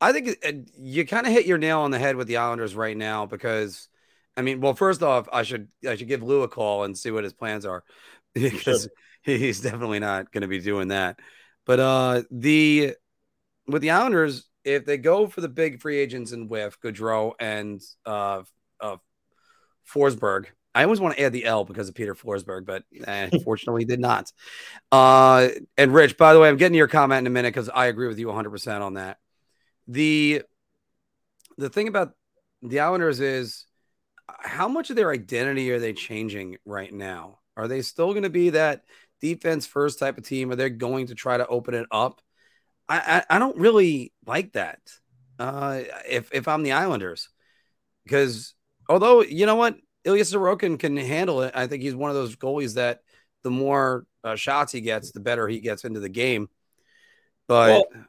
I 0.00 0.12
think 0.12 0.36
uh, 0.46 0.52
you 0.78 1.06
kind 1.06 1.26
of 1.26 1.32
hit 1.32 1.46
your 1.46 1.58
nail 1.58 1.80
on 1.80 1.90
the 1.90 1.98
head 1.98 2.16
with 2.16 2.28
the 2.28 2.36
Islanders 2.36 2.74
right 2.74 2.96
now 2.96 3.24
because, 3.24 3.88
I 4.36 4.42
mean, 4.42 4.60
well, 4.60 4.74
first 4.74 5.02
off, 5.02 5.28
I 5.32 5.42
should 5.42 5.68
I 5.86 5.96
should 5.96 6.08
give 6.08 6.22
Lou 6.22 6.42
a 6.42 6.48
call 6.48 6.84
and 6.84 6.96
see 6.96 7.10
what 7.10 7.24
his 7.24 7.32
plans 7.32 7.64
are 7.64 7.82
because 8.34 8.82
sure. 8.82 9.36
he's 9.36 9.60
definitely 9.60 10.00
not 10.00 10.32
going 10.32 10.42
to 10.42 10.48
be 10.48 10.60
doing 10.60 10.88
that. 10.88 11.18
But 11.64 11.80
uh 11.80 12.22
the 12.30 12.94
with 13.66 13.82
the 13.82 13.90
Islanders, 13.90 14.48
if 14.64 14.84
they 14.84 14.98
go 14.98 15.26
for 15.28 15.40
the 15.40 15.48
big 15.48 15.80
free 15.80 15.98
agents 15.98 16.32
and 16.32 16.50
with 16.50 16.78
Gaudreau 16.80 17.32
and 17.38 17.80
uh, 18.04 18.42
uh, 18.80 18.96
Forsberg, 19.92 20.46
I 20.76 20.84
always 20.84 21.00
want 21.00 21.16
to 21.16 21.22
add 21.22 21.32
the 21.32 21.46
L 21.46 21.64
because 21.64 21.88
of 21.88 21.94
Peter 21.94 22.14
Forsberg, 22.14 22.66
but 22.66 22.84
eh, 23.06 23.30
unfortunately 23.32 23.86
did 23.86 23.98
not. 23.98 24.30
Uh, 24.92 25.48
and 25.78 25.94
Rich, 25.94 26.18
by 26.18 26.34
the 26.34 26.40
way, 26.40 26.50
I'm 26.50 26.58
getting 26.58 26.76
your 26.76 26.86
comment 26.86 27.20
in 27.20 27.26
a 27.26 27.30
minute 27.30 27.54
because 27.54 27.70
I 27.70 27.86
agree 27.86 28.08
with 28.08 28.18
you 28.18 28.26
100% 28.26 28.82
on 28.82 28.94
that. 28.94 29.18
The 29.88 30.42
the 31.56 31.70
thing 31.70 31.88
about 31.88 32.12
the 32.60 32.80
Islanders 32.80 33.20
is 33.20 33.64
how 34.26 34.68
much 34.68 34.90
of 34.90 34.96
their 34.96 35.10
identity 35.10 35.70
are 35.70 35.78
they 35.78 35.94
changing 35.94 36.58
right 36.66 36.92
now? 36.92 37.38
Are 37.56 37.68
they 37.68 37.80
still 37.80 38.12
going 38.12 38.24
to 38.24 38.30
be 38.30 38.50
that 38.50 38.82
defense 39.22 39.66
first 39.66 39.98
type 39.98 40.18
of 40.18 40.24
team? 40.24 40.50
Are 40.50 40.56
they 40.56 40.68
going 40.68 41.06
to 41.06 41.14
try 41.14 41.38
to 41.38 41.46
open 41.46 41.72
it 41.72 41.86
up? 41.90 42.20
I, 42.86 43.22
I, 43.30 43.36
I 43.36 43.38
don't 43.38 43.56
really 43.56 44.12
like 44.26 44.52
that. 44.52 44.80
Uh, 45.38 45.82
if 46.06 46.30
if 46.32 46.48
I'm 46.48 46.62
the 46.62 46.72
Islanders, 46.72 47.30
because 48.04 48.54
although 48.88 49.22
you 49.22 49.46
know 49.46 49.56
what, 49.56 49.76
Ilya 50.04 50.24
Sorokin 50.24 50.78
can 50.78 50.96
handle 50.96 51.42
it. 51.42 51.52
I 51.54 51.66
think 51.66 51.82
he's 51.82 51.94
one 51.94 52.10
of 52.10 52.16
those 52.16 52.36
goalies 52.36 52.74
that 52.74 53.00
the 53.42 53.50
more 53.50 54.06
uh, 54.24 54.36
shots 54.36 54.72
he 54.72 54.80
gets, 54.80 55.12
the 55.12 55.20
better 55.20 55.46
he 55.48 55.60
gets 55.60 55.84
into 55.84 56.00
the 56.00 56.08
game. 56.08 56.48
But 57.48 57.68
well, 57.68 58.04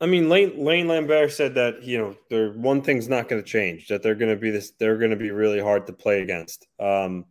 I 0.00 0.06
mean, 0.06 0.28
Lane 0.28 0.64
Lane 0.64 0.88
Lambert 0.88 1.32
said 1.32 1.54
that 1.56 1.82
you 1.82 1.98
know, 1.98 2.16
there 2.30 2.52
one 2.52 2.82
thing's 2.82 3.08
not 3.08 3.28
going 3.28 3.42
to 3.42 3.48
change. 3.48 3.88
That 3.88 4.02
they're 4.02 4.14
going 4.14 4.34
to 4.34 4.40
be 4.40 4.50
this. 4.50 4.72
They're 4.78 4.98
going 4.98 5.10
to 5.10 5.16
be 5.16 5.30
really 5.30 5.60
hard 5.60 5.86
to 5.86 5.92
play 5.92 6.22
against. 6.22 6.66
Um, 6.78 7.26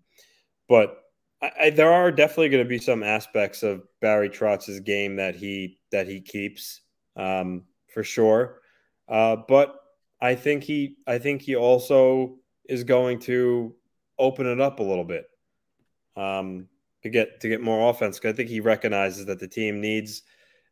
but 0.67 0.97
I, 1.41 1.51
I, 1.59 1.69
there 1.71 1.91
are 1.91 2.11
definitely 2.11 2.49
going 2.49 2.63
to 2.63 2.69
be 2.69 2.77
some 2.77 3.01
aspects 3.01 3.63
of 3.63 3.83
Barry 4.01 4.29
Trotz's 4.29 4.79
game 4.79 5.15
that 5.15 5.35
he 5.35 5.79
that 5.91 6.07
he 6.07 6.21
keeps 6.21 6.81
um, 7.15 7.63
for 7.93 8.03
sure. 8.03 8.61
Uh, 9.07 9.37
but 9.47 9.75
I 10.21 10.35
think 10.35 10.63
he 10.63 10.97
I 11.07 11.17
think 11.17 11.41
he 11.41 11.55
also 11.55 12.37
is 12.69 12.83
going 12.83 13.19
to 13.19 13.75
open 14.17 14.45
it 14.45 14.61
up 14.61 14.79
a 14.79 14.83
little 14.83 15.03
bit 15.03 15.25
um, 16.15 16.67
to 17.03 17.09
get 17.09 17.41
to 17.41 17.49
get 17.49 17.61
more 17.61 17.89
offense. 17.89 18.19
I 18.23 18.31
think 18.31 18.49
he 18.49 18.59
recognizes 18.59 19.25
that 19.25 19.39
the 19.39 19.47
team 19.47 19.81
needs 19.81 20.23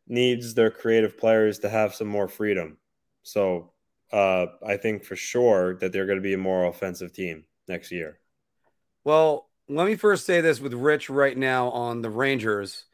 needs 0.06 0.54
their 0.54 0.70
creative 0.70 1.18
players 1.18 1.58
to 1.58 1.68
have 1.68 1.94
some 1.94 2.08
more 2.08 2.28
freedom. 2.28 2.78
So 3.22 3.72
uh, 4.12 4.46
I 4.66 4.76
think 4.78 5.04
for 5.04 5.16
sure 5.16 5.76
that 5.76 5.92
they're 5.92 6.06
going 6.06 6.18
to 6.18 6.22
be 6.22 6.34
a 6.34 6.38
more 6.38 6.64
offensive 6.64 7.12
team 7.12 7.44
next 7.66 7.90
year. 7.90 8.18
Well, 9.04 9.48
let 9.68 9.86
me 9.86 9.96
first 9.96 10.24
say 10.24 10.40
this 10.40 10.60
with 10.60 10.72
Rich 10.72 11.10
right 11.10 11.36
now 11.36 11.68
on 11.70 12.00
the 12.00 12.10
Rangers. 12.10 12.84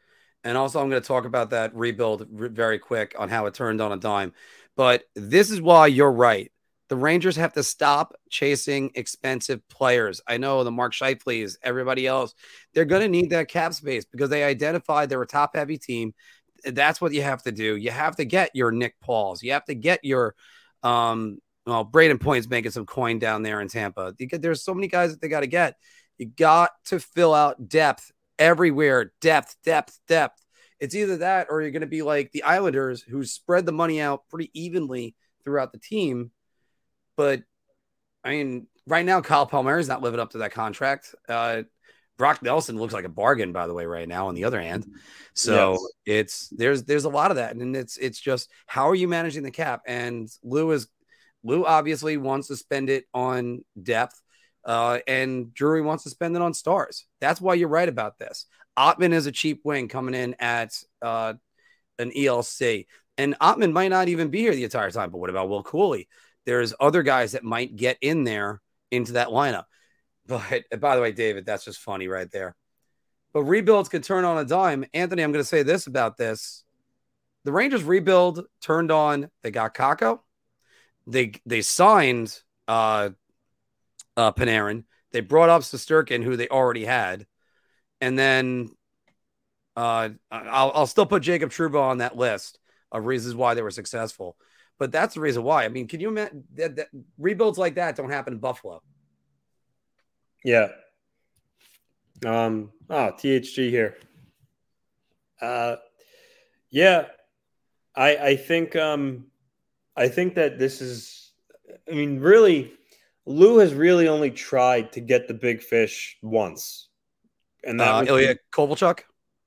And 0.43 0.57
also, 0.57 0.79
I'm 0.79 0.89
going 0.89 1.01
to 1.01 1.07
talk 1.07 1.25
about 1.25 1.49
that 1.51 1.75
rebuild 1.75 2.27
very 2.29 2.77
quick 2.77 3.15
on 3.17 3.29
how 3.29 3.47
it 3.47 3.53
turned 3.53 3.81
on 3.81 3.91
a 3.91 3.97
dime. 3.97 4.33
But 4.75 5.05
this 5.15 5.49
is 5.49 5.61
why 5.61 5.87
you're 5.87 6.11
right. 6.11 6.51
The 6.89 6.95
Rangers 6.95 7.35
have 7.37 7.53
to 7.53 7.63
stop 7.63 8.13
chasing 8.29 8.91
expensive 8.93 9.67
players. 9.69 10.21
I 10.27 10.37
know 10.37 10.63
the 10.63 10.71
Mark 10.71 10.93
Scheifele's, 10.93 11.57
everybody 11.63 12.05
else, 12.05 12.35
they're 12.73 12.85
going 12.85 13.01
to 13.01 13.07
need 13.07 13.31
that 13.31 13.47
cap 13.47 13.73
space 13.73 14.05
because 14.05 14.29
they 14.29 14.43
identified 14.43 15.09
they're 15.09 15.21
a 15.21 15.27
top 15.27 15.55
heavy 15.55 15.77
team. 15.77 16.13
That's 16.63 17.01
what 17.01 17.13
you 17.13 17.23
have 17.23 17.41
to 17.43 17.51
do. 17.51 17.75
You 17.75 17.91
have 17.91 18.15
to 18.17 18.25
get 18.25 18.51
your 18.53 18.71
Nick 18.71 18.99
Pauls. 18.99 19.41
You 19.41 19.53
have 19.53 19.65
to 19.65 19.75
get 19.75 20.03
your, 20.03 20.35
um, 20.83 21.39
well, 21.65 21.85
Brayden 21.85 22.19
Point's 22.19 22.49
making 22.49 22.71
some 22.71 22.85
coin 22.85 23.17
down 23.17 23.41
there 23.41 23.61
in 23.61 23.67
Tampa. 23.67 24.13
There's 24.19 24.63
so 24.63 24.73
many 24.73 24.87
guys 24.87 25.11
that 25.11 25.21
they 25.21 25.27
got 25.27 25.39
to 25.39 25.47
get. 25.47 25.75
You 26.17 26.27
got 26.27 26.71
to 26.85 26.99
fill 26.99 27.33
out 27.33 27.67
depth 27.67 28.11
everywhere. 28.37 29.11
Depth, 29.21 29.55
depth, 29.63 29.99
depth. 30.07 30.39
It's 30.79 30.93
either 30.93 31.17
that 31.17 31.47
or 31.49 31.61
you're 31.61 31.71
going 31.71 31.81
to 31.81 31.87
be 31.87 32.03
like 32.03 32.31
the 32.31 32.43
Islanders 32.43 33.01
who 33.01 33.23
spread 33.23 33.65
the 33.65 33.71
money 33.71 34.01
out 34.01 34.27
pretty 34.29 34.51
evenly 34.53 35.15
throughout 35.43 35.71
the 35.71 35.79
team. 35.79 36.31
But 37.17 37.43
I 38.23 38.31
mean, 38.31 38.67
right 38.87 39.05
now, 39.05 39.21
Kyle 39.21 39.45
Palmieri 39.45 39.81
is 39.81 39.87
not 39.87 40.01
living 40.01 40.19
up 40.19 40.31
to 40.31 40.39
that 40.39 40.51
contract. 40.51 41.13
Uh, 41.27 41.63
Brock 42.17 42.41
Nelson 42.41 42.77
looks 42.77 42.93
like 42.93 43.05
a 43.05 43.09
bargain, 43.09 43.51
by 43.51 43.67
the 43.67 43.73
way, 43.73 43.85
right 43.85 44.07
now. 44.07 44.27
On 44.27 44.35
the 44.35 44.45
other 44.45 44.61
hand, 44.61 44.85
so 45.33 45.71
yes. 46.05 46.23
it's 46.23 46.49
there's 46.49 46.83
there's 46.83 47.03
a 47.03 47.09
lot 47.09 47.31
of 47.31 47.37
that, 47.37 47.55
and 47.55 47.75
it's 47.75 47.97
it's 47.97 48.19
just 48.19 48.49
how 48.67 48.89
are 48.89 48.95
you 48.95 49.07
managing 49.07 49.43
the 49.43 49.51
cap? 49.51 49.81
And 49.85 50.29
Lou 50.43 50.71
is 50.71 50.87
Lou 51.43 51.65
obviously 51.65 52.17
wants 52.17 52.47
to 52.47 52.55
spend 52.55 52.89
it 52.89 53.05
on 53.13 53.63
depth. 53.81 54.21
Uh, 54.63 54.97
and 55.07 55.53
Drury 55.53 55.81
wants 55.81 56.05
to 56.05 56.09
spend 56.09 56.35
it 56.35 56.41
on 56.41 56.55
stars. 56.55 57.05
That's 57.21 57.39
why 57.39 57.53
you're 57.53 57.69
right 57.69 57.87
about 57.87 58.17
this. 58.17 58.47
Othmann 58.77 59.13
is 59.13 59.27
a 59.27 59.31
cheap 59.31 59.61
wing 59.63 59.87
coming 59.87 60.15
in 60.15 60.35
at 60.39 60.73
uh, 61.03 61.35
an 61.99 62.11
ELC. 62.11 62.87
And 63.17 63.37
Othmann 63.39 63.73
might 63.73 63.89
not 63.89 64.09
even 64.09 64.29
be 64.29 64.39
here 64.39 64.55
the 64.55 64.63
entire 64.63 64.89
time. 64.89 65.11
But 65.11 65.19
what 65.19 65.29
about 65.29 65.49
Will 65.49 65.63
Cuylle? 65.63 66.07
There's 66.45 66.73
other 66.79 67.03
guys 67.03 67.33
that 67.33 67.43
might 67.43 67.75
get 67.75 67.97
in 68.01 68.23
there 68.23 68.61
into 68.91 69.13
that 69.13 69.29
lineup. 69.29 69.65
But 70.27 70.63
by 70.79 70.95
the 70.95 71.03
way, 71.03 71.11
David, 71.11 71.45
that's 71.45 71.65
just 71.65 71.79
funny 71.79 72.07
right 72.07 72.29
there. 72.31 72.55
But 73.31 73.43
rebuilds 73.43 73.89
could 73.89 74.03
turn 74.03 74.25
on 74.25 74.39
a 74.39 74.43
dime. 74.43 74.83
Anthony, 74.91 75.21
I'm 75.21 75.31
going 75.31 75.43
to 75.43 75.47
say 75.47 75.61
this 75.61 75.85
about 75.85 76.17
this. 76.17 76.63
The 77.43 77.51
Rangers 77.51 77.83
rebuild 77.83 78.43
turned 78.59 78.91
on. 78.91 79.29
They 79.43 79.51
got 79.51 79.75
Kakko. 79.75 80.21
They 81.05 81.33
they 81.45 81.61
signed 81.61 82.41
uh, 82.67 83.09
uh, 84.17 84.31
Panarin. 84.31 84.85
They 85.11 85.19
brought 85.19 85.49
up 85.49 85.61
Shesterkin, 85.61 86.23
who 86.23 86.35
they 86.35 86.47
already 86.47 86.85
had, 86.85 87.27
and 88.01 88.17
then 88.17 88.69
uh, 89.75 90.09
I'll, 90.31 90.71
I'll 90.73 90.87
still 90.87 91.05
put 91.05 91.21
Jacob 91.21 91.51
Trouba 91.51 91.81
on 91.81 91.99
that 91.99 92.17
list 92.17 92.59
of 92.91 93.05
reasons 93.05 93.35
why 93.35 93.53
they 93.53 93.61
were 93.61 93.71
successful. 93.71 94.37
But 94.77 94.91
that's 94.91 95.15
the 95.15 95.21
reason 95.21 95.43
why. 95.43 95.63
I 95.63 95.69
mean, 95.69 95.87
can 95.87 95.99
you 95.99 96.09
imagine 96.09 96.43
that, 96.55 96.75
that 96.75 96.87
rebuilds 97.17 97.57
like 97.57 97.75
that 97.75 97.95
don't 97.95 98.09
happen 98.09 98.33
in 98.33 98.39
Buffalo? 98.39 98.81
Yeah. 100.43 100.69
Um. 102.25 102.71
Oh, 102.89 103.11
THG 103.17 103.69
here. 103.69 103.97
Uh, 105.41 105.77
yeah. 106.69 107.05
I 107.95 108.17
I 108.17 108.35
think 108.35 108.75
um, 108.75 109.25
I 109.95 110.07
think 110.07 110.35
that 110.35 110.59
this 110.59 110.81
is. 110.81 111.31
I 111.89 111.95
mean, 111.95 112.19
really, 112.19 112.73
Lou 113.25 113.57
has 113.59 113.73
really 113.73 114.07
only 114.07 114.31
tried 114.31 114.91
to 114.93 115.01
get 115.01 115.27
the 115.27 115.33
big 115.33 115.61
fish 115.61 116.17
once, 116.21 116.89
and 117.63 117.79
that 117.79 117.89
uh, 117.89 117.99
was 118.01 118.09
Ilya 118.09 118.35
Kovalchuk. 118.51 118.99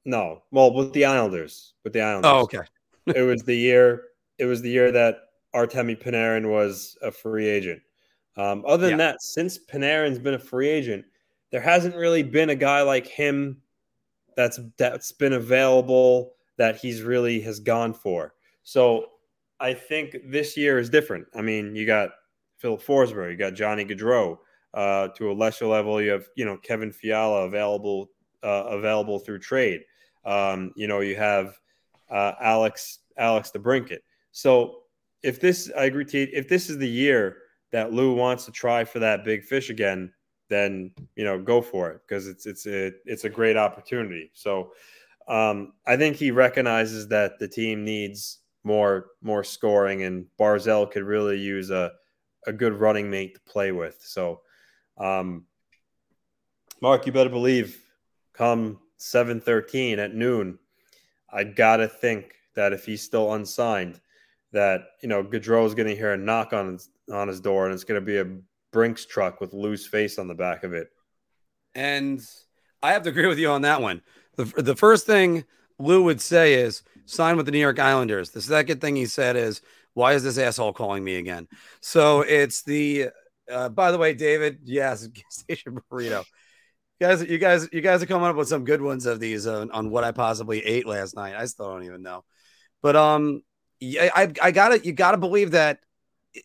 No, 0.04 0.42
well, 0.50 0.72
with 0.72 0.92
the 0.92 1.04
Islanders, 1.04 1.74
with 1.84 1.92
the 1.92 2.00
Islanders. 2.00 2.30
Oh, 2.32 2.40
okay. 2.40 2.60
it 3.06 3.22
was 3.22 3.42
the 3.42 3.54
year. 3.54 4.04
It 4.38 4.44
was 4.44 4.62
the 4.62 4.70
year 4.70 4.92
that 4.92 5.18
Artemi 5.54 6.00
Panarin 6.00 6.50
was 6.50 6.96
a 7.02 7.10
free 7.10 7.46
agent. 7.46 7.80
Um, 8.36 8.64
other 8.66 8.88
than 8.88 8.98
yeah. 8.98 9.12
that, 9.12 9.22
since 9.22 9.58
Panarin's 9.58 10.18
been 10.18 10.34
a 10.34 10.38
free 10.38 10.68
agent, 10.68 11.04
there 11.50 11.60
hasn't 11.60 11.96
really 11.96 12.22
been 12.22 12.50
a 12.50 12.54
guy 12.54 12.82
like 12.82 13.06
him 13.06 13.60
that's 14.36 14.60
that's 14.76 15.10
been 15.10 15.32
available 15.32 16.34
that 16.56 16.76
he's 16.76 17.02
really 17.02 17.40
has 17.40 17.58
gone 17.58 17.92
for. 17.92 18.34
So 18.62 19.06
I 19.58 19.74
think 19.74 20.16
this 20.26 20.56
year 20.56 20.78
is 20.78 20.88
different. 20.90 21.26
I 21.34 21.42
mean, 21.42 21.74
you 21.74 21.86
got 21.86 22.10
Filip 22.58 22.82
Forsberg, 22.82 23.32
you 23.32 23.36
got 23.36 23.54
Johnny 23.54 23.84
Gaudreau. 23.84 24.38
Uh, 24.74 25.08
to 25.08 25.30
a 25.30 25.32
lesser 25.32 25.66
level, 25.66 26.00
you 26.00 26.10
have 26.10 26.28
you 26.36 26.44
know 26.44 26.58
Kevin 26.58 26.92
Fiala 26.92 27.46
available 27.46 28.10
uh, 28.44 28.64
available 28.68 29.18
through 29.18 29.38
trade. 29.38 29.80
Um, 30.24 30.72
you 30.76 30.86
know 30.86 31.00
you 31.00 31.16
have 31.16 31.58
uh, 32.10 32.32
Alex 32.40 32.98
Alex 33.16 33.50
DeBrincat. 33.52 33.98
So 34.32 34.82
if 35.22 35.40
this, 35.40 35.70
I 35.76 35.84
agree. 35.84 36.04
To, 36.04 36.18
if 36.18 36.48
this 36.48 36.70
is 36.70 36.78
the 36.78 36.88
year 36.88 37.38
that 37.72 37.92
Lou 37.92 38.14
wants 38.14 38.44
to 38.46 38.52
try 38.52 38.84
for 38.84 38.98
that 39.00 39.24
big 39.24 39.44
fish 39.44 39.70
again, 39.70 40.12
then 40.48 40.90
you 41.16 41.24
know 41.24 41.38
go 41.38 41.60
for 41.60 41.90
it 41.90 42.00
because 42.06 42.26
it's 42.26 42.46
it's 42.46 42.66
a 42.66 42.92
it's 43.04 43.24
a 43.24 43.30
great 43.30 43.56
opportunity. 43.56 44.30
So 44.34 44.72
um, 45.28 45.72
I 45.86 45.96
think 45.96 46.16
he 46.16 46.30
recognizes 46.30 47.08
that 47.08 47.38
the 47.38 47.48
team 47.48 47.84
needs 47.84 48.38
more 48.64 49.06
more 49.22 49.44
scoring, 49.44 50.04
and 50.04 50.26
Barzal 50.38 50.90
could 50.90 51.04
really 51.04 51.38
use 51.38 51.70
a 51.70 51.92
a 52.46 52.52
good 52.52 52.74
running 52.74 53.10
mate 53.10 53.34
to 53.34 53.40
play 53.52 53.72
with. 53.72 53.98
So, 54.00 54.40
um, 54.96 55.44
Mark, 56.80 57.06
you 57.06 57.12
better 57.12 57.30
believe 57.30 57.82
come 58.32 58.78
713 58.98 59.98
at 59.98 60.14
noon, 60.14 60.58
I 61.30 61.44
got 61.44 61.78
to 61.78 61.88
think 61.88 62.34
that 62.54 62.72
if 62.72 62.86
he's 62.86 63.02
still 63.02 63.34
unsigned, 63.34 64.00
that, 64.52 64.82
you 65.02 65.08
know, 65.08 65.22
Gaudreau 65.22 65.66
is 65.66 65.74
going 65.74 65.88
to 65.88 65.96
hear 65.96 66.12
a 66.12 66.16
knock 66.16 66.52
on 66.52 66.72
his, 66.72 66.88
on 67.12 67.28
his 67.28 67.40
door 67.40 67.66
and 67.66 67.74
it's 67.74 67.84
going 67.84 68.00
to 68.00 68.04
be 68.04 68.18
a 68.18 68.38
Brinks 68.72 69.06
truck 69.06 69.40
with 69.40 69.52
Lou's 69.52 69.86
face 69.86 70.18
on 70.18 70.28
the 70.28 70.34
back 70.34 70.64
of 70.64 70.72
it. 70.72 70.88
And 71.74 72.20
I 72.82 72.92
have 72.92 73.02
to 73.02 73.10
agree 73.10 73.26
with 73.26 73.38
you 73.38 73.50
on 73.50 73.62
that 73.62 73.80
one. 73.80 74.02
The, 74.36 74.44
the 74.44 74.76
first 74.76 75.06
thing 75.06 75.44
Lou 75.78 76.04
would 76.04 76.20
say 76.20 76.54
is 76.54 76.82
sign 77.06 77.36
with 77.36 77.46
the 77.46 77.52
New 77.52 77.58
York 77.58 77.78
Islanders. 77.78 78.30
The 78.30 78.42
second 78.42 78.80
thing 78.80 78.96
he 78.96 79.06
said 79.06 79.36
is, 79.36 79.62
why 79.94 80.12
is 80.12 80.22
this 80.22 80.38
asshole 80.38 80.74
calling 80.74 81.02
me 81.02 81.16
again? 81.16 81.48
So 81.80 82.20
it's 82.20 82.62
the, 82.62 83.08
uh, 83.50 83.68
by 83.70 83.90
the 83.90 83.98
way, 83.98 84.14
David, 84.14 84.60
yes, 84.64 85.08
station 85.30 85.78
burrito. 85.90 86.24
You 87.00 87.06
guys, 87.06 87.22
you 87.22 87.38
guys, 87.38 87.68
you 87.72 87.80
guys 87.80 88.02
are 88.02 88.06
coming 88.06 88.28
up 88.28 88.36
with 88.36 88.48
some 88.48 88.64
good 88.64 88.82
ones 88.82 89.06
of 89.06 89.20
these 89.20 89.46
on, 89.46 89.70
on 89.70 89.90
what 89.90 90.04
I 90.04 90.12
possibly 90.12 90.64
ate 90.64 90.86
last 90.86 91.14
night. 91.14 91.34
I 91.36 91.46
still 91.46 91.70
don't 91.70 91.84
even 91.84 92.02
know, 92.02 92.24
but 92.82 92.96
um, 92.96 93.42
yeah, 93.80 94.10
I, 94.14 94.32
I 94.42 94.50
gotta, 94.50 94.84
you 94.84 94.92
gotta 94.92 95.18
believe 95.18 95.52
that. 95.52 95.80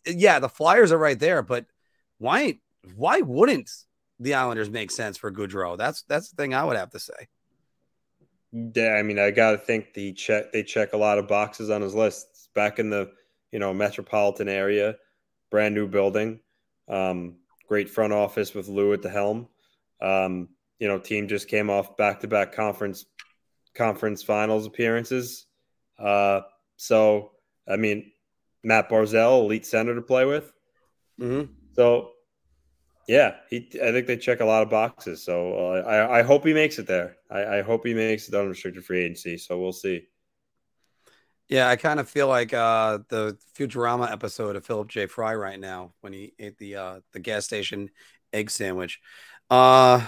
Yeah, 0.05 0.39
the 0.39 0.49
Flyers 0.49 0.91
are 0.91 0.97
right 0.97 1.19
there, 1.19 1.41
but 1.41 1.65
why, 2.17 2.59
why 2.95 3.21
wouldn't 3.21 3.69
the 4.19 4.33
Islanders 4.33 4.69
make 4.69 4.91
sense 4.91 5.17
for 5.17 5.31
Gaudreau? 5.31 5.77
That's 5.77 6.03
that's 6.03 6.29
the 6.29 6.35
thing 6.35 6.53
I 6.53 6.63
would 6.63 6.77
have 6.77 6.91
to 6.91 6.99
say. 6.99 7.27
Yeah, 8.51 8.93
I 8.93 9.03
mean, 9.03 9.19
I 9.19 9.31
gotta 9.31 9.57
think 9.57 9.93
the 9.93 10.13
check 10.13 10.51
they 10.51 10.63
check 10.63 10.93
a 10.93 10.97
lot 10.97 11.17
of 11.17 11.27
boxes 11.27 11.69
on 11.69 11.81
his 11.81 11.95
list. 11.95 12.49
Back 12.53 12.79
in 12.79 12.89
the 12.89 13.11
you 13.51 13.59
know 13.59 13.73
metropolitan 13.73 14.47
area, 14.47 14.95
brand 15.51 15.75
new 15.75 15.87
building, 15.87 16.39
um, 16.87 17.35
great 17.67 17.89
front 17.89 18.13
office 18.13 18.53
with 18.53 18.67
Lou 18.67 18.93
at 18.93 19.01
the 19.01 19.09
helm. 19.09 19.47
Um, 20.01 20.49
you 20.79 20.87
know, 20.87 20.99
team 20.99 21.27
just 21.27 21.47
came 21.47 21.69
off 21.69 21.97
back 21.97 22.19
to 22.21 22.27
back 22.27 22.53
conference 22.53 23.05
conference 23.75 24.21
finals 24.21 24.65
appearances. 24.65 25.47
Uh, 25.97 26.41
so 26.75 27.31
I 27.67 27.77
mean, 27.77 28.11
Matt 28.63 28.89
Barzal, 28.89 29.43
elite 29.43 29.65
center 29.65 29.95
to 29.95 30.01
play 30.01 30.25
with. 30.25 30.51
Mm-hmm. 31.19 31.51
So 31.73 32.11
yeah, 33.07 33.35
he. 33.49 33.69
I 33.83 33.91
think 33.91 34.07
they 34.07 34.17
check 34.17 34.39
a 34.39 34.45
lot 34.45 34.63
of 34.63 34.69
boxes. 34.69 35.23
So 35.23 35.53
uh, 35.53 35.81
I, 35.87 36.19
I 36.19 36.21
hope 36.23 36.45
he 36.45 36.53
makes 36.53 36.79
it 36.79 36.87
there. 36.87 37.17
I, 37.29 37.57
I 37.57 37.61
hope 37.61 37.85
he 37.85 37.93
makes 37.93 38.27
it 38.27 38.35
unrestricted 38.35 38.85
free 38.85 39.03
agency. 39.03 39.37
So 39.37 39.59
we'll 39.59 39.73
see. 39.73 40.07
Yeah, 41.49 41.67
I 41.67 41.75
kind 41.75 41.99
of 41.99 42.09
feel 42.09 42.27
like 42.27 42.53
uh, 42.53 42.99
the 43.09 43.37
Futurama 43.57 44.11
episode 44.11 44.55
of 44.55 44.65
Philip 44.65 44.87
J. 44.87 45.07
Fry 45.07 45.35
right 45.35 45.59
now 45.59 45.93
when 46.01 46.13
he 46.13 46.33
ate 46.39 46.57
the 46.57 46.75
uh, 46.75 46.99
the 47.11 47.19
gas 47.19 47.45
station 47.45 47.89
egg 48.31 48.49
sandwich. 48.49 49.01
Uh, 49.49 50.05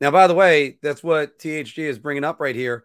now, 0.00 0.10
by 0.10 0.26
the 0.26 0.34
way, 0.34 0.78
that's 0.82 1.02
what 1.02 1.38
THG 1.38 1.78
is 1.78 1.98
bringing 1.98 2.24
up 2.24 2.40
right 2.40 2.54
here. 2.54 2.84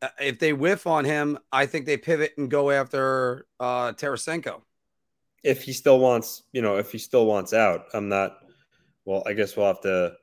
Uh, 0.00 0.08
if 0.20 0.38
they 0.38 0.52
whiff 0.52 0.86
on 0.86 1.04
him, 1.04 1.38
I 1.52 1.66
think 1.66 1.86
they 1.86 1.96
pivot 1.96 2.34
and 2.38 2.50
go 2.50 2.70
after 2.70 3.46
uh, 3.58 3.92
Tarasenko 3.92 4.62
if 5.42 5.62
he 5.62 5.72
still 5.72 5.98
wants, 5.98 6.42
you 6.52 6.62
know, 6.62 6.76
if 6.76 6.92
he 6.92 6.98
still 6.98 7.26
wants 7.26 7.52
out, 7.52 7.86
I'm 7.94 8.08
not. 8.08 8.38
Well, 9.04 9.22
I 9.26 9.32
guess 9.32 9.56
we'll 9.56 9.66
have 9.66 9.80
to 9.82 10.14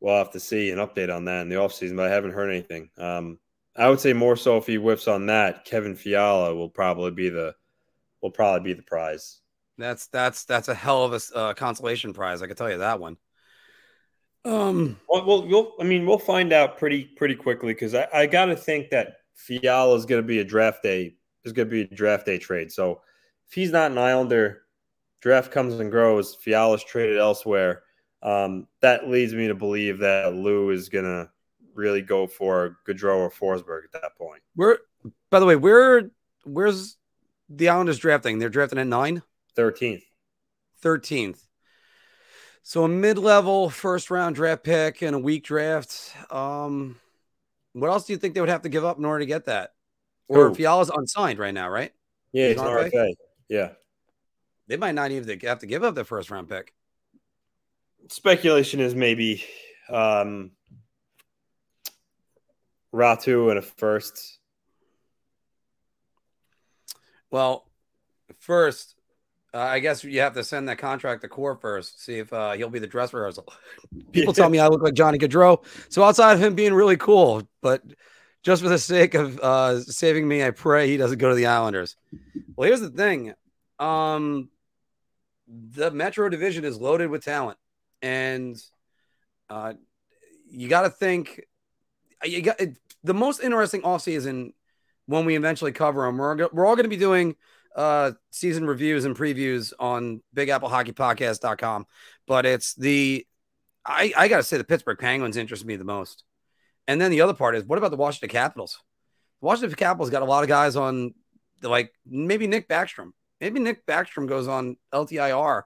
we'll 0.00 0.18
have 0.18 0.32
to 0.32 0.40
see 0.40 0.70
an 0.70 0.78
update 0.78 1.14
on 1.14 1.24
that 1.26 1.42
in 1.42 1.48
the 1.48 1.56
offseason, 1.56 1.96
but 1.96 2.06
I 2.06 2.12
haven't 2.12 2.32
heard 2.32 2.50
anything. 2.50 2.90
Um, 2.98 3.38
I 3.76 3.88
would 3.88 4.00
say 4.00 4.12
more 4.12 4.36
so 4.36 4.56
if 4.56 4.66
he 4.66 4.76
whiffs 4.76 5.08
on 5.08 5.26
that, 5.26 5.64
Kevin 5.64 5.94
Fiala 5.94 6.54
will 6.54 6.68
probably 6.68 7.10
be 7.10 7.28
the 7.28 7.54
will 8.20 8.30
probably 8.30 8.72
be 8.72 8.76
the 8.76 8.82
prize. 8.82 9.40
That's 9.78 10.06
that's 10.08 10.44
that's 10.44 10.68
a 10.68 10.74
hell 10.74 11.04
of 11.04 11.12
a 11.12 11.36
uh, 11.36 11.54
consolation 11.54 12.12
prize. 12.12 12.42
I 12.42 12.46
can 12.46 12.56
tell 12.56 12.70
you 12.70 12.78
that 12.78 13.00
one. 13.00 13.16
Um, 14.44 14.98
well, 15.08 15.24
we'll, 15.24 15.46
we'll 15.46 15.72
I 15.80 15.84
mean, 15.84 16.06
we'll 16.06 16.18
find 16.18 16.52
out 16.52 16.78
pretty 16.78 17.04
pretty 17.04 17.34
quickly 17.34 17.72
because 17.72 17.94
I, 17.94 18.06
I 18.12 18.26
got 18.26 18.46
to 18.46 18.56
think 18.56 18.90
that 18.90 19.16
Fiala 19.34 19.94
is 19.96 20.06
going 20.06 20.22
to 20.22 20.26
be 20.26 20.40
a 20.40 20.44
draft 20.44 20.82
day. 20.82 21.16
Is 21.44 21.52
going 21.52 21.68
to 21.68 21.70
be 21.70 21.82
a 21.82 21.94
draft 21.94 22.24
day 22.24 22.38
trade. 22.38 22.72
So 22.72 23.02
if 23.46 23.54
he's 23.54 23.70
not 23.70 23.90
an 23.90 23.98
Islander, 23.98 24.62
draft 25.20 25.50
comes 25.50 25.74
and 25.74 25.90
grows, 25.90 26.34
Fiala's 26.34 26.82
traded 26.82 27.18
elsewhere. 27.18 27.82
Um, 28.22 28.66
that 28.80 29.08
leads 29.08 29.34
me 29.34 29.48
to 29.48 29.54
believe 29.54 29.98
that 29.98 30.34
Lou 30.34 30.70
is 30.70 30.88
gonna 30.88 31.30
really 31.74 32.00
go 32.00 32.26
for 32.26 32.78
Gaudreau 32.88 33.18
or 33.18 33.30
Forsberg 33.30 33.84
at 33.84 34.00
that 34.00 34.16
point. 34.16 34.42
Where, 34.54 34.78
by 35.30 35.40
the 35.40 35.46
way, 35.46 35.56
where 35.56 36.10
where's 36.44 36.96
the 37.50 37.68
Islanders 37.68 37.98
drafting? 37.98 38.38
They're 38.38 38.48
drafting 38.48 38.78
at 38.78 38.86
nine. 38.86 39.22
Thirteenth. 39.54 40.04
Thirteenth. 40.78 41.46
So 42.66 42.82
a 42.84 42.88
mid-level 42.88 43.68
first 43.68 44.10
round 44.10 44.36
draft 44.36 44.64
pick 44.64 45.02
and 45.02 45.14
a 45.14 45.18
weak 45.18 45.44
draft. 45.44 46.14
Um, 46.30 46.98
what 47.74 47.90
else 47.90 48.06
do 48.06 48.14
you 48.14 48.18
think 48.18 48.34
they 48.34 48.40
would 48.40 48.48
have 48.48 48.62
to 48.62 48.70
give 48.70 48.86
up 48.86 48.96
in 48.96 49.04
order 49.04 49.20
to 49.20 49.26
get 49.26 49.44
that? 49.44 49.74
Or 50.28 50.46
Ooh. 50.46 50.54
Fiala's 50.54 50.88
unsigned 50.88 51.38
right 51.38 51.52
now, 51.52 51.68
right? 51.68 51.92
Yeah, 52.32 52.48
He's 52.48 52.56
it's 52.56 52.62
RFA. 52.62 53.14
Yeah. 53.50 53.72
They 54.66 54.78
might 54.78 54.94
not 54.94 55.10
even 55.10 55.38
have 55.40 55.58
to 55.58 55.66
give 55.66 55.84
up 55.84 55.94
the 55.94 56.04
first 56.04 56.30
round 56.30 56.48
pick. 56.48 56.72
Speculation 58.08 58.80
is 58.80 58.94
maybe 58.94 59.44
um, 59.90 60.52
Raty 62.94 63.50
and 63.50 63.58
a 63.58 63.62
first. 63.62 64.38
Well, 67.30 67.68
first, 68.38 68.93
uh, 69.54 69.58
I 69.58 69.78
guess 69.78 70.02
you 70.02 70.20
have 70.20 70.34
to 70.34 70.42
send 70.42 70.68
that 70.68 70.78
contract 70.78 71.22
to 71.22 71.28
Core 71.28 71.54
first, 71.54 72.04
see 72.04 72.18
if 72.18 72.32
uh, 72.32 72.52
he'll 72.52 72.70
be 72.70 72.80
the 72.80 72.88
dress 72.88 73.12
rehearsal. 73.12 73.46
People 74.12 74.32
tell 74.32 74.48
me 74.48 74.58
I 74.58 74.66
look 74.66 74.82
like 74.82 74.94
Johnny 74.94 75.16
Gaudreau. 75.16 75.64
So 75.88 76.02
outside 76.02 76.32
of 76.32 76.42
him 76.42 76.56
being 76.56 76.74
really 76.74 76.96
cool, 76.96 77.46
but 77.62 77.82
just 78.42 78.62
for 78.62 78.68
the 78.68 78.78
sake 78.78 79.14
of 79.14 79.38
uh, 79.38 79.80
saving 79.80 80.26
me, 80.26 80.44
I 80.44 80.50
pray 80.50 80.88
he 80.88 80.96
doesn't 80.96 81.18
go 81.18 81.28
to 81.28 81.36
the 81.36 81.46
Islanders. 81.46 81.94
Well, 82.56 82.66
here's 82.66 82.80
the 82.80 82.90
thing. 82.90 83.32
Um, 83.78 84.50
the 85.46 85.92
Metro 85.92 86.28
division 86.28 86.64
is 86.64 86.80
loaded 86.80 87.08
with 87.08 87.24
talent, 87.24 87.58
and 88.02 88.60
uh, 89.48 89.74
you 90.50 90.68
got 90.68 90.82
to 90.82 90.90
think. 90.90 91.42
You 92.24 92.42
got 92.42 92.58
the 93.04 93.14
most 93.14 93.40
interesting 93.40 93.82
offseason 93.82 94.52
when 95.06 95.26
we 95.26 95.36
eventually 95.36 95.72
cover 95.72 96.06
them. 96.06 96.16
We're, 96.16 96.48
we're 96.52 96.66
all 96.66 96.74
going 96.74 96.84
to 96.84 96.90
be 96.90 96.96
doing 96.96 97.36
uh, 97.74 98.12
season 98.30 98.66
reviews 98.66 99.04
and 99.04 99.16
previews 99.16 99.72
on 99.78 100.22
BigAppleHockeyPodcast.com, 100.36 101.86
but 102.26 102.46
it's 102.46 102.74
the 102.74 103.26
I, 103.84 104.12
I 104.16 104.28
got 104.28 104.38
to 104.38 104.42
say 104.42 104.56
the 104.56 104.64
Pittsburgh 104.64 104.98
Penguins 104.98 105.36
interest 105.36 105.64
me 105.64 105.76
the 105.76 105.84
most. 105.84 106.24
And 106.86 107.00
then 107.00 107.10
the 107.10 107.20
other 107.20 107.34
part 107.34 107.54
is 107.54 107.64
what 107.64 107.78
about 107.78 107.90
the 107.90 107.96
Washington 107.96 108.30
Capitals? 108.30 108.78
The 109.40 109.46
Washington 109.46 109.76
Capitals 109.76 110.10
got 110.10 110.22
a 110.22 110.26
lot 110.26 110.42
of 110.42 110.48
guys 110.48 110.76
on, 110.76 111.14
like 111.62 111.92
maybe 112.06 112.46
Nick 112.46 112.68
Backstrom. 112.68 113.10
Maybe 113.40 113.60
Nick 113.60 113.86
Backstrom 113.86 114.26
goes 114.26 114.48
on 114.48 114.76
LTIR 114.92 115.62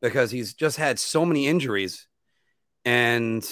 because 0.00 0.30
he's 0.30 0.54
just 0.54 0.76
had 0.76 0.98
so 0.98 1.24
many 1.24 1.48
injuries. 1.48 2.06
And, 2.84 3.44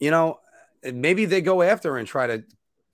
you 0.00 0.10
know, 0.10 0.40
maybe 0.82 1.26
they 1.26 1.40
go 1.40 1.62
after 1.62 1.96
and 1.96 2.08
try 2.08 2.26
to 2.26 2.44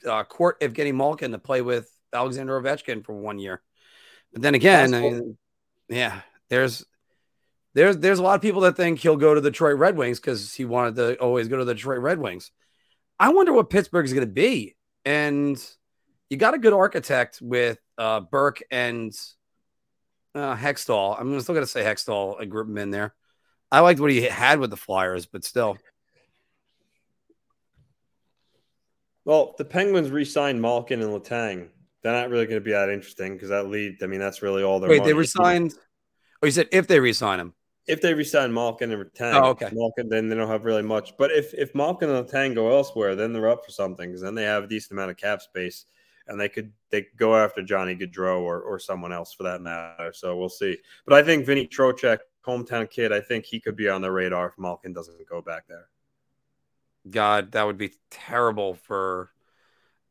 uh, 0.06 0.24
court 0.24 0.60
Evgeny 0.60 0.94
Malkin 0.94 1.32
to 1.32 1.38
play 1.38 1.62
with 1.62 1.90
Alexander 2.12 2.60
Ovechkin 2.60 3.04
for 3.04 3.14
one 3.14 3.38
year. 3.38 3.62
But 4.32 4.42
then 4.42 4.54
again, 4.54 4.94
I 4.94 5.00
mean, 5.00 5.38
yeah, 5.88 6.20
there's 6.48 6.84
there's 7.74 7.96
there's 7.98 8.18
a 8.18 8.22
lot 8.22 8.34
of 8.34 8.42
people 8.42 8.62
that 8.62 8.76
think 8.76 8.98
he'll 8.98 9.16
go 9.16 9.34
to 9.34 9.40
the 9.40 9.50
Detroit 9.50 9.78
Red 9.78 9.96
Wings 9.96 10.20
because 10.20 10.54
he 10.54 10.64
wanted 10.64 10.96
to 10.96 11.16
always 11.18 11.48
go 11.48 11.56
to 11.58 11.64
the 11.64 11.74
Detroit 11.74 12.00
Red 12.00 12.18
Wings. 12.18 12.50
I 13.18 13.30
wonder 13.30 13.52
what 13.52 13.70
Pittsburgh 13.70 14.04
is 14.04 14.12
going 14.12 14.26
to 14.26 14.32
be. 14.32 14.76
And 15.04 15.62
you 16.30 16.36
got 16.36 16.54
a 16.54 16.58
good 16.58 16.72
architect 16.72 17.40
with 17.40 17.78
uh, 17.96 18.20
Burke 18.20 18.62
and 18.70 19.12
uh, 20.34 20.54
Hextall. 20.54 21.18
I'm 21.18 21.40
still 21.40 21.54
going 21.54 21.64
to 21.64 21.70
say 21.70 21.82
Hextall. 21.82 22.40
I 22.40 22.44
group 22.44 22.68
him 22.68 22.78
in 22.78 22.90
there. 22.90 23.14
I 23.70 23.80
liked 23.80 24.00
what 24.00 24.10
he 24.10 24.22
had 24.22 24.60
with 24.60 24.70
the 24.70 24.76
Flyers, 24.76 25.26
but 25.26 25.44
still. 25.44 25.78
Well, 29.24 29.54
the 29.58 29.64
Penguins 29.64 30.10
re-signed 30.10 30.62
Malkin 30.62 31.02
and 31.02 31.10
Letang. 31.10 31.68
They're 32.02 32.12
not 32.12 32.30
really 32.30 32.46
going 32.46 32.60
to 32.60 32.64
be 32.64 32.72
that 32.72 32.90
interesting 32.90 33.34
because 33.34 33.48
that 33.48 33.68
lead. 33.68 34.02
I 34.02 34.06
mean, 34.06 34.20
that's 34.20 34.42
really 34.42 34.62
all 34.62 34.80
they're. 34.80 34.90
Wait, 34.90 35.04
they 35.04 35.14
re-signed. 35.14 35.74
Oh, 36.42 36.46
you 36.46 36.52
said 36.52 36.68
if 36.72 36.86
they 36.86 37.00
re-sign 37.00 37.40
him. 37.40 37.54
If 37.88 38.02
they 38.02 38.12
resign 38.12 38.52
Malkin 38.52 38.92
and 38.92 39.02
Letang, 39.02 39.34
oh, 39.34 39.48
okay. 39.48 39.70
Malkin, 39.72 40.10
then 40.10 40.28
they 40.28 40.36
don't 40.36 40.48
have 40.48 40.66
really 40.66 40.82
much. 40.82 41.16
But 41.16 41.30
if 41.30 41.54
if 41.54 41.74
Malkin 41.74 42.10
and 42.10 42.28
Letang 42.28 42.54
go 42.54 42.70
elsewhere, 42.70 43.16
then 43.16 43.32
they're 43.32 43.48
up 43.48 43.64
for 43.64 43.70
something 43.70 44.10
because 44.10 44.20
then 44.20 44.34
they 44.34 44.44
have 44.44 44.64
a 44.64 44.66
decent 44.66 44.92
amount 44.92 45.10
of 45.10 45.16
cap 45.16 45.40
space 45.40 45.86
and 46.26 46.38
they 46.38 46.50
could 46.50 46.70
they 46.90 47.02
could 47.02 47.16
go 47.16 47.34
after 47.34 47.62
Johnny 47.62 47.96
Gaudreau 47.96 48.40
or 48.42 48.60
or 48.60 48.78
someone 48.78 49.12
else 49.12 49.32
for 49.32 49.44
that 49.44 49.62
matter. 49.62 50.12
So 50.12 50.36
we'll 50.36 50.50
see. 50.50 50.76
But 51.06 51.14
I 51.14 51.22
think 51.22 51.46
Vinny 51.46 51.66
Trocheck, 51.66 52.18
hometown 52.46 52.90
kid, 52.90 53.10
I 53.10 53.20
think 53.20 53.46
he 53.46 53.58
could 53.58 53.76
be 53.76 53.88
on 53.88 54.02
the 54.02 54.12
radar 54.12 54.48
if 54.48 54.58
Malkin 54.58 54.92
doesn't 54.92 55.26
go 55.26 55.40
back 55.40 55.66
there. 55.66 55.88
God, 57.10 57.52
that 57.52 57.64
would 57.64 57.78
be 57.78 57.94
terrible 58.10 58.74
for 58.74 59.30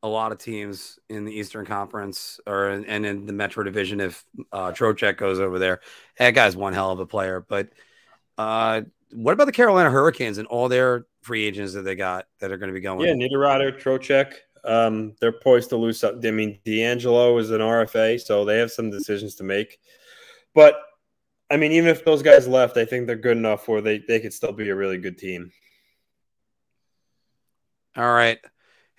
a 0.03 0.07
lot 0.07 0.31
of 0.31 0.37
teams 0.37 0.99
in 1.09 1.25
the 1.25 1.33
Eastern 1.33 1.65
Conference 1.65 2.39
or 2.45 2.69
and 2.69 3.05
in 3.05 3.25
the 3.25 3.33
Metro 3.33 3.63
Division 3.63 3.99
if 3.99 4.23
uh, 4.51 4.71
Trocheck 4.71 5.17
goes 5.17 5.39
over 5.39 5.59
there. 5.59 5.81
That 6.17 6.31
guy's 6.31 6.55
one 6.55 6.73
hell 6.73 6.91
of 6.91 6.99
a 6.99 7.05
player. 7.05 7.43
But 7.47 7.69
uh, 8.37 8.81
what 9.11 9.33
about 9.33 9.45
the 9.45 9.51
Carolina 9.51 9.89
Hurricanes 9.89 10.37
and 10.37 10.47
all 10.47 10.69
their 10.69 11.05
free 11.21 11.45
agents 11.45 11.73
that 11.73 11.81
they 11.81 11.95
got 11.95 12.27
that 12.39 12.51
are 12.51 12.57
going 12.57 12.69
to 12.69 12.73
be 12.73 12.81
going? 12.81 13.07
Yeah, 13.07 13.13
Niederreiter, 13.13 13.79
Trocheck. 13.79 14.33
Um, 14.63 15.15
they're 15.19 15.31
poised 15.31 15.69
to 15.69 15.77
lose. 15.77 15.99
Some, 15.99 16.19
I 16.23 16.31
mean, 16.31 16.59
DeAngelo 16.65 17.39
is 17.39 17.51
an 17.51 17.61
RFA, 17.61 18.19
so 18.19 18.45
they 18.45 18.59
have 18.59 18.71
some 18.71 18.91
decisions 18.91 19.35
to 19.35 19.43
make. 19.43 19.79
But 20.53 20.75
I 21.49 21.57
mean, 21.57 21.71
even 21.71 21.89
if 21.89 22.03
those 22.03 22.21
guys 22.21 22.47
left, 22.47 22.77
I 22.77 22.85
think 22.85 23.07
they're 23.07 23.15
good 23.15 23.37
enough 23.37 23.67
where 23.67 23.81
they 23.81 23.99
they 23.99 24.19
could 24.19 24.33
still 24.33 24.51
be 24.51 24.69
a 24.69 24.75
really 24.75 24.97
good 24.97 25.17
team. 25.17 25.51
All 27.95 28.13
right. 28.13 28.37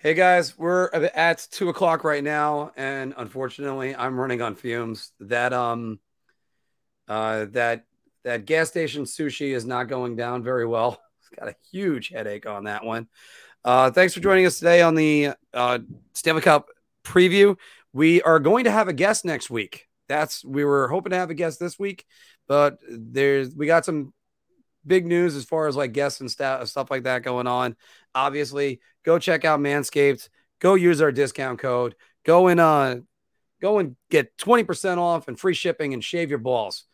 Hey 0.01 0.13
guys, 0.13 0.57
we're 0.57 0.85
at 0.93 1.45
two 1.51 1.67
o'clock 1.67 2.05
right 2.05 2.23
now, 2.23 2.71
and 2.77 3.13
unfortunately, 3.17 3.93
I'm 3.93 4.17
running 4.17 4.41
on 4.41 4.55
fumes. 4.55 5.11
That 5.19 5.51
um, 5.51 5.99
uh, 7.09 7.47
that 7.49 7.83
that 8.23 8.45
gas 8.45 8.69
station 8.69 9.03
sushi 9.03 9.53
is 9.53 9.65
not 9.65 9.89
going 9.89 10.15
down 10.15 10.41
very 10.41 10.65
well. 10.65 11.01
It's 11.19 11.37
Got 11.37 11.49
a 11.49 11.55
huge 11.69 12.07
headache 12.07 12.45
on 12.45 12.63
that 12.63 12.85
one. 12.85 13.09
Uh, 13.65 13.91
thanks 13.91 14.13
for 14.13 14.21
joining 14.21 14.45
us 14.45 14.57
today 14.57 14.81
on 14.81 14.95
the 14.95 15.31
uh, 15.53 15.79
Stanley 16.13 16.43
Cup 16.43 16.69
preview. 17.03 17.57
We 17.91 18.21
are 18.21 18.39
going 18.39 18.63
to 18.63 18.71
have 18.71 18.87
a 18.87 18.93
guest 18.93 19.25
next 19.25 19.49
week. 19.49 19.89
That's 20.07 20.45
we 20.45 20.63
were 20.63 20.87
hoping 20.87 21.09
to 21.09 21.17
have 21.17 21.29
a 21.29 21.33
guest 21.33 21.59
this 21.59 21.77
week, 21.77 22.05
but 22.47 22.77
there's 22.89 23.53
we 23.53 23.65
got 23.65 23.83
some 23.83 24.13
big 24.85 25.05
news 25.05 25.35
as 25.35 25.45
far 25.45 25.67
as 25.67 25.75
like 25.75 25.93
guests 25.93 26.19
and 26.19 26.29
stuff, 26.29 26.67
stuff 26.67 26.91
like 26.91 27.03
that 27.03 27.23
going 27.23 27.47
on. 27.47 27.75
Obviously, 28.13 28.79
go 29.03 29.19
check 29.19 29.45
out 29.45 29.59
Manscaped. 29.59 30.29
Go 30.59 30.75
use 30.75 31.01
our 31.01 31.11
discount 31.11 31.59
code. 31.59 31.95
Go 32.25 32.47
and 32.47 32.59
uh, 32.59 32.97
go 33.61 33.79
and 33.79 33.95
get 34.09 34.37
twenty 34.37 34.63
percent 34.63 34.99
off 34.99 35.27
and 35.27 35.39
free 35.39 35.53
shipping 35.53 35.93
and 35.93 36.03
shave 36.03 36.29
your 36.29 36.39
balls. 36.39 36.85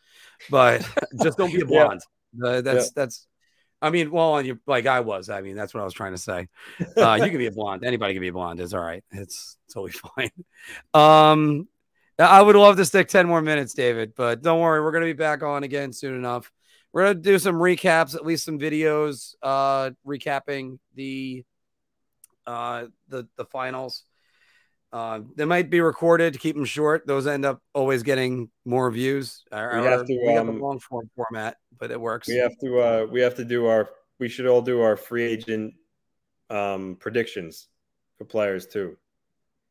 But 0.50 0.88
just 1.22 1.38
don't 1.38 1.52
be 1.52 1.60
a 1.60 1.66
blonde. 1.66 2.02
yeah. 2.34 2.48
uh, 2.48 2.60
that's 2.60 2.86
yeah. 2.86 2.90
that's. 2.94 3.26
I 3.82 3.90
mean, 3.90 4.10
well, 4.10 4.32
on 4.32 4.46
you 4.46 4.58
like 4.66 4.86
I 4.86 5.00
was. 5.00 5.28
I 5.28 5.42
mean, 5.42 5.54
that's 5.54 5.74
what 5.74 5.82
I 5.82 5.84
was 5.84 5.92
trying 5.92 6.12
to 6.12 6.18
say. 6.18 6.48
Uh, 6.96 7.18
you 7.22 7.28
can 7.28 7.38
be 7.38 7.46
a 7.46 7.50
blonde. 7.52 7.84
Anybody 7.84 8.14
can 8.14 8.22
be 8.22 8.28
a 8.28 8.32
blonde. 8.32 8.58
It's 8.58 8.72
all 8.72 8.80
right. 8.80 9.04
It's 9.10 9.58
totally 9.72 9.92
fine. 10.16 10.30
Um, 10.94 11.68
I 12.18 12.40
would 12.40 12.56
love 12.56 12.76
to 12.78 12.84
stick 12.86 13.08
10 13.08 13.26
more 13.26 13.42
minutes, 13.42 13.74
David, 13.74 14.14
but 14.16 14.42
don't 14.42 14.60
worry. 14.60 14.80
We're 14.80 14.92
going 14.92 15.04
to 15.04 15.12
be 15.12 15.18
back 15.18 15.42
on 15.42 15.64
again 15.64 15.92
soon 15.92 16.14
enough. 16.14 16.50
We're 16.96 17.02
going 17.02 17.16
to 17.16 17.22
do 17.22 17.38
some 17.38 17.56
recaps, 17.56 18.14
at 18.14 18.24
least 18.24 18.46
some 18.46 18.58
videos 18.58 19.34
uh, 19.42 19.90
recapping 20.06 20.78
the 20.94 21.44
uh, 22.46 22.86
the 23.08 23.28
the 23.36 23.44
finals. 23.44 24.02
Uh, 24.90 25.20
they 25.34 25.44
might 25.44 25.68
be 25.68 25.82
recorded 25.82 26.32
to 26.32 26.38
keep 26.38 26.56
them 26.56 26.64
short. 26.64 27.06
Those 27.06 27.26
end 27.26 27.44
up 27.44 27.60
always 27.74 28.02
getting 28.02 28.48
more 28.64 28.90
views. 28.90 29.44
we 29.52 29.58
have 29.58 30.06
to. 30.06 30.18
We 30.22 30.36
um, 30.38 30.46
have 30.46 30.56
a 30.56 30.58
long 30.58 30.78
form 30.78 31.10
format, 31.14 31.58
but 31.78 31.90
it 31.90 32.00
works. 32.00 32.28
We 32.28 32.36
have 32.36 32.56
to. 32.62 32.78
Uh, 32.80 33.06
we 33.10 33.20
have 33.20 33.34
to 33.34 33.44
do 33.44 33.66
our. 33.66 33.90
We 34.18 34.30
should 34.30 34.46
all 34.46 34.62
do 34.62 34.80
our 34.80 34.96
free 34.96 35.24
agent 35.24 35.74
um, 36.48 36.96
predictions 36.98 37.68
for 38.16 38.24
players 38.24 38.66
too. 38.66 38.96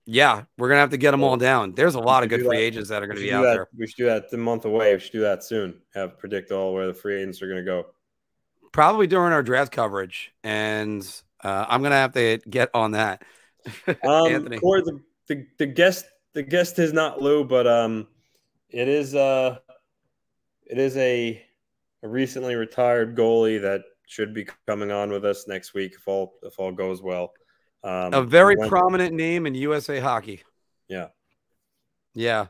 Yeah, 0.05 0.43
we're 0.57 0.69
gonna 0.69 0.81
have 0.81 0.91
to 0.91 0.97
get 0.97 1.11
them 1.11 1.23
all 1.23 1.35
down. 1.35 1.73
There's 1.73 1.95
a 1.95 1.99
lot 1.99 2.23
of 2.23 2.29
good 2.29 2.45
free 2.45 2.57
that. 2.57 2.63
agents 2.63 2.89
that 2.89 3.01
are 3.01 3.07
gonna 3.07 3.19
be 3.19 3.33
out 3.33 3.41
that. 3.41 3.53
there. 3.53 3.67
We 3.77 3.87
should 3.87 3.97
do 3.97 4.05
that 4.05 4.29
the 4.29 4.37
month 4.37 4.65
away. 4.65 4.93
We 4.93 4.99
should 4.99 5.13
do 5.13 5.21
that 5.21 5.43
soon. 5.43 5.81
Have 5.95 6.19
predict 6.19 6.51
all 6.51 6.73
where 6.73 6.85
the 6.85 6.93
free 6.93 7.19
agents 7.21 7.41
are 7.41 7.47
gonna 7.47 7.63
go. 7.63 7.87
Probably 8.71 9.07
during 9.07 9.33
our 9.33 9.41
draft 9.41 9.71
coverage, 9.71 10.31
and 10.43 11.01
uh, 11.43 11.65
I'm 11.67 11.81
gonna 11.81 11.95
have 11.95 12.13
to 12.13 12.37
get 12.49 12.69
on 12.75 12.91
that. 12.91 13.23
um, 13.87 14.27
Anthony, 14.27 14.59
Corey, 14.59 14.83
the, 14.83 15.01
the 15.27 15.47
the 15.57 15.65
guest 15.65 16.05
the 16.33 16.43
guest 16.43 16.77
is 16.77 16.93
not 16.93 17.19
Lou, 17.19 17.43
but 17.43 17.65
um, 17.65 18.07
it 18.69 18.87
is 18.87 19.15
uh, 19.15 19.57
it 20.67 20.77
is 20.77 20.95
a 20.97 21.43
a 22.03 22.07
recently 22.07 22.53
retired 22.53 23.17
goalie 23.17 23.59
that 23.59 23.81
should 24.05 24.35
be 24.35 24.47
coming 24.67 24.91
on 24.91 25.09
with 25.09 25.25
us 25.25 25.47
next 25.47 25.73
week 25.73 25.95
if 25.95 26.07
all 26.07 26.35
if 26.43 26.59
all 26.59 26.71
goes 26.71 27.01
well. 27.01 27.33
Um, 27.85 28.15
a 28.15 28.23
very 28.23 28.55
prominent 28.55 29.13
name 29.13 29.45
in 29.45 29.53
USA 29.53 29.99
hockey. 29.99 30.41
Yeah. 30.87 31.09
Yeah. 32.15 32.47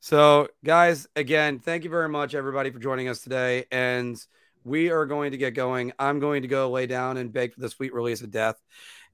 So, 0.00 0.48
guys, 0.64 1.06
again, 1.14 1.60
thank 1.60 1.84
you 1.84 1.90
very 1.90 2.08
much, 2.08 2.34
everybody, 2.34 2.70
for 2.70 2.80
joining 2.80 3.08
us 3.08 3.20
today. 3.20 3.66
And 3.70 4.20
we 4.64 4.90
are 4.90 5.06
going 5.06 5.30
to 5.30 5.36
get 5.36 5.54
going. 5.54 5.92
I'm 5.96 6.18
going 6.18 6.42
to 6.42 6.48
go 6.48 6.70
lay 6.70 6.86
down 6.86 7.18
and 7.18 7.32
beg 7.32 7.54
for 7.54 7.60
the 7.60 7.70
sweet 7.70 7.94
release 7.94 8.20
of 8.22 8.32
death. 8.32 8.60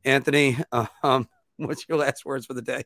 Anthony, 0.03 0.57
um, 1.03 1.29
what's 1.59 1.87
your 1.87 1.99
last 1.99 2.25
words 2.25 2.47
for 2.47 2.55
the 2.55 2.63
day? 2.63 2.85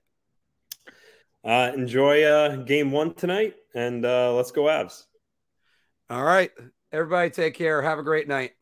Uh, 1.45 1.71
enjoy 1.77 2.25
uh, 2.25 2.57
game 2.57 2.91
one 2.91 3.15
tonight, 3.15 3.55
and 3.75 4.05
uh, 4.05 4.35
let's 4.35 4.51
go 4.51 4.63
Avs. 4.63 5.05
All 6.11 6.25
right. 6.25 6.51
Everybody, 6.91 7.31
take 7.31 7.55
care. 7.55 7.83
Have 7.83 8.01
a 8.01 8.03
great 8.03 8.27
night. 8.27 8.53